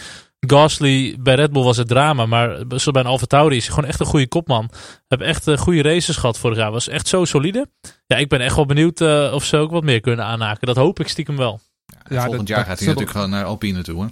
Gasly 0.46 1.16
bij 1.20 1.34
Red 1.34 1.52
Bull 1.52 1.62
was 1.62 1.76
het 1.76 1.88
drama, 1.88 2.26
maar 2.26 2.56
zo 2.76 2.90
bij 2.90 3.02
een 3.02 3.08
Alfa 3.08 3.26
Tauri 3.26 3.56
is 3.56 3.64
hij 3.66 3.74
gewoon 3.74 3.88
echt 3.90 4.00
een 4.00 4.06
goede 4.06 4.28
kopman. 4.28 4.70
Hebben 5.08 5.26
echt 5.26 5.48
eh, 5.48 5.56
goede 5.58 5.82
races 5.82 6.16
gehad 6.16 6.38
vorig 6.38 6.56
jaar. 6.56 6.70
Was 6.70 6.88
echt 6.88 7.08
zo 7.08 7.24
solide. 7.24 7.66
Ja, 8.06 8.16
ik 8.16 8.28
ben 8.28 8.40
echt 8.40 8.56
wel 8.56 8.66
benieuwd 8.66 9.00
eh, 9.00 9.30
of 9.34 9.44
ze 9.44 9.56
ook 9.56 9.70
wat 9.70 9.82
meer 9.84 10.00
kunnen 10.00 10.24
aanhaken. 10.24 10.66
Dat 10.66 10.76
hoop 10.76 11.00
ik 11.00 11.08
stiekem 11.08 11.36
wel. 11.36 11.60
Ja, 12.08 12.20
volgend 12.22 12.38
dat- 12.38 12.48
jaar 12.48 12.58
dat 12.58 12.66
gaat 12.66 12.78
hij 12.78 12.86
natuurlijk 12.88 13.16
gewoon 13.16 13.30
naar 13.30 13.44
Alpine 13.44 13.82
toe. 13.82 14.02
Hè? 14.02 14.08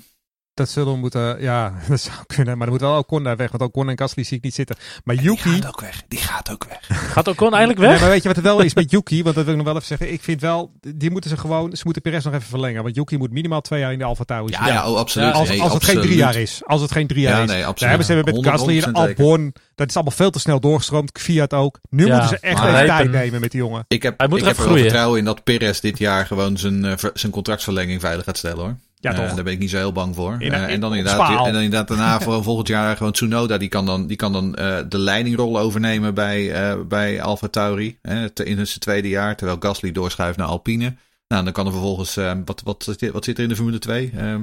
Dat 0.55 0.69
zullen 0.69 0.93
we 0.93 0.99
moeten, 0.99 1.41
ja, 1.41 1.73
dat 1.89 2.01
zou 2.01 2.17
kunnen. 2.27 2.59
Maar 2.59 2.67
er 2.67 2.73
moet 2.73 2.83
wel 2.83 2.99
Ocon 2.99 3.23
daar 3.23 3.37
weg, 3.37 3.51
want 3.51 3.63
Ocon 3.63 3.89
en 3.89 3.99
Gasly 3.99 4.23
zie 4.25 4.37
ik 4.37 4.43
niet 4.43 4.55
zitten. 4.55 4.77
Maar 5.05 5.15
Yuki... 5.15 5.61
ook 5.69 5.81
weg. 5.81 6.03
Die 6.09 6.19
gaat 6.19 6.51
ook 6.51 6.65
weg. 6.65 6.87
Gaat 7.13 7.29
Ocon 7.29 7.53
eindelijk 7.53 7.79
Nee, 7.81 7.89
weg? 7.89 8.01
maar 8.01 8.09
weet 8.09 8.23
je 8.23 8.29
wat 8.29 8.37
er 8.37 8.43
wel 8.43 8.61
is 8.61 8.75
met 8.75 8.91
Yuki? 8.91 9.23
Want 9.23 9.35
dat 9.35 9.45
wil 9.45 9.53
ik 9.55 9.59
nog 9.59 9.67
wel 9.69 9.77
even 9.77 9.87
zeggen. 9.87 10.13
Ik 10.13 10.23
vind 10.23 10.41
wel, 10.41 10.73
die 10.81 11.11
moeten 11.11 11.31
ze 11.31 11.37
gewoon, 11.37 11.77
ze 11.77 11.83
moeten 11.85 12.03
Perez 12.03 12.25
nog 12.25 12.35
even 12.35 12.47
verlengen. 12.49 12.83
Want 12.83 12.95
Yuki 12.95 13.17
moet 13.19 13.31
minimaal 13.31 13.61
twee 13.61 13.81
jaar 13.81 13.93
in 13.93 13.99
de 13.99 14.05
Alfa 14.05 14.25
Tauri 14.25 14.53
Ja, 14.53 14.67
ja, 14.67 14.91
oh, 14.91 14.99
absoluut. 14.99 15.29
Ja, 15.29 15.35
Als, 15.35 15.49
Nee, 15.49 15.63
als 15.63 15.73
het 15.73 15.85
geen 15.85 16.01
drie 16.01 16.17
jaar 16.17 16.35
is. 16.37 16.61
Als 16.67 16.81
het 16.81 16.93
geen 16.93 17.07
drie 17.07 17.21
jaar 17.23 17.37
Ja, 17.37 17.43
is. 17.43 17.49
nee, 17.49 17.59
Daar 17.59 17.67
absoluut. 17.69 17.89
hebben 17.91 18.07
ze 18.07 18.13
hebben 18.15 18.35
met 18.35 18.45
100% 18.45 18.49
Gasly 18.51 18.83
en. 18.83 18.93
Albon. 18.93 19.55
Dat 19.75 19.89
is 19.89 19.95
allemaal 19.95 20.15
veel 20.15 20.31
te 20.31 20.39
snel 20.39 20.61
doorgestroomd. 20.61 21.19
Fiat 21.21 21.53
ook. 21.55 21.79
Nu 21.91 22.07
Ja, 22.07 22.11
moeten 22.13 22.29
ze 22.29 22.39
echt 22.47 22.65
even 22.65 22.87
tijd 22.87 23.11
nemen 23.11 23.41
met 23.41 23.51
die 23.51 23.61
jongen. 23.61 23.85
Ik 23.89 24.03
heb, 24.03 24.19
Hij 24.19 24.29
moet 24.29 24.39
ik 24.39 24.43
er 24.45 24.51
heb 24.51 24.59
er 24.59 24.69
wel 24.69 24.77
vertrouwen 24.79 25.19
in 25.19 25.25
dat 25.25 25.45
Perez 25.45 25.81
dit 25.81 25.99
jaar 25.99 26.27
gewoon 26.27 26.57
zijn, 26.57 26.85
eh, 26.85 26.93
ver- 26.97 27.11
zijn 27.15 27.33
contractverlenging 27.33 28.01
veilig 28.01 28.25
gaat 28.25 28.37
stellen 28.39 28.59
hoor. 28.65 28.77
Ja, 29.01 29.13
Eh, 29.13 29.17
toch. 29.27 29.35
daar 29.35 29.45
ben 29.45 29.53
ik 29.53 29.59
niet 29.59 29.71
zo 29.71 29.77
heel 29.77 29.93
bang 29.93 30.15
voor. 30.15 30.37
In- 30.39 30.53
Eh, 30.53 30.73
en, 30.73 30.81
dan 30.81 30.95
inderdaad, 30.95 31.47
en 31.47 31.53
dan 31.53 31.63
inderdaad 31.63 31.89
daarna 31.89 32.21
voor 32.27 32.43
volgend 32.43 32.69
jaar 32.69 32.97
gewoon 32.97 33.13
Tsunoda. 33.13 33.59
Die 33.59 33.69
kan 33.69 33.87
dan, 33.87 34.07
die 34.07 34.17
kan 34.17 34.33
dan 34.33 34.55
eh, 34.55 34.77
de 34.89 34.99
leidingrol 34.99 35.59
overnemen 35.59 36.15
bij, 36.15 36.53
bij 36.89 37.23
Alfa 37.23 37.49
Tauri. 37.49 37.99
in 38.45 38.67
zijn 38.67 38.79
tweede 38.79 39.09
jaar. 39.09 39.37
Terwijl 39.37 39.59
Gasly 39.61 39.93
doorschuift 39.93 40.39
naar 40.39 40.47
Alpine. 40.47 40.95
Nou, 41.29 41.45
dan 41.45 41.53
kan 41.53 41.67
er 41.67 41.73
vervolgens... 41.73 42.15
wat, 42.45 42.61
wat, 42.65 42.85
zit- 42.99 43.13
wat 43.13 43.25
zit 43.25 43.37
er 43.37 43.43
in 43.43 43.49
de 43.49 43.57
Formule 43.57 43.79
2? 43.79 44.13
Ehm, 44.17 44.43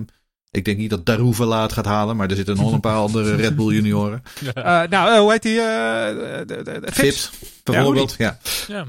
ik 0.51 0.65
denk 0.65 0.77
niet 0.77 0.89
dat 0.89 1.05
Daruvala 1.05 1.61
het 1.61 1.73
gaat 1.73 1.85
halen. 1.85 2.15
Maar 2.15 2.29
er 2.29 2.35
zitten 2.35 2.55
nog 2.55 2.71
een 2.71 2.79
paar 2.79 2.95
andere 3.07 3.35
Red 3.35 3.55
Bull 3.55 3.73
junioren. 3.73 4.23
Nou, 4.89 5.19
hoe 5.19 5.31
heet 5.31 5.41
die? 5.43 5.55
de- 5.55 6.43
de- 6.47 6.63
de- 6.63 6.91
Fips. 6.93 6.99
Fips, 6.99 7.31
bijvoorbeeld. 7.63 8.15
Ja, 8.17 8.37
Ja. 8.67 8.85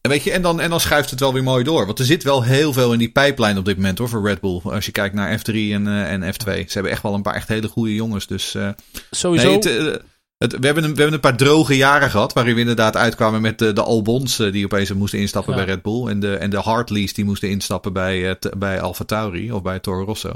En 0.00 0.10
Weet 0.10 0.22
je, 0.24 0.30
en 0.32 0.42
dan, 0.42 0.60
en 0.60 0.70
dan 0.70 0.80
schuift 0.80 1.10
het 1.10 1.20
wel 1.20 1.32
weer 1.32 1.42
mooi 1.42 1.64
door. 1.64 1.86
Want 1.86 1.98
er 1.98 2.04
zit 2.04 2.22
wel 2.22 2.42
heel 2.42 2.72
veel 2.72 2.92
in 2.92 2.98
die 2.98 3.10
pijplijn 3.12 3.58
op 3.58 3.64
dit 3.64 3.76
moment 3.76 3.98
hoor, 3.98 4.08
voor 4.08 4.26
Red 4.28 4.40
Bull. 4.40 4.60
Als 4.64 4.86
je 4.86 4.92
kijkt 4.92 5.14
naar 5.14 5.38
F3 5.38 5.44
en, 5.54 5.86
eh, 5.86 6.12
en 6.12 6.22
F2. 6.34 6.44
Ze 6.44 6.72
hebben 6.72 6.92
echt 6.92 7.02
wel 7.02 7.14
een 7.14 7.22
paar 7.22 7.34
echt 7.34 7.48
hele 7.48 7.68
goede 7.68 7.94
jongens. 7.94 8.26
Dus 8.26 8.54
eh, 8.54 8.68
Sowieso. 9.10 9.46
nee, 9.46 9.56
het, 9.56 9.66
eh, 9.66 9.94
het, 10.38 10.58
we, 10.58 10.66
hebben 10.66 10.84
een, 10.84 10.90
we 10.90 10.96
hebben 10.96 11.14
een 11.14 11.20
paar 11.20 11.36
droge 11.36 11.76
jaren 11.76 12.10
gehad. 12.10 12.32
Waarin 12.32 12.54
we 12.54 12.60
inderdaad 12.60 12.96
uitkwamen 12.96 13.40
met 13.40 13.58
de, 13.58 13.72
de 13.72 13.82
Albons. 13.82 14.36
die 14.36 14.64
opeens 14.64 14.92
moesten 14.92 15.18
instappen 15.18 15.52
Ja. 15.56 15.64
bij 15.64 15.74
Red 15.74 15.82
Bull. 15.82 16.06
En 16.08 16.20
de, 16.20 16.34
en 16.36 16.50
de 16.50 16.58
Hartleys 16.58 17.14
die 17.14 17.24
moesten 17.24 17.50
instappen 17.50 17.92
bij, 17.92 18.34
t- 18.34 18.58
bij 18.58 18.80
Alfa 18.80 19.04
Tauri 19.04 19.52
of 19.52 19.62
bij 19.62 19.78
Toro 19.78 20.04
Rosso. 20.04 20.32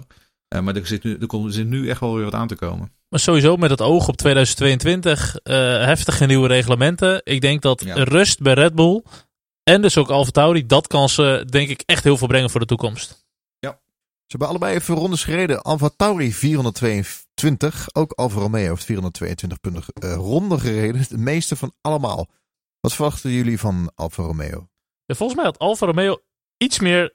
Maar 0.62 0.76
er 0.76 0.86
zit, 0.86 1.04
nu, 1.04 1.16
er, 1.20 1.26
komt, 1.26 1.46
er 1.46 1.52
zit 1.52 1.66
nu 1.66 1.88
echt 1.88 2.00
wel 2.00 2.14
weer 2.14 2.24
wat 2.24 2.34
aan 2.34 2.48
te 2.48 2.54
komen. 2.54 2.92
Maar 3.08 3.20
sowieso 3.20 3.56
met 3.56 3.70
het 3.70 3.80
oog 3.80 4.08
op 4.08 4.16
2022, 4.16 5.36
eh, 5.42 5.54
heftige 5.84 6.26
nieuwe 6.26 6.48
reglementen. 6.48 7.20
Ik 7.24 7.40
denk 7.40 7.62
dat 7.62 7.82
Ja. 7.84 7.94
rust 8.04 8.40
bij 8.40 8.54
Red 8.54 8.74
Bull 8.74 9.02
en 9.62 9.82
dus 9.82 9.96
ook 9.96 10.08
Alfa 10.10 10.30
Tauri, 10.30 10.66
dat 10.66 10.86
kan 10.86 11.08
ze 11.08 11.46
denk 11.50 11.68
ik 11.68 11.82
echt 11.86 12.04
heel 12.04 12.16
veel 12.16 12.26
brengen 12.28 12.50
voor 12.50 12.60
de 12.60 12.66
toekomst. 12.66 13.22
Ze 14.32 14.38
hebben 14.38 14.56
allebei 14.56 14.74
even 14.74 14.94
rondes 14.94 15.24
gereden. 15.24 15.62
Alfa 15.62 15.90
Tauri 15.96 16.32
422. 16.32 17.88
Ook 17.94 18.12
Alfa 18.12 18.40
Romeo 18.40 18.68
heeft 18.68 18.84
422 18.84 19.60
punten 19.60 19.84
eh, 19.94 20.14
ronden 20.14 20.60
gereden. 20.60 21.00
Het 21.00 21.16
meeste 21.16 21.56
van 21.56 21.72
allemaal. 21.80 22.28
Wat 22.80 22.92
verwachten 22.92 23.30
jullie 23.30 23.58
van 23.58 23.92
Alfa 23.94 24.22
Romeo? 24.22 24.68
Ja, 25.04 25.14
volgens 25.14 25.38
mij 25.38 25.46
had 25.48 25.58
Alfa 25.58 25.86
Romeo 25.86 26.22
iets 26.56 26.78
meer 26.78 27.14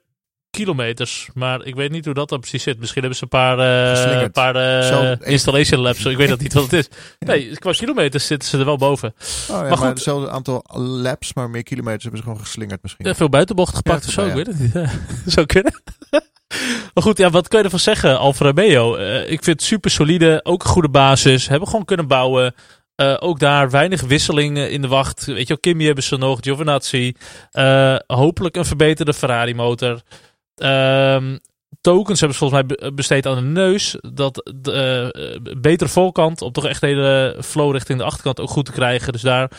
kilometers, 0.50 1.28
maar 1.34 1.64
ik 1.64 1.74
weet 1.74 1.90
niet 1.90 2.04
hoe 2.04 2.14
dat 2.14 2.28
dan 2.28 2.40
precies 2.40 2.62
zit. 2.62 2.78
Misschien 2.78 3.00
hebben 3.00 3.18
ze 3.18 3.24
een 3.24 3.28
paar, 3.28 3.58
Geslingerd. 3.96 4.32
paar 4.32 4.56
eh, 4.56 4.88
Zo, 4.88 5.16
installation 5.24 5.80
labs. 5.80 6.04
Ik 6.04 6.16
weet 6.16 6.28
dat 6.28 6.40
niet 6.40 6.52
wat 6.52 6.62
het 6.62 6.72
is. 6.72 6.88
Nee, 7.18 7.56
qua 7.58 7.70
kilometers 7.72 8.26
zitten 8.26 8.48
ze 8.48 8.58
er 8.58 8.64
wel 8.64 8.76
boven. 8.76 9.14
Oh, 9.18 9.24
ja, 9.48 9.54
maar, 9.54 9.68
Maar 9.68 9.78
goed. 9.78 9.86
hetzelfde 9.88 10.30
aantal 10.30 10.64
laps, 10.78 11.34
maar 11.34 11.50
meer 11.50 11.62
kilometers 11.62 12.02
hebben 12.02 12.20
ze 12.20 12.26
gewoon 12.26 12.42
geslingerd 12.44 12.82
misschien. 12.82 13.06
Ja, 13.06 13.14
veel 13.14 13.28
buitenbochten 13.28 13.76
gepakt 13.76 14.02
Ja, 14.02 14.08
of 14.08 14.14
zo, 14.14 14.26
ik 14.26 14.34
weet 14.34 14.46
het 14.46 14.58
niet. 14.58 14.90
Zou 15.34 15.46
kunnen. 15.46 15.82
maar 16.94 17.02
goed, 17.02 17.18
ja, 17.18 17.30
wat 17.30 17.48
kun 17.48 17.58
je 17.58 17.64
ervan 17.64 17.78
zeggen, 17.80 18.18
Alfa 18.18 18.44
Romeo? 18.44 18.96
Eh, 18.96 19.20
ik 19.22 19.44
vind 19.44 19.60
het 19.60 19.62
super 19.62 19.90
solide, 19.90 20.40
ook 20.42 20.62
een 20.64 20.70
goede 20.70 20.88
basis. 20.90 21.48
Hebben 21.48 21.68
gewoon 21.68 21.84
kunnen 21.84 22.06
bouwen. 22.06 22.54
Ook 23.18 23.38
daar 23.38 23.70
weinig 23.70 24.00
wisselingen 24.00 24.70
in 24.70 24.82
de 24.82 24.88
wacht. 24.88 25.24
Weet 25.24 25.48
je 25.48 25.60
Kimi 25.60 25.84
hebben 25.86 26.04
ze 26.04 26.16
nog, 26.16 26.38
Giovinazzi. 26.40 27.14
Eh, 27.50 27.96
hopelijk 28.06 28.56
een 28.56 28.64
verbeterde 28.64 29.14
Ferrari 29.14 29.54
Ehm, 30.58 31.36
tokens 31.80 32.20
hebben 32.20 32.38
ze 32.38 32.44
volgens 32.44 32.62
mij 32.66 32.76
be- 32.76 32.92
besteed 32.94 33.26
aan 33.26 33.34
de 33.36 33.42
neus. 33.60 33.96
Dat 34.12 34.50
de 34.60 34.72
eh, 35.42 35.52
betere 35.60 35.88
voorkant 35.90 36.42
om 36.42 36.52
toch 36.52 36.66
echt 36.66 36.80
de 36.80 36.86
hele 36.86 37.36
flow 37.44 37.72
richting 37.72 37.98
de 37.98 38.04
achterkant 38.04 38.40
ook 38.40 38.50
goed 38.50 38.64
te 38.64 38.72
krijgen. 38.72 39.12
Dus 39.12 39.22
daar 39.22 39.50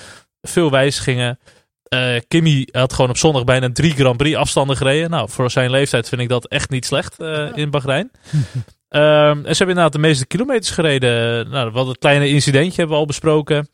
veel 0.42 0.72
wijzigingen. 0.72 1.40
Eh 1.84 2.16
Kimmy 2.28 2.68
had 2.72 2.94
gewoon 2.94 3.10
op 3.10 3.18
zondag 3.18 3.44
bijna 3.44 3.70
drie 3.74 3.92
Grand 3.92 4.18
Prix 4.18 4.38
afstanden 4.38 4.78
gereden. 4.78 5.10
Nou, 5.10 5.30
voor 5.30 5.52
zijn 5.52 5.72
leeftijd 5.72 6.10
vind 6.10 6.22
ik 6.22 6.30
dat 6.30 6.48
echt 6.48 6.70
niet 6.70 6.86
slecht 6.86 7.20
eh, 7.20 7.48
in 7.56 7.70
Bahrein. 7.70 8.12
Ehm, 8.90 9.38
en 9.38 9.42
ze 9.42 9.44
hebben 9.44 9.68
inderdaad 9.68 9.94
de 9.94 10.00
meeste 10.00 10.26
kilometers 10.26 10.70
gereden. 10.72 11.50
Nou, 11.50 11.72
wat 11.72 11.88
een 11.88 11.98
kleine 11.98 12.30
incidentje 12.30 12.76
hebben 12.76 12.96
we 12.96 13.02
al 13.02 13.06
besproken. 13.08 13.70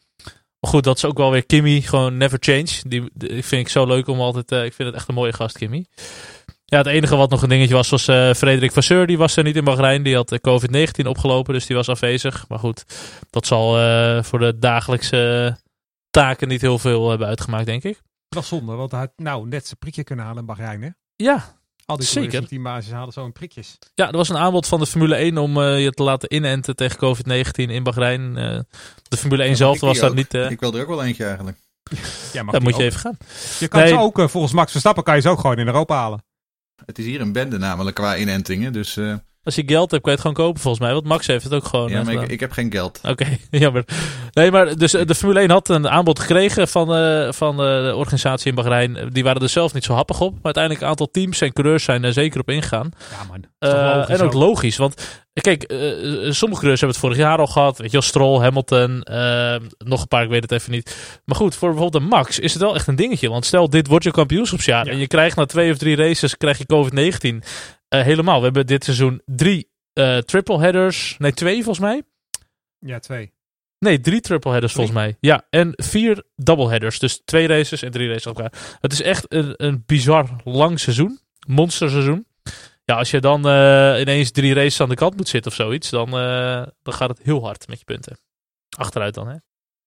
Maar 0.60 0.72
goed, 0.72 0.84
dat 0.84 0.98
is 0.98 1.06
ook 1.06 1.18
wel 1.18 1.32
weer 1.32 1.46
Kimmy. 1.46 1.82
Gewoon 1.82 2.18
never 2.18 2.38
change. 2.42 2.68
Die, 2.88 3.10
die 3.14 3.44
vind 3.44 3.62
ik 3.62 3.70
zo 3.70 3.86
leuk 3.86 4.08
om 4.08 4.20
altijd... 4.20 4.52
eh, 4.52 4.64
ik 4.66 4.74
vind 4.74 4.88
het 4.88 4.98
echt 4.98 5.08
een 5.08 5.14
mooie 5.16 5.34
gast, 5.34 5.58
Kimmy. 5.58 5.86
Ja, 6.66 6.78
het 6.78 6.88
enige 6.88 7.16
wat 7.16 7.30
nog 7.30 7.42
een 7.42 7.50
dingetje 7.50 7.74
was, 7.74 7.90
was 7.90 8.08
eh 8.08 8.34
Frederik 8.34 8.72
Vasseur. 8.72 9.08
Die 9.08 9.18
was 9.18 9.36
er 9.36 9.44
niet 9.44 9.56
in 9.56 9.64
Bahrein. 9.64 10.04
Die 10.04 10.16
had 10.16 10.32
eh, 10.32 10.40
COVID-19 10.40 11.08
opgelopen, 11.08 11.54
dus 11.54 11.66
die 11.66 11.76
was 11.76 11.90
afwezig. 11.90 12.46
Maar 12.48 12.60
goed, 12.60 12.86
dat 13.30 13.46
zal 13.48 13.80
eh, 13.80 14.24
voor 14.24 14.40
de 14.40 14.60
dagelijkse 14.60 15.58
taken 16.10 16.48
niet 16.48 16.62
heel 16.62 16.80
veel 16.80 17.10
hebben 17.10 17.28
uitgemaakt, 17.28 17.66
denk 17.66 17.84
ik. 17.84 18.02
Dat 18.30 18.44
is 18.44 18.50
zonde, 18.50 18.74
want 18.74 18.92
hij 18.92 19.00
had 19.00 19.12
nou 19.16 19.48
net 19.48 19.66
zijn 19.66 19.78
prikje 19.80 20.04
kunnen 20.04 20.26
halen 20.26 20.40
in 20.40 20.46
Bahrein. 20.46 20.82
Hè? 20.82 20.90
Ja, 21.16 21.54
Al 21.86 21.98
die 21.98 22.06
Zeker. 22.06 22.48
teambasis 22.48 22.92
hadden 22.92 23.14
zo 23.14 23.26
een 23.26 23.32
prikjes. 23.32 23.78
Ja, 23.94 24.08
er 24.08 24.18
was 24.18 24.30
een 24.30 24.38
aanbod 24.38 24.68
van 24.68 24.80
de 24.80 24.86
Formule 24.86 25.16
1 25.16 25.38
om 25.38 25.62
je 25.62 25.92
te 25.92 26.04
laten 26.04 26.34
inenten 26.34 26.76
tegen 26.76 26.98
COVID-19 26.98 27.52
in 27.56 27.84
Bahrein. 27.84 28.38
Eh, 28.38 28.60
de 29.08 29.18
Formule 29.18 29.44
1 29.44 29.56
zelf 29.56 29.80
was 29.80 30.02
ook. 30.02 30.16
niet. 30.16 30.34
Ik 30.34 30.60
wil 30.60 30.74
er 30.74 30.82
ook 30.82 30.88
wel 30.88 31.04
eentje 31.04 31.26
eigenlijk. 31.26 31.58
Ja, 32.34 32.44
die 32.44 32.60
moet 32.62 32.70
je 32.70 32.74
ook. 32.76 32.80
even 32.82 33.00
gaan. 33.00 33.18
Je 33.60 33.68
kan 33.68 33.80
Nee. 33.80 33.90
ze 33.90 33.98
ook, 34.00 34.30
volgens 34.30 34.54
Max 34.54 34.72
Verstappen, 34.72 35.04
kan 35.04 35.16
je 35.16 35.22
ze 35.22 35.30
ook 35.30 35.40
gewoon 35.40 35.58
in 35.60 35.66
Europa 35.68 35.96
halen. 35.96 36.24
Het 36.86 36.98
is 37.00 37.06
hier 37.06 37.22
een 37.22 37.32
bende 37.32 37.58
namelijk 37.58 37.96
qua 37.96 38.18
inentingen. 38.18 38.74
Dus 38.74 38.98
eh, 38.98 39.16
Als 39.46 39.56
je 39.56 39.64
geld 39.66 39.92
hebt, 39.92 40.04
kan 40.04 40.12
je 40.12 40.18
het 40.20 40.28
gewoon 40.28 40.46
kopen 40.46 40.62
volgens 40.62 40.84
mij. 40.84 40.94
Want 40.94 41.06
Max 41.06 41.28
heeft 41.28 41.44
het 41.44 41.54
ook 41.54 41.66
gewoon 41.66 41.90
ja, 41.90 42.04
maar 42.04 42.14
ik, 42.14 42.30
ik 42.30 42.40
heb 42.40 42.52
geen 42.52 42.72
geld. 42.72 43.00
Oké, 43.04 43.26
jammer. 43.52 43.84
Nee, 44.32 44.52
maar 44.52 44.76
dus 44.76 44.94
eh, 44.94 45.06
de 45.06 45.16
Formule 45.16 45.40
1 45.40 45.50
had 45.50 45.70
een 45.70 45.90
aanbod 45.90 46.20
gekregen 46.20 46.68
van, 46.68 46.96
eh, 46.96 47.32
van 47.32 47.52
eh, 47.52 47.84
de 47.84 47.94
organisatie 47.96 48.50
in 48.50 48.56
Bahrein. 48.56 49.10
Die 49.12 49.24
waren 49.24 49.42
er 49.42 49.50
zelf 49.50 49.74
niet 49.74 49.84
zo 49.84 49.94
happig 49.94 50.22
op. 50.22 50.32
Maar 50.34 50.42
uiteindelijk 50.44 50.84
een 50.84 50.90
aantal 50.90 51.12
teams 51.12 51.42
en 51.42 51.54
coureurs 51.54 51.84
zijn 51.84 52.04
er 52.04 52.14
zeker 52.14 52.40
op 52.40 52.50
ingegaan. 52.50 52.90
Ja 53.12 53.24
man, 53.30 53.46
Eh, 53.60 54.10
en 54.10 54.22
ook 54.22 54.34
logisch, 54.34 54.78
want 54.78 55.24
kijk, 55.34 55.62
sommige 56.30 56.62
coureurs 56.62 56.80
hebben 56.82 56.88
het 56.90 56.98
vorig 56.98 57.18
jaar 57.18 57.38
al 57.38 57.48
gehad. 57.48 57.78
Weet 57.78 57.88
je 57.92 57.98
wel, 57.98 58.02
Stroll, 58.02 58.40
Hamilton, 58.42 58.98
nog 59.78 60.02
een 60.02 60.08
paar, 60.08 60.24
ik 60.24 60.30
weet 60.30 60.42
het 60.42 60.52
even 60.52 60.72
niet. 60.72 60.96
Maar 61.26 61.36
goed, 61.36 61.56
voor 61.56 61.70
bijvoorbeeld 61.70 62.04
een 62.04 62.10
Max 62.10 62.40
is 62.40 62.54
het 62.54 62.62
wel 62.62 62.76
echt 62.76 62.88
een 62.88 62.96
dingetje. 62.96 63.30
Want 63.30 63.46
stel, 63.46 63.70
dit 63.70 63.88
wordt 63.88 64.04
je 64.06 64.12
kampioenschapsjaar 64.12 64.86
Ja. 64.86 64.92
en 64.92 64.98
je 64.98 65.08
krijgt 65.08 65.36
na 65.36 65.46
twee 65.46 65.72
of 65.72 65.78
drie 65.78 65.96
races 65.96 66.38
krijg 66.38 66.58
je 66.58 66.66
COVID-19. 66.66 67.44
Eh, 67.88 68.02
helemaal, 68.02 68.38
we 68.38 68.44
hebben 68.44 68.68
dit 68.68 68.84
seizoen 68.84 69.22
drie 69.26 69.72
eh, 69.94 70.18
triple 70.18 70.60
headers, 70.60 71.16
nee 71.18 71.34
twee 71.34 71.56
volgens 71.56 71.80
mij. 71.80 72.04
Ja, 72.80 73.00
twee. 73.00 73.34
Nee, 73.80 74.00
drie 74.00 74.22
triple 74.22 74.52
headers 74.52 74.74
Drie? 74.74 74.86
volgens 74.86 75.06
mij. 75.06 75.18
Ja, 75.20 75.48
en 75.50 75.74
vier 75.76 76.24
double 76.36 76.70
headers. 76.70 77.00
Dus 77.00 77.22
twee 77.26 77.48
races 77.48 77.82
en 77.82 77.92
drie 77.92 78.08
races 78.08 78.28
op 78.28 78.38
elkaar. 78.38 78.78
Het 78.80 78.94
is 78.94 79.02
echt 79.02 79.26
een, 79.34 79.54
een 79.58 79.84
bizar 79.86 80.36
lang 80.44 80.80
seizoen. 80.80 81.20
Monster 81.48 81.90
seizoen. 81.90 82.28
Ja, 82.86 82.96
als 82.96 83.12
je 83.12 83.20
dan 83.22 83.48
eh, 83.48 84.00
ineens 84.00 84.32
drie 84.32 84.54
races 84.54 84.82
aan 84.82 84.90
de 84.90 84.96
kant 84.96 85.16
moet 85.16 85.28
zitten 85.28 85.52
of 85.52 85.58
zoiets, 85.58 85.90
dan, 85.90 86.08
eh, 86.08 86.64
dan 86.82 86.94
gaat 86.94 87.10
het 87.10 87.20
heel 87.24 87.44
hard 87.44 87.68
met 87.68 87.80
je 87.80 87.86
punten. 87.86 88.18
Achteruit 88.78 89.14
dan, 89.14 89.28
hè? 89.28 89.38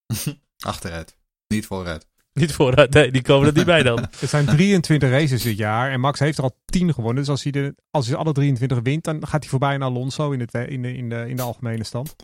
Achteruit. 0.73 1.17
Niet 1.47 1.67
vooruit. 1.67 2.08
Niet 2.39 2.53
vooruit, 2.53 2.93
nee, 2.93 3.11
die 3.11 3.22
komen 3.22 3.49
er 3.49 3.55
niet 3.55 3.64
bij 3.64 3.82
dan. 3.82 3.99
Er 4.20 4.28
zijn 4.28 4.47
23 4.47 5.11
races 5.11 5.43
dit 5.43 5.57
jaar 5.57 5.91
en 5.91 6.01
Max 6.01 6.18
heeft 6.18 6.39
er 6.39 6.45
al 6.45 6.57
10 6.64 6.95
gewonnen. 6.95 7.22
Dus 7.22 7.30
als 7.30 7.43
hij, 7.43 7.53
de, 7.53 7.74
als 7.91 8.07
hij 8.07 8.16
alle 8.16 8.32
23 8.32 8.78
wint, 8.82 9.05
dan 9.05 9.26
gaat 9.26 9.41
hij 9.41 9.51
voorbij 9.51 9.74
aan 9.74 9.82
Alonso 9.82 10.30
in, 10.30 10.41
het, 10.41 10.55
in, 10.55 10.82
de, 10.82 10.97
in, 10.97 11.09
de, 11.09 11.28
in 11.28 11.36
de 11.36 11.43
algemene 11.43 11.84
stand. 11.84 12.16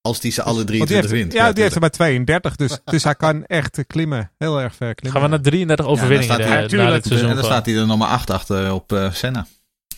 Als 0.00 0.20
die 0.20 0.32
ze 0.32 0.42
alle 0.42 0.54
Want 0.54 0.68
die 0.68 0.76
23 0.76 1.10
heeft, 1.10 1.22
wint. 1.22 1.32
Ja, 1.42 1.52
die 1.52 1.62
heeft 1.62 1.74
er 1.74 1.80
maar 1.80 1.90
32. 1.90 2.56
Dus, 2.56 2.78
dus 2.84 3.04
hij 3.04 3.14
kan 3.14 3.44
echt 3.44 3.86
klimmen. 3.86 4.30
Heel 4.38 4.60
erg 4.60 4.74
ver 4.74 4.94
klimmen. 4.94 5.20
Gaan 5.20 5.30
we 5.30 5.36
naar 5.36 5.44
33 5.44 5.86
overwinningen 5.86 6.34
staat 6.34 6.48
hij- 6.48 6.60
na 6.60 6.66
tuurlijk. 6.68 6.94
dit 6.94 7.06
seizoen. 7.06 7.28
En 7.28 7.34
dan 7.34 7.44
staat 7.44 7.66
hij 7.66 7.76
er 7.76 7.86
nog 7.86 7.98
maar 7.98 8.08
8 8.08 8.30
achter 8.30 8.72
op 8.72 8.92
eh, 8.92 9.12
Senna. 9.12 9.46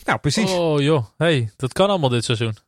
Nou, 0.05 0.19
precies. 0.19 0.51
Oh 0.51 0.81
joh, 0.81 1.05
hey, 1.17 1.51
dat 1.55 1.73
kan 1.73 1.89
allemaal 1.89 2.09
dit 2.09 2.23
seizoen. 2.25 2.55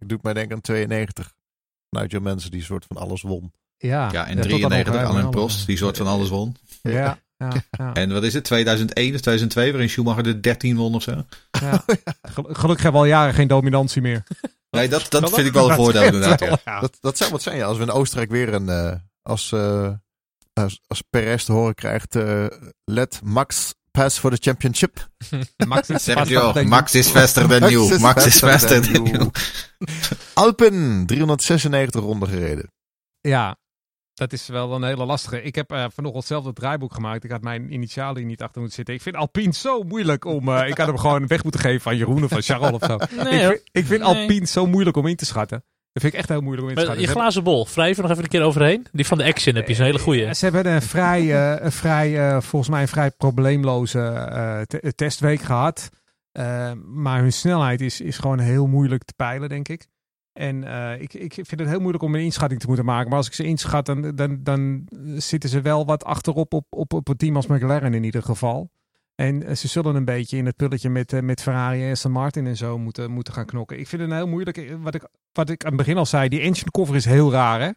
Ik 0.00 0.08
doe 0.08 0.18
mij 0.22 0.32
denken 0.32 0.54
aan 0.54 0.60
92. 0.60 1.34
Nigel 1.90 2.20
mensen 2.20 2.50
die 2.50 2.62
soort 2.62 2.84
van 2.88 2.96
alles 2.96 3.22
won. 3.22 3.52
Ja, 3.82 4.08
Ja, 4.12 4.26
en 4.26 4.40
tot 4.40 4.50
dan 4.50 4.58
93 4.70 4.94
nog, 4.94 5.02
Alain 5.10 5.30
Prost, 5.30 5.66
die 5.66 5.76
soort 5.76 5.96
van 5.96 6.06
alles 6.06 6.28
won. 6.28 6.56
Ja, 6.82 7.18
ja, 7.36 7.52
ja, 7.78 7.92
En 7.92 8.12
wat 8.12 8.22
is 8.22 8.34
het, 8.34 8.44
2001 8.44 9.14
of 9.14 9.20
2002, 9.20 9.70
waarin 9.70 9.88
Schumacher 9.90 10.22
de 10.22 10.40
13 10.40 10.76
won 10.76 10.94
of 10.94 11.02
zo? 11.02 11.10
ja. 11.60 11.84
Gel- 12.22 12.48
Gelukkig 12.52 12.82
hebben 12.82 12.92
we 13.00 13.06
al 13.06 13.12
jaren 13.12 13.34
geen 13.34 13.48
dominantie 13.48 14.02
meer. 14.02 14.22
Nee, 14.76 14.88
dat, 14.88 15.06
dat 15.10 15.30
vind 15.34 15.46
ik 15.46 15.52
wel 15.52 15.70
een 15.70 15.76
voordeel 15.76 16.02
inderdaad. 16.02 16.38
Dat, 16.80 16.96
dat 17.00 17.16
zou 17.18 17.30
wat 17.30 17.42
zijn 17.42 17.56
ja, 17.56 17.64
als 17.66 17.76
we 17.76 17.82
in 17.82 17.90
Oostenrijk 17.90 18.30
weer 18.30 18.54
een... 18.54 18.68
eh, 18.68 18.92
als, 19.22 19.52
eh, 19.52 19.90
als, 20.52 20.80
als 20.86 21.02
Perez 21.10 21.44
te 21.44 21.52
horen 21.52 21.74
krijgt... 21.74 22.16
eh, 22.16 22.46
let 22.84 23.20
Max 23.24 23.74
pass 23.90 24.18
for 24.18 24.30
the 24.30 24.36
championship. 24.40 25.08
Max 25.66 25.90
is 25.90 26.02
Sergio, 26.04 26.52
Max 26.64 26.94
is 26.94 27.08
faster 27.08 27.46
than 27.48 27.70
you. 27.70 27.98
Max 28.00 28.26
is 28.26 28.38
faster 28.38 28.92
than 28.92 29.04
you. 29.06 29.30
Alpen, 30.34 31.06
396 31.06 32.00
ronden 32.00 32.28
gereden. 32.28 32.72
Ja, 33.20 33.56
dat 34.14 34.32
is 34.32 34.46
wel 34.48 34.74
een 34.74 34.82
hele 34.84 35.04
lastige. 35.04 35.42
Ik 35.42 35.54
heb 35.54 35.70
eh, 35.72 35.84
vanochtend 35.94 36.24
zelf 36.24 36.44
het 36.44 36.54
draaiboek 36.54 36.94
gemaakt. 36.94 37.24
Ik 37.24 37.30
had 37.30 37.42
mijn 37.42 37.72
initialen 37.72 38.26
niet 38.26 38.42
achter 38.42 38.58
moeten 38.60 38.76
zitten. 38.76 38.94
Ik 38.94 39.02
vind 39.02 39.16
Alpine 39.16 39.52
zo 39.52 39.82
moeilijk 39.82 40.24
om... 40.24 40.48
eh, 40.48 40.68
ik 40.68 40.78
had 40.78 40.86
hem 40.86 40.98
gewoon 40.98 41.26
weg 41.26 41.42
moeten 41.42 41.60
geven 41.60 41.90
aan 41.90 41.96
Jeroen 41.96 42.24
of 42.24 42.30
van 42.30 42.42
Charles 42.42 42.70
of 42.72 42.82
zo. 42.84 42.96
Nee, 43.24 43.40
ik, 43.40 43.46
vind, 43.46 43.60
ik 43.72 43.86
vind 43.86 44.00
Nee. 44.02 44.20
Alpine 44.20 44.46
zo 44.46 44.66
moeilijk 44.66 44.96
om 44.96 45.06
in 45.06 45.16
te 45.16 45.24
schatten. 45.24 45.64
Dat 45.92 46.02
vind 46.02 46.12
ik 46.14 46.18
echt 46.20 46.28
heel 46.28 46.40
moeilijk 46.40 46.62
om 46.62 46.68
in 46.68 46.74
te 46.74 46.80
schatten. 46.82 47.04
je 47.06 47.12
Ze 47.12 47.18
glazen 47.18 47.44
bol, 47.44 47.66
er 47.76 48.02
nog 48.02 48.10
even 48.10 48.22
een 48.22 48.28
keer 48.28 48.42
overheen. 48.42 48.86
Die 48.92 49.06
van 49.06 49.18
de 49.18 49.24
Action 49.24 49.54
heb 49.54 49.66
je, 49.66 49.72
is 49.72 49.78
een 49.78 49.84
hele 49.84 49.98
goeie. 49.98 50.22
Ja, 50.22 50.34
ze 50.34 50.44
hebben 50.50 50.72
een 50.72 50.82
vrij, 50.82 51.20
eh, 51.54 51.64
een 51.64 51.72
vrij 51.72 52.18
eh, 52.30 52.40
volgens 52.40 52.70
mij 52.70 52.82
een 52.82 52.88
vrij 52.88 53.10
probleemloze 53.10 54.00
eh, 54.00 54.60
te- 54.60 54.92
testweek 54.94 55.40
gehad. 55.40 55.88
Eh, 56.32 56.72
maar 56.84 57.20
hun 57.20 57.32
snelheid 57.32 57.80
is, 57.80 58.00
is 58.00 58.18
gewoon 58.18 58.38
heel 58.38 58.66
moeilijk 58.66 59.04
te 59.04 59.12
peilen, 59.16 59.48
denk 59.48 59.68
ik. 59.68 59.86
En 60.32 60.64
eh, 60.64 61.00
ik, 61.00 61.14
ik 61.14 61.34
vind 61.34 61.60
het 61.60 61.68
heel 61.68 61.80
moeilijk 61.80 62.04
om 62.04 62.14
een 62.14 62.20
inschatting 62.20 62.60
te 62.60 62.66
moeten 62.66 62.84
maken. 62.84 63.08
Maar 63.08 63.18
als 63.18 63.26
ik 63.26 63.32
ze 63.32 63.44
inschat, 63.44 63.86
dan, 63.86 64.14
dan, 64.14 64.38
dan 64.42 64.88
zitten 65.16 65.50
ze 65.50 65.60
wel 65.60 65.84
wat 65.86 66.04
achterop 66.04 66.54
op, 66.54 66.66
op, 66.70 66.92
op 66.92 67.08
een 67.08 67.16
team 67.16 67.36
als 67.36 67.46
McLaren 67.46 67.94
in 67.94 68.04
ieder 68.04 68.22
geval. 68.22 68.70
En 69.14 69.42
eh, 69.42 69.54
ze 69.54 69.68
zullen 69.68 69.94
een 69.94 70.04
beetje 70.04 70.36
in 70.36 70.46
het 70.46 70.56
pulletje 70.56 70.90
met, 70.90 71.12
eh, 71.12 71.20
met 71.20 71.42
Ferrari 71.42 71.84
en 71.84 71.90
Aston 71.90 72.12
Martin 72.12 72.46
en 72.46 72.56
zo 72.56 72.78
moeten, 72.78 73.10
moeten 73.10 73.32
gaan 73.32 73.46
knokken. 73.46 73.78
Ik 73.78 73.88
vind 73.88 74.02
het 74.02 74.10
heel 74.10 74.26
moeilijk. 74.28 74.74
Wat 74.80 74.94
ik, 74.94 75.08
wat 75.32 75.50
ik 75.50 75.62
aan 75.64 75.68
het 75.68 75.78
begin 75.78 75.96
al 75.96 76.06
zei, 76.06 76.28
die 76.28 76.40
engine 76.40 76.70
cover 76.70 76.94
is 76.94 77.04
heel 77.04 77.32
raar, 77.32 77.60
hè? 77.60 77.70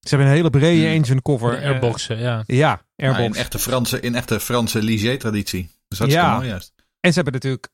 Ze 0.00 0.08
hebben 0.08 0.26
een 0.26 0.32
hele 0.34 0.50
brede 0.50 0.80
Hmm. 0.86 0.94
engine 0.94 1.22
cover. 1.22 1.50
De 1.50 1.66
airboxen, 1.66 2.18
ja. 2.18 2.42
ja, 2.46 2.82
Ja, 2.94 3.06
airbox. 3.06 3.36
in 3.36 3.42
echte 3.42 3.58
Franse, 3.58 4.00
in 4.00 4.14
echte 4.14 4.40
Franse 4.40 4.82
Ligier-traditie. 4.82 5.70
Dus 5.88 5.98
dat 5.98 6.08
is 6.08 6.14
Ja. 6.14 6.34
mooi 6.36 6.48
juist. 6.48 6.72
En 7.00 7.08
ze 7.10 7.14
hebben 7.14 7.32
natuurlijk, 7.32 7.68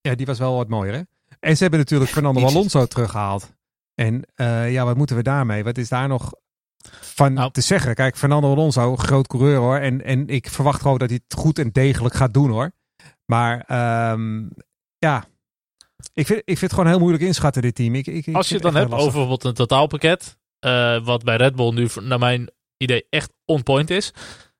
ja, 0.00 0.14
die 0.14 0.26
was 0.26 0.38
wel 0.38 0.56
wat 0.56 0.68
mooier, 0.68 0.94
hè? 0.94 1.00
En 1.40 1.54
ze 1.56 1.62
hebben 1.62 1.80
natuurlijk 1.80 2.10
Fernando. 2.16 2.44
Alonso 2.46 2.86
teruggehaald. 2.86 3.52
En 4.00 4.22
eh, 4.34 4.72
ja, 4.72 4.84
wat 4.84 4.96
moeten 4.96 5.16
we 5.16 5.22
daarmee? 5.22 5.64
Wat 5.64 5.78
is 5.78 5.88
daar 5.88 6.08
nog 6.08 6.32
van 7.00 7.32
Nou. 7.32 7.52
te 7.52 7.60
zeggen? 7.60 7.94
Kijk, 7.94 8.16
Fernando 8.16 8.50
Alonso, 8.50 8.96
groot 8.96 9.26
coureur 9.26 9.56
hoor. 9.56 9.76
En, 9.76 10.04
en 10.04 10.28
ik 10.28 10.48
verwacht 10.48 10.80
gewoon 10.80 10.98
dat 10.98 11.08
hij 11.08 11.20
het 11.26 11.38
goed 11.38 11.58
en 11.58 11.70
degelijk 11.72 12.14
gaat 12.14 12.34
doen 12.34 12.50
hoor. 12.50 12.72
Maar 13.24 13.64
ehm, 13.66 14.48
ja, 14.98 15.24
ik 16.12 16.26
vind, 16.26 16.38
ik 16.38 16.58
vind 16.58 16.60
het 16.60 16.72
gewoon 16.72 16.86
heel 16.86 16.98
moeilijk 16.98 17.22
inschatten, 17.22 17.62
dit 17.62 17.74
team. 17.74 17.94
Ik, 17.94 18.06
ik, 18.06 18.34
Als 18.34 18.48
je 18.48 18.54
het 18.54 18.62
dan 18.62 18.74
hebt 18.74 18.92
over 18.92 19.04
bijvoorbeeld 19.04 19.44
een 19.44 19.54
totaalpakket, 19.54 20.38
eh, 20.58 21.04
wat 21.04 21.24
bij 21.24 21.36
Red 21.36 21.56
Bull 21.56 21.72
nu 21.72 21.88
naar 22.00 22.18
mijn 22.18 22.50
idee 22.76 23.06
echt 23.10 23.32
on 23.44 23.62
point 23.62 23.90
is, 23.90 24.12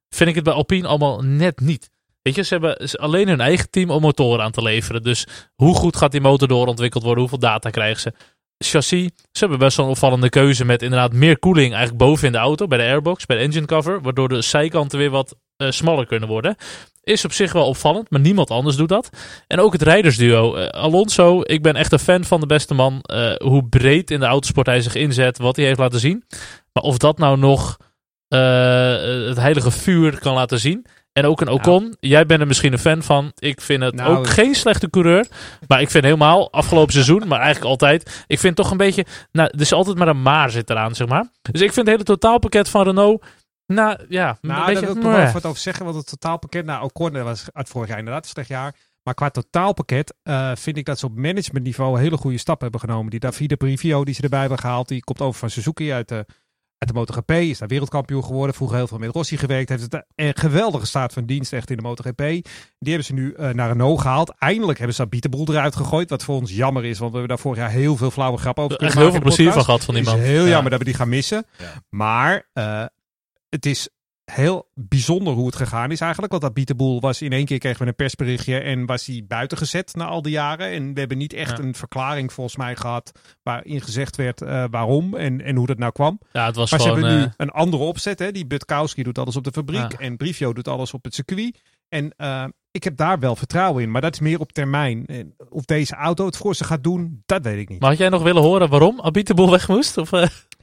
vind 0.09 0.29
ik 0.29 0.35
het 0.35 0.45
bij 0.45 0.53
Alpine 0.53 0.89
allemaal 0.89 1.23
net 1.23 1.61
niet. 1.61 1.91
Weet 2.23 2.35
je, 2.35 2.43
ze 2.43 2.53
hebben 2.55 2.77
alleen 2.99 3.29
hun 3.29 3.41
eigen 3.41 3.71
team 3.71 3.91
om 3.91 4.01
motoren 4.01 4.45
aan 4.45 4.53
te 4.53 4.63
leveren. 4.63 5.03
Dus 5.03 5.27
hoe 5.55 5.75
goed 5.75 5.97
gaat 5.97 6.13
die 6.13 6.21
motor 6.21 6.49
doorontwikkeld 6.49 7.03
worden? 7.03 7.21
Hoeveel 7.21 7.39
data 7.39 7.71
krijgen 7.71 8.01
ze? 8.01 8.15
Chassis, 8.65 9.11
ze 9.33 9.39
hebben 9.39 9.59
best 9.59 9.77
wel 9.77 9.87
een 9.87 9.93
opvallende 9.93 10.29
keuze 10.29 10.65
met 10.65 10.83
inderdaad 10.83 11.13
meer 11.13 11.39
koeling 11.39 11.71
eigenlijk 11.73 12.03
boven 12.03 12.27
in 12.27 12.33
de 12.33 12.39
auto, 12.39 12.67
bij 12.67 12.79
de 12.79 12.85
airbox, 12.85 13.27
bij 13.27 13.37
de 13.37 13.43
engine 13.43 13.67
cover, 13.67 14.01
waardoor 14.01 14.29
de 14.29 14.43
zijkanten 14.43 14.99
weer 14.99 15.11
wat 15.11 15.37
eh, 15.57 15.71
smaller 15.71 16.07
kunnen 16.07 16.29
worden. 16.29 16.57
Is 17.03 17.25
op 17.25 17.33
zich 17.33 17.53
wel 17.53 17.67
opvallend, 17.67 18.11
maar 18.11 18.21
niemand 18.21 18.51
anders 18.51 18.77
doet 18.77 18.89
dat. 18.89 19.11
En 19.47 19.61
ook 19.61 19.73
het 19.73 19.83
rijdersduo. 19.83 20.55
Eh, 20.55 20.67
Alonso, 20.69 21.41
ik 21.43 21.63
ben 21.63 21.77
echt 21.77 21.93
een 21.93 21.99
fan 21.99 22.25
van 22.25 22.41
de 22.41 22.47
beste 22.47 22.75
man. 22.75 23.01
eh, 23.03 23.35
hoe 23.37 23.69
breed 23.69 24.11
in 24.11 24.21
de 24.21 24.27
autosport 24.27 24.67
hij 24.67 24.81
zich 24.81 24.95
inzet, 24.95 25.39
wat 25.39 25.57
hij 25.57 25.65
heeft 25.65 25.79
laten 25.79 26.01
zien. 26.01 26.25
Maar 26.73 26.83
of 26.83 26.99
dat 26.99 27.19
nou 27.19 27.39
nog 27.39 27.77
het 28.29 29.37
heilige 29.37 29.71
vuur 29.71 30.19
kan 30.19 30.35
laten 30.35 30.61
zien. 30.61 30.87
En 31.13 31.25
ook 31.25 31.41
een 31.41 31.49
Ocon. 31.49 31.97
Jij 32.01 32.27
bent 32.27 32.41
er 32.41 32.47
misschien 32.47 32.73
een 32.73 32.79
fan 32.79 33.03
van. 33.03 33.33
Ik 33.39 33.61
vind 33.61 33.83
het 33.83 33.95
Nou, 33.95 34.17
ook 34.17 34.27
geen 34.27 34.55
slechte 34.55 34.91
coureur. 34.91 35.27
Maar 35.67 35.81
ik 35.81 35.91
vind 35.91 36.05
helemaal, 36.05 36.53
afgelopen 36.53 36.93
seizoen, 36.93 37.29
maar 37.29 37.41
eigenlijk 37.41 37.71
altijd. 37.71 38.25
Ik 38.27 38.39
vind 38.39 38.57
toch 38.57 38.71
een 38.71 38.77
beetje, 38.77 39.05
nou, 39.33 39.49
er 39.53 39.61
is 39.61 39.73
altijd 39.73 39.99
maar 39.99 40.09
een 40.09 40.23
maar 40.23 40.51
zit 40.51 40.71
eraan, 40.71 40.95
zeg 40.95 41.09
maar. 41.09 41.29
Dus 41.43 41.61
ik 41.61 41.73
vind 41.73 41.87
het 41.87 41.89
hele 41.89 42.03
totaalpakket 42.03 42.69
van 42.69 42.85
Renault, 42.85 43.25
nou 43.67 43.99
ja, 44.09 44.29
een 44.29 44.37
Nou, 44.41 44.59
daar 44.59 44.67
beetje... 44.67 44.87
wil 44.87 44.97
ik 44.97 45.03
nog 45.03 45.17
even 45.17 45.33
wat 45.33 45.47
over 45.47 45.61
zeggen. 45.61 45.85
Want 45.85 45.97
het 45.97 46.07
totaalpakket, 46.07 46.65
nou, 46.65 46.85
Ocon 46.85 47.23
was 47.23 47.47
uit 47.53 47.69
vorig 47.69 47.89
jaar 47.89 47.99
inderdaad 47.99 48.25
een 48.25 48.31
slecht 48.31 48.49
jaar. 48.49 48.75
Maar 49.03 49.15
qua 49.15 49.31
totaalpakket 49.31 50.15
eh, 50.23 50.51
vind 50.55 50.77
ik 50.77 50.85
dat 50.85 50.99
ze 50.99 51.07
op 51.07 51.17
managementniveau 51.17 52.01
hele 52.01 52.17
goede 52.17 52.39
stappen 52.39 52.69
hebben 52.71 52.89
genomen. 52.89 53.11
Die 53.11 53.21
Davide 53.21 53.57
Brivio 53.57 54.05
die 54.05 54.15
ze 54.15 54.23
erbij 54.23 54.41
hebben 54.41 54.59
gehaald, 54.59 54.89
die 54.89 55.05
komt 55.05 55.21
over 55.21 55.39
van 55.41 55.51
Suzuki 55.51 55.93
uit 55.93 56.09
de, 56.09 56.27
uit 56.81 56.89
de 56.93 56.95
MotoGP. 56.99 57.31
Is 57.31 57.59
daar 57.59 57.69
wereldkampioen 57.69 58.25
geworden. 58.25 58.55
Vroeger 58.55 58.77
heel 58.77 58.87
veel 58.87 58.99
met 58.99 59.11
Rossi 59.15 59.37
gewerkt. 59.37 59.69
Heeft 59.69 59.83
het 59.93 60.05
een 60.15 60.37
geweldige 60.37 60.87
staat 60.87 61.13
van 61.13 61.25
dienst 61.25 61.53
echt 61.53 61.71
in 61.71 61.77
de 61.77 61.83
MotoGP. 61.83 62.17
Die 62.19 62.45
hebben 62.79 63.05
ze 63.05 63.13
nu 63.13 63.33
eh, 63.33 63.49
naar 63.51 63.69
Renault 63.69 64.01
gehaald. 64.01 64.35
Eindelijk 64.39 64.79
hebben 64.79 64.97
ze 64.97 65.07
Bietenboel 65.07 65.47
eruit 65.49 65.77
gegooid. 65.77 66.11
Wat 66.11 66.25
voor 66.25 66.35
ons 66.37 66.51
jammer 66.53 66.85
is, 66.85 66.99
want 66.99 67.13
we 67.13 67.19
hebben 67.19 67.37
daar 67.37 67.45
vorig 67.45 67.59
jaar 67.59 67.71
heel 67.71 67.97
veel 67.97 68.11
flauwe 68.11 68.39
grappen 68.39 68.65
over 68.65 68.77
Echt 68.79 68.95
heel 68.95 69.11
veel 69.11 69.21
plezier 69.21 69.53
van 69.53 69.65
gehad 69.65 69.85
van 69.85 69.95
die 69.95 70.03
Het 70.03 70.13
man. 70.13 70.23
is 70.23 70.29
heel 70.29 70.43
Ja. 70.45 70.49
jammer 70.49 70.71
dat 70.71 70.79
we 70.79 70.85
die 70.85 70.95
gaan 70.95 71.09
missen. 71.09 71.47
Ja. 71.59 71.73
Maar 71.89 72.49
eh, 72.53 72.85
het 73.49 73.67
is 73.67 73.89
heel 74.31 74.69
bijzonder 74.75 75.33
hoe 75.33 75.47
het 75.47 75.57
gegaan 75.57 75.91
is 75.91 76.01
eigenlijk. 76.01 76.31
Want 76.33 76.45
dat 76.45 76.55
Bietenboel 76.55 77.01
was 77.01 77.23
in 77.23 77.33
één 77.33 77.45
keer 77.45 77.59
kregen 77.59 77.81
we 77.83 77.87
een 77.89 77.95
persberichtje 77.95 78.59
en 78.59 78.87
was 78.87 79.07
hij 79.07 79.25
buiten 79.29 79.59
gezet 79.59 79.95
na 79.95 80.05
al 80.07 80.23
die 80.23 80.33
jaren. 80.33 80.71
En 80.71 80.93
we 80.95 80.99
hebben 80.99 81.19
niet 81.19 81.33
echt 81.33 81.59
Ja. 81.59 81.65
een 81.65 81.75
verklaring 81.75 82.33
volgens 82.33 82.57
mij 82.57 82.77
gehad 82.77 83.13
waarin 83.43 83.81
gezegd 83.81 84.17
werd 84.17 84.43
eh, 84.43 84.65
waarom 84.71 85.15
en, 85.15 85.41
en 85.45 85.57
hoe 85.57 85.67
dat 85.67 85.79
nou 85.79 85.93
kwam. 85.93 86.21
Ja, 86.33 86.47
het 86.47 86.57
was 86.57 86.71
Maar 86.71 86.81
ze 86.81 86.87
gewoon... 86.89 87.03
hebben 87.03 87.21
nu 87.21 87.27
eh, 87.27 87.33
een 87.37 87.51
andere 87.51 87.83
opzet. 87.83 88.19
Hè? 88.19 88.33
Die 88.33 88.47
Butkowski 88.47 89.03
doet 89.03 89.19
alles 89.19 89.37
op 89.37 89.45
de 89.45 89.53
fabriek 89.53 89.93
Ja. 89.93 89.99
en 89.99 90.17
Brivio 90.17 90.53
doet 90.53 90.69
alles 90.69 90.95
op 90.95 91.05
het 91.05 91.15
circuit. 91.15 91.61
En 91.89 92.13
eh, 92.17 92.45
ik 92.71 92.85
heb 92.85 92.97
daar 92.97 93.19
wel 93.19 93.37
vertrouwen 93.37 93.83
in. 93.83 93.91
Maar 93.91 94.01
dat 94.01 94.13
is 94.15 94.21
meer 94.21 94.41
op 94.41 94.53
termijn. 94.53 95.07
En 95.07 95.35
of 95.49 95.65
deze 95.65 95.95
auto 95.95 96.27
het 96.27 96.37
voor 96.37 96.55
ze 96.55 96.65
gaat 96.65 96.83
doen, 96.85 97.23
dat 97.27 97.43
weet 97.45 97.59
ik 97.59 97.69
niet. 97.69 97.81
maar 97.81 97.89
had 97.91 97.99
jij 97.99 98.09
nog 98.09 98.23
willen 98.23 98.43
horen 98.43 98.69
waarom 98.69 99.01
Abiteboel 99.01 99.51
weg 99.51 99.69
moest? 99.69 99.97
Of 99.99 100.11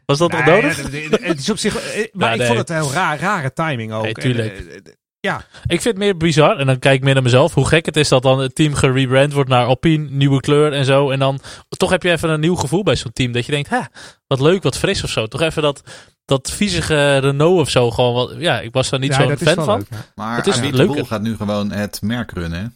was 0.07 0.17
dat 0.17 0.31
Nee, 0.31 0.41
onnodig? 0.41 0.77
het- 1.21 1.39
is 1.39 1.49
op 1.49 1.57
zich. 1.57 1.75
eh, 1.75 2.07
Maar 2.13 2.27
Ja, 2.27 2.31
ik 2.33 2.37
nee. 2.39 2.47
vond 2.47 2.59
het 2.59 2.69
een 2.69 2.75
heel 2.75 2.91
raar, 2.91 3.19
rare 3.19 3.53
timing 3.53 3.91
ook. 3.93 4.03
Nee, 4.03 4.13
En, 4.13 4.21
tuurlijk. 4.21 4.53
eh, 4.59 4.75
eh, 4.75 5.37
Ik 5.63 5.81
vind 5.81 5.83
het 5.83 5.97
meer 5.97 6.17
bizar, 6.17 6.57
en 6.57 6.65
dan 6.65 6.79
kijk 6.79 6.95
ik 6.97 7.03
meer 7.03 7.13
naar 7.13 7.23
mezelf, 7.23 7.53
hoe 7.53 7.67
gek 7.67 7.85
het 7.85 7.97
is 7.97 8.07
dat 8.07 8.23
dan 8.23 8.39
het 8.39 8.55
team 8.55 8.73
gerebrand 8.73 9.33
wordt 9.33 9.49
naar 9.49 9.65
Alpine, 9.65 10.09
nieuwe 10.09 10.39
kleur 10.39 10.73
en 10.73 10.85
zo. 10.85 11.09
En 11.11 11.19
dan 11.19 11.39
toch 11.69 11.89
heb 11.89 12.03
je 12.03 12.11
even 12.11 12.29
een 12.29 12.39
nieuw 12.39 12.55
gevoel 12.55 12.83
bij 12.83 12.95
zo'n 12.95 13.13
team. 13.13 13.31
Dat 13.31 13.45
je 13.45 13.51
denkt, 13.51 13.69
hè, 13.69 13.79
wat 14.27 14.39
leuk, 14.39 14.63
wat 14.63 14.77
fris 14.77 15.03
of 15.03 15.09
zo. 15.09 15.25
Toch 15.27 15.41
even 15.41 15.61
dat, 15.61 15.81
dat 16.25 16.51
viezige 16.51 17.17
Renault 17.17 17.59
of 17.59 17.69
zo 17.69 17.91
gewoon. 17.91 18.13
Wat, 18.13 18.33
ja, 18.37 18.59
ik 18.59 18.73
was 18.73 18.89
daar 18.89 18.99
niet 18.99 19.15
ja, 19.15 19.21
zo'n 19.21 19.31
is 19.31 19.41
fan 19.41 19.65
van. 19.65 19.77
leuk, 19.77 19.87
ja. 19.89 19.97
Maar 20.15 20.35
Het 20.35 20.47
is 20.47 20.59
leuk. 20.59 20.75
de 20.75 20.85
Boel 20.85 21.05
gaat 21.05 21.21
nu 21.21 21.35
gewoon 21.35 21.71
het 21.71 22.01
merk 22.01 22.31
runnen, 22.31 22.75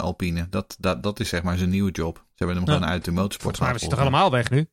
Alpine. 0.00 0.46
Dat, 0.50 0.76
dat, 0.78 1.02
dat 1.02 1.20
is 1.20 1.28
zeg 1.28 1.42
maar 1.42 1.56
zijn 1.56 1.70
nieuwe 1.70 1.90
job. 1.90 2.16
Ze 2.16 2.22
hebben 2.44 2.56
hem 2.56 2.66
Ja. 2.66 2.72
gewoon 2.72 2.88
uit 2.88 3.04
de 3.04 3.10
motorsport 3.10 3.56
Volgens 3.56 3.80
mij 3.80 3.88
hij 3.88 3.96
toch 3.96 4.06
allemaal 4.06 4.30
weg 4.30 4.50
nu? 4.50 4.68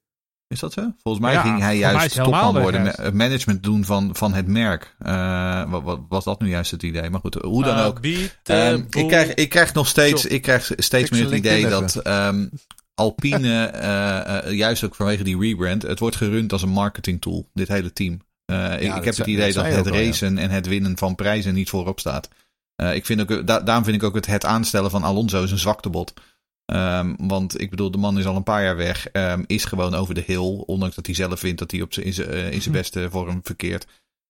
Is 0.52 0.60
dat 0.60 0.74
zo? 0.74 0.94
Volgens 1.04 1.26
mij 1.26 1.34
Ja, 1.34 1.42
ging 1.42 1.60
hij 1.60 1.78
juist 1.78 2.16
topman 2.16 2.62
worden. 2.62 2.84
juist. 2.84 2.98
Het 2.98 3.14
management 3.14 3.64
doen 3.64 3.86
van, 3.86 4.10
van 4.16 4.34
het 4.34 4.48
merk. 4.48 4.96
Eh, 5.00 5.70
wat, 5.70 5.84
wat 5.84 6.00
was 6.10 6.24
dat 6.24 6.42
nu 6.42 6.50
juist 6.50 6.72
het 6.72 6.84
idee? 6.84 7.10
Maar 7.10 7.20
goed, 7.20 7.34
hoe 7.34 7.64
dan 7.64 7.78
ook. 7.78 8.00
Ehm, 8.44 8.84
ik, 8.90 9.08
krijg, 9.08 9.34
ik 9.34 9.50
krijg 9.50 9.74
nog 9.74 9.88
steeds, 9.88 10.26
ik 10.26 10.42
krijg 10.42 10.72
steeds 10.78 11.10
meer 11.10 11.24
het 11.24 11.34
idee 11.34 11.68
dat 11.68 11.96
ehm, 11.96 12.48
Alpine, 12.96 13.66
eh, 13.66 14.38
eh, 14.38 14.52
juist 14.52 14.84
ook 14.84 14.96
vanwege 14.96 15.24
die 15.24 15.40
rebrand, 15.40 15.82
het 15.82 16.00
wordt 16.00 16.16
gerund 16.16 16.52
als 16.52 16.62
een 16.62 16.70
marketing 16.70 17.22
tool, 17.22 17.50
dit 17.54 17.68
hele 17.68 17.94
team. 17.94 18.22
Eh, 18.46 18.82
ik, 18.82 19.04
heb 19.04 19.16
het 19.16 19.28
idee 19.28 19.54
dat 19.54 19.66
het 19.66 19.86
ja. 19.86 19.92
racen 19.92 20.38
en 20.38 20.50
het 20.50 20.68
winnen 20.68 20.98
van 20.98 21.16
prijzen 21.16 21.54
niet 21.54 21.70
voorop 21.70 22.00
staat. 22.00 22.30
Eh, 22.76 22.96
ik 22.96 23.06
vind 23.06 23.22
ook, 23.22 23.48
da- 23.48 23.60
daarom 23.60 23.84
vind 23.84 23.96
ik 23.96 24.04
ook 24.04 24.16
het, 24.16 24.26
het 24.26 24.46
aanstellen 24.46 24.92
van 24.92 25.04
Alonso 25.04 25.44
is 25.44 25.52
een 25.52 25.58
zwaktebod. 25.58 26.14
Ehm, 26.72 27.14
want 27.18 27.62
ik 27.62 27.70
bedoel, 27.70 27.92
de 27.92 27.98
man 27.98 28.20
is 28.20 28.26
al 28.26 28.36
een 28.36 28.44
paar 28.44 28.64
jaar 28.64 28.76
weg. 28.76 29.08
ehm, 29.08 29.44
is 29.48 29.66
gewoon 29.66 29.94
over 29.96 30.14
de 30.14 30.24
hill. 30.26 30.64
Ondanks 30.66 30.96
dat 30.96 31.06
hij 31.06 31.16
zelf 31.16 31.40
vindt 31.40 31.60
dat 31.60 31.72
hij 31.72 31.82
op 31.82 31.94
in 31.94 32.14
zijn 32.14 32.30
eh, 32.30 32.52
in 32.52 32.62
zijn 32.62 32.74
beste 32.74 33.08
vorm 33.10 33.40
verkeert. 33.44 33.88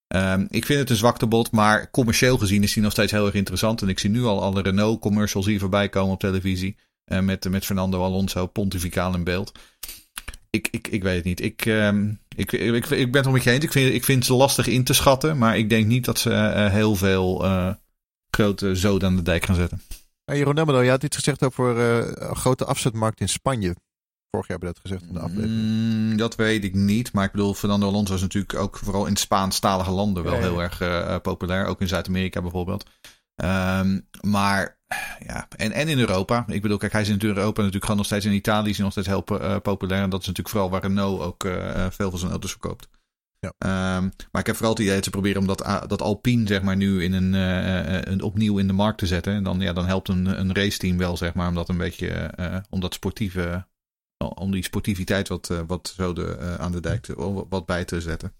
Ehm, 0.08 0.46
ik 0.50 0.66
vind 0.66 0.80
het 0.80 0.89
een 0.89 0.96
zwaktebod, 0.96 1.52
maar 1.52 1.92
commercieel 1.92 2.38
gezien 2.38 2.64
is 2.64 2.74
hij 2.74 2.84
nog 2.84 2.92
steeds 2.92 3.12
heel 3.12 3.26
erg 3.26 3.34
interessant. 3.34 3.82
En 3.82 3.89
ik 3.89 4.00
zie 4.00 4.10
nu 4.10 4.24
al 4.24 4.42
alle 4.42 4.62
Renault-commercials 4.62 5.46
hier 5.46 5.60
voorbij 5.60 5.89
komen 5.89 6.14
op 6.14 6.20
televisie. 6.20 6.76
eh, 7.06 7.20
met, 7.20 7.50
met 7.50 7.66
Fernando 7.66 8.04
Alonso 8.04 8.46
pontificaal 8.48 9.14
in 9.16 9.24
beeld. 9.24 9.52
Ik, 10.50 10.68
ik, 10.72 10.88
ik 10.88 11.04
weet 11.04 11.16
het 11.16 11.26
niet. 11.26 11.42
Ik, 11.42 11.66
ehm, 11.66 12.10
ik, 12.36 12.52
ik, 12.52 12.74
ik, 12.74 12.89
ik 12.89 13.12
ben 13.12 13.16
het 13.16 13.24
wel 13.24 13.32
met 13.34 13.44
je 13.44 13.52
eens. 13.52 13.64
Ik 13.64 13.72
vind, 13.72 13.94
ik 13.94 14.04
vind 14.04 14.26
ze 14.26 14.34
lastig 14.34 14.68
in 14.68 14.84
te 14.84 14.94
schatten. 14.94 15.38
Maar 15.38 15.58
ik 15.58 15.70
denk 15.70 15.86
niet 15.86 16.06
dat 16.06 16.20
ze 16.20 16.34
eh, 16.34 16.72
heel 16.72 16.96
veel 16.96 17.46
grote 18.36 18.76
zoden 18.76 19.08
aan 19.10 19.16
de 19.16 19.22
dijk 19.22 19.46
gaan 19.46 19.56
zetten. 19.56 19.82
En 20.32 20.38
Jeroen 20.38 20.84
je 20.84 20.90
had 20.90 21.04
iets 21.04 21.16
gezegd 21.18 21.44
over 21.44 21.78
eh, 21.78 22.28
een 22.30 22.36
grote 22.36 22.66
afzetmarkt 22.66 23.20
in 23.20 23.30
Spanje. 23.30 23.76
Vorig 24.30 24.48
jaar 24.48 24.58
heb 24.58 24.68
je 24.68 24.74
dat 24.74 24.80
gezegd 24.80 25.02
in 25.02 25.14
de 25.14 25.20
aflevering. 25.20 25.62
Mm, 25.62 26.18
dat 26.18 26.36
weet 26.36 26.64
ik 26.64 26.74
niet. 26.74 27.14
Maar 27.14 27.26
ik 27.26 27.32
bedoel, 27.32 27.54
Fernando 27.54 27.88
Alonso 27.88 28.14
is 28.14 28.22
natuurlijk 28.22 28.56
ook 28.56 28.78
vooral 28.78 29.06
in 29.06 29.16
Spaanstalige 29.16 29.92
landen 29.92 30.24
wel 30.24 30.34
Ja, 30.34 30.40
ja. 30.40 30.46
heel 30.46 30.62
erg 30.62 30.82
eh, 30.82 31.14
eh, 31.14 31.22
populair. 31.22 31.66
Ook 31.66 31.82
in 31.82 31.88
Zuid-Amerika 31.88 32.42
bijvoorbeeld. 32.42 32.90
Ehm, 33.36 34.00
maar 34.22 34.80
ja, 35.28 35.48
en, 35.56 35.72
en 35.72 35.88
in 35.88 36.00
Europa. 36.00 36.46
Ik 36.48 36.62
bedoel, 36.62 36.78
kijk, 36.78 36.92
hij 36.92 37.02
is 37.02 37.10
in 37.10 37.20
Europa 37.22 37.58
natuurlijk 37.58 37.84
gewoon 37.84 37.98
nog 37.98 38.06
steeds 38.06 38.26
in 38.26 38.32
Italië. 38.34 38.70
Is 38.70 38.76
hij 38.76 38.84
nog 38.84 38.92
steeds 38.92 39.08
heel 39.08 39.22
po- 39.22 39.60
populair. 39.60 40.04
En 40.04 40.10
dat 40.10 40.22
is 40.22 40.28
natuurlijk 40.28 40.56
vooral 40.56 40.70
waar 40.70 40.82
Renault 40.82 41.22
ook 41.22 41.48
veel 41.90 42.10
van 42.10 42.20
zijn 42.20 42.32
auto's 42.32 42.52
verkoopt. 42.52 42.88
Ja. 43.42 43.54
Ehm, 43.58 44.10
maar 44.32 44.42
ik 44.42 44.48
heb 44.48 44.56
vooral 44.56 44.74
het 44.74 44.82
idee 44.82 44.96
dat 44.96 45.04
ze 45.04 45.10
proberen 45.10 45.42
om 45.42 45.48
dat, 45.48 45.86
dat 45.88 46.02
Alpine, 46.02 46.48
zeg 46.48 46.62
maar, 46.62 46.76
nu 46.76 47.04
in 47.04 47.14
een, 47.14 47.34
eh, 47.34 47.98
eh, 47.98 48.02
een, 48.04 48.22
opnieuw 48.22 48.58
in 48.58 48.68
de 48.68 48.74
markt 48.74 48.98
te 48.98 49.08
zetten. 49.08 49.34
En 49.34 49.44
dan, 49.44 49.60
ja, 49.60 49.74
dan 49.74 49.86
helpt 49.86 50.08
een, 50.08 50.39
een 50.39 50.54
raceteam 50.54 50.98
wel, 50.98 51.18
zeg 51.18 51.34
maar, 51.34 51.48
om 51.48 51.56
dat 51.56 51.70
een 51.70 51.78
beetje, 51.78 52.08
eh, 52.10 52.58
om 52.70 52.80
dat 52.80 52.94
sportieve, 52.94 53.66
om 54.30 54.52
die 54.52 54.64
sportiviteit 54.64 55.28
wat, 55.28 55.50
eh, 55.50 55.60
wat 55.68 55.94
zo 55.96 56.14
de, 56.14 56.36
eh, 56.36 56.56
aan 56.56 56.72
de 56.72 56.80
dijk 56.80 57.02
te, 57.02 57.46
wat 57.50 57.66
bij 57.66 57.86
te 57.86 58.02
zetten. 58.02 58.34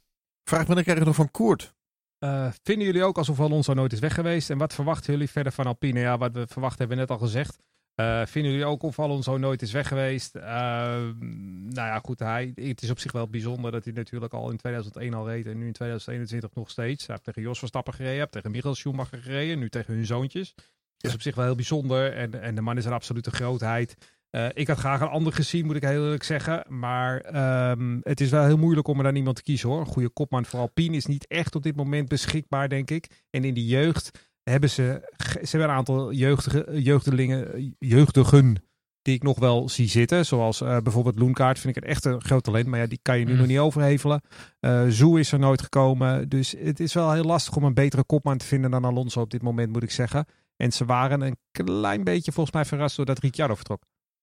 Vraag 0.50 0.68
me 0.68 0.74
dan 0.76 0.84
krijg 0.84 1.00
ik 1.00 1.06
nog 1.06 1.16
van 1.16 1.32
Koert. 1.32 1.74
Eh, 2.18 2.52
vinden 2.64 2.86
jullie 2.86 3.04
ook 3.04 3.18
alsof 3.18 3.40
Alonso 3.40 3.74
nooit 3.74 3.94
is 3.94 4.00
weg 4.00 4.14
geweest? 4.14 4.50
En 4.50 4.58
wat 4.58 4.74
verwachten 4.74 5.14
jullie 5.14 5.30
verder 5.30 5.52
van 5.52 5.66
Alpine? 5.66 6.00
Ja, 6.00 6.18
wat 6.18 6.34
we 6.34 6.48
verwachten 6.48 6.80
hebben 6.80 6.98
we 6.98 7.04
net 7.04 7.12
al 7.12 7.26
gezegd. 7.28 7.60
Eh, 7.96 8.26
vinden 8.26 8.52
jullie 8.52 8.66
ook 8.66 8.84
of 8.84 9.00
Alonso 9.00 9.38
nooit 9.38 9.62
is 9.62 9.72
weg 9.72 9.88
geweest? 9.88 10.36
Eh, 10.36 10.44
nou 10.44 11.74
ja, 11.74 12.00
goed. 12.00 12.20
Hij, 12.20 12.52
het 12.56 12.82
is 12.82 12.90
op 12.90 13.00
zich 13.00 13.12
wel 13.12 13.28
bijzonder 13.28 13.72
dat 13.72 13.84
hij 13.84 13.94
natuurlijk 13.94 14.34
al 14.34 14.50
in 14.50 14.58
2001 14.58 15.14
al 15.14 15.30
reed. 15.30 15.46
En 15.46 15.58
nu 15.58 15.66
in 15.66 15.74
2021 15.74 16.56
nog 16.56 16.70
steeds. 16.70 17.06
Hij 17.06 17.16
heeft 17.16 17.24
tegen 17.26 17.42
Jos 17.42 17.60
Verstappen 17.60 17.94
gereden. 17.94 18.18
Heeft 18.18 18.32
tegen 18.32 18.52
Michael 18.52 18.76
Schumacher 18.76 19.22
gereden. 19.22 19.60
Nu 19.60 19.70
tegen 19.70 19.94
hun 19.94 20.06
zoontjes. 20.06 20.54
Dat 20.98 21.10
is 21.10 21.14
op 21.14 21.22
zich 21.22 21.36
wel 21.36 21.46
heel 21.46 21.56
bijzonder. 21.56 22.14
En, 22.14 22.42
en 22.42 22.56
de 22.56 22.62
man 22.62 22.78
is 22.78 22.86
een 22.86 22.94
absolute 22.94 23.32
grootheid. 23.32 23.96
Eh, 24.32 24.48
ik 24.54 24.68
had 24.68 24.78
graag 24.78 25.02
een 25.02 25.08
ander 25.08 25.34
gezien, 25.34 25.66
moet 25.66 25.76
ik 25.76 25.82
heel 25.82 26.04
eerlijk 26.04 26.24
zeggen. 26.24 26.66
Maar 26.68 27.20
ehm, 27.20 28.00
het 28.04 28.22
is 28.22 28.30
wel 28.30 28.46
heel 28.46 28.58
moeilijk 28.58 28.88
om 28.88 28.98
er 28.98 29.04
dan 29.04 29.16
iemand 29.16 29.36
te 29.36 29.44
kiezen 29.44 29.70
hoor. 29.70 29.80
Een 29.80 29.86
goede 29.86 30.10
kopman 30.10 30.46
voor 30.46 30.60
Alpine 30.60 30.96
is 30.96 31.06
niet 31.06 31.28
echt 31.28 31.56
op 31.56 31.64
dit 31.64 31.76
moment 31.76 32.10
beschikbaar, 32.10 32.70
denk 32.70 32.90
ik. 32.90 33.26
En 33.30 33.44
in 33.44 33.54
de 33.54 33.66
jeugd 33.66 34.31
hebben 34.44 34.70
ze, 34.70 35.14
ze 35.18 35.48
hebben 35.50 35.70
een 35.70 35.76
aantal 35.76 36.12
jeugdige, 36.12 36.68
jeugdelingen, 36.82 37.76
jeugdigen 37.80 38.64
die 39.02 39.16
ik 39.16 39.24
nog 39.24 39.40
wel 39.40 39.70
zie 39.70 39.88
zitten. 39.90 40.26
Zoals 40.26 40.62
eh, 40.62 40.78
bijvoorbeeld 40.78 41.20
Loenkaart 41.20 41.60
vind 41.60 41.76
ik 41.78 41.84
een 41.84 41.90
echt 41.90 42.06
een 42.06 42.22
groot 42.24 42.44
talent. 42.44 42.66
Maar 42.68 42.80
ja, 42.80 42.86
die 42.88 43.00
kan 43.02 43.20
je 43.20 43.26
nu 43.26 43.32
Mm. 43.32 43.38
nog 43.38 43.48
niet 43.48 43.58
overhevelen. 43.60 44.22
Eh 44.60 44.84
Zoe 44.88 45.20
is 45.20 45.32
er 45.32 45.40
nooit 45.40 45.62
gekomen. 45.62 46.30
Dus 46.30 46.56
het 46.64 46.80
is 46.80 46.94
wel 46.94 47.12
heel 47.12 47.24
lastig 47.24 47.56
om 47.56 47.64
een 47.64 47.74
betere 47.74 48.04
kopman 48.04 48.38
te 48.38 48.46
vinden 48.46 48.72
dan 48.72 48.86
Alonso 48.86 49.22
op 49.22 49.30
dit 49.30 49.42
moment, 49.42 49.72
moet 49.72 49.84
ik 49.84 49.92
zeggen. 49.92 50.26
En 50.58 50.72
ze 50.72 50.86
waren 50.86 51.22
een 51.22 51.38
klein 51.52 52.04
beetje 52.04 52.32
volgens 52.32 52.56
mij 52.56 52.66
verrast 52.66 52.96
doordat 52.96 53.20
Ricciardo 53.20 53.56
vertrok. 53.56 53.82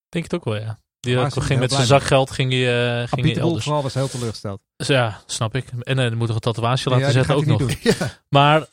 Denk 0.08 0.24
het 0.24 0.34
ook 0.34 0.44
wel, 0.44 0.56
ja. 0.56 0.78
Die 1.00 1.30
ging 1.30 1.60
met 1.60 1.72
zijn 1.72 1.86
zakgeld 1.86 2.30
ging 2.30 2.52
hij, 2.52 2.94
uh, 2.96 3.02
Ah, 3.02 3.08
ging 3.08 3.26
hij 3.26 3.36
elders. 3.36 3.64
vooral 3.64 3.82
was 3.82 3.94
heel 3.94 4.08
teleurgesteld. 4.08 4.60
Dus 4.76 4.86
ja, 4.86 5.20
snap 5.26 5.54
ik. 5.54 5.64
En 5.80 5.98
uh, 5.98 6.10
moet 6.10 6.26
nog 6.26 6.36
een 6.36 6.40
tatoeage 6.40 6.88
laten 6.88 7.06
Ja, 7.06 7.12
zetten 7.12 7.34
ook 7.34 7.46
nog. 7.46 7.58
niet 7.66 7.82
doen. 7.82 7.92
Ja. 7.98 8.10
Maar 8.28 8.60
eh, 8.60 8.66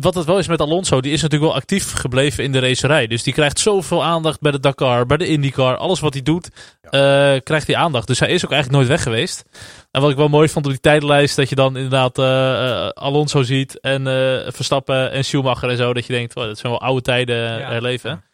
wat 0.00 0.14
het 0.14 0.24
wel 0.24 0.38
is 0.38 0.46
met 0.48 0.60
Alonso, 0.60 1.00
die 1.00 1.12
is 1.12 1.22
natuurlijk 1.22 1.50
wel 1.50 1.60
actief 1.60 1.92
gebleven 1.92 2.44
in 2.44 2.52
de 2.52 2.58
racerij. 2.58 3.06
Dus 3.06 3.22
die 3.22 3.32
krijgt 3.32 3.58
zoveel 3.58 4.04
aandacht 4.04 4.40
bij 4.40 4.52
de 4.52 4.60
Dakar, 4.60 5.06
bij 5.06 5.16
de 5.16 5.26
IndyCar. 5.26 5.76
Alles 5.76 6.00
wat 6.00 6.12
hij 6.12 6.22
doet, 6.22 6.50
eh, 6.80 6.90
krijgt 7.42 7.66
hij 7.66 7.76
aandacht. 7.76 8.06
Dus 8.06 8.20
hij 8.20 8.28
is 8.28 8.44
ook 8.44 8.52
eigenlijk 8.52 8.82
nooit 8.82 8.96
weg 8.96 9.02
geweest. 9.02 9.44
En 9.90 10.00
wat 10.00 10.10
ik 10.10 10.16
wel 10.16 10.28
mooi 10.28 10.48
vond 10.48 10.64
op 10.64 10.70
die 10.70 10.80
tijdenlijst, 10.80 11.36
dat 11.36 11.48
je 11.48 11.54
dan 11.54 11.76
inderdaad 11.76 12.18
eh, 12.18 12.68
eh, 12.84 12.88
Alonso 12.88 13.42
ziet 13.42 13.80
en 13.80 14.06
eh, 14.06 14.52
Verstappen 14.52 15.10
en 15.10 15.24
Schumacher 15.24 15.68
en 15.70 15.76
zo. 15.76 15.92
Dat 15.94 16.06
je 16.06 16.12
denkt, 16.12 16.36
oh, 16.36 16.44
dat 16.44 16.58
zijn 16.58 16.72
wel 16.72 16.80
oude 16.82 17.02
tijden 17.02 17.36
Ja. 17.36 17.68
herleven. 17.70 18.24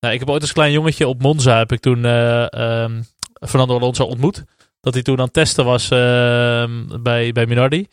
Nou, 0.00 0.14
ik 0.14 0.20
heb 0.20 0.30
ooit 0.30 0.42
als 0.42 0.52
klein 0.52 0.72
jongetje 0.72 1.08
op 1.08 1.22
Monza, 1.22 1.58
heb 1.58 1.72
ik 1.72 1.80
toen 1.80 2.04
eh, 2.04 2.52
ehm, 2.52 3.02
Fernando 3.48 3.74
Alonso 3.76 4.04
ontmoet. 4.04 4.44
Dat 4.80 4.94
hij 4.94 5.02
toen 5.02 5.18
aan 5.18 5.24
het 5.24 5.32
testen 5.32 5.64
was 5.64 5.90
ehm, 5.90 7.02
bij, 7.02 7.32
bij 7.32 7.46
Minardi. 7.46 7.86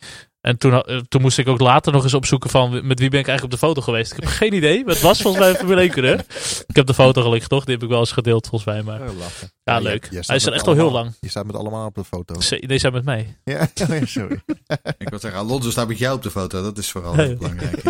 En 0.48 0.58
toen, 0.58 0.72
eh, 0.82 0.98
toen 1.08 1.20
moest 1.20 1.38
ik 1.38 1.48
ook 1.48 1.60
later 1.60 1.92
nog 1.92 2.02
eens 2.02 2.14
opzoeken 2.14 2.50
van 2.50 2.70
met 2.86 2.98
wie 2.98 3.08
ben 3.10 3.20
ik 3.20 3.26
eigenlijk 3.28 3.42
op 3.44 3.50
de 3.60 3.66
foto 3.66 3.80
geweest. 3.82 4.12
Ik 4.12 4.20
heb 4.20 4.28
geen 4.28 4.52
idee, 4.54 4.84
maar 4.84 4.94
het 4.94 5.02
was 5.02 5.20
volgens 5.22 5.44
mij 5.44 5.54
Formule 5.54 5.80
1 5.82 5.90
coureur. 5.90 6.24
Ik 6.66 6.76
heb 6.76 6.86
de 6.86 6.94
foto 6.94 7.22
gelukkig 7.22 7.48
toch, 7.48 7.64
die 7.64 7.74
heb 7.74 7.82
ik 7.82 7.88
wel 7.88 7.98
eens 7.98 8.12
gedeeld 8.12 8.46
volgens 8.46 8.70
mij. 8.70 8.82
Maar 8.82 9.00
lachen. 9.12 9.50
ja, 9.62 9.78
leuk. 9.78 10.08
Hij 10.10 10.22
staat 10.22 10.36
is 10.36 10.46
er 10.46 10.52
echt 10.52 10.66
al 10.66 10.74
heel 10.74 10.90
lang. 10.90 11.14
Je 11.20 11.28
staat 11.28 11.46
met 11.46 11.54
allemaal 11.56 11.86
op 11.86 11.94
de 11.94 12.04
foto. 12.04 12.40
Ze- 12.40 12.64
Deze 12.66 12.78
zijn 12.78 12.92
met 12.92 13.04
mij. 13.04 13.38
Ja, 13.44 13.60
oh 13.90 13.98
ja, 13.98 14.06
sorry. 14.06 14.42
Ik 14.98 15.08
wil 15.08 15.18
zeggen, 15.18 15.40
Alonso 15.40 15.70
staat 15.70 15.88
met 15.88 15.98
jou 15.98 16.16
op 16.16 16.22
de 16.22 16.30
foto. 16.30 16.62
Dat 16.62 16.78
is 16.78 16.90
vooral 16.90 17.14
Nee. 17.14 17.34
belangrijk. 17.36 17.82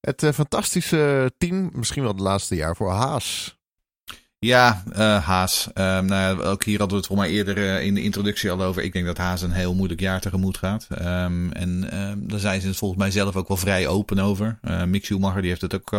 Het 0.00 0.22
eh, 0.22 0.32
fantastische 0.32 1.32
team, 1.38 1.70
misschien 1.72 2.02
wel 2.02 2.12
het 2.12 2.20
laatste 2.20 2.54
jaar 2.54 2.76
voor 2.76 2.90
Haas. 2.90 3.56
Ja, 4.46 4.82
eh, 4.92 5.24
Haas. 5.24 5.68
Ehm, 5.74 6.04
nou 6.04 6.38
ja, 6.38 6.42
ook 6.42 6.64
hier 6.64 6.78
hadden 6.78 6.96
we 6.96 7.02
het 7.02 7.06
voor 7.06 7.16
mij 7.16 7.30
eerder 7.30 7.56
eh, 7.56 7.84
in 7.84 7.94
de 7.94 8.02
introductie 8.02 8.50
al 8.50 8.62
over. 8.62 8.82
Ik 8.82 8.92
denk 8.92 9.06
dat 9.06 9.18
Haas 9.18 9.42
een 9.42 9.50
heel 9.50 9.74
moeilijk 9.74 10.00
jaar 10.00 10.20
tegemoet 10.20 10.56
gaat. 10.56 10.86
Ehm, 10.90 11.50
en 11.50 11.90
ehm, 11.90 12.18
daar 12.20 12.38
zijn 12.38 12.60
ze 12.60 12.66
het 12.66 12.76
volgens 12.76 13.00
mij 13.00 13.10
zelf 13.10 13.36
ook 13.36 13.48
wel 13.48 13.56
vrij 13.56 13.86
open 13.86 14.18
over. 14.18 14.58
Eh 14.62 14.84
Mick 14.84 15.04
Schumacher 15.04 15.40
die 15.40 15.50
heeft 15.50 15.60
het 15.60 15.74
ook 15.74 15.92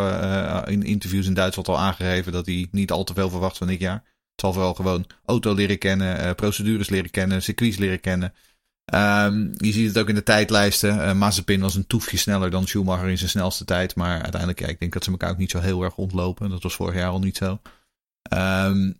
in 0.67 0.83
interviews 0.83 1.27
in 1.27 1.33
Duitsland 1.33 1.67
al 1.67 1.79
aangegeven 1.79 2.31
dat 2.31 2.45
hij 2.45 2.67
niet 2.71 2.91
al 2.91 3.03
te 3.03 3.13
veel 3.13 3.29
verwacht 3.29 3.57
van 3.57 3.67
dit 3.67 3.79
jaar. 3.79 4.03
Het 4.31 4.45
zal 4.45 4.53
vooral 4.53 4.73
gewoon 4.73 5.05
auto 5.25 5.53
leren 5.53 5.77
kennen, 5.77 6.35
procedures 6.35 6.89
leren 6.89 7.11
kennen, 7.11 7.43
circuits 7.43 7.77
leren 7.77 7.99
kennen. 7.99 8.33
Je 9.57 9.71
ziet 9.71 9.87
het 9.87 9.97
ook 9.97 10.09
in 10.09 10.15
de 10.15 10.23
tijdlijsten. 10.23 11.03
Eh 11.03 11.13
Mazepin 11.13 11.61
was 11.61 11.75
een 11.75 11.87
toefje 11.87 12.17
sneller 12.17 12.49
dan 12.49 12.67
Schumacher 12.67 13.09
in 13.09 13.17
zijn 13.17 13.29
snelste 13.29 13.65
tijd. 13.65 13.95
Maar 13.95 14.21
uiteindelijk, 14.21 14.59
ja, 14.59 14.67
ik 14.67 14.79
denk 14.79 14.93
dat 14.93 15.03
ze 15.03 15.11
elkaar 15.11 15.31
ook 15.31 15.37
niet 15.37 15.51
zo 15.51 15.59
heel 15.59 15.83
erg 15.83 15.95
ontlopen. 15.95 16.49
Dat 16.49 16.63
was 16.63 16.75
vorig 16.75 16.95
jaar 16.95 17.09
al 17.09 17.19
niet 17.19 17.37
zo. 17.37 17.59
Ehm, 18.29 18.91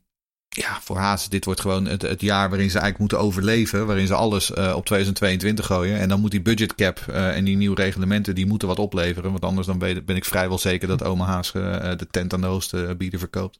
ja, 0.49 0.80
voor 0.82 0.97
Haas, 0.97 1.30
dit 1.30 1.45
wordt 1.45 1.61
gewoon 1.61 1.86
het, 1.86 2.21
jaar 2.21 2.49
waarin 2.49 2.69
ze 2.69 2.80
eigenlijk 2.80 2.99
moeten 2.99 3.19
overleven. 3.19 3.86
Waarin 3.86 4.07
ze 4.07 4.13
alles 4.13 4.53
eh, 4.53 4.75
op 4.75 4.86
2022 4.86 5.65
gooien. 5.65 5.99
En 5.99 6.09
dan 6.09 6.19
moet 6.19 6.32
die 6.32 6.41
budgetcap 6.41 6.99
eh, 7.07 7.36
en 7.36 7.43
die 7.43 7.57
nieuwe 7.57 7.75
reglementen, 7.75 8.36
die 8.36 8.45
moeten 8.45 8.67
wat 8.67 8.80
opleveren. 8.80 9.32
Want 9.32 9.43
anders 9.43 9.67
dan 9.67 9.80
weet- 9.80 10.05
ben 10.05 10.15
ik 10.15 10.25
vrijwel 10.25 10.57
zeker 10.57 10.88
dat 10.88 11.03
oma 11.03 11.25
Haas 11.25 11.53
eh, 11.53 11.61
de 11.97 12.07
tent 12.11 12.34
aan 12.34 12.41
de 12.41 12.47
hoogste 12.47 12.95
bieden 12.97 13.19
verkoopt. 13.19 13.59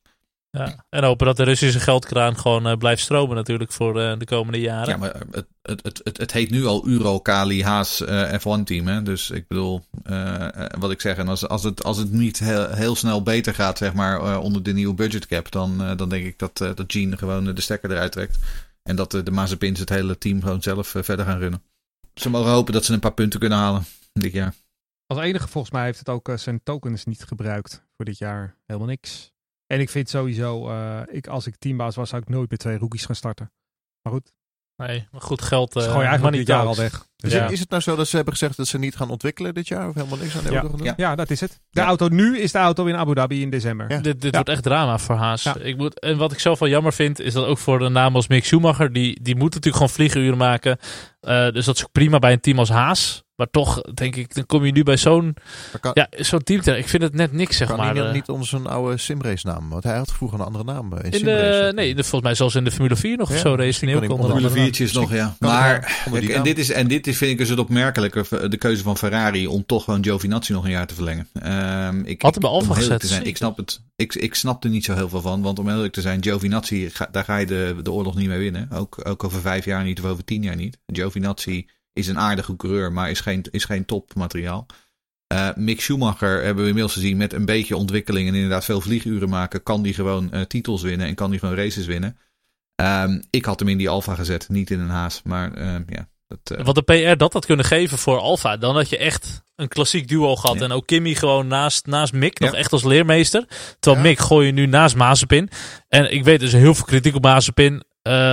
Ja. 0.58 0.86
En 0.90 1.04
hopen 1.04 1.26
dat 1.26 1.38
de 1.38 1.44
Russische 1.44 1.80
geldkraan 1.80 2.38
gewoon 2.38 2.68
eh, 2.68 2.78
blijft 2.78 3.02
stromen 3.02 3.36
natuurlijk 3.36 3.72
voor 3.72 4.02
eh, 4.02 4.20
de 4.20 4.26
komende 4.26 4.60
jaren. 4.60 4.90
Ja, 4.90 4.98
maar 4.98 5.16
het, 5.32 5.48
het, 5.62 5.84
het, 5.84 6.02
het, 6.04 6.18
het 6.18 6.32
heet 6.32 6.50
nu 6.50 6.66
al 6.66 6.88
Euro 6.88 7.20
Kali 7.20 7.64
Haas 7.64 8.06
eh, 8.06 8.34
F1 8.34 8.64
team. 8.64 8.88
Hè? 8.88 9.04
Dus 9.04 9.30
ik 9.30 9.48
bedoel, 9.48 9.82
eh, 10.04 10.64
eh, 10.64 10.70
wat 10.80 10.92
ik 10.92 11.02
zeg. 11.02 11.18
En 11.18 11.28
als, 11.28 11.48
als, 11.48 11.64
het, 11.64 11.84
als 11.84 11.98
het 11.98 12.12
niet 12.12 12.40
heel, 12.40 12.70
heel 12.70 12.96
snel 12.96 13.24
beter 13.24 13.54
gaat, 13.54 13.78
zeg 13.78 13.94
maar, 13.94 14.22
eh, 14.22 14.40
onder 14.44 14.64
de 14.64 14.74
nieuwe 14.74 14.94
budgetcap, 14.94 15.52
dan, 15.52 15.84
eh, 15.84 15.98
dan 15.98 16.10
denk 16.10 16.26
ik 16.26 16.40
dat, 16.40 16.62
eh, 16.62 16.76
dat 16.76 16.92
Gene 16.92 17.18
gewoon 17.18 17.48
eh, 17.48 17.56
de 17.56 17.62
stekker 17.62 17.92
eruit 17.92 18.12
trekt. 18.12 18.38
En 18.84 18.96
dat 18.96 19.14
eh, 19.14 19.24
de 19.24 19.32
Mazepins 19.32 19.80
het 19.80 19.90
hele 19.90 20.18
team 20.18 20.42
gewoon 20.42 20.62
zelf 20.62 20.96
eh, 20.96 21.04
verder 21.04 21.26
gaan 21.26 21.40
runnen. 21.40 21.64
Ze 22.14 22.30
mogen 22.30 22.52
hopen 22.52 22.74
dat 22.74 22.86
ze 22.86 22.94
een 22.94 23.00
paar 23.00 23.14
punten 23.14 23.40
kunnen 23.40 23.58
halen 23.58 23.86
dit 24.14 24.32
jaar. 24.32 24.54
Als 25.08 25.20
enige 25.20 25.48
volgens 25.48 25.74
mij 25.74 25.86
heeft 25.86 26.00
het 26.00 26.10
ook 26.10 26.30
eh, 26.30 26.38
zijn 26.38 26.64
tokens 26.64 27.06
niet 27.06 27.24
gebruikt 27.24 27.84
voor 27.96 28.06
dit 28.06 28.18
jaar. 28.18 28.56
Helemaal 28.66 28.88
niks. 28.88 29.32
En 29.68 29.80
ik 29.80 29.90
vind 29.90 30.10
sowieso, 30.10 30.70
eh, 30.70 31.00
ik, 31.12 31.28
als 31.28 31.48
ik 31.48 31.56
teambaas 31.56 31.96
was, 31.96 32.10
zou 32.10 32.22
ik 32.22 32.30
nooit 32.30 32.50
met 32.50 32.60
twee 32.60 32.78
rookies 32.78 33.06
gaan 33.06 33.16
starten. 33.16 33.52
Maar 34.02 34.14
goed, 34.14 34.32
Nee, 34.84 35.08
maar 35.12 35.22
goed 35.22 35.42
geld. 35.42 35.72
ze 35.72 35.80
eh 35.80 35.86
gooien 35.86 35.96
eigenlijk 36.08 36.24
money 36.24 36.40
dit 36.40 36.48
jaar 36.48 36.66
al 36.66 36.76
weg. 36.76 37.06
Dus 37.16 37.34
Ja. 37.34 37.48
Is 37.48 37.60
het 37.60 37.70
nou 37.70 37.82
zo 37.82 37.96
dat 37.96 38.08
ze 38.08 38.16
hebben 38.16 38.34
gezegd 38.34 38.58
dat 38.58 38.68
ze 38.68 38.78
niet 38.78 38.96
gaan 38.96 39.10
ontwikkelen 39.10 39.54
dit 39.54 39.68
jaar? 39.68 39.88
Of 39.90 39.96
helemaal 39.96 40.18
niks 40.18 40.38
aan 40.38 40.44
de 40.44 40.50
Ja. 40.50 40.54
auto 40.54 40.70
gaan 40.70 40.78
doen? 40.78 40.88
Ja. 40.88 40.94
ja, 40.98 41.16
dat 41.16 41.30
is 41.30 41.40
het. 41.40 41.60
De 41.70 41.80
Ja. 41.82 41.86
auto 41.88 42.08
nu 42.08 42.38
is 42.40 42.52
de 42.52 42.58
auto 42.58 42.86
in 42.86 42.96
Abu 42.96 43.14
Dhabi 43.14 43.42
in 43.42 43.50
december. 43.50 43.92
Ja. 43.92 43.98
Dit, 44.00 44.14
dit 44.22 44.24
Ja. 44.24 44.30
wordt 44.32 44.50
echt 44.50 44.64
drama 44.64 44.98
voor 44.98 45.16
Haas. 45.16 45.44
Ja. 45.44 45.56
Ik 45.58 45.78
moet, 45.78 46.00
en 46.00 46.18
wat 46.18 46.32
ik 46.32 46.40
zelf 46.40 46.60
wel 46.60 46.70
jammer 46.70 46.94
vind, 46.94 47.20
is 47.20 47.34
dat 47.34 47.46
ook 47.46 47.58
voor 47.58 47.82
een 47.82 47.92
naam 47.92 48.16
als 48.16 48.28
Mick 48.28 48.46
Schumacher, 48.46 48.94
die, 48.94 49.22
die 49.22 49.34
moet 49.36 49.44
natuurlijk 49.54 49.76
gewoon 49.76 49.90
vliegenuren 49.90 50.38
maken. 50.38 50.78
Eh, 51.20 51.50
dus 51.52 51.66
dat 51.66 51.76
is 51.76 51.84
ook 51.84 51.92
prima 51.92 52.20
bij 52.20 52.32
een 52.34 52.40
team 52.40 52.60
als 52.60 52.70
Haas. 52.70 53.24
Maar 53.38 53.50
toch, 53.52 53.82
denk 53.82 54.16
ik, 54.16 54.36
dan 54.36 54.46
kom 54.46 54.66
je 54.66 54.72
nu 54.72 54.84
bij 54.84 54.98
zo'n 54.98 55.36
kan, 55.80 55.92
ja, 55.94 56.08
zo'n 56.12 56.44
team. 56.44 56.62
terecht. 56.62 56.84
Ik 56.84 56.90
vind 56.90 57.04
het 57.04 57.14
net 57.14 57.32
niks, 57.32 57.58
zeg 57.58 57.68
kan 57.68 57.78
maar. 57.78 57.96
hij 57.96 58.06
eh. 58.06 58.14
niet 58.14 58.30
onder 58.30 58.48
zijn 58.48 58.68
oude 58.68 58.98
simrace 58.98 59.48
naam? 59.48 59.70
Want 59.70 59.84
hij 59.84 59.98
had 59.98 60.12
vroeger 60.12 60.40
een 60.40 60.46
andere 60.46 60.64
naam. 60.64 60.94
eh, 60.94 61.06
In, 61.06 61.12
in 61.12 61.26
de, 61.26 61.72
nee, 61.76 61.96
de, 61.96 62.02
volgens 62.02 62.22
mij 62.22 62.36
zelfs 62.36 62.56
in 62.56 62.64
de 62.64 62.72
Formule 62.72 62.96
4 62.96 63.18
nog 63.18 63.30
Ja, 63.30 63.36
of 63.36 63.42
zo 63.42 63.56
race 63.56 63.86
hij 63.86 63.94
kan 63.94 64.04
hij 64.04 64.10
andere 64.10 64.34
Formule 64.34 64.56
naam. 64.56 64.74
4'tjes 64.74 64.92
nog, 64.94 65.14
ja. 65.14 65.36
kan 65.40 65.50
hij 65.50 65.60
Maar 65.60 66.02
kijk, 66.12 66.30
en, 66.30 66.44
dit 66.44 66.58
is, 66.58 66.72
en 66.72 66.88
dit 66.88 67.08
is, 67.08 67.18
vind 67.18 67.32
ik 67.32 67.38
dus 67.38 67.50
het 67.50 67.60
opmerkelijke, 67.60 68.50
de 68.50 68.58
keuze 68.58 68.84
van 68.84 68.98
Ferrari 68.98 69.48
om 69.48 69.66
toch 69.66 69.84
gewoon 69.84 70.04
Giovinazzi 70.04 70.54
nog 70.54 70.64
een 70.64 70.72
jaar 70.72 70.88
te 70.88 70.96
verlengen. 70.96 71.28
Ehm 71.34 72.02
ik, 72.04 72.22
Had 72.22 72.34
hem 72.34 72.42
bij 72.42 72.52
Alfa 72.52 72.74
gezet, 72.74 73.04
zijn, 73.04 73.26
ik 73.26 73.38
snap 73.38 73.58
het. 73.58 73.82
Ik, 73.96 74.16
ik 74.16 74.36
snap 74.36 74.64
er 74.64 74.70
niet 74.70 74.86
zo 74.86 74.94
heel 74.94 75.10
veel 75.10 75.22
van, 75.22 75.42
want 75.42 75.60
om 75.60 75.70
eerlijk 75.70 75.94
te 75.94 76.02
zijn, 76.02 76.24
Giovinazzi, 76.24 76.92
daar 77.12 77.24
ga 77.24 77.38
je 77.38 77.46
de, 77.46 77.76
de 77.84 77.92
oorlog 77.92 78.16
niet 78.16 78.28
mee 78.28 78.40
winnen. 78.40 78.70
Ook, 78.72 79.08
ook 79.08 79.24
over 79.24 79.42
vijf 79.42 79.66
jaar 79.66 79.84
niet 79.84 80.00
of 80.00 80.06
over 80.06 80.24
tien 80.24 80.44
jaar 80.44 80.56
niet. 80.56 80.78
Giovinazzi 80.88 81.66
is 81.98 82.08
een 82.08 82.20
aardige 82.20 82.56
coureur, 82.56 82.92
maar 82.92 83.10
is 83.10 83.20
geen, 83.20 83.46
is 83.52 83.66
geen 83.66 83.86
topmateriaal. 83.86 84.66
Eh 85.28 85.50
Mick 85.56 85.82
Schumacher 85.82 86.44
hebben 86.44 86.64
we 86.64 86.68
inmiddels 86.70 86.94
gezien 86.94 87.18
met 87.18 87.34
een 87.34 87.46
beetje 87.46 87.76
ontwikkeling 87.76 88.28
en 88.28 88.34
inderdaad 88.36 88.66
veel 88.66 88.82
vlieguren 88.82 89.30
maken, 89.30 89.64
kan 89.64 89.82
die 89.82 89.94
gewoon 89.94 90.32
eh, 90.32 90.42
titels 90.42 90.82
winnen 90.82 91.08
en 91.08 91.16
kan 91.16 91.30
die 91.32 91.40
gewoon 91.40 91.56
races 91.56 91.86
winnen. 91.86 92.18
Ehm, 92.76 93.22
ik 93.30 93.46
had 93.46 93.60
hem 93.60 93.70
in 93.70 93.78
die 93.78 93.90
Alfa 93.90 94.16
gezet, 94.16 94.50
niet 94.50 94.72
in 94.72 94.80
een 94.80 94.90
Haas, 94.90 95.22
maar 95.24 95.54
ehm, 95.54 95.84
ja. 95.88 96.08
Dat, 96.28 96.58
eh, 96.58 96.66
Wat 96.66 96.76
de 96.76 96.82
PR 96.82 97.18
dat 97.18 97.34
had 97.34 97.46
kunnen 97.46 97.66
geven 97.66 97.98
voor 97.98 98.20
Alfa. 98.20 98.58
Dan 98.58 98.76
had 98.76 98.90
je 98.90 98.98
echt 98.98 99.42
een 99.56 99.68
klassiek 99.68 100.08
duo 100.08 100.36
gehad. 100.36 100.58
Ja. 100.58 100.64
En 100.64 100.72
ook 100.72 100.86
Kimmy 100.86 101.14
gewoon 101.16 101.48
naast, 101.48 101.86
naast 101.86 102.14
Mick. 102.14 102.40
Nog 102.40 102.52
Ja. 102.52 102.58
echt 102.58 102.72
als 102.72 102.84
leermeester. 102.84 103.46
Terwijl 103.80 104.04
Ja. 104.04 104.10
Mick 104.10 104.20
gooi 104.20 104.46
je 104.46 104.52
nu 104.52 104.66
naast 104.66 104.96
Mazepin. 104.96 105.50
En 105.88 106.14
ik 106.14 106.24
weet 106.24 106.40
dus 106.40 106.52
heel 106.52 106.74
veel 106.76 106.86
kritiek 106.86 107.16
op 107.16 107.24
Mazepin 107.24 107.84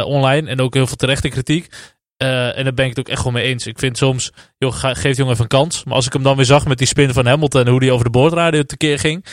online. 0.05 0.49
En 0.49 0.61
ook 0.61 0.75
heel 0.75 0.87
veel 0.87 0.97
terechte 0.97 1.29
kritiek. 1.29 1.69
Eh, 2.17 2.59
en 2.59 2.65
daar 2.65 2.75
ben 2.75 2.85
ik 2.85 2.97
het 2.97 2.99
ook 2.99 3.13
echt 3.13 3.23
wel 3.23 3.33
mee 3.33 3.45
eens. 3.45 3.67
Ik 3.67 3.79
vind 3.79 3.97
soms, 3.99 4.33
joh, 4.59 4.75
geef 4.75 5.17
jongen 5.17 5.33
even 5.33 5.45
een 5.45 5.49
kans. 5.49 5.85
Maar 5.85 5.95
als 5.95 6.07
ik 6.07 6.13
hem 6.13 6.23
dan 6.23 6.37
weer 6.37 6.45
zag 6.45 6.67
met 6.67 6.79
die 6.79 6.87
spin 6.87 7.13
van 7.13 7.27
Hamilton. 7.27 7.65
En 7.65 7.71
hoe 7.71 7.81
die 7.81 7.93
over 7.93 8.05
de 8.05 8.11
boordradio 8.11 8.63
tekeer 8.63 8.99
ging. 8.99 9.25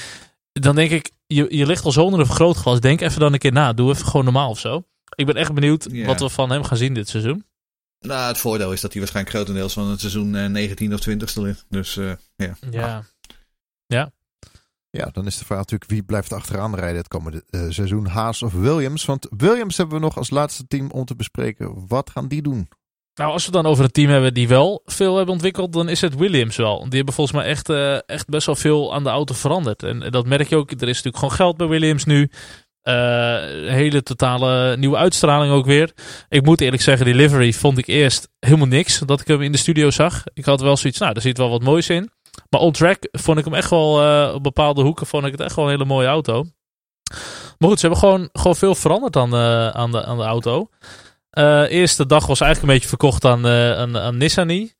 Dan 0.51 0.75
denk 0.75 0.91
ik, 0.91 1.11
je, 1.27 1.45
je 1.49 1.65
ligt 1.65 1.85
al 1.85 1.91
zo 1.91 2.03
onder 2.03 2.19
een 2.19 2.25
vergrootglas. 2.25 2.79
Denk 2.79 3.01
even 3.01 3.19
dan 3.19 3.33
een 3.33 3.39
keer 3.39 3.51
na. 3.51 3.73
Doe 3.73 3.91
even 3.91 4.05
gewoon 4.05 4.23
normaal 4.23 4.49
of 4.49 4.59
zo. 4.59 4.83
Ik 5.15 5.25
ben 5.25 5.35
echt 5.35 5.53
benieuwd 5.53 5.87
wat 6.05 6.19
we 6.19 6.29
van 6.29 6.51
hem 6.51 6.63
gaan 6.63 6.77
zien 6.77 6.93
dit 6.93 7.09
seizoen. 7.09 7.45
Nou, 7.99 8.27
het 8.27 8.37
voordeel 8.37 8.71
is 8.71 8.81
dat 8.81 8.91
hij 8.91 9.01
waarschijnlijk 9.01 9.35
grotendeels 9.35 9.73
van 9.73 9.89
het 9.89 9.99
seizoen 9.99 10.35
eh 10.35 10.45
19 10.45 10.93
of 10.93 11.09
20ste 11.09 11.41
ligt. 11.41 11.65
Dus 11.69 11.97
eh, 11.97 12.11
ja. 12.35 12.55
Ja. 12.71 13.03
Ja, 13.85 14.11
dan 14.91 15.25
is 15.25 15.37
de 15.37 15.45
vraag 15.45 15.57
natuurlijk 15.57 15.91
wie 15.91 16.03
blijft 16.03 16.33
achteraan 16.33 16.75
rijden 16.75 16.97
het 16.97 17.07
komende 17.07 17.43
eh, 17.49 17.65
seizoen. 17.69 18.05
Haas 18.05 18.41
of 18.41 18.53
Williams? 18.53 19.05
Want 19.05 19.27
Williams 19.37 19.77
hebben 19.77 19.95
we 19.95 20.01
nog 20.01 20.17
als 20.17 20.29
laatste 20.29 20.67
team 20.67 20.91
om 20.91 21.05
te 21.05 21.15
bespreken. 21.15 21.87
Wat 21.87 22.09
gaan 22.09 22.27
die 22.27 22.41
doen? 22.41 22.69
Nou, 23.13 23.31
als 23.31 23.45
we 23.45 23.51
dan 23.51 23.65
over 23.65 23.83
een 23.83 23.91
team 23.91 24.09
hebben 24.09 24.33
die 24.33 24.47
wel 24.47 24.81
veel 24.85 25.15
hebben 25.15 25.33
ontwikkeld, 25.33 25.73
dan 25.73 25.89
is 25.89 26.01
het 26.01 26.15
Williams 26.15 26.55
wel. 26.55 26.79
Die 26.79 26.95
hebben 26.95 27.13
volgens 27.13 27.37
mij 27.37 27.45
echt, 27.45 27.69
eh, 27.69 28.09
echt 28.09 28.27
best 28.27 28.45
wel 28.45 28.55
veel 28.55 28.93
aan 28.93 29.03
de 29.03 29.09
auto 29.09 29.33
veranderd. 29.33 29.83
En 29.83 29.99
dat 29.99 30.25
merk 30.25 30.49
je 30.49 30.55
ook. 30.55 30.71
Er 30.71 30.81
is 30.81 30.87
natuurlijk 30.87 31.17
gewoon 31.17 31.33
geld 31.33 31.57
bij 31.57 31.67
Williams 31.67 32.05
nu. 32.05 32.29
Een 32.81 33.73
hele 33.73 34.03
totale 34.03 34.77
nieuwe 34.77 34.97
uitstraling 34.97 35.53
ook 35.53 35.65
weer. 35.65 35.91
Ik 36.29 36.45
moet 36.45 36.61
eerlijk 36.61 36.81
zeggen, 36.81 37.05
die 37.05 37.15
livery 37.15 37.53
vond 37.53 37.77
ik 37.77 37.87
eerst 37.87 38.29
helemaal 38.39 38.67
niks. 38.67 38.99
Dat 38.99 39.21
ik 39.21 39.27
hem 39.27 39.41
in 39.41 39.51
de 39.51 39.57
studio 39.57 39.89
zag. 39.89 40.23
Ik 40.33 40.45
had 40.45 40.61
wel 40.61 40.77
zoiets, 40.77 40.99
nou, 40.99 41.13
er 41.13 41.21
zit 41.21 41.37
wel 41.37 41.49
wat 41.49 41.63
moois 41.63 41.89
in. 41.89 42.09
Maar 42.51 42.61
on 42.61 42.71
track 42.71 43.07
vond 43.11 43.37
ik 43.37 43.45
hem 43.45 43.53
echt 43.53 43.69
wel, 43.69 44.01
eh, 44.01 44.33
op 44.33 44.43
bepaalde 44.43 44.81
hoeken 44.81 45.07
vond 45.07 45.25
ik 45.25 45.31
het 45.31 45.41
echt 45.41 45.55
wel 45.55 45.65
een 45.65 45.71
hele 45.71 45.85
mooie 45.85 46.07
auto. 46.07 46.45
Maar 47.57 47.69
goed, 47.69 47.79
ze 47.79 47.87
hebben 47.87 47.99
gewoon, 47.99 48.29
gewoon 48.33 48.55
veel 48.55 48.75
veranderd 48.75 49.15
aan, 49.15 49.29
de 49.29 49.71
aan, 49.73 49.91
de, 49.91 50.05
aan 50.05 50.17
de 50.17 50.23
auto. 50.23 50.69
Eh 51.29 51.63
eerste 51.69 52.05
dag 52.05 52.25
was 52.25 52.41
eigenlijk 52.41 52.71
een 52.71 52.79
beetje 52.79 52.89
verkocht 52.89 53.25
aan, 53.25 53.45
eh 53.45 53.77
aan, 53.77 53.97
aan 53.97 54.17
Nissani. 54.17 54.73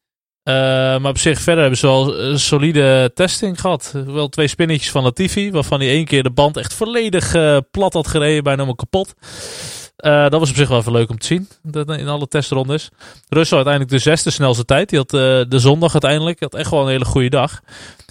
Eh, 0.43 0.53
maar 0.99 1.09
op 1.09 1.17
zich 1.17 1.39
verder 1.39 1.61
hebben 1.61 1.79
ze 1.79 1.87
wel 1.87 2.17
eh, 2.17 2.35
solide 2.35 3.11
testing 3.13 3.61
gehad. 3.61 3.93
Wel 4.05 4.29
twee 4.29 4.47
spinnetjes 4.47 4.91
van 4.91 5.03
Latifi, 5.03 5.51
waarvan 5.51 5.79
hij 5.79 5.89
één 5.89 6.05
keer 6.05 6.23
de 6.23 6.31
band 6.31 6.57
echt 6.57 6.73
volledig 6.73 7.33
eh, 7.33 7.57
plat 7.71 7.93
had 7.93 8.07
gereden, 8.07 8.43
bijna 8.43 8.63
helemaal 8.63 8.75
kapot. 8.75 9.13
Eh, 9.95 10.29
dat 10.29 10.39
was 10.39 10.49
op 10.49 10.55
zich 10.55 10.69
wel 10.69 10.77
even 10.77 10.91
leuk 10.91 11.09
om 11.09 11.19
te 11.19 11.25
zien, 11.25 11.47
dat, 11.63 11.89
in 11.89 12.07
alle 12.07 12.27
testrondes. 12.27 12.89
Russell 13.29 13.57
uiteindelijk 13.57 13.95
de 13.95 14.09
zesde 14.09 14.29
snelste 14.29 14.65
tijd. 14.65 14.89
Die 14.89 14.99
had 14.99 15.13
eh, 15.13 15.19
de 15.49 15.59
zondag 15.59 15.91
uiteindelijk, 15.91 16.39
die 16.39 16.47
had 16.51 16.59
echt 16.59 16.71
wel 16.71 16.81
een 16.81 16.89
hele 16.89 17.05
goede 17.05 17.29
dag. 17.29 17.61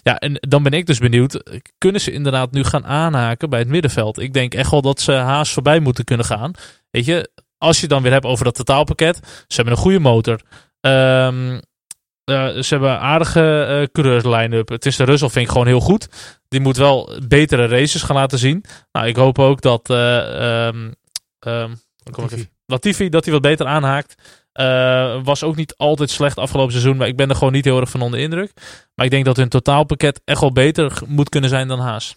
Ja, 0.03 0.19
en 0.19 0.37
dan 0.41 0.63
ben 0.63 0.73
ik 0.73 0.87
dus 0.87 0.99
benieuwd, 0.99 1.61
kunnen 1.79 2.01
ze 2.01 2.13
inderdaad 2.13 2.51
nu 2.51 2.65
gaan 2.65 2.87
aanhaken 2.87 3.51
bij 3.51 3.59
het 3.59 3.69
middenveld? 3.69 4.19
Ik 4.19 4.33
denk 4.33 4.55
echt 4.55 4.71
wel 4.71 4.83
dat 4.83 5.01
ze 5.01 5.13
Haas 5.13 5.53
voorbij 5.53 5.81
moeten 5.81 6.05
kunnen 6.05 6.27
gaan. 6.27 6.53
Weet 6.91 7.05
je, 7.05 7.31
als 7.61 7.81
je 7.81 7.89
dan 7.89 8.03
weer 8.03 8.13
hebt 8.13 8.25
over 8.25 8.45
dat 8.45 8.55
totaalpakket. 8.55 9.17
Ze 9.47 9.55
hebben 9.55 9.75
een 9.75 9.81
goede 9.81 9.99
motor. 9.99 10.41
Ehm, 10.81 11.61
eh, 12.25 12.49
ze 12.49 12.67
hebben 12.69 12.91
een 12.91 12.99
aardige 12.99 13.65
eh 13.65 13.87
coureurs 13.93 14.25
line-up. 14.25 14.69
Het 14.69 14.87
is 14.87 14.97
de 14.97 15.05
Russell 15.05 15.29
vind 15.29 15.45
ik 15.45 15.53
gewoon 15.53 15.67
heel 15.67 15.81
goed. 15.81 16.09
Die 16.49 16.61
moet 16.61 16.77
wel 16.77 17.21
betere 17.29 17.67
races 17.67 18.03
gaan 18.03 18.17
laten 18.17 18.39
zien. 18.39 18.65
Nou, 18.93 19.07
ik 19.07 19.17
hoop 19.17 19.39
ook 19.39 19.61
dat 19.61 19.91
eh, 19.91 20.67
ehm, 20.67 20.91
ehm, 21.41 21.75
kom 22.11 22.29
Latifi. 22.67 23.09
dat 23.09 23.25
hij 23.25 23.33
wat 23.33 23.43
beter 23.43 23.67
aanhaakt. 23.67 24.15
Eh, 24.53 25.25
was 25.25 25.43
ook 25.43 25.57
niet 25.57 25.77
altijd 25.77 26.11
slecht 26.11 26.39
afgelopen 26.39 26.73
seizoen, 26.73 26.97
maar 26.97 27.09
ik 27.09 27.17
ben 27.17 27.29
er 27.29 27.37
gewoon 27.37 27.53
niet 27.53 27.65
heel 27.65 27.81
erg 27.81 27.91
van 27.91 28.03
onder 28.03 28.19
de 28.19 28.25
indruk. 28.25 28.53
Maar 28.95 29.05
ik 29.05 29.11
denk 29.11 29.25
dat 29.25 29.37
hun 29.37 29.49
totaalpakket 29.49 30.21
echt 30.25 30.41
wel 30.41 30.53
beter 30.53 31.03
moet 31.07 31.29
kunnen 31.29 31.51
zijn 31.51 31.69
dan 31.69 31.79
Haas. 31.79 32.17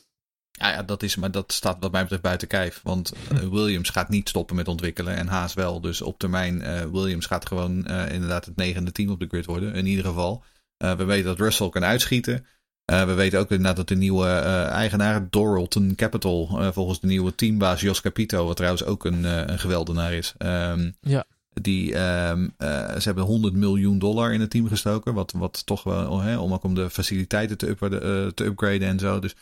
Ja, 0.51 0.69
ja, 0.69 0.83
dat 0.83 1.03
is, 1.03 1.15
maar 1.15 1.31
dat 1.31 1.51
staat 1.51 1.77
wat 1.79 1.91
mij 1.91 2.01
betreft 2.01 2.21
buiten 2.21 2.47
kijf. 2.47 2.79
Want 2.83 3.13
eh, 3.29 3.37
Williams 3.37 3.89
gaat 3.89 4.09
niet 4.09 4.29
stoppen 4.29 4.55
met 4.55 4.67
ontwikkelen 4.67 5.15
en 5.15 5.27
Haas 5.27 5.53
wel. 5.53 5.81
Dus 5.81 6.01
op 6.01 6.19
termijn, 6.19 6.61
eh, 6.61 6.81
Williams 6.81 7.25
gaat 7.25 7.45
gewoon 7.47 7.85
eh, 7.85 8.13
inderdaad 8.13 8.45
het 8.45 8.55
negende 8.55 8.91
team 8.91 9.09
op 9.09 9.19
de 9.19 9.27
grid 9.27 9.45
worden. 9.45 9.73
In 9.73 9.85
ieder 9.85 10.05
geval. 10.05 10.43
Eh, 10.77 10.95
we 10.95 11.03
weten 11.03 11.25
dat 11.25 11.39
Russell 11.39 11.69
kan 11.69 11.83
uitschieten. 11.83 12.45
Eh, 12.85 13.05
we 13.05 13.13
weten 13.13 13.39
ook 13.39 13.49
inderdaad 13.49 13.75
dat 13.75 13.87
de 13.87 13.95
nieuwe 13.95 14.27
eh, 14.27 14.65
eigenaar, 14.67 15.27
Doralton 15.29 15.93
Capital, 15.95 16.49
eh, 16.59 16.67
volgens 16.71 16.99
de 16.99 17.07
nieuwe 17.07 17.35
teambaas 17.35 17.81
Jos 17.81 18.01
Capito, 18.01 18.45
wat 18.45 18.55
trouwens 18.55 18.83
ook 18.85 19.05
een, 19.05 19.23
een 19.51 19.59
geweldenaar 19.59 20.13
is. 20.13 20.33
ehm, 20.37 20.91
Ja. 21.01 21.23
Die, 21.61 21.95
ehm, 21.95 22.47
eh, 22.57 22.67
ze 22.95 23.01
hebben 23.03 23.23
100 23.23 23.53
miljoen 23.53 23.99
dollar 23.99 24.33
in 24.33 24.41
het 24.41 24.49
team 24.49 24.67
gestoken. 24.67 25.13
Wat, 25.13 25.31
wat 25.37 25.65
toch 25.65 25.83
wel, 25.83 26.19
hè, 26.21 26.37
om 26.37 26.53
ook 26.53 26.63
om 26.63 26.75
de 26.75 26.89
faciliteiten 26.89 27.57
te, 27.57 27.67
upwarden, 27.69 28.01
eh, 28.03 28.27
te 28.31 28.43
upgraden 28.43 28.87
en 28.87 28.99
zo. 28.99 29.19
Dus 29.19 29.35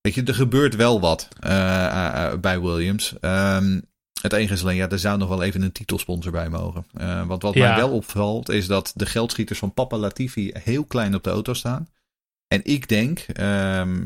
weet 0.00 0.14
je, 0.14 0.22
er 0.22 0.34
gebeurt 0.34 0.76
wel 0.76 1.00
wat 1.00 1.28
bij 2.40 2.60
Williams. 2.60 3.14
Ehm, 3.20 3.80
het 4.20 4.32
enige 4.32 4.52
is 4.52 4.62
alleen, 4.62 4.76
ja, 4.76 4.88
er 4.88 4.98
zou 4.98 5.18
nog 5.18 5.28
wel 5.28 5.42
even 5.42 5.62
een 5.62 5.72
titelsponsor 5.72 6.32
bij 6.32 6.48
mogen. 6.48 6.84
Want 7.26 7.42
wat 7.42 7.54
Ja. 7.54 7.68
mij 7.68 7.76
wel 7.76 7.90
opvalt, 7.90 8.48
is 8.48 8.66
dat 8.66 8.92
de 8.94 9.06
geldschieters 9.06 9.58
van 9.58 9.74
Papa 9.74 9.96
Latifi 9.96 10.50
heel 10.54 10.84
klein 10.84 11.14
op 11.14 11.22
de 11.24 11.30
auto 11.30 11.54
staan. 11.54 11.88
En 12.48 12.60
ik 12.64 12.88
denk, 12.88 13.18
ehm, 13.18 14.04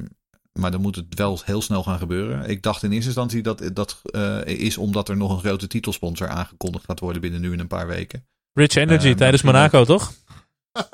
maar 0.52 0.70
dan 0.70 0.80
moet 0.80 0.96
het 0.96 1.14
wel 1.14 1.40
heel 1.44 1.62
snel 1.62 1.82
gaan 1.82 1.98
gebeuren. 1.98 2.48
Ik 2.48 2.62
dacht 2.62 2.82
in 2.82 2.90
eerste 2.90 3.06
instantie 3.06 3.42
dat 3.42 3.70
dat 3.72 4.00
eh, 4.04 4.44
is 4.44 4.76
omdat 4.76 5.08
er 5.08 5.16
nog 5.16 5.32
een 5.32 5.38
grote 5.38 5.66
titelsponsor 5.66 6.28
aangekondigd 6.28 6.84
gaat 6.84 7.00
worden 7.00 7.20
binnen 7.20 7.40
nu 7.40 7.52
in 7.52 7.58
een 7.60 7.66
paar 7.66 7.86
weken. 7.86 8.24
Rich 8.52 8.74
Energy 8.74 9.08
Eh, 9.08 9.14
tijdens 9.14 9.42
Monaco, 9.42 9.84
toch? 9.84 10.12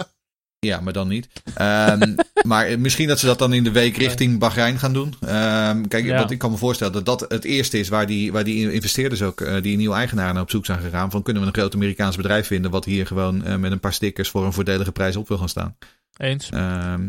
Ja, 0.58 0.80
maar 0.80 0.92
dan 0.92 1.08
niet. 1.08 1.28
Ehm, 1.54 2.14
maar 2.46 2.78
misschien 2.80 3.08
dat 3.08 3.18
ze 3.18 3.26
dat 3.26 3.38
dan 3.38 3.52
in 3.52 3.64
de 3.64 3.70
week 3.70 3.96
richting 3.96 4.38
Bahrein 4.38 4.78
gaan 4.78 4.92
doen. 4.92 5.14
Ehm, 5.20 5.82
kijk, 5.82 6.04
Ja. 6.04 6.18
wat 6.18 6.30
ik 6.30 6.38
kan 6.38 6.50
me 6.50 6.56
voorstellen 6.56 6.92
dat 6.92 7.04
dat 7.04 7.30
het 7.30 7.44
eerste 7.44 7.78
is 7.78 7.88
waar 7.88 8.06
die, 8.06 8.32
waar 8.32 8.44
die 8.44 8.72
investeerders 8.72 9.22
ook, 9.22 9.40
eh, 9.40 9.62
die 9.62 9.76
nieuwe 9.76 9.94
eigenaren 9.94 10.34
naar 10.34 10.42
op 10.42 10.50
zoek 10.50 10.66
zijn 10.66 10.80
gegaan. 10.80 11.10
Van 11.10 11.22
kunnen 11.22 11.42
we 11.42 11.48
een 11.48 11.54
groot 11.54 11.74
Amerikaans 11.74 12.16
bedrijf 12.16 12.46
vinden 12.46 12.70
wat 12.70 12.84
hier 12.84 13.06
gewoon 13.06 13.60
met 13.60 13.72
een 13.72 13.80
paar 13.80 13.92
stickers 13.92 14.28
voor 14.30 14.44
een 14.44 14.52
voordelige 14.52 14.92
prijs 14.92 15.16
op 15.16 15.28
wil 15.28 15.38
gaan 15.38 15.48
staan. 15.48 15.76
Eens. 16.16 16.50
Ehm, 16.50 17.08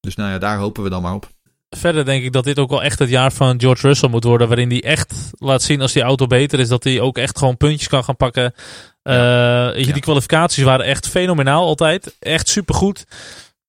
dus 0.00 0.14
nou 0.14 0.30
ja, 0.30 0.38
daar 0.38 0.58
hopen 0.58 0.82
we 0.82 0.90
dan 0.90 1.02
maar 1.02 1.14
op. 1.14 1.28
Verder 1.70 2.04
denk 2.04 2.24
ik 2.24 2.32
dat 2.32 2.44
dit 2.44 2.58
ook 2.58 2.70
wel 2.70 2.82
echt 2.82 2.98
het 2.98 3.08
jaar 3.08 3.32
van 3.32 3.60
George 3.60 3.86
Russell 3.86 4.08
moet 4.08 4.24
worden. 4.24 4.48
Waarin 4.48 4.70
hij 4.70 4.82
echt 4.82 5.14
laat 5.32 5.62
zien 5.62 5.80
als 5.80 5.92
die 5.92 6.02
auto 6.02 6.26
beter 6.26 6.60
is. 6.60 6.68
Dat 6.68 6.84
hij 6.84 7.00
ook 7.00 7.18
echt 7.18 7.38
gewoon 7.38 7.56
puntjes 7.56 7.88
kan 7.88 8.04
gaan 8.04 8.16
pakken. 8.16 8.54
Eh, 9.02 9.14
Ja. 9.14 9.72
Die 9.72 10.00
kwalificaties 10.00 10.64
waren 10.64 10.86
echt 10.86 11.08
fenomenaal 11.08 11.64
altijd. 11.64 12.16
Echt 12.18 12.48
supergoed. 12.48 13.04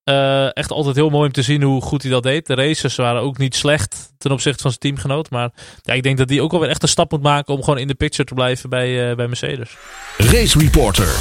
Eh 0.04 0.58
echt 0.58 0.72
altijd 0.72 0.96
heel 0.96 1.10
mooi 1.10 1.26
om 1.26 1.32
te 1.32 1.42
zien 1.42 1.62
hoe 1.62 1.82
goed 1.82 2.02
hij 2.02 2.12
dat 2.12 2.24
deed. 2.24 2.46
De 2.48 2.56
races 2.56 2.96
waren 2.96 3.22
ook 3.22 3.38
niet 3.38 3.56
slecht 3.56 4.12
ten 4.18 4.32
opzichte 4.32 4.62
van 4.62 4.70
zijn 4.72 4.82
teamgenoot. 4.82 5.30
Maar 5.30 5.50
ja, 5.82 5.94
ik 5.94 6.04
denk 6.04 6.18
dat 6.18 6.30
hij 6.30 6.40
ook 6.42 6.54
alweer 6.54 6.70
echt 6.70 6.82
een 6.84 6.88
stap 6.90 7.12
moet 7.12 7.22
maken 7.22 7.54
om 7.54 7.64
gewoon 7.64 7.80
in 7.80 7.88
de 7.88 7.96
picture 7.96 8.28
te 8.28 8.34
blijven 8.34 8.70
bij, 8.70 9.10
eh, 9.10 9.16
bij 9.16 9.28
Mercedes. 9.28 9.78
Race 10.18 10.60
Reporter, 10.60 11.16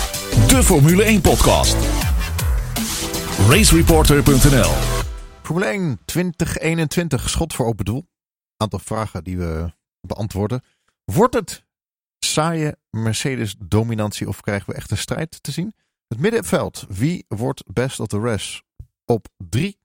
de 0.48 0.62
Formule 0.62 1.04
1 1.04 1.20
podcast. 1.20 1.76
Racereporter.nl 3.48 4.95
Formule 5.46 5.66
1 5.66 5.98
2021, 6.04 7.28
schot 7.28 7.54
voor 7.54 7.66
open 7.66 7.84
doel. 7.84 8.06
Aantal 8.56 8.78
vragen 8.78 9.24
die 9.24 9.38
we 9.38 9.72
beantwoorden. 10.00 10.62
Wordt 11.04 11.34
het 11.34 11.66
saaie 12.18 12.78
Mercedes-dominantie 12.90 14.28
of 14.28 14.40
krijgen 14.40 14.70
we 14.70 14.76
echt 14.76 14.90
een 14.90 14.96
strijd 14.96 15.42
te 15.42 15.50
zien? 15.50 15.74
Het 16.06 16.18
middenveld. 16.18 16.86
Wie 16.88 17.24
wordt 17.28 17.72
best 17.72 18.00
of 18.00 18.06
the 18.06 18.20
rest? 18.20 18.62
Op 19.04 19.26
3. 19.36 19.78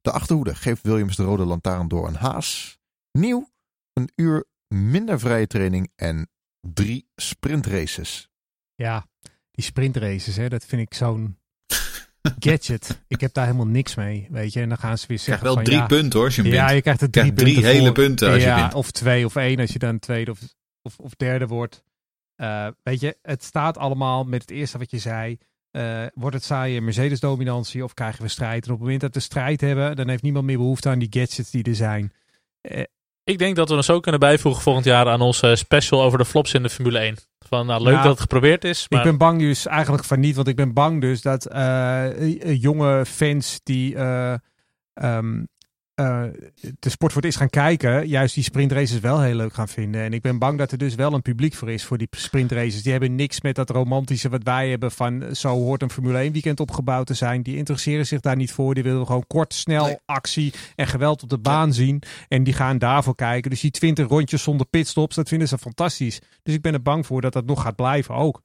De 0.00 0.10
achterhoede 0.10 0.54
geeft 0.54 0.82
Williams 0.82 1.16
de 1.16 1.24
rode 1.24 1.44
lantaarn 1.44 1.88
door 1.88 2.08
een 2.08 2.16
Haas. 2.16 2.78
Nieuw. 3.12 3.50
Een 3.92 4.10
uur 4.14 4.44
minder 4.68 5.20
vrije 5.20 5.46
training 5.46 5.92
en 5.94 6.30
drie 6.60 7.08
sprintraces. 7.16 8.30
Ja, 8.74 9.06
die 9.50 9.64
sprintraces, 9.64 10.36
hè, 10.36 10.48
dat 10.48 10.64
vind 10.64 10.82
ik 10.82 10.94
zo'n 10.94 11.37
gadget. 12.38 13.02
Ik 13.08 13.20
heb 13.20 13.32
daar 13.32 13.44
helemaal 13.44 13.66
niks 13.66 13.94
mee, 13.94 14.26
weet 14.30 14.52
je. 14.52 14.60
En 14.60 14.68
dan 14.68 14.78
gaan 14.78 14.98
ze 14.98 15.06
weer 15.06 15.16
Je 15.18 15.24
krijgt 15.24 15.42
zeggen 15.42 15.44
wel 15.44 15.54
van, 15.54 15.64
drie 15.64 15.76
ja, 15.78 15.86
punten 15.86 16.18
hoor, 16.18 16.24
als 16.26 16.36
je 16.36 16.42
hem 16.42 16.52
Ja, 16.52 16.62
wint. 16.64 16.74
je 16.74 16.82
krijgt 16.82 17.00
er 17.00 17.06
Je 17.06 17.12
drie, 17.12 17.32
krijgt 17.32 17.38
drie 17.40 17.54
punten 17.54 17.72
hele 17.72 17.84
voor. 17.84 17.94
punten 17.94 18.32
als 18.32 18.42
je. 18.42 18.76
Of 18.76 18.90
twee 18.90 19.24
of 19.24 19.36
één 19.36 19.58
als 19.60 19.72
je 19.72 19.78
dan 19.78 19.98
tweede 19.98 20.30
of, 20.30 20.38
of, 20.82 20.98
of 20.98 21.14
derde 21.14 21.46
wordt. 21.46 21.82
Eh, 22.36 22.66
weet 22.82 23.00
je, 23.00 23.16
het 23.22 23.44
staat 23.44 23.78
allemaal 23.78 24.24
met 24.24 24.40
het 24.40 24.50
eerste 24.50 24.78
wat 24.78 24.90
je 24.90 24.98
zei. 24.98 25.38
Eh, 25.70 26.02
wordt 26.14 26.34
het 26.36 26.44
saaie 26.44 26.80
Mercedes-dominantie 26.80 27.84
of 27.84 27.94
krijgen 27.94 28.22
we 28.22 28.28
strijd? 28.28 28.64
En 28.64 28.70
op 28.72 28.76
het 28.76 28.80
moment 28.84 29.00
dat 29.00 29.14
we 29.14 29.20
strijd 29.20 29.60
hebben, 29.60 29.96
dan 29.96 30.08
heeft 30.08 30.22
niemand 30.22 30.44
meer 30.46 30.56
behoefte 30.58 30.88
aan 30.88 30.98
die 30.98 31.08
gadgets 31.10 31.50
die 31.50 31.64
er 31.64 31.74
zijn. 31.74 32.12
Eh, 32.60 32.82
Ik 33.24 33.38
denk 33.38 33.56
dat 33.56 33.68
we 33.68 33.74
ons 33.74 33.90
ook 33.90 34.02
kunnen 34.02 34.20
bijvoegen 34.20 34.62
volgend 34.62 34.84
jaar 34.84 35.08
aan 35.08 35.20
onze 35.20 35.56
special 35.56 36.02
over 36.02 36.18
de 36.18 36.24
flops 36.24 36.54
in 36.54 36.62
de 36.62 36.70
Formule 36.70 36.98
1. 36.98 37.16
Van, 37.48 37.66
nou, 37.66 37.82
leuk 37.82 37.94
Ja. 37.94 38.02
dat 38.02 38.10
het 38.10 38.20
geprobeerd 38.20 38.64
is, 38.64 38.86
maar 38.88 38.98
Ik 38.98 39.04
ben 39.06 39.18
bang 39.18 39.40
dus 39.40 39.66
eigenlijk 39.66 40.04
van 40.04 40.20
niet, 40.20 40.36
want 40.36 40.48
ik 40.48 40.56
ben 40.56 40.72
bang 40.72 41.00
dus 41.00 41.22
dat 41.22 41.46
eh, 41.46 42.60
jonge 42.62 43.06
fans 43.06 43.60
die 43.62 43.96
eh, 43.96 44.34
eh, 45.98 46.22
de 46.78 46.90
sport 46.90 47.24
is 47.24 47.36
gaan 47.36 47.50
kijken, 47.50 48.08
juist 48.08 48.34
die 48.34 48.44
sprintraces 48.44 49.00
wel 49.00 49.20
heel 49.20 49.34
leuk 49.34 49.54
gaan 49.54 49.68
vinden. 49.68 50.00
En 50.00 50.12
ik 50.12 50.22
ben 50.22 50.38
bang 50.38 50.58
dat 50.58 50.72
er 50.72 50.78
dus 50.78 50.94
wel 50.94 51.12
een 51.12 51.22
publiek 51.22 51.54
voor 51.54 51.70
is 51.70 51.84
voor 51.84 51.98
die 51.98 52.08
sprintraces. 52.10 52.82
Die 52.82 52.92
hebben 52.92 53.14
niks 53.14 53.40
met 53.40 53.54
dat 53.54 53.70
romantische 53.70 54.28
wat 54.28 54.42
wij 54.42 54.70
hebben 54.70 54.90
van 54.92 55.24
zo 55.36 55.48
hoort 55.48 55.82
een 55.82 55.90
Formule 55.90 56.18
1 56.18 56.32
weekend 56.32 56.60
opgebouwd 56.60 57.06
te 57.06 57.14
zijn. 57.14 57.42
Die 57.42 57.56
interesseren 57.56 58.06
zich 58.06 58.20
daar 58.20 58.36
niet 58.36 58.52
voor. 58.52 58.74
Die 58.74 58.82
willen 58.82 59.06
gewoon 59.06 59.26
kort, 59.26 59.54
snel, 59.54 59.84
Nee. 59.84 59.96
actie 60.04 60.52
en 60.74 60.86
geweld 60.86 61.22
op 61.22 61.28
de 61.28 61.38
baan 61.38 61.72
zien. 61.72 62.02
En 62.28 62.44
die 62.44 62.54
gaan 62.54 62.78
daarvoor 62.78 63.14
kijken. 63.14 63.50
Dus 63.50 63.60
die 63.60 63.70
20 63.70 64.08
rondjes 64.08 64.42
zonder 64.42 64.66
pitstops, 64.66 65.14
dat 65.16 65.28
vinden 65.28 65.48
ze 65.48 65.58
fantastisch. 65.58 66.20
Dus 66.42 66.54
ik 66.54 66.62
ben 66.62 66.72
er 66.72 66.82
bang 66.82 67.06
voor 67.06 67.20
dat 67.20 67.32
dat 67.32 67.46
nog 67.46 67.62
gaat 67.62 67.76
blijven 67.76 68.14
ook. 68.14 68.42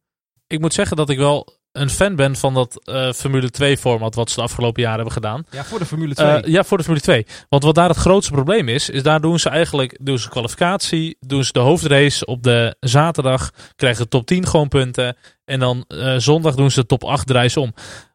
ik 0.48 0.60
moet 0.60 0.74
zeggen 0.74 0.98
dat 0.98 1.10
ik 1.10 1.18
wel 1.18 1.62
een 1.74 1.90
fan 1.90 2.16
ben 2.16 2.36
van 2.36 2.54
dat 2.54 2.82
eh, 2.84 3.12
Formule 3.12 3.50
2 3.50 3.78
format 3.78 4.16
wat 4.16 4.30
ze 4.30 4.36
de 4.36 4.42
afgelopen 4.42 4.82
jaren 4.82 4.96
hebben 4.96 5.14
gedaan. 5.14 5.46
Ja, 5.50 5.64
voor 5.64 5.80
de 5.80 5.86
Formule 5.86 6.14
2. 6.14 6.28
Eh, 6.28 6.52
ja, 6.52 6.64
voor 6.64 6.78
de 6.78 6.84
Formule 6.84 7.04
2. 7.04 7.26
Want 7.50 7.64
wat 7.64 7.76
daar 7.76 7.90
het 7.90 7.98
grootste 7.98 8.32
probleem 8.32 8.70
is, 8.70 8.90
is 8.90 9.04
daar 9.04 9.22
doen 9.22 9.40
ze 9.40 9.50
eigenlijk 9.50 9.98
doen 10.02 10.20
ze 10.20 10.30
kwalificatie, 10.30 11.18
doen 11.20 11.44
ze 11.44 11.52
de 11.52 11.60
hoofdrace 11.60 12.26
op 12.26 12.44
de 12.44 12.76
zaterdag, 12.80 13.52
krijgen 13.76 14.04
de 14.04 14.10
top 14.10 14.26
10 14.26 14.48
gewoon 14.48 14.68
punten. 14.68 15.18
En 15.46 15.60
dan 15.60 15.86
eh, 15.88 16.16
zondag 16.18 16.56
doen 16.56 16.72
ze 16.72 16.80
de 16.80 16.86
top 16.86 17.04
8 17.04 17.28
draaien 17.28 17.52
ze 17.52 17.60
om. 17.60 17.74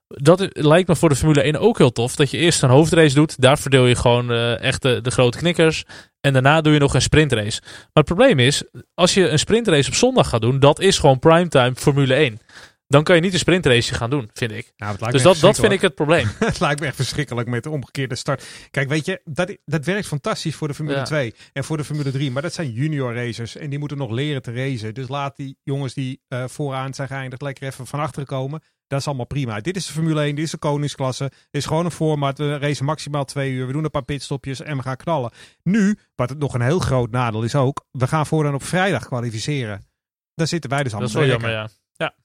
Dat 0.09 0.49
lijkt 0.53 0.89
me 0.89 0.97
voor 0.97 1.09
de 1.09 1.17
Formule 1.17 1.43
1 1.43 1.57
ook 1.57 1.79
heel 1.79 1.93
tof. 1.93 2.17
Dat 2.17 2.31
je 2.31 2.39
eerst 2.39 2.63
een 2.63 2.71
hoofdrace 2.71 3.15
doet. 3.15 3.41
Daar 3.41 3.59
verdeel 3.59 3.87
je 3.87 3.95
gewoon 3.95 4.33
echt 4.33 4.83
de, 4.83 5.01
de 5.01 5.11
grote 5.11 5.39
knikkers. 5.39 5.85
En 6.21 6.33
daarna 6.33 6.61
doe 6.61 6.73
je 6.73 6.79
nog 6.79 6.95
een 6.95 7.03
sprintrace. 7.03 7.61
Maar 7.63 7.89
het 7.93 8.05
probleem 8.05 8.39
is, 8.39 8.63
als 8.95 9.15
je 9.15 9.29
een 9.29 9.39
sprintrace 9.39 9.89
op 9.89 9.95
zondag 9.95 10.29
gaat 10.29 10.41
doen, 10.41 10.59
dat 10.59 10.81
is 10.81 10.99
gewoon 10.99 11.19
primetime 11.19 11.73
Formule 11.75 12.15
1. 12.15 12.41
Dan 12.89 13.03
kan 13.03 13.15
je 13.15 13.21
niet 13.21 13.33
een 13.33 13.39
sprintrace 13.39 13.95
gaan 13.95 14.11
doen, 14.11 14.31
vind 14.33 14.53
ik. 14.53 14.73
nou, 14.77 14.93
het 14.93 15.01
lijkt 15.01 15.15
Dus 15.15 15.25
dat, 15.25 15.39
dat 15.39 15.59
vind 15.59 15.73
ik 15.73 15.81
het 15.81 15.95
probleem. 15.95 16.29
het 16.39 16.61
lijkt 16.61 16.81
me 16.81 16.87
echt 16.87 16.97
verschrikkelijk 16.97 17.49
met 17.49 17.63
de 17.63 17.71
omgekeerde 17.71 18.15
start. 18.15 18.47
Kijk, 18.71 18.89
weet 18.89 19.07
je, 19.07 19.21
dat, 19.25 19.57
dat 19.65 19.85
werkt 19.85 20.07
fantastisch 20.07 20.55
voor 20.55 20.69
de 20.69 20.75
Formule 20.75 20.97
Ja. 20.97 21.05
2 21.05 21.35
en 21.53 21.65
voor 21.65 21.77
de 21.77 21.85
Formule 21.85 22.11
3. 22.11 22.31
Maar 22.31 22.43
dat 22.43 22.55
zijn 22.55 22.73
junior 22.73 23.15
racers 23.15 23.57
en 23.57 23.71
die 23.71 23.79
moeten 23.79 23.99
nog 23.99 24.11
leren 24.11 24.43
te 24.43 24.53
racen. 24.53 24.95
Dus 24.95 25.09
laat 25.09 25.37
die 25.37 25.57
jongens 25.63 25.95
die 25.95 26.21
eh, 26.29 26.45
vooraan 26.47 26.95
zijn 26.95 27.09
geëindigd 27.09 27.43
lekker 27.43 27.67
even 27.67 27.87
van 27.87 28.01
achteren 28.01 28.27
komen. 28.27 28.63
Dat 28.87 29.01
is 29.01 29.07
allemaal 29.07 29.27
prima. 29.27 29.61
Dit 29.61 29.77
is 29.77 29.87
de 29.87 29.93
Formule 29.93 30.21
1, 30.23 30.35
dit 30.35 30.45
is 30.45 30.51
de 30.51 30.59
koningsklasse. 30.59 31.25
Dit 31.25 31.47
is 31.51 31.67
gewoon 31.67 31.85
een 31.85 31.91
format. 31.91 32.39
We 32.39 32.59
racen 32.59 32.85
maximaal 32.85 33.25
twee 33.25 33.53
uur. 33.53 33.67
We 33.67 33.73
doen 33.73 33.85
een 33.85 33.91
paar 33.91 34.05
pitstopjes 34.05 34.61
en 34.61 34.77
we 34.77 34.83
gaan 34.83 34.97
knallen. 34.97 35.31
Nu, 35.63 35.99
wat 36.15 36.29
het 36.29 36.39
nog 36.39 36.55
een 36.55 36.61
heel 36.61 36.79
groot 36.79 37.11
nadeel 37.11 37.43
is 37.43 37.55
ook, 37.55 37.85
we 37.91 38.07
gaan 38.07 38.27
vooraan 38.27 38.55
op 38.55 38.63
vrijdag 38.63 39.07
kwalificeren. 39.07 39.87
Daar 40.35 40.47
zitten 40.47 40.71
wij 40.71 40.83
dus 40.83 40.93
Dat 40.93 41.01
allemaal 41.01 41.23
is 41.23 41.29
wel 41.29 41.39
jammer, 41.39 41.61
ja. 41.61 41.69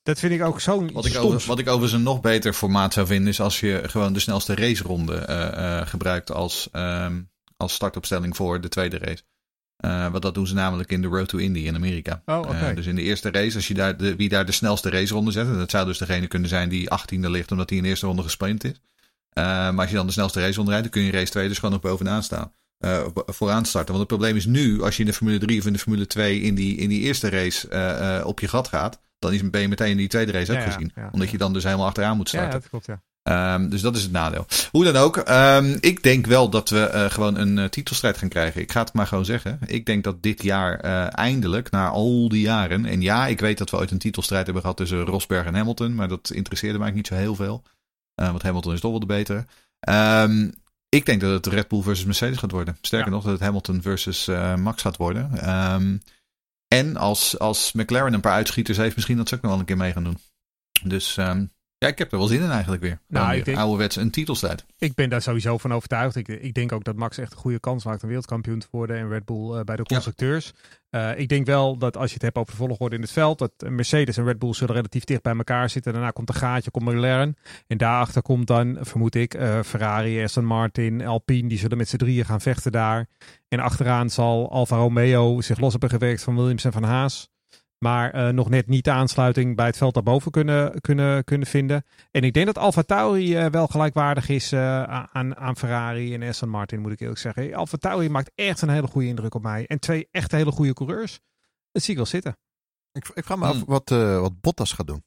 Dat 0.03 0.19
vind 0.19 0.33
ik 0.33 0.43
ook 0.43 0.59
zo'n 0.59 0.91
Wat 0.91 1.05
ik, 1.05 1.11
stoms. 1.11 1.33
over, 1.33 1.47
wat 1.47 1.59
ik 1.59 1.67
overigens 1.67 1.93
een 1.93 2.03
nog 2.03 2.21
beter 2.21 2.53
formaat 2.53 2.93
zou 2.93 3.07
vinden, 3.07 3.27
is 3.27 3.39
als 3.39 3.59
je 3.59 3.81
gewoon 3.85 4.13
de 4.13 4.19
snelste 4.19 4.55
raceronde 4.55 5.15
eh, 5.15 5.79
eh, 5.79 5.87
gebruikt 5.87 6.31
als, 6.31 6.67
ehm, 6.71 7.21
als 7.57 7.73
startopstelling 7.73 8.35
voor 8.35 8.61
de 8.61 8.67
tweede 8.69 8.97
race. 8.97 9.23
Eh, 9.77 10.07
want 10.11 10.21
dat 10.23 10.33
doen 10.33 10.47
ze 10.47 10.53
namelijk 10.53 10.91
in 10.91 11.01
de 11.01 11.07
Road 11.07 11.27
to 11.27 11.37
Indy 11.37 11.59
in 11.59 11.75
Amerika. 11.75 12.21
Oh, 12.25 12.37
oké. 12.39 12.73
Dus 12.75 12.85
in 12.85 12.95
de 12.95 13.01
eerste 13.01 13.31
race, 13.31 13.55
als 13.55 13.67
je 13.67 13.73
daar 13.73 13.97
de, 13.97 14.15
wie 14.15 14.29
daar 14.29 14.45
de 14.45 14.51
snelste 14.51 14.89
raceronde 14.89 15.31
zet, 15.31 15.47
en 15.47 15.57
dat 15.57 15.71
zou 15.71 15.85
dus 15.85 15.97
degene 15.97 16.27
kunnen 16.27 16.49
zijn 16.49 16.69
die 16.69 16.89
18e 16.89 17.29
ligt 17.29 17.51
omdat 17.51 17.69
hij 17.69 17.77
in 17.77 17.83
de 17.83 17.89
eerste 17.89 18.05
ronde 18.05 18.23
gesprint 18.23 18.63
is. 18.63 18.81
Eh, 19.29 19.43
maar 19.45 19.77
als 19.79 19.89
je 19.89 19.95
dan 19.95 20.05
de 20.05 20.11
snelste 20.11 20.39
raceronde 20.39 20.71
rijdt, 20.71 20.85
dan 20.85 20.93
kun 20.93 21.03
je 21.03 21.11
in 21.11 21.17
race 21.19 21.31
2 21.31 21.47
dus 21.47 21.57
gewoon 21.57 21.71
nog 21.71 21.81
bovenaan 21.81 22.23
staan. 22.23 22.53
eh, 22.77 23.05
vooraan 23.25 23.65
starten. 23.65 23.93
Want 23.95 23.99
het 24.09 24.17
probleem 24.17 24.35
is 24.35 24.45
nu, 24.45 24.81
als 24.81 24.95
je 24.95 25.01
in 25.03 25.07
de 25.09 25.13
Formule 25.15 25.39
3 25.39 25.59
of 25.59 25.65
in 25.65 25.73
de 25.73 25.79
Formule 25.79 26.07
2 26.07 26.41
in 26.41 26.55
die, 26.55 26.75
in 26.77 26.89
die 26.89 27.01
eerste 27.01 27.29
race 27.29 27.67
eh, 27.67 28.17
eh, 28.19 28.25
op 28.25 28.39
je 28.39 28.47
gat 28.47 28.67
gaat, 28.67 28.99
dan 29.23 29.33
is, 29.33 29.49
ben 29.49 29.61
je 29.61 29.67
meteen 29.67 29.91
in 29.91 29.97
die 29.97 30.07
tweede 30.07 30.31
race 30.31 30.51
Ja, 30.51 30.59
ook 30.59 30.65
ja, 30.65 30.71
gezien. 30.71 30.91
ja. 30.95 31.09
Omdat 31.11 31.29
je 31.29 31.37
dan 31.37 31.53
dus 31.53 31.63
helemaal 31.63 31.85
achteraan 31.85 32.17
moet 32.17 32.29
ja, 32.31 32.37
starten. 32.37 32.59
dat 32.59 32.69
klopt, 32.69 32.85
ja. 32.85 33.01
Ehm, 33.23 33.69
dus 33.69 33.81
dat 33.81 33.95
is 33.95 34.03
het 34.03 34.11
nadeel. 34.11 34.45
Hoe 34.71 34.83
dan 34.83 34.95
ook, 34.95 35.17
ehm, 35.17 35.77
ik 35.79 36.03
denk 36.03 36.25
wel 36.25 36.49
dat 36.49 36.69
we 36.69 36.79
eh, 36.85 37.09
gewoon 37.09 37.37
een 37.37 37.57
eh, 37.57 37.65
titelstrijd 37.65 38.17
gaan 38.17 38.29
krijgen. 38.29 38.61
Ik 38.61 38.71
ga 38.71 38.79
het 38.79 38.93
maar 38.93 39.07
gewoon 39.07 39.25
zeggen. 39.25 39.59
Ik 39.65 39.85
denk 39.85 40.03
dat 40.03 40.23
dit 40.23 40.43
jaar 40.43 40.79
eh, 40.79 41.17
eindelijk, 41.17 41.71
na 41.71 41.87
al 41.87 42.29
die 42.29 42.41
jaren... 42.41 42.85
En 42.85 43.01
ja, 43.01 43.27
ik 43.27 43.39
weet 43.39 43.57
dat 43.57 43.69
we 43.69 43.77
ooit 43.77 43.91
een 43.91 43.97
titelstrijd 43.97 44.43
hebben 44.43 44.61
gehad 44.61 44.77
tussen 44.77 45.05
Rosberg 45.05 45.45
en 45.45 45.55
Hamilton. 45.55 45.95
Maar 45.95 46.07
dat 46.07 46.31
interesseerde 46.33 46.79
mij 46.79 46.91
niet 46.91 47.07
zo 47.07 47.15
heel 47.15 47.35
veel. 47.35 47.63
Want 48.15 48.41
Hamilton 48.41 48.73
is 48.73 48.79
toch 48.79 48.91
wel 48.91 48.99
de 48.99 49.05
betere. 49.05 49.45
Ehm, 49.79 50.49
ik 50.89 51.05
denk 51.05 51.21
dat 51.21 51.31
het 51.45 51.53
Red 51.53 51.67
Bull 51.67 51.81
versus 51.81 52.05
Mercedes 52.05 52.37
gaat 52.37 52.51
worden. 52.51 52.77
Sterker 52.81 53.07
Ja. 53.07 53.13
nog, 53.13 53.23
dat 53.23 53.33
het 53.33 53.41
Hamilton 53.41 53.81
versus 53.81 54.29
Max 54.57 54.81
gaat 54.81 54.97
worden. 54.97 55.29
Ehm, 55.39 55.97
en 56.73 56.97
als, 56.97 57.39
als 57.39 57.71
McLaren 57.71 58.13
een 58.13 58.21
paar 58.21 58.33
uitschieters 58.33 58.77
heeft, 58.77 58.95
misschien 58.95 59.17
dat 59.17 59.29
ze 59.29 59.35
ook 59.35 59.41
nog 59.41 59.51
wel 59.51 59.59
een 59.59 59.65
keer 59.65 59.77
mee 59.77 59.91
gaan 59.91 60.03
doen. 60.03 60.17
Dus 60.83 61.17
ehm, 61.17 61.45
ja, 61.83 61.89
ik 61.89 61.97
heb 61.97 62.11
er 62.11 62.17
wel 62.17 62.27
zin 62.27 62.41
in 62.41 62.49
eigenlijk 62.49 62.81
weer. 62.81 62.99
Nou, 63.07 63.23
Gewoon 63.25 63.39
ik 63.39 63.45
denk- 63.45 63.57
ouderwets 63.57 63.95
een 63.95 64.09
titelstrijd. 64.11 64.65
Ik 64.77 64.93
ben 64.95 65.09
daar 65.09 65.21
sowieso 65.21 65.57
van 65.57 65.73
overtuigd. 65.73 66.15
Ik, 66.15 66.27
ik 66.27 66.53
denk 66.53 66.71
ook 66.71 66.83
dat 66.83 66.95
Max 66.95 67.17
echt 67.17 67.31
een 67.31 67.37
goede 67.37 67.59
kans 67.59 67.85
maakt 67.85 68.01
om 68.01 68.07
wereldkampioen 68.07 68.59
te 68.59 68.67
worden 68.71 68.97
en 68.97 69.09
Red 69.09 69.25
Bull 69.25 69.53
eh, 69.57 69.63
bij 69.63 69.75
de 69.75 69.83
constructeurs. 69.83 70.53
Eh, 70.89 71.19
ik 71.19 71.27
denk 71.29 71.45
wel 71.45 71.77
dat 71.77 71.97
als 71.97 72.07
je 72.07 72.13
het 72.13 72.21
hebt 72.23 72.37
over 72.37 72.51
de 72.51 72.57
volgorde 72.57 72.95
in 72.95 73.01
het 73.01 73.11
veld, 73.11 73.39
dat 73.39 73.51
Mercedes 73.69 74.17
en 74.17 74.25
Red 74.25 74.39
Bull 74.39 74.53
zullen 74.53 74.75
relatief 74.75 75.03
dicht 75.03 75.21
bij 75.21 75.35
elkaar 75.35 75.69
zitten. 75.69 75.93
Daarna 75.93 76.09
komt 76.11 76.29
een 76.29 76.35
gaatje, 76.35 76.71
komt 76.71 76.85
McLaren. 76.85 77.35
En 77.67 77.77
daarachter 77.77 78.21
komt 78.21 78.47
dan, 78.47 78.77
vermoed 78.81 79.15
ik, 79.15 79.33
eh, 79.33 79.59
Ferrari, 79.63 80.23
Aston 80.23 80.45
Martin, 80.45 81.05
Alpine. 81.05 81.49
Die 81.49 81.57
zullen 81.57 81.77
met 81.77 81.89
z'n 81.89 81.97
drieën 81.97 82.25
gaan 82.25 82.41
vechten 82.41 82.71
daar. 82.71 83.07
En 83.47 83.59
achteraan 83.59 84.09
zal 84.09 84.51
Alfa 84.51 84.75
Romeo 84.75 85.41
zich 85.41 85.59
los 85.59 85.71
hebben 85.71 85.89
gewerkt 85.89 86.23
van 86.23 86.35
Williams 86.35 86.63
en 86.63 86.71
van 86.71 86.83
Haas. 86.83 87.31
Maar 87.83 88.11
eh, 88.11 88.29
nog 88.29 88.49
net 88.49 88.67
niet 88.67 88.83
de 88.83 88.91
aansluiting 88.91 89.55
bij 89.55 89.65
het 89.65 89.77
veld 89.77 89.93
daarboven 89.93 90.31
kunnen, 90.31 90.81
kunnen, 90.81 91.23
kunnen 91.23 91.47
vinden. 91.47 91.85
En 92.11 92.23
ik 92.23 92.33
denk 92.33 92.45
dat 92.45 92.57
Alfa 92.57 92.81
Tauri 92.81 93.35
eh, 93.35 93.45
wel 93.45 93.67
gelijkwaardig 93.67 94.29
is 94.29 94.51
eh, 94.51 94.83
aan, 94.83 95.35
aan 95.35 95.57
Ferrari 95.57 96.13
en 96.13 96.23
Aston 96.23 96.49
Martin, 96.49 96.79
moet 96.79 96.91
ik 96.91 96.99
eerlijk 96.99 97.19
zeggen. 97.19 97.53
Alfa 97.53 97.77
Tauri 97.77 98.09
maakt 98.09 98.31
echt 98.35 98.61
een 98.61 98.69
hele 98.69 98.87
goede 98.87 99.07
indruk 99.07 99.35
op 99.35 99.41
mij. 99.41 99.65
En 99.67 99.79
twee 99.79 100.07
echt 100.11 100.31
hele 100.31 100.51
goede 100.51 100.73
coureurs. 100.73 101.19
Dat 101.71 101.81
zie 101.81 101.91
ik 101.91 101.97
wel 101.97 102.05
zitten. 102.05 102.37
Ik, 102.91 103.09
ik 103.13 103.23
vraag 103.23 103.37
me 103.37 103.45
af 103.45 103.55
Hmm. 103.55 103.63
wat, 103.65 103.91
eh, 103.91 104.19
wat 104.19 104.41
Bottas 104.41 104.71
gaat 104.71 104.87
doen. 104.87 105.03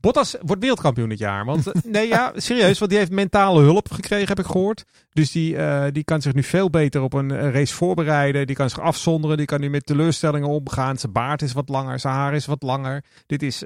Bottas 0.00 0.36
wordt 0.40 0.60
wereldkampioen 0.62 1.08
dit 1.08 1.18
jaar. 1.18 1.44
Want 1.44 1.66
eh, 1.66 1.82
nee, 1.84 2.08
ja, 2.08 2.32
serieus. 2.36 2.78
Want 2.78 2.90
die 2.90 3.00
heeft 3.00 3.10
mentale 3.12 3.60
hulp 3.62 3.92
gekregen, 3.92 4.28
heb 4.28 4.38
ik 4.38 4.46
gehoord. 4.46 4.84
Dus 5.12 5.32
die, 5.32 5.56
eh, 5.56 5.84
die 5.92 6.04
kan 6.04 6.22
zich 6.22 6.34
nu 6.34 6.42
veel 6.42 6.70
beter 6.70 7.02
op 7.02 7.12
een 7.12 7.30
eh, 7.30 7.50
race 7.52 7.74
voorbereiden. 7.74 8.46
Die 8.46 8.56
kan 8.56 8.68
zich 8.70 8.80
afzonderen. 8.80 9.36
Die 9.36 9.46
kan 9.46 9.60
nu 9.60 9.70
met 9.70 9.86
teleurstellingen 9.86 10.48
omgaan. 10.48 10.96
Zijn 10.98 11.12
baard 11.12 11.42
is 11.42 11.52
wat 11.52 11.68
langer. 11.68 11.98
Zijn 12.00 12.14
haar 12.14 12.34
is 12.34 12.46
wat 12.46 12.62
langer. 12.62 13.04
Dit 13.26 13.42
is, 13.42 13.62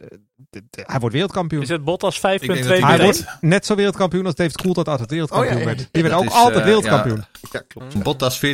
dit- 0.51 0.63
hij 0.87 0.99
wordt 1.01 1.15
wereldkampioen. 1.15 1.63
Is 1.63 1.69
het 1.69 1.85
Bottas 1.85 2.19
5.2 2.19 2.23
Ik 2.23 2.41
denk 2.41 2.65
dat 2.69 2.79
hij 2.89 3.03
wordt 3.03 3.25
net 3.41 3.67
zo 3.67 3.75
wereldkampioen 3.75 4.27
als 4.27 4.35
David 4.35 4.57
Coulthard 4.57 4.89
altijd 4.89 5.11
wereldkampioen 5.11 5.53
Oh, 5.57 5.61
ja, 5.63 5.69
ja. 5.69 5.75
werd. 5.75 5.89
Die 5.93 6.03
werd 6.03 6.15
Dat 6.15 6.25
ook 6.25 6.31
is, 6.31 6.37
altijd 6.37 6.65
wereldkampioen. 6.65 7.25
Ja, 7.53 7.63
klopt. 7.69 8.03
Bottas 8.03 8.39
14.2.1 8.47 8.49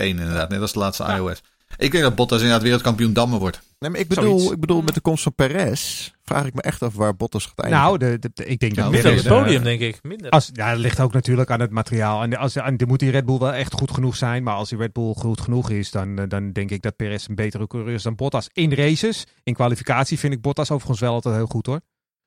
inderdaad. 0.00 0.48
Net 0.48 0.60
als 0.60 0.72
de 0.72 0.78
laatste 0.78 1.04
iOS. 1.04 1.42
Ik 1.76 1.90
denk 1.92 2.04
dat 2.04 2.14
Bottas 2.14 2.38
inderdaad 2.38 2.62
wereldkampioen 2.62 3.12
dammen 3.12 3.38
wordt. 3.38 3.60
Nee, 3.78 3.90
maar 3.90 4.00
ik 4.00 4.12
Zoiets. 4.12 4.34
bedoel, 4.36 4.52
ik 4.52 4.60
bedoel, 4.60 4.82
met 4.82 4.94
de 4.94 5.00
komst 5.00 5.22
van 5.22 5.34
Perez 5.34 6.10
vraag 6.24 6.46
ik 6.46 6.54
me 6.54 6.62
echt 6.62 6.82
af 6.82 6.94
waar 6.94 7.16
Bottas 7.16 7.46
gaat 7.46 7.58
eindigen. 7.58 7.84
Nou, 7.84 7.98
de, 7.98 8.18
de- 8.18 8.30
de- 8.34 8.44
ik 8.46 8.58
denk 8.58 8.74
dat 8.74 8.84
Nou, 8.84 8.90
Minder 8.90 9.10
op 9.10 9.16
Perez, 9.16 9.24
het 9.24 9.32
eh, 9.32 9.42
podium, 9.42 9.62
denk 9.62 9.80
ik. 9.80 9.98
Minder. 10.02 10.30
Als, 10.30 10.50
ja, 10.52 10.70
dat 10.70 10.78
ligt 10.80 11.00
ook 11.00 11.12
natuurlijk 11.12 11.50
aan 11.50 11.60
het 11.60 11.70
materiaal. 11.70 12.22
En, 12.22 12.36
als, 12.36 12.56
en 12.56 12.76
dan 12.76 12.88
moet 12.88 12.98
die 12.98 13.10
Red 13.10 13.24
Bull 13.24 13.38
wel 13.38 13.52
echt 13.52 13.72
goed 13.72 13.90
genoeg 13.90 14.16
zijn. 14.16 14.42
Maar 14.42 14.54
als 14.54 14.68
die 14.68 14.78
Red 14.78 14.92
Bull 14.92 15.12
goed 15.16 15.40
genoeg 15.40 15.70
is, 15.70 15.90
dan, 15.90 16.18
eh, 16.18 16.24
dan 16.28 16.52
denk 16.52 16.70
ik 16.70 16.82
dat 16.82 16.96
Perez 16.96 17.28
een 17.28 17.34
betere 17.34 17.66
coureur 17.66 17.94
is 17.94 18.02
dan 18.02 18.14
Bottas. 18.14 18.48
In 18.52 18.72
races, 18.74 19.26
in 19.42 19.54
kwalificatie 19.54 20.18
vind 20.18 20.32
ik 20.32 20.40
Bottas 20.40 20.70
overigens 20.70 21.00
wel 21.00 21.12
altijd 21.12 21.34
heel 21.34 21.46
goed 21.46 21.66
hoor. 21.66 21.80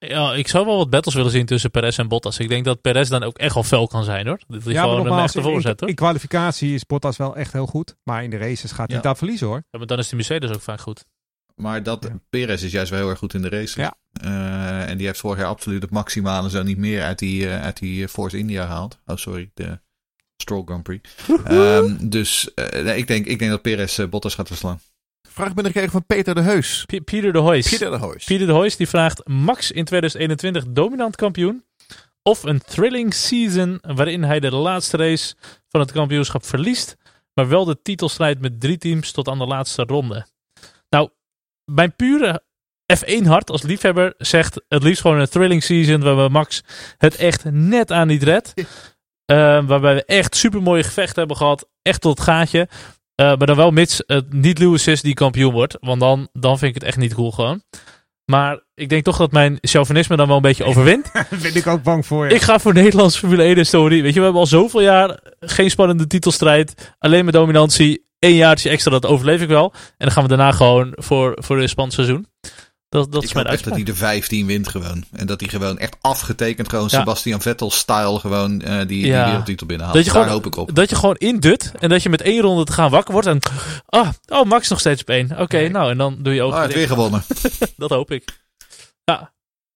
Ja, 0.08 0.34
ik 0.34 0.48
zou 0.48 0.66
wel 0.66 0.78
wat 0.78 0.90
battles 0.90 1.16
willen 1.16 1.32
zien 1.32 1.46
tussen 1.46 1.72
Perez 1.72 2.00
en 2.00 2.08
Bottas. 2.08 2.38
Ik 2.40 2.50
denk 2.50 2.66
dat 2.66 2.82
Perez 2.82 3.10
dan 3.10 3.24
ook 3.24 3.38
echt 3.38 3.54
wel 3.54 3.64
fel 3.64 3.88
kan 3.88 4.04
zijn 4.04 4.28
hoor. 4.28 4.40
Dat 4.48 4.64
hij 4.64 4.74
ja, 4.74 4.82
gewoon 4.82 5.06
een 5.12 5.24
echte 5.24 5.86
in, 5.86 5.96
kwalificatie 5.96 6.74
is 6.74 6.86
Bottas 6.86 7.18
wel 7.18 7.36
echt 7.36 7.54
heel 7.54 7.66
goed. 7.66 7.96
Maar 8.04 8.24
in 8.24 8.30
de 8.30 8.38
races 8.38 8.72
gaat 8.72 8.88
hij 8.88 8.98
Ja. 8.98 9.04
daar 9.04 9.18
verliezen 9.18 9.48
hoor. 9.48 9.64
Ja, 9.72 9.78
maar 9.78 9.88
dan 9.88 9.98
is 9.98 10.06
die 10.08 10.16
Mercedes 10.16 10.52
ook 10.52 10.62
vaak 10.62 10.80
goed. 10.80 11.06
Maar 11.56 11.84
dat, 11.84 12.04
Ja. 12.10 12.20
Perez 12.30 12.64
is 12.64 12.72
juist 12.72 12.90
wel 12.90 13.00
heel 13.00 13.10
erg 13.10 13.18
goed 13.20 13.34
in 13.34 13.42
de 13.42 13.50
race. 13.50 13.80
Ja. 13.82 13.94
Eh, 14.12 14.90
en 14.90 14.98
die 14.98 15.06
heeft 15.08 15.20
vorig 15.20 15.38
jaar 15.40 15.48
absoluut 15.48 15.82
het 15.82 15.92
maximale, 15.92 16.50
zo 16.50 16.64
niet 16.64 16.78
meer, 16.78 17.04
uit 17.04 17.20
die, 17.20 17.50
eh, 17.50 17.62
uit 17.64 17.78
die 17.78 18.08
Force 18.08 18.38
India 18.38 18.66
gehaald. 18.66 19.00
Oh, 19.06 19.16
sorry, 19.16 19.52
de 19.54 19.80
Stroll 20.38 20.64
Grand 20.66 20.84
Prix. 20.84 21.10
Ehm, 21.46 22.10
dus 22.10 22.54
eh, 22.54 22.84
nee, 22.84 22.98
ik, 22.98 23.08
denk, 23.08 23.26
ik 23.26 23.40
denk 23.40 23.52
dat 23.52 23.62
Perez 23.62 24.00
eh, 24.00 24.08
Bottas 24.08 24.36
gaat 24.36 24.48
verslaan. 24.48 24.80
Vraag 25.34 25.54
binnengekregen 25.54 25.92
van 25.92 26.06
Peter 26.06 26.36
de 26.36 26.42
Heus. 26.42 26.86
P- 26.86 27.04
Pieter 27.06 27.34
de 27.34 27.40
Hoys. 27.40 27.70
Pieter 27.70 27.92
de 27.92 27.98
Heus. 27.98 28.24
Pieter 28.24 28.48
de 28.48 28.54
Hoys 28.54 28.76
die 28.76 28.88
vraagt 28.88 29.28
Max 29.28 29.72
in 29.72 29.86
2021 29.86 30.66
dominant 30.74 31.16
kampioen 31.16 31.66
Of 32.24 32.44
een 32.44 32.62
thrilling 32.62 33.14
season 33.14 33.80
waarin 33.82 34.24
hij 34.24 34.40
de 34.40 34.52
laatste 34.56 34.98
race 34.98 35.36
van 35.70 35.80
het 35.80 35.92
kampioenschap 35.92 36.46
verliest, 36.46 36.96
maar 37.34 37.48
wel 37.48 37.66
de 37.66 37.82
titelstrijd 37.82 38.42
met 38.42 38.60
drie 38.60 38.78
teams 38.78 39.12
tot 39.12 39.28
aan 39.28 39.38
de 39.38 39.46
laatste 39.46 39.84
ronde. 39.84 40.26
Nou, 40.90 41.10
mijn 41.72 41.96
pure 41.96 42.44
F1 42.98 43.24
hart 43.26 43.50
als 43.50 43.62
liefhebber 43.62 44.14
zegt 44.18 44.62
het 44.68 44.84
liefst 44.84 45.02
gewoon 45.02 45.20
een 45.20 45.30
thrilling 45.30 45.64
season 45.64 46.02
waarbij 46.02 46.30
Max 46.30 46.64
het 46.98 47.16
echt 47.16 47.44
net 47.52 47.92
aan 47.92 48.08
niet 48.08 48.24
redt. 48.24 48.54
Eh, 49.26 49.66
waarbij 49.66 49.96
we 49.96 50.06
echt 50.06 50.36
super 50.36 50.62
mooie 50.62 50.84
gevechten 50.84 51.20
hebben 51.20 51.38
gehad. 51.38 51.70
Echt 51.82 52.02
tot 52.02 52.18
het 52.18 52.28
gaatje. 52.28 52.68
Eh, 53.16 53.26
maar 53.26 53.48
dan 53.48 53.56
wel 53.56 53.72
mits 53.72 54.04
het 54.06 54.34
niet 54.34 54.60
Lewis 54.60 54.88
is 54.88 55.02
die 55.02 55.14
kampioen 55.14 55.54
wordt. 55.54 55.78
Want 55.80 56.00
dan, 56.00 56.30
dan 56.32 56.58
vind 56.58 56.76
ik 56.76 56.82
het 56.82 56.90
echt 56.90 56.98
niet 56.98 57.14
cool 57.14 57.32
gewoon. 57.32 57.62
Maar 58.26 58.60
ik 58.74 58.90
denk 58.90 59.04
toch 59.04 59.18
dat 59.18 59.32
mijn 59.32 59.58
chauvinisme 59.62 60.16
dan 60.16 60.28
wel 60.28 60.36
een 60.36 60.42
beetje 60.42 60.64
overwint. 60.64 61.10
Daar 61.14 61.28
ben 61.42 61.56
ik 61.56 61.68
ook 61.68 61.84
bang 61.84 62.06
voor. 62.06 62.30
Ja. 62.30 62.36
Ik 62.36 62.42
ga 62.42 62.60
voor 62.60 62.74
Nederlands 62.74 63.18
Formule 63.18 63.44
1 63.44 63.56
historie. 63.56 64.02
Weet 64.02 64.14
je, 64.14 64.20
we 64.20 64.24
hebben 64.24 64.42
al 64.42 64.48
zoveel 64.48 64.82
jaar 64.82 65.20
geen 65.40 65.70
spannende 65.70 66.08
titelstrijd. 66.08 66.96
Alleen 67.00 67.26
met 67.26 67.34
dominantie. 67.34 68.06
Eén 68.20 68.36
jaartje 68.36 68.70
extra, 68.70 68.92
dat 68.92 69.06
overleef 69.06 69.42
ik 69.42 69.48
wel. 69.48 69.74
En 69.74 69.94
dan 69.98 70.12
gaan 70.12 70.24
we 70.24 70.30
daarna 70.30 70.52
gewoon 70.52 70.92
voor, 70.96 71.38
voor 71.42 71.62
een 71.62 71.70
spannend 71.70 71.96
seizoen. 71.96 72.28
Dat, 72.94 73.12
dat 73.12 73.22
ik 73.24 73.28
is 73.30 73.34
mijn 73.34 73.46
echt 73.46 73.64
dat 73.64 73.74
hij 73.74 73.84
de 73.84 73.96
15 73.96 74.46
wint 74.46 74.68
gewoon. 74.68 75.04
En 75.12 75.26
dat 75.28 75.40
hij 75.40 75.50
gewoon 75.50 75.78
echt 75.78 75.96
afgetekend, 76.02 76.70
gewoon 76.70 76.88
Ja. 76.92 77.00
Sebastian 77.00 77.42
Vettel-style, 77.42 78.20
gewoon 78.20 78.62
eh, 78.62 78.78
die, 78.78 78.86
die 78.88 79.06
Ja. 79.06 79.26
wereldtitel 79.26 79.68
binnenhaalt. 79.68 79.98
Dat 79.98 80.06
je 80.06 80.12
Daar 80.14 80.22
gewoon- 80.24 80.38
hoop 80.38 80.46
ik 80.54 80.58
op. 80.58 80.76
Dat 80.76 80.90
je 80.90 80.96
gewoon 80.96 81.16
indut 81.16 81.72
en 81.80 81.90
dat 81.90 82.04
je 82.04 82.10
met 82.10 82.22
één 82.22 82.42
ronde 82.42 82.64
te 82.64 82.72
gaan 82.72 82.90
wakker 82.90 83.14
wordt. 83.14 83.28
En 83.28 83.40
ah, 83.86 84.10
oh, 84.28 84.44
Max 84.44 84.70
nog 84.70 84.80
steeds 84.80 85.02
op 85.02 85.10
één. 85.10 85.40
Oké, 85.40 85.58
Nee. 85.58 85.70
nou 85.70 85.92
en 85.92 85.98
dan 85.98 86.18
doe 86.20 86.34
je 86.34 86.44
heeft 86.44 86.56
dicht. 86.62 86.74
weer 86.74 86.88
gewonnen. 86.88 87.24
Dat 87.78 87.90
hoop 87.90 88.12
ik. 88.12 88.42
Ja, 89.04 89.33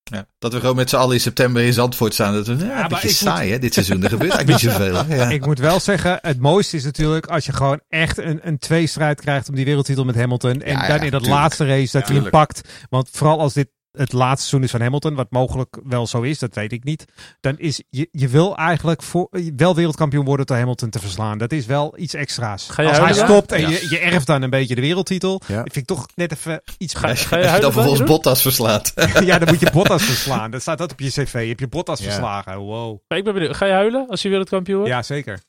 Ja. 0.09 0.25
Dat 0.39 0.53
we 0.53 0.59
gewoon 0.59 0.75
met 0.75 0.89
z'n 0.89 0.95
allen 0.95 1.13
in 1.13 1.21
september 1.21 1.63
in 1.63 1.73
Zandvoort 1.73 2.13
staan. 2.13 2.33
Dat 2.33 2.47
we, 2.47 2.65
ja, 2.65 2.81
een 2.83 2.87
beetje 2.87 3.09
saai 3.09 3.51
hè, 3.51 3.59
dit 3.59 3.73
seizoen. 3.73 4.03
Er 4.03 4.09
gebeurt 4.09 4.33
eigenlijk 4.33 4.63
niet 4.63 4.71
zoveel. 4.73 5.15
Ja. 5.15 5.29
Ik 5.29 5.45
moet 5.45 5.59
wel 5.59 5.79
zeggen, 5.79 6.17
het 6.21 6.39
mooiste 6.39 6.77
is 6.77 6.83
natuurlijk 6.83 7.25
als 7.25 7.45
je 7.45 7.53
gewoon 7.53 7.81
echt 7.89 8.17
een, 8.17 8.39
een 8.43 8.57
tweestrijd 8.57 9.21
krijgt 9.21 9.49
om 9.49 9.55
die 9.55 9.65
wereldtitel 9.65 10.05
met 10.05 10.15
Hamilton. 10.15 10.61
En 10.61 10.87
dan 10.87 11.03
in 11.03 11.11
dat 11.11 11.21
tuurlijk. 11.21 11.25
laatste 11.25 11.65
race 11.65 11.97
dat 11.97 12.07
hij 12.07 12.17
hem 12.17 12.29
pakt. 12.29 12.61
Want 12.89 13.09
vooral 13.11 13.39
als 13.39 13.53
dit 13.53 13.67
het 13.97 14.13
laatste 14.13 14.39
seizoen 14.47 14.63
is 14.63 14.71
van 14.71 14.81
Hamilton, 14.81 15.15
wat 15.15 15.31
mogelijk 15.31 15.77
wel 15.83 16.07
zo 16.07 16.21
is, 16.21 16.39
dat 16.39 16.55
weet 16.55 16.71
ik 16.71 16.83
niet. 16.83 17.05
Dan 17.39 17.57
is 17.57 17.83
je, 17.89 18.07
je 18.11 18.27
wil 18.27 18.55
eigenlijk 18.57 19.03
voor, 19.03 19.27
wel 19.55 19.75
wereldkampioen 19.75 20.25
worden 20.25 20.45
door 20.45 20.57
Hamilton 20.57 20.89
te 20.89 20.99
verslaan. 20.99 21.37
Dat 21.37 21.51
is 21.51 21.65
wel 21.65 21.93
iets 21.97 22.13
extra's. 22.13 22.69
Ga 22.69 22.81
je 22.81 22.87
als 22.87 22.97
hij 22.97 23.05
huilen? 23.07 23.25
stopt 23.27 23.51
en 23.51 23.61
Ja. 23.61 23.69
je, 23.69 23.87
je 23.89 23.99
erft 23.99 24.27
dan 24.27 24.41
een 24.41 24.49
beetje 24.49 24.75
de 24.75 24.81
wereldtitel, 24.81 25.41
Ja. 25.47 25.61
vind 25.61 25.75
ik 25.75 25.85
toch 25.85 26.05
net 26.15 26.31
even 26.31 26.61
iets 26.77 26.93
Ga- 26.93 27.09
Als 27.09 27.25
ga 27.25 27.35
je 27.35 27.41
je 27.41 27.47
huilen 27.47 27.51
dan 27.51 27.61
dan, 27.61 27.71
vervolgens 27.71 27.99
Jeroen? 27.99 28.15
Bottas 28.15 28.41
verslaat. 28.41 28.93
ja, 29.25 29.37
dan 29.39 29.47
moet 29.47 29.59
je 29.59 29.71
Bottas 29.71 30.03
verslaan. 30.03 30.51
Dat 30.51 30.61
staat 30.61 30.77
dat 30.77 30.91
op 30.91 30.99
je 30.99 31.09
cv. 31.09 31.33
Je 31.33 31.47
hebt 31.47 31.59
je 31.59 31.67
Bottas 31.67 31.99
Ja. 31.99 32.05
verslagen. 32.05 32.57
Wow. 32.57 32.99
maar 33.07 33.17
ik 33.17 33.23
ben 33.23 33.33
benieuwd. 33.33 33.55
Ga 33.55 33.65
je 33.65 33.71
huilen 33.73 34.07
als 34.09 34.21
je 34.21 34.29
wereldkampioen 34.29 34.77
wordt? 34.77 34.93
Ja, 34.93 35.03
zeker. 35.03 35.39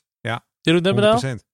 Jeroen 0.60 0.82
Demmerdaal? 0.82 1.20
100%. 1.20 1.44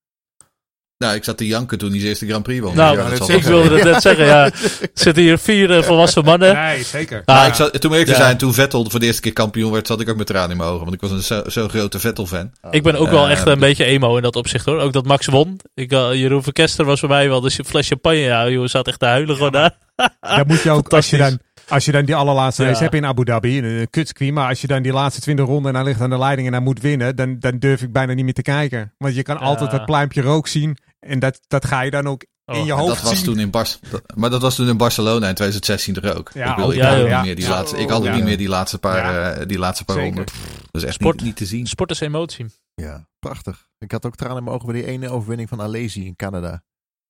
Nou, 0.98 1.14
ik 1.14 1.24
zat 1.24 1.36
te 1.36 1.46
janken 1.46 1.78
toen 1.78 1.88
hij 1.88 1.98
zijn 1.98 2.10
eerste 2.10 2.26
Grand 2.26 2.42
Prix 2.42 2.60
won. 2.60 2.76
Nou, 2.76 2.96
Ja, 2.98 3.08
dat 3.08 3.16
zal 3.16 3.30
ik 3.36 3.42
wilde 3.42 3.74
het 3.74 3.84
net 3.84 4.02
zeggen. 4.02 4.24
Ja, 4.24 4.44
er 4.44 4.52
zitten 4.94 5.22
hier 5.22 5.38
vier 5.38 5.70
eh, 5.76 5.82
volwassen 5.82 6.24
mannen. 6.24 6.54
Nee, 6.54 6.82
zeker. 6.84 7.22
Ah, 7.24 7.36
Nou, 7.36 7.48
ik 7.48 7.54
zat, 7.54 7.80
toen 7.80 7.90
eerlijk 7.90 8.10
te 8.10 8.16
Ja. 8.16 8.22
zijn, 8.24 8.36
toen 8.36 8.54
Vettel 8.54 8.90
voor 8.90 9.00
de 9.00 9.06
eerste 9.06 9.20
keer 9.22 9.32
kampioen 9.32 9.72
werd, 9.72 9.86
zat 9.86 10.00
ik 10.00 10.08
ook 10.08 10.16
met 10.16 10.26
tranen 10.26 10.50
in 10.50 10.56
mijn 10.56 10.68
ogen. 10.68 10.82
Want 10.82 10.94
ik 10.94 11.00
was 11.00 11.10
een 11.10 11.22
zo, 11.22 11.42
zo 11.48 11.68
grote 11.68 11.98
Vettel-fan. 12.00 12.50
Ik 12.70 12.82
ben 12.82 12.94
ook 12.96 13.10
wel 13.10 13.24
Eh, 13.24 13.30
echt 13.30 13.46
een 13.46 13.58
beetje 13.58 13.84
emo 13.84 14.16
in 14.16 14.22
dat 14.22 14.36
opzicht 14.36 14.64
hoor. 14.64 14.78
Ook 14.80 14.92
dat 14.92 15.04
Max 15.06 15.26
won. 15.26 15.60
Ik, 15.74 15.92
eh, 15.92 16.08
Jeroen 16.12 16.42
Verkester 16.42 16.84
was 16.84 17.00
voor 17.00 17.08
mij 17.08 17.28
wel 17.28 17.40
dus 17.40 17.58
een 17.58 17.64
fles 17.64 17.88
champagne. 17.88 18.18
Ja, 18.18 18.48
joh, 18.48 18.66
zat 18.66 18.88
echt 18.88 18.98
te 18.98 19.06
huilen 19.06 19.36
gewoon 19.36 19.52
daar. 19.52 19.76
Dan 20.20 20.44
moet 20.46 20.62
je 20.62 20.70
ook, 20.70 20.88
als 20.88 21.10
je 21.10 21.16
dan, 21.16 21.38
als 21.68 21.84
je 21.84 21.92
dan 21.92 22.04
die 22.04 22.14
allerlaatste 22.14 22.62
Ja. 22.62 22.68
race 22.68 22.82
hebt 22.82 22.94
in 22.94 23.06
Abu 23.06 23.24
Dhabi, 23.24 23.58
een, 23.58 23.64
een 23.64 23.90
kutcircuit, 23.90 24.32
maar 24.32 24.48
als 24.48 24.60
je 24.60 24.66
dan 24.66 24.82
die 24.82 24.92
laatste 24.92 25.20
20 25.20 25.46
ronden 25.46 25.70
en 25.70 25.76
hij 25.76 25.84
ligt 25.86 26.00
aan 26.00 26.10
de 26.10 26.18
leiding 26.18 26.46
en 26.46 26.52
hij 26.54 26.62
moet 26.62 26.80
winnen, 26.80 27.16
dan, 27.16 27.38
dan 27.38 27.58
durf 27.58 27.82
ik 27.82 27.92
bijna 27.92 28.12
niet 28.12 28.24
meer 28.24 28.34
te 28.34 28.42
kijken. 28.42 28.92
Want 28.98 29.14
je 29.14 29.22
kan 29.22 29.36
Ja. 29.38 29.44
altijd 29.44 29.70
dat 29.70 29.84
pluimpje 29.84 30.22
rook 30.22 30.46
zien 30.48 30.76
en 30.98 31.18
dat, 31.18 31.40
dat 31.46 31.64
ga 31.64 31.80
je 31.80 31.90
dan 31.90 32.06
ook 32.06 32.24
Oh, 32.46 32.56
in 32.56 32.64
je 32.64 32.72
Maar 32.72 32.82
hoofd 32.82 32.94
dat 32.94 33.02
was 33.02 33.14
zien. 33.16 33.24
toen 33.24 33.38
in 33.38 33.50
Bar 33.50 33.66
dat- 33.90 34.02
maar 34.16 34.30
dat 34.30 34.40
was 34.42 34.54
toen 34.54 34.68
in 34.68 34.76
Barcelona 34.76 35.28
in 35.28 35.34
2016 35.34 35.96
er 35.96 36.16
ook. 36.18 36.30
Ja, 36.34 36.50
ik 36.50 36.56
wil, 36.56 36.66
oh, 36.66 36.72
ik 36.74 36.78
ja, 36.80 36.88
had 36.88 36.96
niet 37.08 37.22
meer 37.24 37.34
die 37.34 37.44
Ja. 37.44 37.50
laatste, 37.50 37.76
ik 37.78 37.88
had 37.88 38.02
niet 38.14 38.24
meer 38.24 38.36
die 38.36 38.48
laatste 38.48 38.78
paar, 38.78 38.96
Ja. 39.12 39.30
eh, 39.32 39.46
die 39.46 39.58
laatste 39.58 39.84
paar 39.84 39.96
ronden. 39.96 40.24
Dat 40.70 40.82
is 40.82 40.82
echt 40.84 40.94
Sport. 40.94 41.16
niet, 41.16 41.24
niet 41.24 41.36
te 41.36 41.46
zien. 41.46 41.66
Sport 41.66 41.90
is 41.90 42.00
emotie. 42.00 42.46
Ja, 42.74 43.06
prachtig. 43.18 43.66
Ik 43.78 43.92
had 43.92 44.06
ook 44.06 44.16
tranen 44.16 44.36
in 44.36 44.44
mijn 44.44 44.56
ogen 44.56 44.72
bij 44.72 44.80
die 44.80 44.90
ene 44.90 45.08
overwinning 45.10 45.48
van 45.48 45.60
Alesi 45.60 46.06
in 46.06 46.16
Canada. 46.16 46.62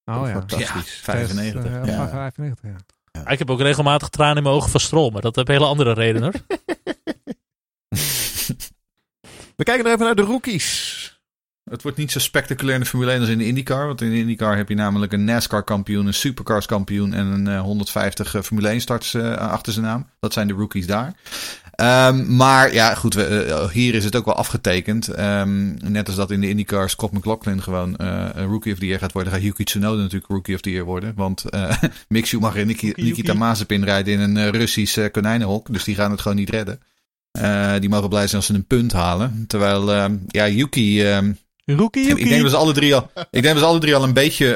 Oh 0.05 0.23
ja. 0.27 0.33
Fantastisch. 0.33 0.95
Ja, 0.97 1.13
95. 1.13 1.65
Eh, 1.65 1.85
Ja. 1.85 2.83
95, 3.15 3.23
ja. 3.23 3.29
Ik 3.29 3.39
heb 3.39 3.51
ook 3.51 3.61
regelmatig 3.61 4.09
tranen 4.09 4.37
in 4.37 4.43
mijn 4.43 4.55
ogen 4.55 4.71
van 4.71 4.81
Stroll. 4.81 5.11
Maar 5.11 5.23
dat 5.23 5.37
heb 5.37 5.47
hele 5.47 5.67
andere 5.67 5.93
redenen 5.93 6.23
hoor. 6.33 6.59
We 9.57 9.65
kijken 9.65 9.85
er 9.85 9.93
even 9.93 10.05
naar 10.05 10.15
de 10.15 10.23
rookies. 10.23 11.03
Het 11.71 11.83
wordt 11.83 11.99
niet 11.99 12.13
zo 12.13 12.19
spectaculair 12.19 12.75
in 12.75 12.81
de 12.81 12.87
Formule 12.87 13.11
1 13.11 13.21
als 13.21 13.29
in 13.29 13.39
de 13.39 13.47
IndyCar. 13.47 13.87
Want 13.87 14.01
in 14.01 14.11
de 14.11 14.17
IndyCar 14.17 14.57
heb 14.57 14.69
je 14.69 14.75
namelijk 14.75 15.13
een 15.13 15.25
NASCAR-kampioen, 15.25 16.07
een 16.07 16.15
Supercars-kampioen 16.15 17.15
en 17.15 17.27
een 17.27 17.49
eh, 17.49 17.61
150 17.61 18.45
Formule 18.45 18.81
1-starts 18.81 19.15
eh, 19.15 19.37
achter 19.37 19.73
zijn 19.73 19.85
naam. 19.85 20.11
Dat 20.21 20.33
zijn 20.33 20.49
de 20.49 20.55
rookies 20.55 20.87
daar. 20.87 21.15
Ehm, 21.77 22.37
maar 22.37 22.73
ja, 22.75 22.95
goed, 22.95 23.15
we, 23.15 23.25
eh, 23.25 23.69
hier 23.71 23.95
is 23.95 24.05
het 24.05 24.17
ook 24.17 24.25
wel 24.25 24.35
afgetekend. 24.35 25.09
Ehm, 25.09 25.75
net 25.93 26.07
als 26.07 26.17
dat 26.17 26.31
in 26.31 26.41
de 26.41 26.49
IndyCar 26.49 26.91
Scott 26.91 27.13
McLaughlin 27.13 27.63
gewoon 27.63 27.95
een 27.99 28.47
Rookie 28.47 28.73
of 28.73 28.79
the 28.79 28.87
Year 28.87 28.99
gaat 28.99 29.13
worden, 29.13 29.33
gaat 29.33 29.43
Yuki 29.43 29.65
Tsunoda 29.65 30.03
natuurlijk 30.03 30.31
Rookie 30.31 30.55
of 30.55 30.61
the 30.61 30.71
Year 30.71 30.85
worden. 30.85 31.13
Want 31.17 31.45
eh 31.51 31.83
Mick 32.09 32.27
Schumacher 32.27 32.61
en 32.61 32.67
Niki, 32.67 32.87
Yuki, 32.87 33.03
Nikita 33.03 33.27
Yuki. 33.27 33.39
Mazepin 33.39 33.85
rijden 33.85 34.21
in 34.21 34.37
een 34.37 34.51
Russisch 34.51 35.11
konijnenhok. 35.11 35.73
Dus 35.73 35.85
die 35.85 35.95
gaan 35.95 36.11
het 36.11 36.21
gewoon 36.21 36.37
niet 36.37 36.51
redden. 36.51 36.81
Die 37.81 37.89
mogen 37.89 38.09
blij 38.09 38.25
zijn 38.25 38.37
als 38.37 38.47
ze 38.47 38.55
een 38.55 38.67
punt 38.67 38.93
halen. 38.93 39.45
Terwijl, 39.47 39.93
ehm, 39.93 40.17
ja, 40.27 40.49
Yuki... 40.49 41.03
Rookie, 41.67 42.09
ik 42.09 42.29
denk 42.29 42.43
dat 42.43 42.51
ze 42.51 42.57
alle 42.57 42.73
drie 42.73 42.95
al, 42.95 43.11
ik 43.31 43.43
denk 43.43 43.55
dat 43.55 43.59
ze 43.59 43.65
alle 43.65 43.79
drie 43.79 43.95
al 43.97 44.03
een 44.03 44.13
beetje 44.13 44.47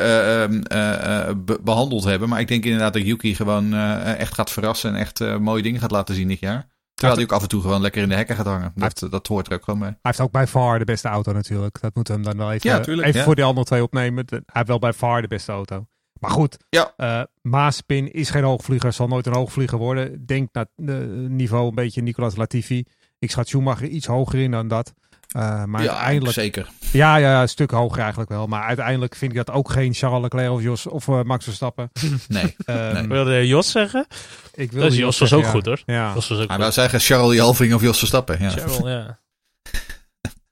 be- 1.44 1.58
behandeld 1.64 2.04
hebben. 2.04 2.28
Maar 2.28 2.40
ik 2.40 2.48
denk 2.48 2.64
inderdaad 2.64 2.92
dat 2.92 3.02
Yuki 3.06 3.34
gewoon 3.34 3.74
echt 4.04 4.34
gaat 4.34 4.50
verrassen 4.50 4.94
en 4.94 5.00
echt 5.00 5.38
mooie 5.38 5.62
dingen 5.62 5.80
gaat 5.80 5.90
laten 5.90 6.14
zien 6.14 6.28
dit 6.28 6.40
jaar. 6.40 6.66
Terwijl 6.98 7.14
hij 7.18 7.24
ook 7.24 7.32
af 7.36 7.42
en 7.42 7.48
toe 7.48 7.60
gewoon 7.62 7.80
lekker 7.80 8.02
in 8.02 8.08
de 8.08 8.14
hekken 8.14 8.36
gaat 8.36 8.46
hangen. 8.46 8.72
Dat, 8.74 9.06
dat 9.10 9.26
hoort 9.26 9.46
er 9.46 9.52
ook 9.52 9.64
gewoon 9.64 9.78
bij. 9.80 9.88
Hij 9.88 9.98
heeft 10.02 10.20
ook 10.20 10.30
bij 10.32 10.46
far 10.46 10.78
de 10.78 10.84
beste 10.84 11.08
auto 11.08 11.32
natuurlijk. 11.32 11.80
Dat 11.80 11.94
moeten 11.94 12.14
we 12.14 12.20
hem 12.20 12.30
dan 12.30 12.38
wel 12.46 12.52
even, 12.54 12.70
Ja, 12.70 12.80
tuurlijk, 12.80 13.06
even 13.06 13.18
ja. 13.18 13.24
voor 13.26 13.34
die 13.34 13.44
andere 13.44 13.66
twee 13.66 13.82
opnemen. 13.82 14.24
Hij 14.28 14.40
heeft 14.46 14.68
wel 14.68 14.78
bij 14.78 14.92
far 14.92 15.22
de 15.22 15.28
beste 15.28 15.52
auto. 15.52 15.86
Maar 16.20 16.30
goed, 16.30 16.56
Ja. 16.68 16.92
eh 16.96 17.22
Maaspin 17.42 18.12
is 18.12 18.30
geen 18.30 18.44
hoogvlieger, 18.44 18.92
zal 18.92 19.06
nooit 19.08 19.26
een 19.26 19.34
hoogvlieger 19.34 19.78
worden. 19.78 20.26
Denk 20.26 20.48
naar 20.52 20.66
het 20.76 20.86
niveau 21.30 21.68
een 21.68 21.74
beetje 21.74 22.02
Nicolas 22.02 22.36
Latifi. 22.36 22.84
Ik 23.18 23.30
schat 23.30 23.48
Schumacher 23.48 23.86
iets 23.88 24.06
hoger 24.06 24.38
in 24.38 24.50
dan 24.50 24.68
dat. 24.68 24.92
Eh, 25.28 25.64
maar 25.64 25.82
ja, 25.82 25.88
uiteindelijk, 25.90 26.34
zeker. 26.34 26.68
ja, 26.92 27.16
ja, 27.16 27.30
ja, 27.30 27.42
een 27.42 27.48
stuk 27.48 27.70
hoger 27.70 27.98
eigenlijk 28.00 28.30
wel. 28.30 28.46
Maar 28.46 28.62
uiteindelijk 28.62 29.14
vind 29.14 29.30
ik 29.30 29.36
dat 29.36 29.50
ook 29.50 29.70
geen 29.70 29.94
Charles 29.94 30.22
Leclerc 30.22 30.50
of, 30.50 30.62
Jos, 30.62 30.86
of 30.86 31.08
eh, 31.08 31.22
Max 31.22 31.44
Verstappen. 31.44 31.90
Nee. 32.28 32.56
Nee. 32.66 33.06
Wilde 33.06 33.46
Jos 33.46 33.70
zeggen? 33.70 34.06
Ik 34.54 34.72
wil 34.72 34.82
Dus 34.82 34.92
die 34.92 35.00
Jos 35.00 35.18
was 35.18 35.28
zeggen, 35.28 35.38
ook 35.38 35.44
ja. 35.44 35.50
goed 35.50 35.66
hoor. 35.66 35.82
Ja. 35.96 36.12
Jos 36.14 36.28
was 36.28 36.38
ook 36.38 36.46
Hij 36.46 36.46
goed. 36.46 36.58
wou 36.58 36.72
zeggen 36.72 37.00
Charles 37.00 37.36
Jalving 37.36 37.74
of 37.74 37.82
Jos 37.82 37.98
Verstappen. 37.98 38.40
Ja. 38.40 38.52
Ja. 38.84 39.18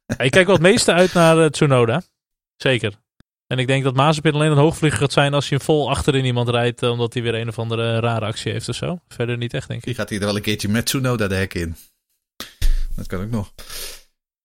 Ja, 0.06 0.18
Ik 0.18 0.30
kijk 0.30 0.46
wel 0.46 0.54
het 0.54 0.64
meeste 0.64 0.92
uit 0.92 1.12
naar 1.12 1.38
eh, 1.38 1.46
Tsunoda. 1.50 2.02
Zeker. 2.56 2.92
En 3.46 3.58
ik 3.58 3.66
denk 3.66 3.84
dat 3.84 3.94
Mazepin 3.94 4.34
alleen 4.34 4.50
een 4.50 4.56
hoogvlieger 4.56 4.98
gaat 4.98 5.12
zijn 5.12 5.34
als 5.34 5.48
je 5.48 5.60
vol 5.60 5.90
achterin 5.90 6.24
iemand 6.24 6.48
rijdt. 6.48 6.82
omdat 6.82 7.14
hij 7.14 7.22
weer 7.22 7.34
een 7.34 7.48
of 7.48 7.58
andere 7.58 8.00
rare 8.00 8.24
actie 8.26 8.52
heeft 8.52 8.68
of 8.68 8.74
zo. 8.74 8.98
Verder 9.08 9.36
niet 9.36 9.54
echt, 9.54 9.68
denk 9.68 9.80
ik. 9.80 9.86
Die 9.86 9.94
gaat 9.94 10.08
hier 10.10 10.20
wel 10.20 10.36
een 10.36 10.42
keertje 10.42 10.68
met 10.68 10.86
Tsunoda 10.86 11.28
de 11.28 11.34
hek 11.34 11.54
in. 11.54 11.76
Dat 12.96 13.06
kan 13.06 13.20
ook 13.22 13.30
nog. 13.30 13.52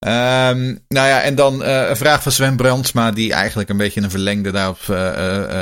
Ehm, 0.02 0.76
nou 0.88 1.08
ja, 1.08 1.22
en 1.22 1.36
dan 1.36 1.64
eh, 1.64 1.90
een 1.90 1.98
vraag 1.98 2.24
van 2.24 2.32
Sven 2.32 2.56
Brandsma, 2.56 3.12
die 3.12 3.34
eigenlijk 3.34 3.70
een 3.70 3.78
beetje 3.78 4.02
een 4.02 4.10
verlengde 4.10 4.52
daarop 4.52 4.80
eh, 4.88 5.08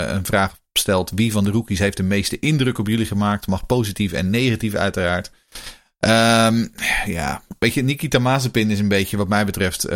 eh, 0.06 0.14
een 0.16 0.26
vraag 0.26 0.58
stelt. 0.74 1.12
Wie 1.16 1.32
van 1.32 1.44
de 1.44 1.52
rookies 1.52 1.80
heeft 1.80 1.98
de 1.98 2.04
meeste 2.04 2.40
indruk 2.40 2.78
op 2.78 2.88
jullie 2.88 3.06
gemaakt? 3.06 3.48
Mag 3.48 3.66
positief 3.66 4.12
en 4.12 4.30
negatief 4.30 4.74
uiteraard. 4.74 5.32
Ehm, 6.00 6.68
ja, 7.06 7.42
weet 7.60 7.84
Nikita 7.84 8.20
Mazepin 8.20 8.72
is 8.72 8.80
een 8.80 8.88
beetje 8.88 9.18
wat 9.18 9.28
mij 9.28 9.46
betreft 9.46 9.90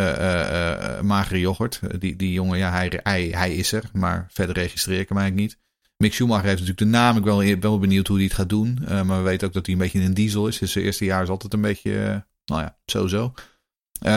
magere 1.01 1.39
yoghurt. 1.39 1.79
Die, 1.99 2.15
die 2.15 2.31
jongen, 2.31 2.57
ja, 2.57 2.71
hij, 2.71 3.29
hij, 3.31 3.55
is 3.55 3.71
er, 3.71 3.83
maar 3.93 4.27
verder 4.31 4.55
registreer 4.55 4.99
ik 4.99 5.09
hem 5.09 5.17
eigenlijk 5.17 5.47
niet. 5.47 5.61
Mick 5.97 6.13
Schumacher 6.13 6.47
heeft 6.47 6.59
natuurlijk 6.59 6.91
de 6.91 6.97
naam. 6.97 7.17
Ik 7.17 7.23
ben 7.23 7.37
wel, 7.37 7.59
wel 7.59 7.79
benieuwd 7.79 8.07
hoe 8.07 8.17
hij 8.17 8.25
het 8.25 8.35
gaat 8.35 8.49
doen. 8.49 8.79
Maar 8.87 9.17
we 9.17 9.23
weten 9.23 9.47
ook 9.47 9.53
dat 9.53 9.65
hij 9.65 9.75
een 9.75 9.81
beetje 9.81 10.01
een 10.01 10.13
diesel 10.13 10.47
is. 10.47 10.57
Dus 10.57 10.71
zijn 10.71 10.85
eerste 10.85 11.05
jaar 11.05 11.23
is 11.23 11.29
altijd 11.29 11.53
een 11.53 11.61
beetje, 11.61 12.25
nou 12.45 12.61
ja, 12.61 12.77
zo-zo. 12.85 13.33
Eh, 13.33 13.43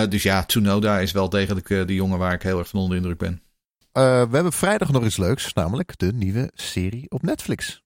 dus 0.08 0.22
ja, 0.22 0.42
Tsunoda 0.44 0.98
is 0.98 1.12
wel 1.12 1.28
degelijk 1.28 1.70
eh, 1.70 1.86
de 1.86 1.94
jongen 1.94 2.18
waar 2.18 2.32
ik 2.32 2.42
heel 2.42 2.58
erg 2.58 2.68
van 2.68 2.80
onder 2.80 2.96
de 2.96 3.02
indruk 3.02 3.18
ben. 3.18 3.42
Eh, 3.92 4.02
we 4.02 4.34
hebben 4.34 4.52
vrijdag 4.52 4.92
nog 4.92 5.04
iets 5.04 5.16
leuks, 5.16 5.52
namelijk 5.52 5.98
de 5.98 6.12
nieuwe 6.12 6.50
serie 6.54 7.10
op 7.10 7.22
Netflix. 7.22 7.82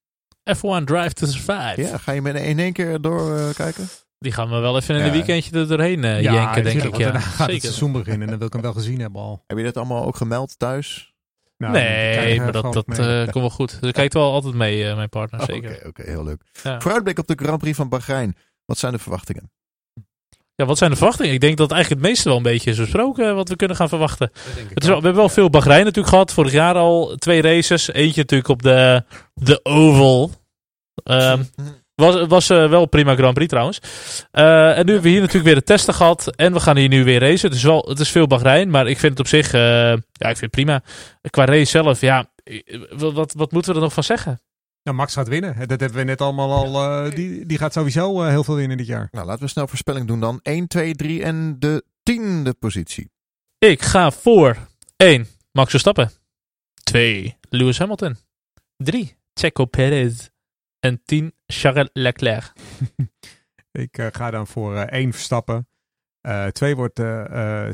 F1 0.56 0.84
Drive 0.84 1.12
to 1.12 1.26
Survive. 1.26 1.74
Ja, 1.76 1.98
ga 1.98 2.12
je 2.12 2.22
met 2.22 2.34
in 2.36 2.58
één 2.58 2.72
keer 2.72 3.00
door 3.00 3.36
eh, 3.36 3.54
kijken? 3.54 3.88
Die 4.18 4.32
gaan 4.32 4.48
we 4.50 4.58
wel 4.58 4.76
even 4.76 4.94
in 4.94 5.00
Ja. 5.00 5.06
een 5.06 5.12
weekendje 5.12 5.58
er 5.58 5.68
doorheen 5.68 6.04
eh, 6.04 6.22
Ja, 6.22 6.32
jenken, 6.32 6.64
denk 6.64 6.82
ik. 6.82 6.96
Ja. 6.96 7.04
daarna 7.04 7.18
gaat 7.20 7.38
het 7.38 7.46
Zeker. 7.46 7.60
seizoen 7.60 7.92
beginnen 7.92 8.22
en 8.22 8.28
dan 8.28 8.38
wil 8.38 8.46
ik 8.46 8.52
hem 8.52 8.62
wel 8.62 8.72
gezien 8.72 9.00
hebben 9.00 9.20
al. 9.20 9.44
Heb 9.46 9.58
je 9.58 9.64
dat 9.64 9.76
allemaal 9.76 10.04
ook 10.04 10.16
gemeld 10.16 10.58
thuis? 10.58 11.14
Nou, 11.56 11.72
nee, 11.72 12.40
maar 12.40 12.52
dat, 12.52 12.72
dat 12.72 12.98
eh, 12.98 13.22
komt 13.22 13.34
wel 13.34 13.50
goed. 13.50 13.80
Dat 13.80 13.92
kijkt 13.92 14.14
wel 14.14 14.32
altijd 14.32 14.54
mee, 14.54 14.88
eh, 14.88 14.96
mijn 14.96 15.08
partner, 15.08 15.44
zeker. 15.44 15.70
Oké, 15.76 15.86
oké, 15.88 16.02
heel 16.02 16.24
leuk. 16.24 16.42
Ja. 16.62 16.80
Vooruitblik 16.80 17.18
op 17.18 17.26
de 17.26 17.34
Grand 17.42 17.58
Prix 17.58 17.76
van 17.76 17.88
Bahrein. 17.88 18.36
Wat 18.64 18.78
zijn 18.78 18.92
de 18.92 18.98
verwachtingen? 18.98 19.50
Ja, 20.60 20.66
wat 20.66 20.78
zijn 20.78 20.90
de 20.90 20.96
verwachtingen? 20.96 21.32
Ik 21.32 21.40
denk 21.40 21.56
dat 21.56 21.72
eigenlijk 21.72 22.02
het 22.02 22.10
meeste 22.10 22.28
wel 22.28 22.36
een 22.36 22.42
beetje 22.42 22.70
is 22.70 22.76
besproken 22.76 23.28
eh, 23.28 23.34
wat 23.34 23.48
we 23.48 23.56
kunnen 23.56 23.76
gaan 23.76 23.88
verwachten. 23.88 24.30
Het 24.74 24.82
is 24.82 24.88
wel, 24.88 24.96
we 24.96 25.04
hebben 25.04 25.14
wel 25.14 25.28
veel 25.28 25.50
Bahrein 25.50 25.84
natuurlijk 25.84 26.08
gehad. 26.08 26.32
Vorig 26.32 26.52
jaar 26.52 26.74
al 26.74 27.14
twee 27.18 27.42
races. 27.42 27.92
Eentje 27.92 28.20
natuurlijk 28.20 28.48
op 28.48 28.62
de, 28.62 29.04
de 29.34 29.60
Oval. 29.62 30.30
Ehm, 31.04 31.42
was 31.94 32.26
was 32.26 32.50
eh, 32.50 32.68
wel 32.68 32.86
prima 32.86 33.14
Grand 33.14 33.34
Prix 33.34 33.48
trouwens. 33.48 33.80
Eh, 34.30 34.78
en 34.78 34.86
nu 34.86 34.92
hebben 34.92 35.02
we 35.02 35.08
hier 35.08 35.20
natuurlijk 35.20 35.46
weer 35.46 35.54
de 35.54 35.62
testen 35.62 35.94
gehad. 35.94 36.36
En 36.36 36.52
we 36.52 36.60
gaan 36.60 36.76
hier 36.76 36.88
nu 36.88 37.04
weer 37.04 37.20
racen. 37.20 37.48
Het 37.48 37.58
is, 37.58 37.64
wel, 37.64 37.84
het 37.88 38.00
is 38.00 38.10
veel 38.10 38.26
Bahrein. 38.26 38.70
Maar 38.70 38.86
ik 38.86 38.98
vind 38.98 39.12
het 39.12 39.20
op 39.20 39.26
zich 39.26 39.52
ja, 39.52 40.28
ik 40.28 40.36
vind 40.36 40.40
het 40.40 40.50
prima. 40.50 40.82
Qua 41.30 41.44
race 41.44 41.70
zelf, 41.70 42.00
ja. 42.00 42.30
Wat, 42.90 43.12
wat, 43.12 43.32
wat 43.36 43.52
moeten 43.52 43.70
we 43.70 43.76
er 43.76 43.84
nog 43.84 43.92
van 43.92 44.04
zeggen? 44.04 44.40
Nou, 44.82 44.96
Max 44.96 45.12
gaat 45.14 45.28
winnen. 45.28 45.68
Dat 45.68 45.80
hebben 45.80 45.98
we 45.98 46.04
net 46.04 46.20
allemaal 46.20 46.52
al. 46.52 47.04
eh, 47.04 47.14
die, 47.14 47.46
die 47.46 47.58
gaat 47.58 47.72
sowieso 47.72 48.22
eh, 48.22 48.28
heel 48.28 48.44
veel 48.44 48.54
winnen 48.54 48.76
dit 48.76 48.86
jaar. 48.86 49.08
Nou, 49.10 49.26
laten 49.26 49.42
we 49.42 49.48
snel 49.48 49.68
voorspelling 49.68 50.06
doen 50.06 50.20
dan. 50.20 50.40
1, 50.42 50.66
2, 50.68 50.94
3 50.94 51.22
en 51.22 51.56
de 51.58 51.84
tiende 52.02 52.54
positie. 52.54 53.10
Ik 53.58 53.82
ga 53.82 54.10
voor 54.10 54.56
1. 54.96 55.26
Max 55.52 55.70
Verstappen. 55.70 56.10
2. 56.82 57.36
Lewis 57.48 57.78
Hamilton. 57.78 58.16
3. 58.76 59.16
Checo 59.34 59.64
Perez. 59.64 60.28
En 60.78 61.02
10. 61.04 61.34
Charles 61.46 61.88
Leclerc. 61.92 62.52
Ik 63.72 63.98
eh, 63.98 64.06
ga 64.12 64.30
dan 64.30 64.46
voor 64.46 64.76
eh, 64.76 64.98
één 64.98 65.12
Verstappen. 65.12 65.68
Eh, 66.20 66.46
twee 66.46 66.76
wordt 66.76 66.98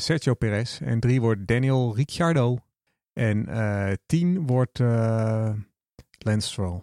Sergio 0.03 0.35
Perez. 0.35 0.81
En 0.81 1.01
drie 1.01 1.21
wordt 1.21 1.47
Daniel 1.47 1.95
Ricciardo. 1.97 2.59
En 3.13 3.47
eh, 3.49 3.93
tien 4.07 4.47
wordt 4.47 4.81
eh 4.81 5.51
Lance 6.19 6.49
Stroll. 6.49 6.83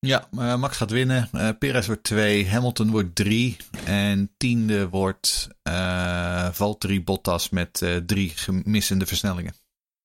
Ja, 0.00 0.28
eh, 0.30 0.56
Max 0.56 0.76
gaat 0.76 0.90
winnen. 0.90 1.28
Eh 1.32 1.48
Perez 1.58 1.86
wordt 1.86 2.02
2, 2.02 2.48
Hamilton 2.48 2.90
wordt 2.90 3.14
3. 3.14 3.56
En 3.84 4.30
tiende 4.36 4.88
wordt 4.88 5.48
eh 5.62 6.48
Valtteri 6.52 7.04
Bottas 7.04 7.48
met 7.48 7.82
eh, 7.82 7.96
drie 7.96 8.28
gemissende 8.28 9.06
versnellingen. 9.06 9.54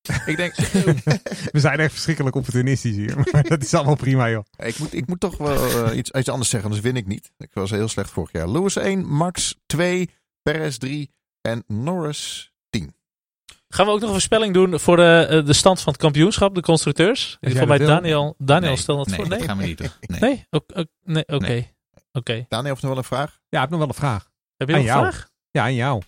Ik 0.26 0.38
denk, 0.38 0.56
We 1.52 1.60
zijn 1.60 1.80
echt 1.80 1.92
verschrikkelijk 1.92 2.36
opportunistisch 2.36 2.96
hier. 2.96 3.16
Maar 3.32 3.44
dat 3.44 3.64
is 3.64 3.74
allemaal 3.74 3.96
prima, 3.96 4.30
joh. 4.30 4.44
ik, 4.58 4.80
moet, 4.80 4.94
ik 4.94 5.08
moet 5.08 5.20
toch 5.20 5.38
wel 5.38 5.94
iets, 5.94 6.12
iets 6.12 6.30
anders 6.30 6.50
zeggen, 6.50 6.70
anders 6.70 6.88
win 6.88 6.96
ik 6.96 7.08
niet. 7.08 7.32
Ik 7.38 7.54
was 7.54 7.70
heel 7.70 7.88
slecht 7.88 8.10
vorig 8.10 8.32
jaar. 8.32 8.50
Lewis 8.50 8.76
1, 8.76 9.06
Max 9.06 9.56
2, 9.66 10.10
Perez 10.42 10.78
3 10.78 11.12
en 11.42 11.64
Norris 11.68 12.53
10. 12.53 12.53
Gaan 13.74 13.86
we 13.86 13.92
ook 13.92 14.00
nog 14.00 14.08
een 14.08 14.14
voorspelling 14.16 14.54
doen 14.54 14.80
voor 14.80 14.96
de, 14.96 15.28
eh, 15.30 15.46
de 15.46 15.54
stand 15.54 15.82
van 15.82 15.94
het 15.94 16.02
kampioenschap, 16.02 16.56
de 16.56 16.62
constructeurs? 16.62 17.38
jij 17.40 17.56
Voor 17.56 17.68
mij 17.68 17.78
dat. 17.78 17.88
Daniel. 17.88 18.36
Daniel 18.38 18.68
Nee, 18.70 18.78
stel 18.78 18.98
dat 18.98 19.08
nee, 19.08 19.16
voor. 19.16 19.30
dat 19.30 19.38
Nee? 19.38 19.48
gaan 19.48 19.58
we 19.58 19.66
niet 19.66 19.78
doen. 19.78 19.90
Nee. 20.08 20.20
Nee? 20.20 20.46
Oké. 20.50 20.80
Oké. 20.80 20.88
nee, 21.04 21.26
oké. 22.12 22.46
Daniel 22.50 22.70
heeft 22.70 22.82
nog 22.82 22.92
wel 22.92 22.98
een 23.00 23.04
vraag. 23.04 23.40
Ja, 23.50 23.56
ik 23.56 23.60
heb 23.60 23.70
nog 23.70 23.80
wel 23.80 23.88
een 23.88 23.94
vraag. 23.94 24.30
Heb 24.58 24.68
je 24.68 24.74
nog 24.74 24.84
een 24.84 24.90
jou. 24.90 25.02
vraag? 25.02 25.28
Ja, 25.52 25.64
aan 25.64 25.74
jou. 25.74 26.02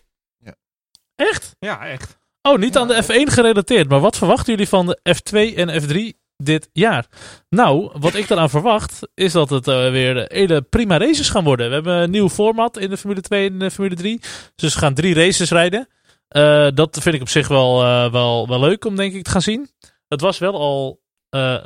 Echt? 1.15 1.55
Ja, 1.59 1.85
echt. 1.85 2.17
Oh, 2.41 2.57
niet 2.57 2.77
aan 2.77 2.87
de 2.87 3.03
F1 3.03 3.31
gerelateerd. 3.33 3.89
Maar 3.89 3.99
wat 3.99 4.17
verwachten 4.17 4.51
jullie 4.53 4.67
van 4.67 4.85
de 4.85 4.99
F2 5.15 5.55
en 5.55 5.81
F3 5.81 6.19
dit 6.37 6.69
jaar? 6.73 7.05
Nou, 7.49 7.91
wat 7.93 8.15
ik 8.15 8.29
eraan 8.29 8.49
verwacht, 8.49 8.99
is 9.13 9.31
dat 9.31 9.49
het 9.49 9.67
eh, 9.67 9.89
weer 9.91 10.25
hele 10.27 10.61
prima 10.61 10.97
races 10.97 11.29
gaan 11.29 11.43
worden. 11.43 11.67
We 11.67 11.73
hebben 11.73 11.95
een 11.95 12.11
nieuw 12.11 12.29
format 12.29 12.77
in 12.77 12.89
de 12.89 12.97
Formule 12.97 13.21
2 13.21 13.49
en 13.49 13.59
de 13.59 13.71
Formule 13.71 13.95
3. 13.95 14.19
Dus 14.55 14.73
we 14.73 14.79
gaan 14.79 14.93
drie 14.93 15.13
races 15.13 15.49
rijden. 15.49 15.87
Eh, 16.27 16.67
dat 16.73 16.97
vind 17.01 17.15
ik 17.15 17.21
op 17.21 17.29
zich 17.29 17.47
wel, 17.47 17.83
eh, 17.83 18.11
wel, 18.11 18.47
wel 18.47 18.59
leuk 18.59 18.85
om 18.85 18.95
denk 18.95 19.13
ik 19.13 19.23
te 19.23 19.29
gaan 19.29 19.41
zien. 19.41 19.69
Het 20.07 20.21
was 20.21 20.37
wel 20.37 20.53
al... 20.53 21.01
eh, 21.29 21.65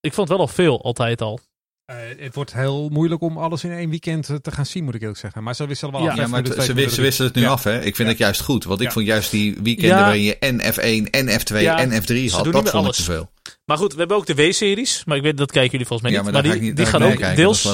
ik 0.00 0.12
vond 0.12 0.28
het 0.28 0.36
wel 0.38 0.46
al 0.46 0.52
veel, 0.52 0.82
altijd 0.82 1.20
al. 1.20 1.38
Eh, 1.86 1.96
het 2.18 2.34
wordt 2.34 2.52
heel 2.52 2.88
moeilijk 2.88 3.22
om 3.22 3.38
alles 3.38 3.64
in 3.64 3.70
één 3.72 3.90
weekend 3.90 4.28
eh, 4.28 4.36
te 4.36 4.50
gaan 4.50 4.66
zien, 4.66 4.84
moet 4.84 4.94
ik 4.94 5.00
eerlijk 5.00 5.18
zeggen. 5.18 5.42
Maar 5.42 5.54
ze 5.54 5.66
wisselen 5.66 5.92
wel 5.92 6.02
Ja, 6.02 6.10
af. 6.10 6.16
Ja, 6.16 6.26
maar 6.26 6.42
het- 6.42 6.62
ze, 6.64 6.72
wisselen 6.74 7.14
het 7.26 7.34
nu 7.34 7.42
Ja. 7.42 7.48
af, 7.48 7.64
hè? 7.64 7.76
Ik 7.76 7.82
vind 7.82 7.98
Ja. 7.98 8.04
het 8.04 8.18
juist 8.18 8.40
goed. 8.40 8.64
Want 8.64 8.80
ik 8.80 8.86
Ja. 8.86 8.92
vond 8.92 9.06
juist 9.06 9.30
die 9.30 9.56
weekenden 9.62 9.96
Ja. 9.96 10.02
waarin 10.02 10.22
je 10.22 10.38
en 10.38 10.60
F1 10.60 11.10
en 11.10 11.28
F2 11.40 11.62
Ja, 11.62 11.78
en 11.78 11.90
F3 12.02 12.06
ze 12.28 12.34
had, 12.34 12.44
dat 12.44 12.52
vond 12.52 12.52
meer 12.64 12.66
ik 12.66 12.72
alles. 12.72 12.96
te 12.96 13.02
veel. 13.02 13.30
Maar 13.64 13.76
goed, 13.76 13.92
we 13.92 13.98
hebben 13.98 14.16
ook 14.16 14.26
de 14.26 14.34
W-series. 14.34 15.02
Maar 15.04 15.16
ik 15.16 15.22
weet, 15.22 15.36
dat 15.36 15.50
kijken 15.52 15.70
jullie 15.70 15.86
volgens 15.86 16.08
mij 16.08 16.18
Ja, 16.18 16.24
niet. 16.24 16.32
maar 16.32 16.42
Maar, 16.42 16.50
daar 16.50 16.60
ga 16.60 16.64
die, 16.66 16.74
niet 16.78 16.88
gaan 16.88 17.00
ga 17.00 17.06
ook 17.06 17.16
kijken, 17.18 17.36
deels 17.36 17.64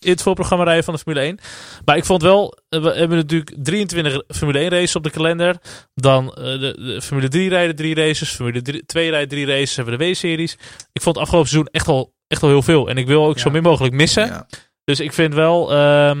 in 0.00 0.10
het 0.10 0.22
voorprogramma 0.22 0.64
rijden 0.64 0.84
van 0.84 0.94
de 0.94 1.00
Formule 1.00 1.24
1. 1.24 1.38
Maar 1.84 1.96
ik 1.96 2.04
vond 2.04 2.22
wel, 2.22 2.58
eh, 2.68 2.82
we 2.82 2.88
hebben 2.94 3.16
natuurlijk 3.18 3.54
23 3.62 4.22
Formule 4.28 4.58
1 4.58 4.68
races 4.68 4.96
op 4.96 5.02
de 5.02 5.10
kalender. 5.10 5.56
Dan 5.94 6.26
de, 6.26 6.76
de 6.78 7.00
Formule 7.02 7.28
3 7.28 7.48
rijden 7.48 7.76
drie 7.76 7.94
races. 7.94 8.30
Formule 8.30 8.62
3, 8.62 8.84
2 8.86 9.10
rijden 9.10 9.28
drie 9.28 9.46
races. 9.46 9.76
Hebben 9.76 9.98
we 9.98 10.04
de 10.04 10.10
W-series. 10.10 10.52
Ik 10.92 11.02
vond 11.02 11.14
het 11.16 11.24
afgelopen 11.24 11.48
seizoen 11.50 11.72
echt 11.72 11.88
al, 11.88 12.12
echt 12.32 12.42
al 12.42 12.48
heel 12.48 12.62
veel. 12.62 12.88
En 12.88 12.96
ik 12.96 13.06
wil 13.06 13.26
ook 13.26 13.34
Ja. 13.36 13.40
zo 13.42 13.50
min 13.50 13.62
mogelijk 13.62 13.94
missen. 13.94 14.26
Ja. 14.26 14.46
Dus 14.84 15.00
ik 15.00 15.12
vind 15.12 15.34
wel... 15.34 15.72
ehm, 15.72 16.20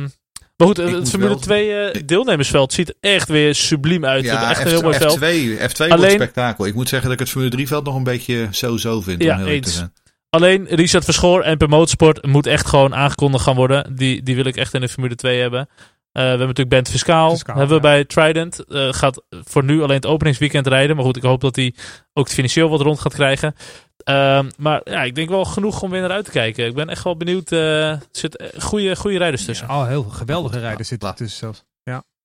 maar 0.56 0.66
goed, 0.66 0.76
het 0.76 1.08
Formule 1.08 1.30
wel- 1.30 1.38
2 1.40 1.74
eh, 1.74 2.02
deelnemersveld 2.04 2.72
ziet 2.72 2.94
echt 3.00 3.28
weer 3.28 3.54
subliem 3.54 4.04
uit. 4.04 4.24
Ja, 4.24 4.50
echt 4.50 4.60
een 4.60 4.66
heel 4.70 4.82
mooi 4.82 4.96
veld. 4.96 5.16
F2, 5.16 5.20
F2 5.20 5.76
wordt 5.76 5.92
Alleen- 5.92 6.10
spektakel. 6.10 6.66
Ik 6.66 6.74
moet 6.74 6.88
zeggen 6.88 7.08
dat 7.08 7.12
ik 7.18 7.24
het 7.24 7.30
Formule 7.32 7.50
3 7.52 7.66
veld 7.66 7.84
nog 7.84 7.94
een 7.94 8.04
beetje 8.04 8.48
zo-zo 8.50 9.00
vind. 9.00 9.22
Ja, 9.22 9.32
om 9.32 9.36
heel 9.38 9.46
te 9.46 9.52
eens. 9.52 9.74
zijn. 9.76 9.92
Alleen 10.30 10.66
Richard 10.68 11.04
Verschoor 11.04 11.42
en 11.42 11.56
Per 11.58 11.68
Motorsport 11.68 12.26
moet 12.26 12.46
echt 12.46 12.66
gewoon 12.66 12.94
aangekondigd 12.94 13.44
gaan 13.44 13.54
worden. 13.56 13.94
Die, 13.96 14.22
die 14.22 14.34
wil 14.34 14.44
ik 14.44 14.56
echt 14.56 14.74
in 14.74 14.80
de 14.80 14.88
Formule 14.88 15.14
2 15.14 15.40
hebben. 15.40 15.60
Eh, 15.60 15.68
we 16.22 16.28
hebben 16.28 16.38
natuurlijk 16.46 16.68
Bent 16.76 16.90
Fiscaal. 16.90 17.30
Fiscaal, 17.30 17.56
hebben 17.56 17.80
we 17.80 17.86
ja. 17.88 17.92
bij 17.94 18.04
Trident. 18.04 18.64
Eh, 18.64 18.88
gaat 18.92 19.22
voor 19.28 19.64
nu 19.64 19.82
alleen 19.82 19.96
het 19.96 20.06
openingsweekend 20.06 20.66
rijden. 20.66 20.96
Maar 20.96 21.04
goed, 21.04 21.16
ik 21.16 21.22
hoop 21.22 21.40
dat 21.40 21.56
hij 21.56 21.74
ook 22.12 22.24
het 22.24 22.34
financieel 22.34 22.68
wat 22.68 22.80
rond 22.80 23.00
gaat 23.00 23.14
krijgen. 23.14 23.54
Ehm, 24.04 24.50
maar 24.58 24.80
ja, 24.84 25.02
ik 25.02 25.14
denk 25.14 25.28
wel 25.28 25.44
genoeg 25.44 25.82
om 25.82 25.90
weer 25.90 26.00
naar 26.00 26.10
uit 26.10 26.24
te 26.24 26.30
kijken. 26.30 26.66
Ik 26.66 26.74
ben 26.74 26.88
echt 26.88 27.04
wel 27.04 27.16
benieuwd. 27.16 27.52
eh, 27.52 27.90
er 27.90 28.00
zitten 28.10 28.50
goede, 28.62 28.96
goede 28.96 29.18
rijders 29.18 29.44
tussen. 29.44 29.68
Oh, 29.68 29.86
heel 29.86 30.02
geweldige 30.02 30.58
rijders 30.58 30.88
zitten 30.88 31.08
laat- 31.08 31.16
tussen 31.16 31.38
zelfs. 31.38 31.64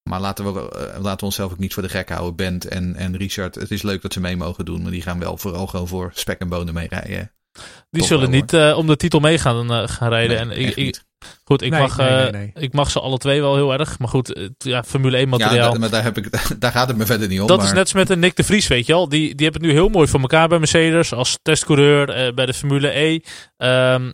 Maar 0.09 0.19
laten 0.19 0.53
we, 0.53 0.59
eh, 0.71 0.79
laten 1.01 1.19
we 1.19 1.25
onszelf 1.25 1.51
ook 1.51 1.57
niet 1.57 1.73
voor 1.73 1.83
de 1.83 1.89
gek 1.89 2.09
houden. 2.09 2.35
Bent 2.35 2.65
en, 2.67 2.95
en 2.95 3.17
Richard, 3.17 3.55
het 3.55 3.71
is 3.71 3.81
leuk 3.81 4.01
dat 4.01 4.13
ze 4.13 4.19
mee 4.19 4.37
mogen 4.37 4.65
doen. 4.65 4.81
Maar 4.81 4.91
die 4.91 5.01
gaan 5.01 5.19
wel 5.19 5.37
vooral 5.37 5.67
gewoon 5.67 5.87
voor 5.87 6.11
spek 6.13 6.39
en 6.39 6.47
bonen 6.49 6.73
mee 6.73 6.87
rijden. 6.87 7.31
Die 7.89 8.01
Toch 8.01 8.07
zullen 8.07 8.31
wel, 8.31 8.39
niet 8.39 8.53
eh, 8.53 8.77
om 8.77 8.87
de 8.87 8.95
titel 8.95 9.19
mee 9.19 9.37
gaan, 9.37 9.71
eh, 9.71 9.83
gaan 9.85 10.09
rijden. 10.09 10.47
Nee, 10.47 10.57
en 10.57 10.77
ik, 10.77 11.01
goed, 11.43 11.61
ik, 11.61 11.71
Nee, 11.71 11.81
mag, 11.81 11.97
nee, 11.97 12.51
eh, 12.53 12.63
ik 12.63 12.73
mag 12.73 12.91
ze 12.91 12.99
alle 12.99 13.17
twee 13.17 13.41
wel 13.41 13.55
heel 13.55 13.73
erg. 13.73 13.99
Maar 13.99 14.09
goed, 14.09 14.49
ja, 14.57 14.83
Formule 14.83 15.17
1 15.17 15.23
Ja, 15.23 15.29
materiaal. 15.37 15.73
maar 15.73 15.89
daar, 15.89 16.03
heb 16.03 16.17
ik, 16.17 16.29
daar 16.61 16.71
gaat 16.71 16.87
het 16.87 16.97
me 16.97 17.05
verder 17.05 17.27
niet 17.27 17.41
om. 17.41 17.47
Dat 17.47 17.57
maar 17.57 17.65
is 17.65 17.71
net 17.71 17.81
als 17.81 17.93
met 17.93 18.09
een 18.09 18.19
Nick 18.19 18.35
de 18.35 18.43
Vries, 18.43 18.67
weet 18.67 18.85
je 18.85 18.93
wel. 18.93 19.09
Die, 19.09 19.35
die 19.35 19.45
hebben 19.45 19.61
het 19.61 19.71
nu 19.71 19.77
heel 19.77 19.89
mooi 19.89 20.07
voor 20.07 20.19
elkaar 20.19 20.47
bij 20.47 20.59
Mercedes. 20.59 21.13
Als 21.13 21.37
testcoureur 21.41 22.33
bij 22.33 22.45
de 22.45 22.53
Formule 22.53 22.99
E. 22.99 23.19
Ehm, 23.57 24.09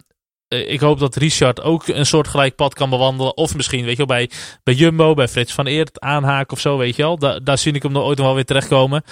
eh, 0.54 0.72
ik 0.72 0.80
hoop 0.80 1.00
dat 1.00 1.16
Richard 1.16 1.62
ook 1.62 1.88
een 1.88 2.06
soort 2.06 2.28
gelijk 2.28 2.56
pad 2.56 2.74
kan 2.74 2.90
bewandelen. 2.90 3.38
Of 3.38 3.56
misschien, 3.56 3.86
weet 3.86 3.98
je 3.98 4.06
wel, 4.06 4.18
bij, 4.18 4.30
bij 4.64 4.74
Jumbo, 4.74 5.14
bij 5.14 5.28
Frits 5.28 5.54
van 5.54 5.68
Eert 5.68 6.00
aanhaken 6.00 6.54
of 6.54 6.60
zo, 6.60 6.78
weet 6.78 6.96
je 6.96 7.02
wel. 7.02 7.18
Da 7.18 7.40
daar 7.40 7.58
zie 7.58 7.74
ik 7.74 7.84
hem 7.84 7.92
nog 7.92 8.04
ooit 8.04 8.18
nog 8.18 8.26
wel 8.26 8.36
weer 8.36 8.46
terechtkomen. 8.46 9.04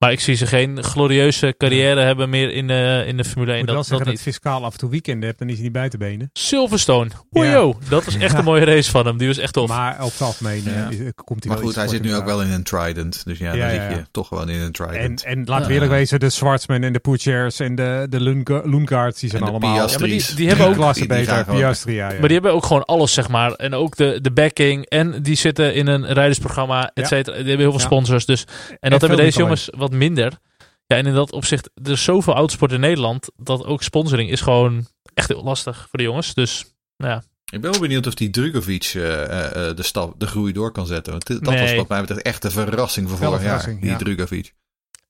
Maar 0.00 0.12
ik 0.12 0.20
zie 0.20 0.34
ze 0.34 0.46
geen 0.46 0.84
glorieuze 0.84 1.54
carrière 1.58 2.00
hebben 2.00 2.30
meer 2.30 2.50
in, 2.52 2.66
de 2.66 3.04
in 3.06 3.16
de 3.16 3.24
Formule 3.24 3.50
1. 3.52 3.60
Ik 3.60 3.66
moet 3.66 3.74
wel 3.74 3.74
Dat, 3.74 3.74
dat 3.74 3.86
zeggen 3.86 4.04
dat 4.06 4.14
niet. 4.14 4.22
fiscaal 4.22 4.64
af 4.64 4.72
en 4.72 4.78
toe 4.78 4.90
weekenden 4.90 5.26
hebt, 5.28 5.38
dan 5.38 5.48
is 5.48 5.54
hij 5.54 5.62
niet 5.62 5.72
buiten 5.72 5.98
benen. 5.98 6.30
Silverstone. 6.32 7.10
Ja. 7.30 7.40
Ojo, 7.40 7.78
dat 7.88 8.04
was 8.04 8.16
echt 8.16 8.32
Ja. 8.32 8.38
een 8.38 8.44
mooie 8.44 8.64
race 8.64 8.90
van 8.90 9.06
hem. 9.06 9.16
Die 9.18 9.26
was 9.26 9.38
echt 9.38 9.52
tof. 9.52 9.68
Maar 9.68 10.04
op 10.04 10.10
het 10.12 10.20
algemeen 10.20 10.66
eh, 10.66 10.74
Ja. 10.74 10.88
is- 10.90 10.96
komt 11.14 11.44
hij 11.44 11.52
Maar 11.52 11.56
wel 11.56 11.66
goed, 11.66 11.74
hij 11.74 11.88
zit 11.88 12.02
nu 12.02 12.14
ook 12.14 12.24
wel 12.24 12.42
in 12.42 12.50
een 12.50 12.62
Trident. 12.62 13.22
Dus 13.24 13.38
ja, 13.38 13.52
Ja, 13.54 13.66
dan 13.66 13.74
ja, 13.74 13.88
zit 13.88 13.98
je 13.98 14.04
toch 14.10 14.28
gewoon 14.28 14.48
in 14.48 14.58
een 14.58 14.62
En, 14.64 14.72
Trident. 14.72 15.24
en 15.24 15.38
laten 15.44 15.54
we 15.66 15.68
Ja. 15.68 15.74
eerlijk 15.74 15.92
wezen, 15.92 16.20
de 16.20 16.30
Schwartzman 16.30 16.82
en 16.82 16.92
de 16.92 16.98
Poetiers 17.00 17.60
en 17.60 17.74
de, 17.74 18.06
de 18.08 18.18
die 18.18 18.44
zijn 18.44 19.32
En 19.32 19.38
de 19.38 19.44
allemaal. 19.44 19.74
Ja, 19.74 19.98
maar 19.98 20.08
die- 20.08 20.34
die 20.36 20.48
hebben 20.48 20.66
ook- 20.66 20.74
klasse 20.74 21.06
beter. 21.06 21.44
Piastri, 21.44 21.94
ja. 21.94 22.06
Maar 22.08 22.20
die 22.20 22.32
hebben 22.32 22.52
ook 22.52 22.64
gewoon 22.66 22.84
alles, 22.84 23.12
zeg 23.12 23.28
maar. 23.28 23.52
En 23.52 23.74
ook 23.74 23.96
de, 23.96 24.18
de 24.22 24.30
backing. 24.32 24.86
En 24.86 25.22
die 25.22 25.36
zitten 25.36 25.74
in 25.74 25.86
een 25.86 26.06
rijdersprogramma, 26.12 26.84
et 26.84 26.90
Ja. 26.94 27.04
cetera. 27.06 27.36
Die 27.36 27.46
hebben 27.46 27.66
heel 27.66 27.70
veel 27.70 27.86
sponsors. 27.86 28.26
Dus, 28.26 28.44
en 28.80 28.90
dat 28.90 29.00
hebben 29.00 29.18
deze 29.18 29.38
jongens 29.38 29.68
wat 29.76 29.89
minder. 29.92 30.38
Ja, 30.86 30.96
en 30.96 31.06
in 31.06 31.14
dat 31.14 31.32
opzicht, 31.32 31.70
er 31.82 31.90
is 31.90 32.04
zoveel 32.04 32.34
autosport 32.34 32.72
in 32.72 32.80
Nederland. 32.80 33.30
Dat 33.36 33.64
ook 33.64 33.82
sponsoring 33.82 34.30
is 34.30 34.40
gewoon 34.40 34.86
echt 35.14 35.28
heel 35.28 35.42
lastig 35.42 35.86
voor 35.88 35.98
de 35.98 36.04
jongens. 36.04 36.34
Dus, 36.34 36.64
nou 36.96 37.12
ja. 37.12 37.22
Ik 37.52 37.60
ben 37.60 37.70
wel 37.70 37.80
benieuwd 37.80 38.06
of 38.06 38.14
die 38.14 38.30
Drugovic 38.30 38.84
eh, 38.84 39.22
eh, 39.24 39.68
eh, 39.68 39.76
de, 39.76 39.82
stap, 39.82 40.20
de 40.20 40.26
groei 40.26 40.52
door 40.52 40.72
kan 40.72 40.86
zetten. 40.86 41.12
Want 41.12 41.26
dit- 41.26 41.44
dat 41.44 41.54
Nee. 41.54 41.62
was 41.62 41.74
wat 41.74 41.88
mij 41.88 42.00
betreft 42.00 42.22
echt 42.22 42.42
de 42.42 42.50
verrassing 42.50 43.10
een 43.10 43.16
vorig 43.16 43.42
jaar. 43.42 43.64
Die 43.64 43.90
ja. 43.90 43.96
Drugovic. 43.96 44.54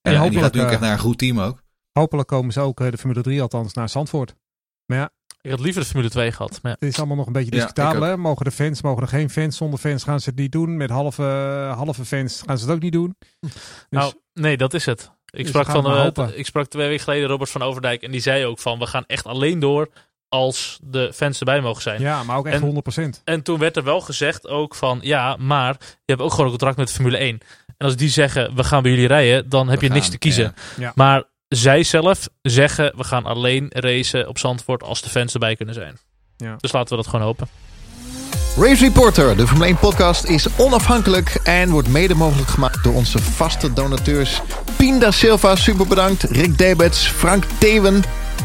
En 0.02 0.14
En, 0.14 0.30
die 0.30 0.38
gaat 0.40 0.54
nu 0.54 0.60
echt 0.60 0.80
naar 0.80 0.92
een 0.92 0.98
goed 0.98 1.18
team 1.18 1.40
ook. 1.40 1.62
Hopelijk 1.92 2.28
komen 2.28 2.52
ze 2.52 2.60
ook, 2.60 2.90
de 2.90 2.98
Formule 2.98 3.22
3 3.22 3.42
althans, 3.42 3.72
naar 3.74 3.88
Zandvoort. 3.88 4.34
Maar 4.86 4.98
ja, 4.98 5.10
Ik 5.42 5.50
had 5.50 5.60
liever 5.60 5.80
de 5.82 5.88
Formule 5.88 6.10
2 6.10 6.32
gehad. 6.32 6.58
Maar 6.62 6.72
ja. 6.72 6.76
het 6.80 6.88
is 6.88 6.98
allemaal 6.98 7.16
nog 7.16 7.26
een 7.26 7.32
beetje 7.32 7.50
Ja, 7.54 7.56
discutabel. 7.56 8.02
hè? 8.02 8.16
Mogen 8.16 8.44
de 8.44 8.50
fans, 8.50 8.82
mogen 8.82 9.02
er 9.02 9.08
geen 9.08 9.30
fans? 9.30 9.56
Zonder 9.56 9.78
fans 9.78 10.02
gaan 10.04 10.20
ze 10.20 10.28
het 10.30 10.38
niet 10.38 10.52
doen. 10.52 10.76
Met 10.76 10.90
halve, 10.90 11.22
halve 11.76 12.04
fans 12.04 12.42
gaan 12.46 12.58
ze 12.58 12.64
het 12.66 12.74
ook 12.74 12.80
niet 12.82 12.92
doen. 12.92 13.16
Dus, 13.40 13.50
Nou, 13.90 14.12
nee, 14.34 14.56
dat 14.56 14.74
is 14.74 14.86
het. 14.86 15.10
Ik 15.30 15.38
Dus 15.38 15.48
sprak, 15.48 15.66
van, 15.66 15.86
eh, 15.86 16.38
ik 16.38 16.46
sprak 16.46 16.66
twee 16.66 16.88
weken 16.88 17.04
geleden 17.04 17.28
Robert 17.28 17.50
van 17.50 17.62
Overdijk. 17.62 18.02
En 18.02 18.10
die 18.10 18.20
zei 18.20 18.44
ook 18.44 18.58
van, 18.58 18.78
we 18.78 18.86
gaan 18.86 19.04
echt 19.06 19.26
alleen 19.26 19.58
door 19.58 19.88
als 20.28 20.78
de 20.82 21.12
fans 21.14 21.38
erbij 21.38 21.60
mogen 21.60 21.82
zijn. 21.82 22.00
ja, 22.00 22.22
maar 22.22 22.36
ook 22.36 22.46
echt 22.46 22.62
En- 22.62 22.62
100%. 22.62 23.20
En 23.24 23.42
toen 23.42 23.58
werd 23.58 23.76
er 23.76 23.84
wel 23.84 24.00
gezegd 24.00 24.48
ook 24.48 24.74
van, 24.74 24.98
ja, 25.02 25.36
maar 25.36 25.76
je 25.80 25.86
hebt 26.12 26.20
ook 26.20 26.30
gewoon 26.30 26.44
een 26.44 26.50
contract 26.50 26.76
met 26.76 26.86
de 26.88 26.94
Formule 26.94 27.16
1. 27.18 27.38
En 27.66 27.86
als 27.86 27.96
die 27.96 28.08
zeggen, 28.08 28.54
we 28.54 28.64
gaan 28.64 28.82
bij 28.82 28.90
jullie 28.90 29.06
rijden, 29.06 29.48
dan 29.48 29.68
heb 29.68 29.80
We 29.80 29.86
je 29.86 29.92
niks 29.92 30.08
te 30.10 30.18
kiezen. 30.18 30.44
ja. 30.76 30.82
Ja. 30.82 30.92
Maar 30.94 31.24
zij 31.54 31.82
zelf 31.82 32.28
zeggen, 32.42 32.92
we 32.96 33.04
gaan 33.04 33.24
alleen 33.24 33.66
racen 33.68 34.28
op 34.28 34.38
Zandvoort 34.38 34.82
als 34.82 35.02
de 35.02 35.08
fans 35.08 35.32
erbij 35.32 35.56
kunnen 35.56 35.74
zijn. 35.74 35.98
Ja. 36.36 36.56
Dus 36.58 36.72
laten 36.72 36.90
we 36.90 37.02
dat 37.02 37.10
gewoon 37.10 37.26
hopen. 37.26 37.48
Race 38.56 38.84
Reporter, 38.84 39.36
de 39.36 39.46
Formule 39.46 39.66
1 39.66 39.78
podcast, 39.78 40.24
is 40.24 40.46
onafhankelijk 40.56 41.34
en 41.44 41.70
wordt 41.70 41.88
mede 41.88 42.14
mogelijk 42.14 42.48
gemaakt 42.48 42.84
door 42.84 42.94
onze 42.94 43.18
vaste 43.18 43.72
donateurs. 43.72 44.40
Pinda 44.76 45.10
Silva, 45.10 45.56
super 45.56 45.86
bedankt. 45.86 46.22
Rick 46.22 46.58
Debets, 46.58 47.06
Frank 47.06 47.44
Thewen, 47.58 48.02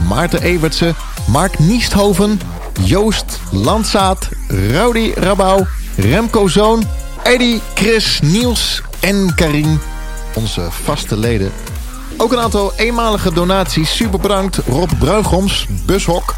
Maarten 0.08 0.42
Evertsen, 0.42 0.96
Mark 1.28 1.60
Niesthoven, 1.60 2.40
Joost 2.84 3.40
Landzaat, 3.52 4.30
Rowdy 4.48 5.12
Rabouw, 5.16 5.68
Remco 5.98 6.48
Zoon, 6.48 6.84
Eddie, 7.24 7.62
Chris, 7.76 8.20
Niels 8.22 8.82
en 9.00 9.36
Karin. 9.36 9.80
Onze 10.36 10.68
vaste 10.72 11.18
leden. 11.18 11.52
Ook 12.18 12.32
een 12.32 12.40
aantal 12.40 12.74
eenmalige 12.76 13.34
donaties. 13.34 13.96
Super 13.96 14.20
bedankt. 14.20 14.58
Rob 14.68 14.90
Bruigoms, 15.00 15.68
Bushok, 15.86 16.36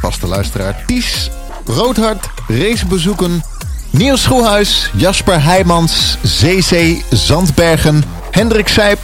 vaste 0.00 0.26
luisteraar 0.26 0.82
Ties, 0.86 1.30
Roodhart, 1.64 2.28
Racebezoeken, 2.48 3.42
Niels 3.90 4.22
Schoelhuis, 4.22 4.90
Jasper 4.96 5.42
Heijmans, 5.42 6.16
ZC 6.22 7.02
Zandbergen, 7.10 8.04
Hendrik 8.30 8.68
Sijp 8.68 8.98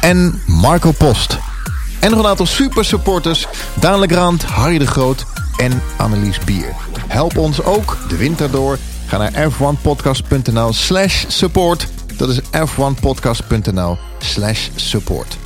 en 0.00 0.42
Marco 0.46 0.92
Post. 0.92 1.38
En 2.00 2.10
nog 2.10 2.18
een 2.18 2.26
aantal 2.26 2.46
super 2.46 2.84
supporters, 2.84 3.46
Daan 3.74 4.38
Harry 4.46 4.78
de 4.78 4.86
Groot 4.86 5.24
en 5.56 5.82
Annelies 5.96 6.38
Bier. 6.38 6.74
Help 7.06 7.36
ons 7.36 7.62
ook 7.62 7.96
de 8.08 8.16
winter 8.16 8.50
door. 8.50 8.78
Ga 9.06 9.16
naar 9.16 9.50
f1podcast.nl 9.50 10.72
slash 10.72 11.24
support. 11.28 11.86
Dat 12.16 12.28
is 12.28 12.40
f1podcast.nl 12.40 13.98
slash 14.18 14.68
support. 14.74 15.36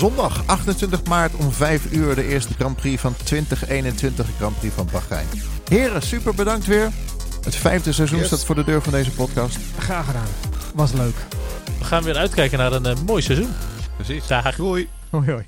Zondag 0.00 0.42
28 0.46 1.04
maart 1.04 1.34
om 1.34 1.52
5 1.52 1.92
uur 1.92 2.14
de 2.14 2.26
eerste 2.28 2.54
Grand 2.54 2.76
Prix 2.76 3.00
van 3.00 3.14
2021 3.24 4.26
Grand 4.36 4.58
Prix 4.58 4.74
van 4.74 4.88
Bahrein. 4.92 5.26
Heren, 5.68 6.02
super 6.02 6.34
bedankt 6.34 6.66
weer. 6.66 6.90
Het 7.44 7.54
vijfde 7.56 7.92
seizoen 7.92 8.18
Yes. 8.18 8.26
staat 8.26 8.44
voor 8.44 8.54
de 8.54 8.64
deur 8.64 8.82
van 8.82 8.92
deze 8.92 9.10
podcast. 9.10 9.58
Graag 9.78 10.06
gedaan. 10.06 10.26
Was 10.74 10.92
leuk. 10.92 11.14
We 11.78 11.84
gaan 11.84 12.02
weer 12.02 12.16
uitkijken 12.16 12.58
naar 12.58 12.72
een 12.72 12.86
eh, 12.86 12.96
mooi 13.06 13.22
seizoen. 13.22 13.50
Precies. 13.96 14.26
Dag. 14.26 14.56
Doei. 14.56 14.88
Hoi 15.10 15.30
hoi. 15.30 15.46